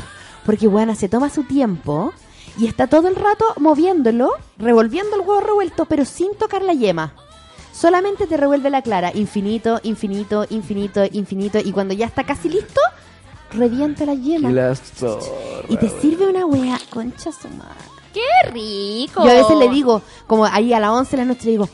Porque, 0.46 0.68
bueno, 0.68 0.96
se 0.96 1.10
toma 1.10 1.30
su 1.30 1.44
tiempo 1.44 2.14
y 2.58 2.68
está 2.68 2.88
todo 2.88 3.08
el 3.08 3.16
rato 3.16 3.46
moviéndolo, 3.58 4.32
revolviendo 4.58 5.16
el 5.16 5.22
huevo 5.22 5.40
revuelto, 5.42 5.86
pero 5.86 6.06
sin 6.06 6.36
tocar 6.36 6.64
la 6.64 6.74
yema. 6.74 7.14
Solamente 7.72 8.26
te 8.26 8.38
revuelve 8.38 8.70
la 8.70 8.82
clara, 8.82 9.12
infinito, 9.14 9.80
infinito, 9.84 10.46
infinito, 10.50 11.06
infinito, 11.12 11.60
y 11.60 11.72
cuando 11.72 11.94
ya 11.94 12.08
está 12.08 12.24
casi 12.24 12.50
listo, 12.50 12.82
revienta 13.52 14.06
la 14.06 14.16
yema. 14.16 14.50
Y 14.50 14.54
la 14.54 14.76
zorra, 14.76 15.22
Y 15.70 15.78
te 15.78 15.90
sirve 16.02 16.28
una 16.28 16.46
wea, 16.46 16.80
concha 16.90 17.32
su 17.32 17.48
madre. 17.50 17.76
¡Qué 18.14 18.50
rico! 18.52 19.24
Yo 19.24 19.30
a 19.30 19.34
veces 19.34 19.58
le 19.58 19.70
digo, 19.70 20.02
como 20.26 20.46
ahí 20.46 20.74
a 20.74 20.80
las 20.80 20.90
11 20.90 21.12
de 21.12 21.18
la 21.18 21.26
noche, 21.26 21.46
le 21.46 21.52
digo, 21.52 21.70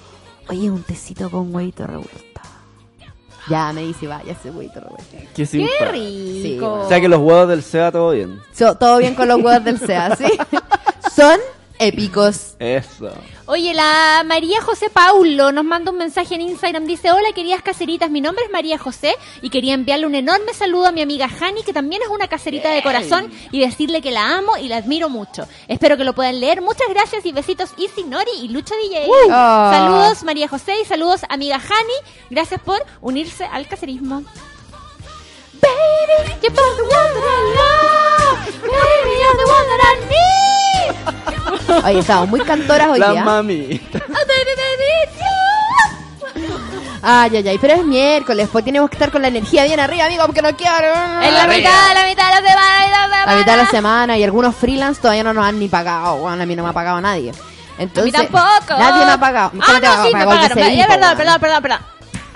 oye, 0.49 0.69
un 0.69 0.83
tecito 0.83 1.29
con 1.31 1.55
huevito 1.55 1.87
revuelto. 1.87 2.41
Ya, 3.49 3.73
me 3.73 3.81
dice, 3.81 4.07
vaya 4.07 4.31
ese 4.31 4.49
huevito 4.51 4.79
revuelto. 4.79 5.03
Qué 5.35 5.45
¡Qué 5.45 5.85
rico! 5.91 6.73
O 6.73 6.87
sea 6.87 7.01
que 7.01 7.09
los 7.09 7.19
huevos 7.19 7.47
del 7.49 7.61
SEA 7.61 7.91
todo 7.91 8.11
bien. 8.11 8.39
So, 8.53 8.75
todo 8.75 8.97
bien 8.99 9.15
con 9.15 9.27
los 9.27 9.41
huevos 9.41 9.63
del 9.63 9.79
SEA, 9.79 10.15
¿sí? 10.15 10.25
Son 11.15 11.39
épicos. 11.83 12.55
Eso. 12.59 13.11
Oye, 13.45 13.73
la 13.73 14.23
María 14.25 14.61
José 14.61 14.89
Paulo 14.89 15.51
nos 15.51 15.65
manda 15.65 15.91
un 15.91 15.97
mensaje 15.97 16.35
en 16.35 16.41
Instagram. 16.41 16.85
Dice, 16.85 17.11
hola 17.11 17.33
queridas 17.33 17.61
caseritas, 17.61 18.09
mi 18.09 18.21
nombre 18.21 18.45
es 18.45 18.51
María 18.51 18.77
José 18.77 19.15
y 19.41 19.49
quería 19.49 19.73
enviarle 19.73 20.05
un 20.05 20.15
enorme 20.15 20.53
saludo 20.53 20.87
a 20.87 20.91
mi 20.91 21.01
amiga 21.01 21.27
Hani, 21.27 21.63
que 21.63 21.73
también 21.73 22.01
es 22.01 22.07
una 22.07 22.27
caserita 22.27 22.69
de 22.71 22.81
corazón, 22.81 23.31
y 23.51 23.59
decirle 23.59 24.01
que 24.01 24.11
la 24.11 24.37
amo 24.37 24.57
y 24.57 24.69
la 24.69 24.77
admiro 24.77 25.09
mucho. 25.09 25.47
Espero 25.67 25.97
que 25.97 26.03
lo 26.03 26.13
puedan 26.13 26.39
leer. 26.39 26.61
Muchas 26.61 26.87
gracias 26.89 27.25
y 27.25 27.31
besitos 27.31 27.71
Isi 27.77 28.03
Nori 28.03 28.31
y 28.41 28.47
Lucho 28.47 28.75
DJ. 28.75 29.07
Ah. 29.29 29.71
Saludos 29.73 30.23
María 30.23 30.47
José 30.47 30.73
y 30.81 30.85
saludos 30.85 31.21
amiga 31.29 31.57
Hani. 31.57 32.09
Gracias 32.29 32.61
por 32.61 32.83
unirse 33.01 33.45
al 33.45 33.67
caserismo. 33.67 34.23
Baby, 35.63 36.37
you're 36.41 36.51
the 36.51 36.83
one 36.83 37.11
that 37.15 37.25
I 37.25 37.39
love. 37.59 38.37
Baby, 38.61 39.13
you're 39.21 39.37
the 39.41 39.47
one 39.57 39.67
that 39.71 39.81
I 39.89 39.93
need. 40.11 41.85
Oye, 41.85 41.99
estamos 41.99 42.29
muy 42.29 42.41
cantoras 42.41 42.87
hoy 42.89 42.99
La 42.99 43.11
día. 43.11 43.23
mami. 43.23 43.81
Oh, 43.93 43.99
baby, 43.99 44.53
baby, 44.63 44.89
you. 45.17 46.53
Ay, 47.05 47.35
ay, 47.37 47.47
ay, 47.49 47.57
pero 47.59 47.73
es 47.73 47.83
miércoles, 47.85 48.47
pues 48.51 48.63
tenemos 48.63 48.89
que 48.89 48.95
estar 48.95 49.11
con 49.11 49.21
la 49.21 49.27
energía 49.27 49.65
bien 49.65 49.79
arriba, 49.79 50.05
amigo, 50.05 50.25
porque 50.25 50.41
no 50.41 50.55
quiero. 50.55 50.87
En 51.21 51.33
la 51.33 51.47
mitad, 51.47 51.93
la 51.93 52.05
mitad 52.07 52.27
de 52.33 52.41
la 52.41 52.49
semana, 52.49 52.77
la 52.77 52.85
mitad 52.85 53.01
de 53.01 53.07
la 53.07 53.07
semana. 53.09 53.25
La 53.25 53.35
mitad 53.37 53.51
de 53.51 53.57
la 53.63 53.69
semana 53.69 54.17
y 54.17 54.23
algunos 54.23 54.55
freelance 54.55 55.01
todavía 55.01 55.23
no 55.23 55.33
nos 55.33 55.45
han 55.45 55.59
ni 55.59 55.67
pagado. 55.67 56.17
Bueno, 56.17 56.41
a 56.41 56.45
mí 56.45 56.55
no 56.55 56.63
me 56.63 56.69
ha 56.69 56.73
pagado 56.73 57.01
nadie. 57.01 57.31
A 57.31 57.33
mí 57.33 57.39
Entonces, 57.79 58.13
tampoco. 58.13 58.79
Nadie 58.79 59.05
me 59.05 59.11
ha 59.11 59.19
pagado. 59.19 59.51
Ah, 59.59 59.63
¿Cómo 59.65 59.79
te 59.81 59.87
no, 59.87 60.03
sí, 60.05 60.13
me 60.13 60.25
pagaron. 60.25 60.55
Becerril, 60.57 60.77
Ya, 60.77 60.85
po, 60.87 60.93
perdón, 60.93 61.17
perdón, 61.17 61.39
perdón, 61.41 61.61
perdón. 61.63 61.79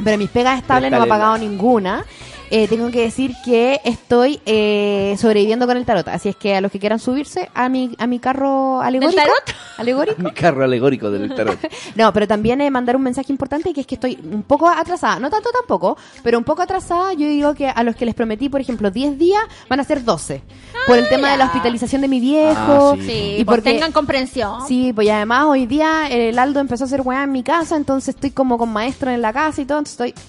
Pero 0.04 0.18
mis 0.18 0.30
pegas 0.30 0.60
estables 0.60 0.92
no 0.92 0.98
me 1.00 1.04
ha 1.06 1.08
pagado 1.08 1.38
ninguna. 1.38 2.04
Eh, 2.50 2.68
tengo 2.68 2.90
que 2.92 3.02
decir 3.02 3.34
que 3.44 3.82
estoy 3.84 4.40
eh, 4.46 5.16
sobreviviendo 5.20 5.68
con 5.68 5.76
el 5.78 5.86
tarot. 5.86 6.08
Así 6.08 6.30
es 6.30 6.36
que 6.36 6.56
a 6.56 6.62
los 6.62 6.72
que 6.72 6.80
quieran 6.80 7.00
subirse 7.00 7.50
a 7.54 7.68
mi, 7.70 7.94
a 7.98 8.08
mi 8.08 8.20
carro 8.20 8.82
alegórico. 8.82 9.22
tarot? 9.22 9.56
¿Alegórico? 9.78 10.22
Mi 10.22 10.32
carro 10.32 10.64
alegórico 10.64 11.12
del 11.12 11.34
tarot. 11.36 11.60
No, 11.96 12.14
pero 12.14 12.28
también 12.28 12.62
eh, 12.62 12.70
mandar 12.72 12.96
un 12.96 13.02
mensaje 13.04 13.32
importante 13.32 13.74
que 13.74 13.82
es 13.82 13.88
que 13.88 13.96
estoy 13.96 14.18
un 14.32 14.44
poco 14.44 14.68
atrasada. 14.70 15.20
No 15.20 15.30
tanto 15.30 15.50
tampoco, 15.52 15.98
pero 16.24 16.38
un 16.38 16.44
poco 16.44 16.62
atrasada. 16.62 17.14
Yo 17.14 17.28
digo 17.28 17.54
que 17.54 17.68
a 17.68 17.84
los 17.84 17.96
que 17.96 18.06
les 18.06 18.16
prometí, 18.16 18.50
por 18.50 18.62
ejemplo, 18.62 18.92
10 18.92 19.18
días, 19.18 19.42
van 19.70 19.80
a 19.80 19.84
ser 19.84 20.04
12. 20.04 20.42
por 20.86 20.98
el 20.98 21.08
tema 21.10 21.32
de 21.32 21.38
la 21.38 21.46
hospitalización 21.46 22.02
de 22.02 22.08
mi 22.08 22.20
viejo. 22.20 22.92
Ah, 22.92 22.96
sí. 22.98 23.02
Sí, 23.08 23.36
Y 23.40 23.44
pues 23.46 23.58
porque- 23.58 23.72
tengan 23.74 23.92
comprensión. 23.92 24.68
Sí, 24.68 24.94
pues 24.94 25.08
y 25.08 25.10
además 25.10 25.46
hoy 25.46 25.66
día 25.66 26.10
eh, 26.10 26.30
el 26.30 26.40
Aldo 26.40 26.60
empezó 26.60 26.84
a 26.84 26.88
hacer 26.88 27.02
weá 27.02 27.24
en 27.24 27.32
mi 27.32 27.44
casa, 27.44 27.76
entonces 27.76 28.16
estoy 28.16 28.32
como 28.32 28.58
con 28.58 28.70
maestro 28.72 29.10
en 29.12 29.22
la 29.22 29.34
casa 29.34 29.62
y 29.62 29.66
todo, 29.66 29.80
entonces 29.80 30.12
estoy 30.12 30.24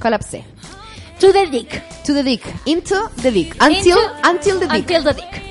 colapsé. 0.00 0.44
To 1.20 1.32
the 1.32 1.46
dick. 1.46 1.82
To 2.04 2.12
the 2.14 2.22
dick. 2.22 2.42
Into 2.66 2.94
the 3.22 3.30
dick. 3.30 3.56
Until, 3.60 3.96
Into- 3.98 4.28
until 4.28 4.60
the 4.60 4.66
dick. 4.68 4.90
Until 4.90 5.02
the 5.04 5.14
dick. 5.14 5.42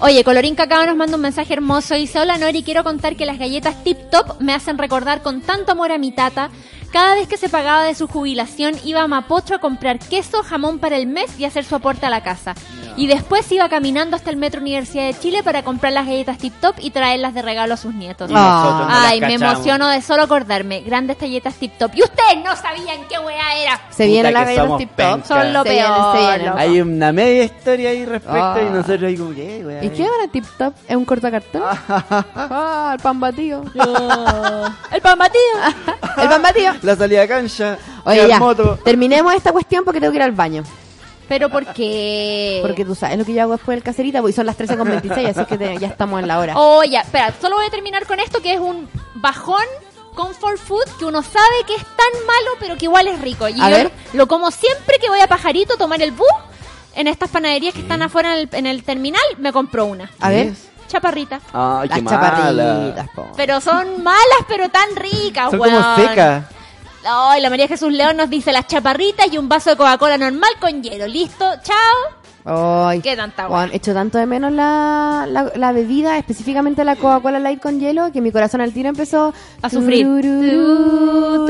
Oye, 0.00 0.24
Colorín 0.24 0.56
Cacao 0.56 0.84
nos 0.84 0.96
manda 0.96 1.14
un 1.14 1.22
mensaje 1.22 1.52
hermoso. 1.52 1.94
Dice, 1.94 2.18
hola 2.18 2.36
Nori, 2.38 2.64
quiero 2.64 2.82
contar 2.82 3.14
que 3.14 3.24
las 3.24 3.38
galletas 3.38 3.84
Tip 3.84 4.10
Top 4.10 4.40
me 4.40 4.52
hacen 4.52 4.78
recordar 4.78 5.22
con 5.22 5.40
tanto 5.42 5.72
amor 5.72 5.92
a 5.92 5.98
mi 5.98 6.10
tata. 6.10 6.50
Cada 6.92 7.14
vez 7.14 7.28
que 7.28 7.36
se 7.36 7.48
pagaba 7.48 7.84
de 7.84 7.94
su 7.94 8.08
jubilación 8.08 8.74
iba 8.84 9.00
a 9.02 9.06
Mapocho 9.06 9.54
a 9.54 9.58
comprar 9.60 10.00
queso, 10.00 10.42
jamón 10.42 10.78
para 10.80 10.96
el 10.96 11.06
mes 11.06 11.38
y 11.38 11.44
hacer 11.44 11.64
su 11.64 11.76
aporte 11.76 12.04
a 12.04 12.10
la 12.10 12.22
casa. 12.22 12.54
Y 12.96 13.06
después 13.06 13.50
iba 13.50 13.68
caminando 13.68 14.16
hasta 14.16 14.28
el 14.30 14.36
Metro 14.36 14.60
Universidad 14.60 15.04
de 15.06 15.18
Chile 15.18 15.42
para 15.42 15.62
comprar 15.62 15.92
las 15.94 16.06
galletas 16.06 16.36
Tip 16.38 16.52
Top 16.60 16.74
y 16.78 16.90
traerlas 16.90 17.32
de 17.34 17.40
regalo 17.42 17.72
a 17.74 17.76
sus 17.76 17.94
nietos. 17.94 18.30
Y 18.30 18.34
nosotros 18.34 18.80
no 18.82 18.88
las 18.88 19.04
Ay, 19.10 19.20
me 19.20 19.34
emociono 19.34 19.88
de 19.88 20.02
solo 20.02 20.22
acordarme. 20.24 20.80
Grandes 20.80 21.18
galletas 21.18 21.54
Tip 21.54 21.72
Top. 21.78 21.90
Y 21.94 22.02
ustedes 22.02 22.44
no 22.44 22.54
sabían 22.54 22.98
qué 23.08 23.18
wea 23.18 23.56
era. 23.56 23.80
Se 23.90 24.06
vienen 24.06 24.34
las 24.34 24.44
galletas 24.46 24.78
tip 24.78 24.88
top. 24.90 24.96
pencas. 24.96 25.28
Son 25.28 25.52
lo 25.52 25.62
Se 25.62 25.68
peor. 25.70 26.12
se 26.14 26.18
vienen. 26.20 26.46
loco. 26.46 26.58
Hay 26.58 26.80
una 26.80 27.12
media 27.12 27.44
historia 27.44 27.90
ahí 27.90 28.04
respecto 28.04 28.36
Ah. 28.38 28.58
y 28.60 28.70
nosotros 28.70 29.02
ahí 29.04 29.16
como, 29.16 29.34
¿qué, 29.34 29.62
weá? 29.64 29.84
¿Y 29.84 29.88
qué 29.90 30.02
van 30.02 30.28
a 30.28 30.30
tip 30.30 30.44
top? 30.58 30.74
¿Es 30.86 30.96
un 30.96 31.04
cortacartón? 31.04 31.62
ah, 31.88 32.90
el 32.94 33.02
pan 33.02 33.20
batido. 33.20 33.62
El 34.92 35.00
pan 35.00 35.18
batido. 35.18 35.42
el 36.18 36.28
pan 36.28 36.42
batido. 36.42 36.74
La 36.82 36.94
salida 36.96 37.22
a 37.22 37.28
cancha, 37.28 37.78
Oye, 38.04 38.22
la 38.22 38.28
ya. 38.28 38.38
moto. 38.38 38.78
Terminemos 38.84 39.32
esta 39.34 39.50
cuestión 39.52 39.84
porque 39.84 40.00
tengo 40.00 40.10
que 40.12 40.16
ir 40.18 40.22
al 40.22 40.32
baño. 40.32 40.62
Pero 41.32 41.48
porque... 41.48 42.58
Porque 42.60 42.84
tú 42.84 42.94
sabes 42.94 43.16
lo 43.16 43.24
que 43.24 43.32
yo 43.32 43.40
hago 43.40 43.52
después 43.52 43.74
del 43.74 43.82
caserita, 43.82 44.20
porque 44.20 44.34
son 44.34 44.44
las 44.44 44.58
13.26, 44.58 45.30
así 45.30 45.44
que 45.46 45.56
te- 45.56 45.78
ya 45.78 45.88
estamos 45.88 46.20
en 46.20 46.28
la 46.28 46.38
hora. 46.38 46.52
Oh, 46.58 46.84
ya, 46.84 47.00
espera, 47.00 47.32
solo 47.40 47.56
voy 47.56 47.64
a 47.64 47.70
terminar 47.70 48.04
con 48.06 48.20
esto 48.20 48.42
que 48.42 48.52
es 48.52 48.60
un 48.60 48.86
bajón 49.14 49.64
comfort 50.14 50.58
food 50.58 50.84
que 50.98 51.06
uno 51.06 51.22
sabe 51.22 51.64
que 51.66 51.74
es 51.74 51.82
tan 51.84 52.26
malo, 52.26 52.50
pero 52.60 52.76
que 52.76 52.84
igual 52.84 53.08
es 53.08 53.18
rico. 53.22 53.48
Y 53.48 53.58
A 53.62 53.70
yo 53.70 53.76
ver. 53.76 53.92
lo 54.12 54.28
como 54.28 54.50
siempre 54.50 54.98
que 55.00 55.08
voy 55.08 55.20
a 55.20 55.26
Pajarito 55.26 55.72
a 55.72 55.78
tomar 55.78 56.02
el 56.02 56.10
bus 56.12 56.28
en 56.96 57.08
estas 57.08 57.30
panaderías 57.30 57.72
que 57.72 57.80
están 57.80 58.02
afuera 58.02 58.34
en 58.34 58.40
el, 58.40 58.48
en 58.52 58.66
el 58.66 58.82
terminal, 58.84 59.22
me 59.38 59.54
compro 59.54 59.86
una. 59.86 60.10
A 60.20 60.28
ver. 60.28 60.52
Chaparrita. 60.86 61.40
Ay, 61.54 61.88
qué 61.88 62.02
Las 62.02 62.12
mala. 62.12 62.20
chaparritas, 62.62 63.08
po. 63.14 63.26
Pero 63.38 63.62
son 63.62 64.02
malas, 64.02 64.44
pero 64.46 64.68
tan 64.68 64.94
ricas, 64.96 65.50
Son 65.50 65.60
weón. 65.60 65.82
como 65.82 65.96
secas. 65.96 66.44
Ay, 67.04 67.40
la 67.40 67.50
María 67.50 67.68
Jesús 67.68 67.92
León 67.92 68.16
nos 68.16 68.30
dice 68.30 68.52
las 68.52 68.66
chaparritas 68.66 69.32
y 69.32 69.38
un 69.38 69.48
vaso 69.48 69.70
de 69.70 69.76
Coca-Cola 69.76 70.18
normal 70.18 70.50
con 70.60 70.82
hielo. 70.82 71.06
Listo, 71.06 71.44
chao. 71.62 72.86
Ay, 72.88 73.00
Qué 73.00 73.14
tanta 73.16 73.46
Juan, 73.46 73.70
echo 73.72 73.94
tanto 73.94 74.18
de 74.18 74.26
menos 74.26 74.52
la, 74.52 75.26
la, 75.28 75.52
la 75.54 75.72
bebida, 75.72 76.18
específicamente 76.18 76.84
la 76.84 76.96
Coca-Cola 76.96 77.38
Light 77.38 77.60
con 77.60 77.78
hielo, 77.78 78.10
que 78.12 78.20
mi 78.20 78.32
corazón 78.32 78.60
al 78.60 78.72
tiro 78.72 78.88
empezó 78.88 79.32
A 79.62 79.70
sufrir. 79.70 80.04
Tururú. 80.06 81.46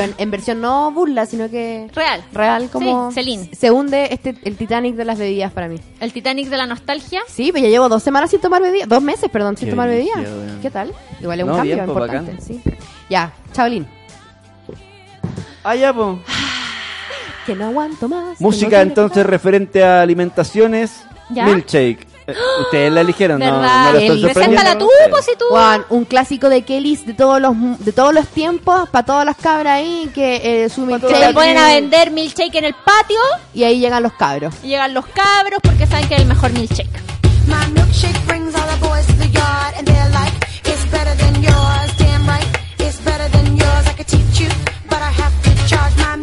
Pero 0.00 0.12
en, 0.12 0.14
en 0.18 0.30
versión 0.30 0.60
no 0.60 0.90
burla, 0.92 1.26
sino 1.26 1.48
que 1.50 1.88
Real. 1.94 2.22
real 2.32 2.68
como 2.70 3.10
Sí, 3.10 3.14
Celine. 3.14 3.50
se 3.54 3.70
hunde 3.70 4.08
este 4.12 4.34
el 4.44 4.56
Titanic 4.56 4.94
de 4.96 5.04
las 5.04 5.18
bebidas 5.18 5.52
para 5.52 5.68
mí. 5.68 5.80
El 6.00 6.12
Titanic 6.12 6.48
de 6.48 6.56
la 6.56 6.66
nostalgia. 6.66 7.20
Sí, 7.28 7.50
pero 7.52 7.64
ya 7.64 7.70
llevo 7.70 7.88
dos 7.88 8.02
semanas 8.02 8.30
sin 8.30 8.40
tomar 8.40 8.62
bebida, 8.62 8.86
dos 8.86 9.02
meses, 9.02 9.30
perdón, 9.30 9.56
sin 9.56 9.66
Qué 9.66 9.72
tomar 9.72 9.88
bebida. 9.88 10.14
brígido, 10.16 10.38
weón. 10.40 10.58
¿Qué 10.62 10.70
tal? 10.70 10.92
Igual 11.20 11.38
es 11.40 11.44
un 11.44 11.50
No, 11.50 11.56
cambio 11.56 11.74
bien, 11.74 11.86
pues, 11.86 11.94
importante, 11.96 12.32
bacán. 12.32 12.46
sí. 12.46 12.60
Ya, 13.10 13.32
Chaolín. 13.52 13.86
Ah, 15.64 15.74
ya, 15.74 15.92
po. 15.92 16.18
Que 17.44 17.54
no 17.54 17.66
aguanto 17.66 18.08
más. 18.08 18.40
Música 18.40 18.80
entonces 18.82 19.24
referente 19.26 19.82
a 19.84 20.02
alimentaciones. 20.02 21.04
¿Ya? 21.30 21.46
Milkshake. 21.46 22.06
Eh, 22.26 22.34
Ustedes 22.62 22.92
la 22.92 23.00
eligieron, 23.02 23.38
no, 23.38 23.44
¿Verdad? 23.46 23.92
no 23.92 23.98
estoy 23.98 24.20
sorprendiendo. 24.20 24.32
Preséntala 24.34 24.78
tú, 24.78 24.88
pues 25.10 25.24
si 25.24 25.36
tú. 25.36 25.44
Juan, 25.48 25.84
un 25.90 26.04
clásico 26.04 26.48
de 26.48 26.62
Kellys 26.62 27.06
de 27.06 27.14
todos 27.14 27.40
los 27.40 27.54
de 27.78 27.92
todos 27.92 28.12
los 28.12 28.26
tiempos, 28.28 28.88
para 28.88 29.04
todas 29.06 29.24
las 29.24 29.36
cabras 29.36 29.74
ahí, 29.74 30.10
que 30.14 30.64
eh, 30.64 30.68
su 30.68 30.80
Se 30.82 30.86
milkshake 30.86 31.20
le 31.28 31.32
ponen 31.34 31.58
a 31.58 31.68
vender 31.68 32.10
milkshake 32.10 32.54
en 32.56 32.64
el 32.64 32.74
patio 32.74 33.20
y 33.54 33.62
ahí 33.64 33.78
llegan 33.78 34.02
los 34.02 34.12
cabros. 34.14 34.54
y 34.62 34.68
llegan 34.68 34.92
los 34.92 35.06
cabros 35.06 35.60
porque 35.62 35.86
saben 35.86 36.08
que 36.08 36.14
es 36.16 36.20
el 36.22 36.26
mejor 36.26 36.50
milkshake. 36.52 36.90
My 37.46 37.64
milkshake 37.74 38.18
brings 38.26 38.54
all 38.56 38.66
the 38.66 38.86
boys 38.86 39.06
to 39.06 39.12
the 39.14 39.28
yard, 39.30 39.74
and 39.78 39.86
they're 39.86 40.10
like, 40.10 40.32
it's 40.64 40.84
better 40.90 41.14
than 41.16 41.40
yours. 41.42 41.96
Damn 41.96 42.26
right, 42.26 42.44
it's 42.78 42.98
better 43.04 43.28
than 43.30 43.56
yours. 43.56 43.86
I 43.86 43.92
could 43.96 44.08
teach 44.08 44.40
you, 44.40 44.48
but 44.88 44.98
I 45.00 45.12
have 45.12 45.32
to 45.44 45.68
charge. 45.68 45.94
My 45.98 46.16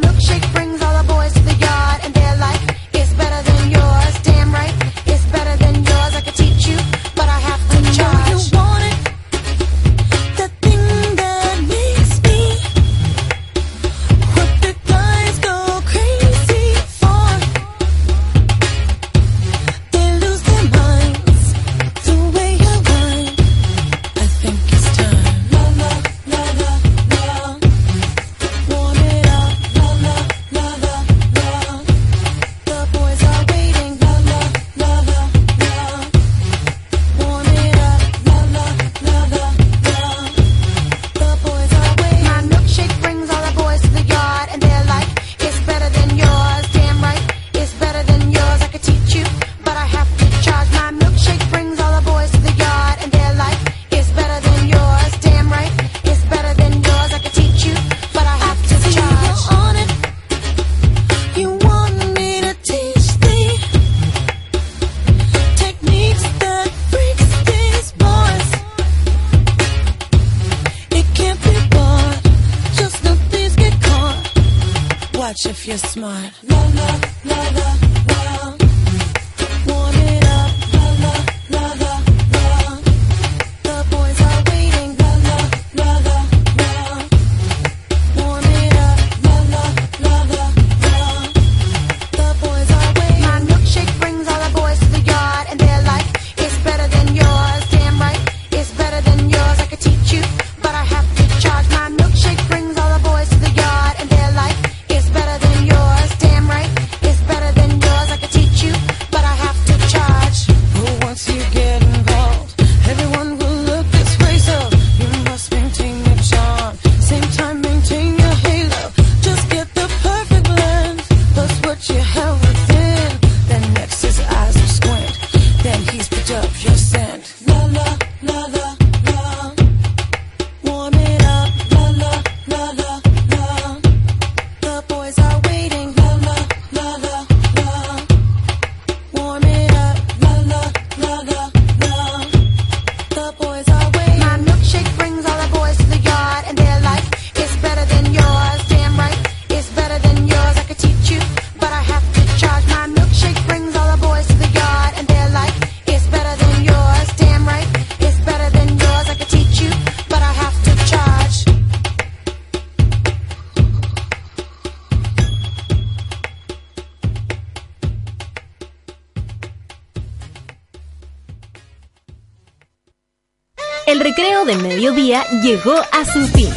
llegó 175.44 175.76
a 175.91 176.06
su 176.06 176.26
fin. 176.28 176.52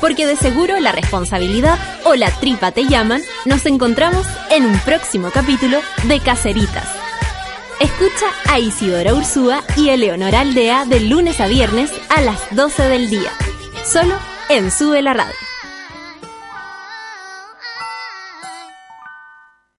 Porque 0.00 0.26
de 0.26 0.36
seguro 0.36 0.78
la 0.78 0.92
responsabilidad 0.92 1.78
o 2.04 2.14
la 2.16 2.30
tripa 2.30 2.72
te 2.72 2.84
llaman, 2.86 3.22
nos 3.46 3.64
encontramos 3.64 4.26
en 4.50 4.66
un 4.66 4.78
próximo 4.80 5.30
capítulo 5.30 5.78
de 6.04 6.20
Caceritas. 6.20 6.88
Escucha 7.80 8.26
a 8.48 8.58
Isidora 8.58 9.14
Ursúa 9.14 9.62
y 9.76 9.90
Eleonora 9.90 10.40
Aldea 10.40 10.84
de 10.84 11.00
lunes 11.00 11.40
a 11.40 11.46
viernes 11.46 11.90
a 12.08 12.20
las 12.20 12.54
12 12.54 12.88
del 12.88 13.08
día. 13.08 13.30
Solo 13.84 14.16
en 14.48 14.70
Sube 14.70 15.02
la 15.02 15.14
Radio. 15.14 15.45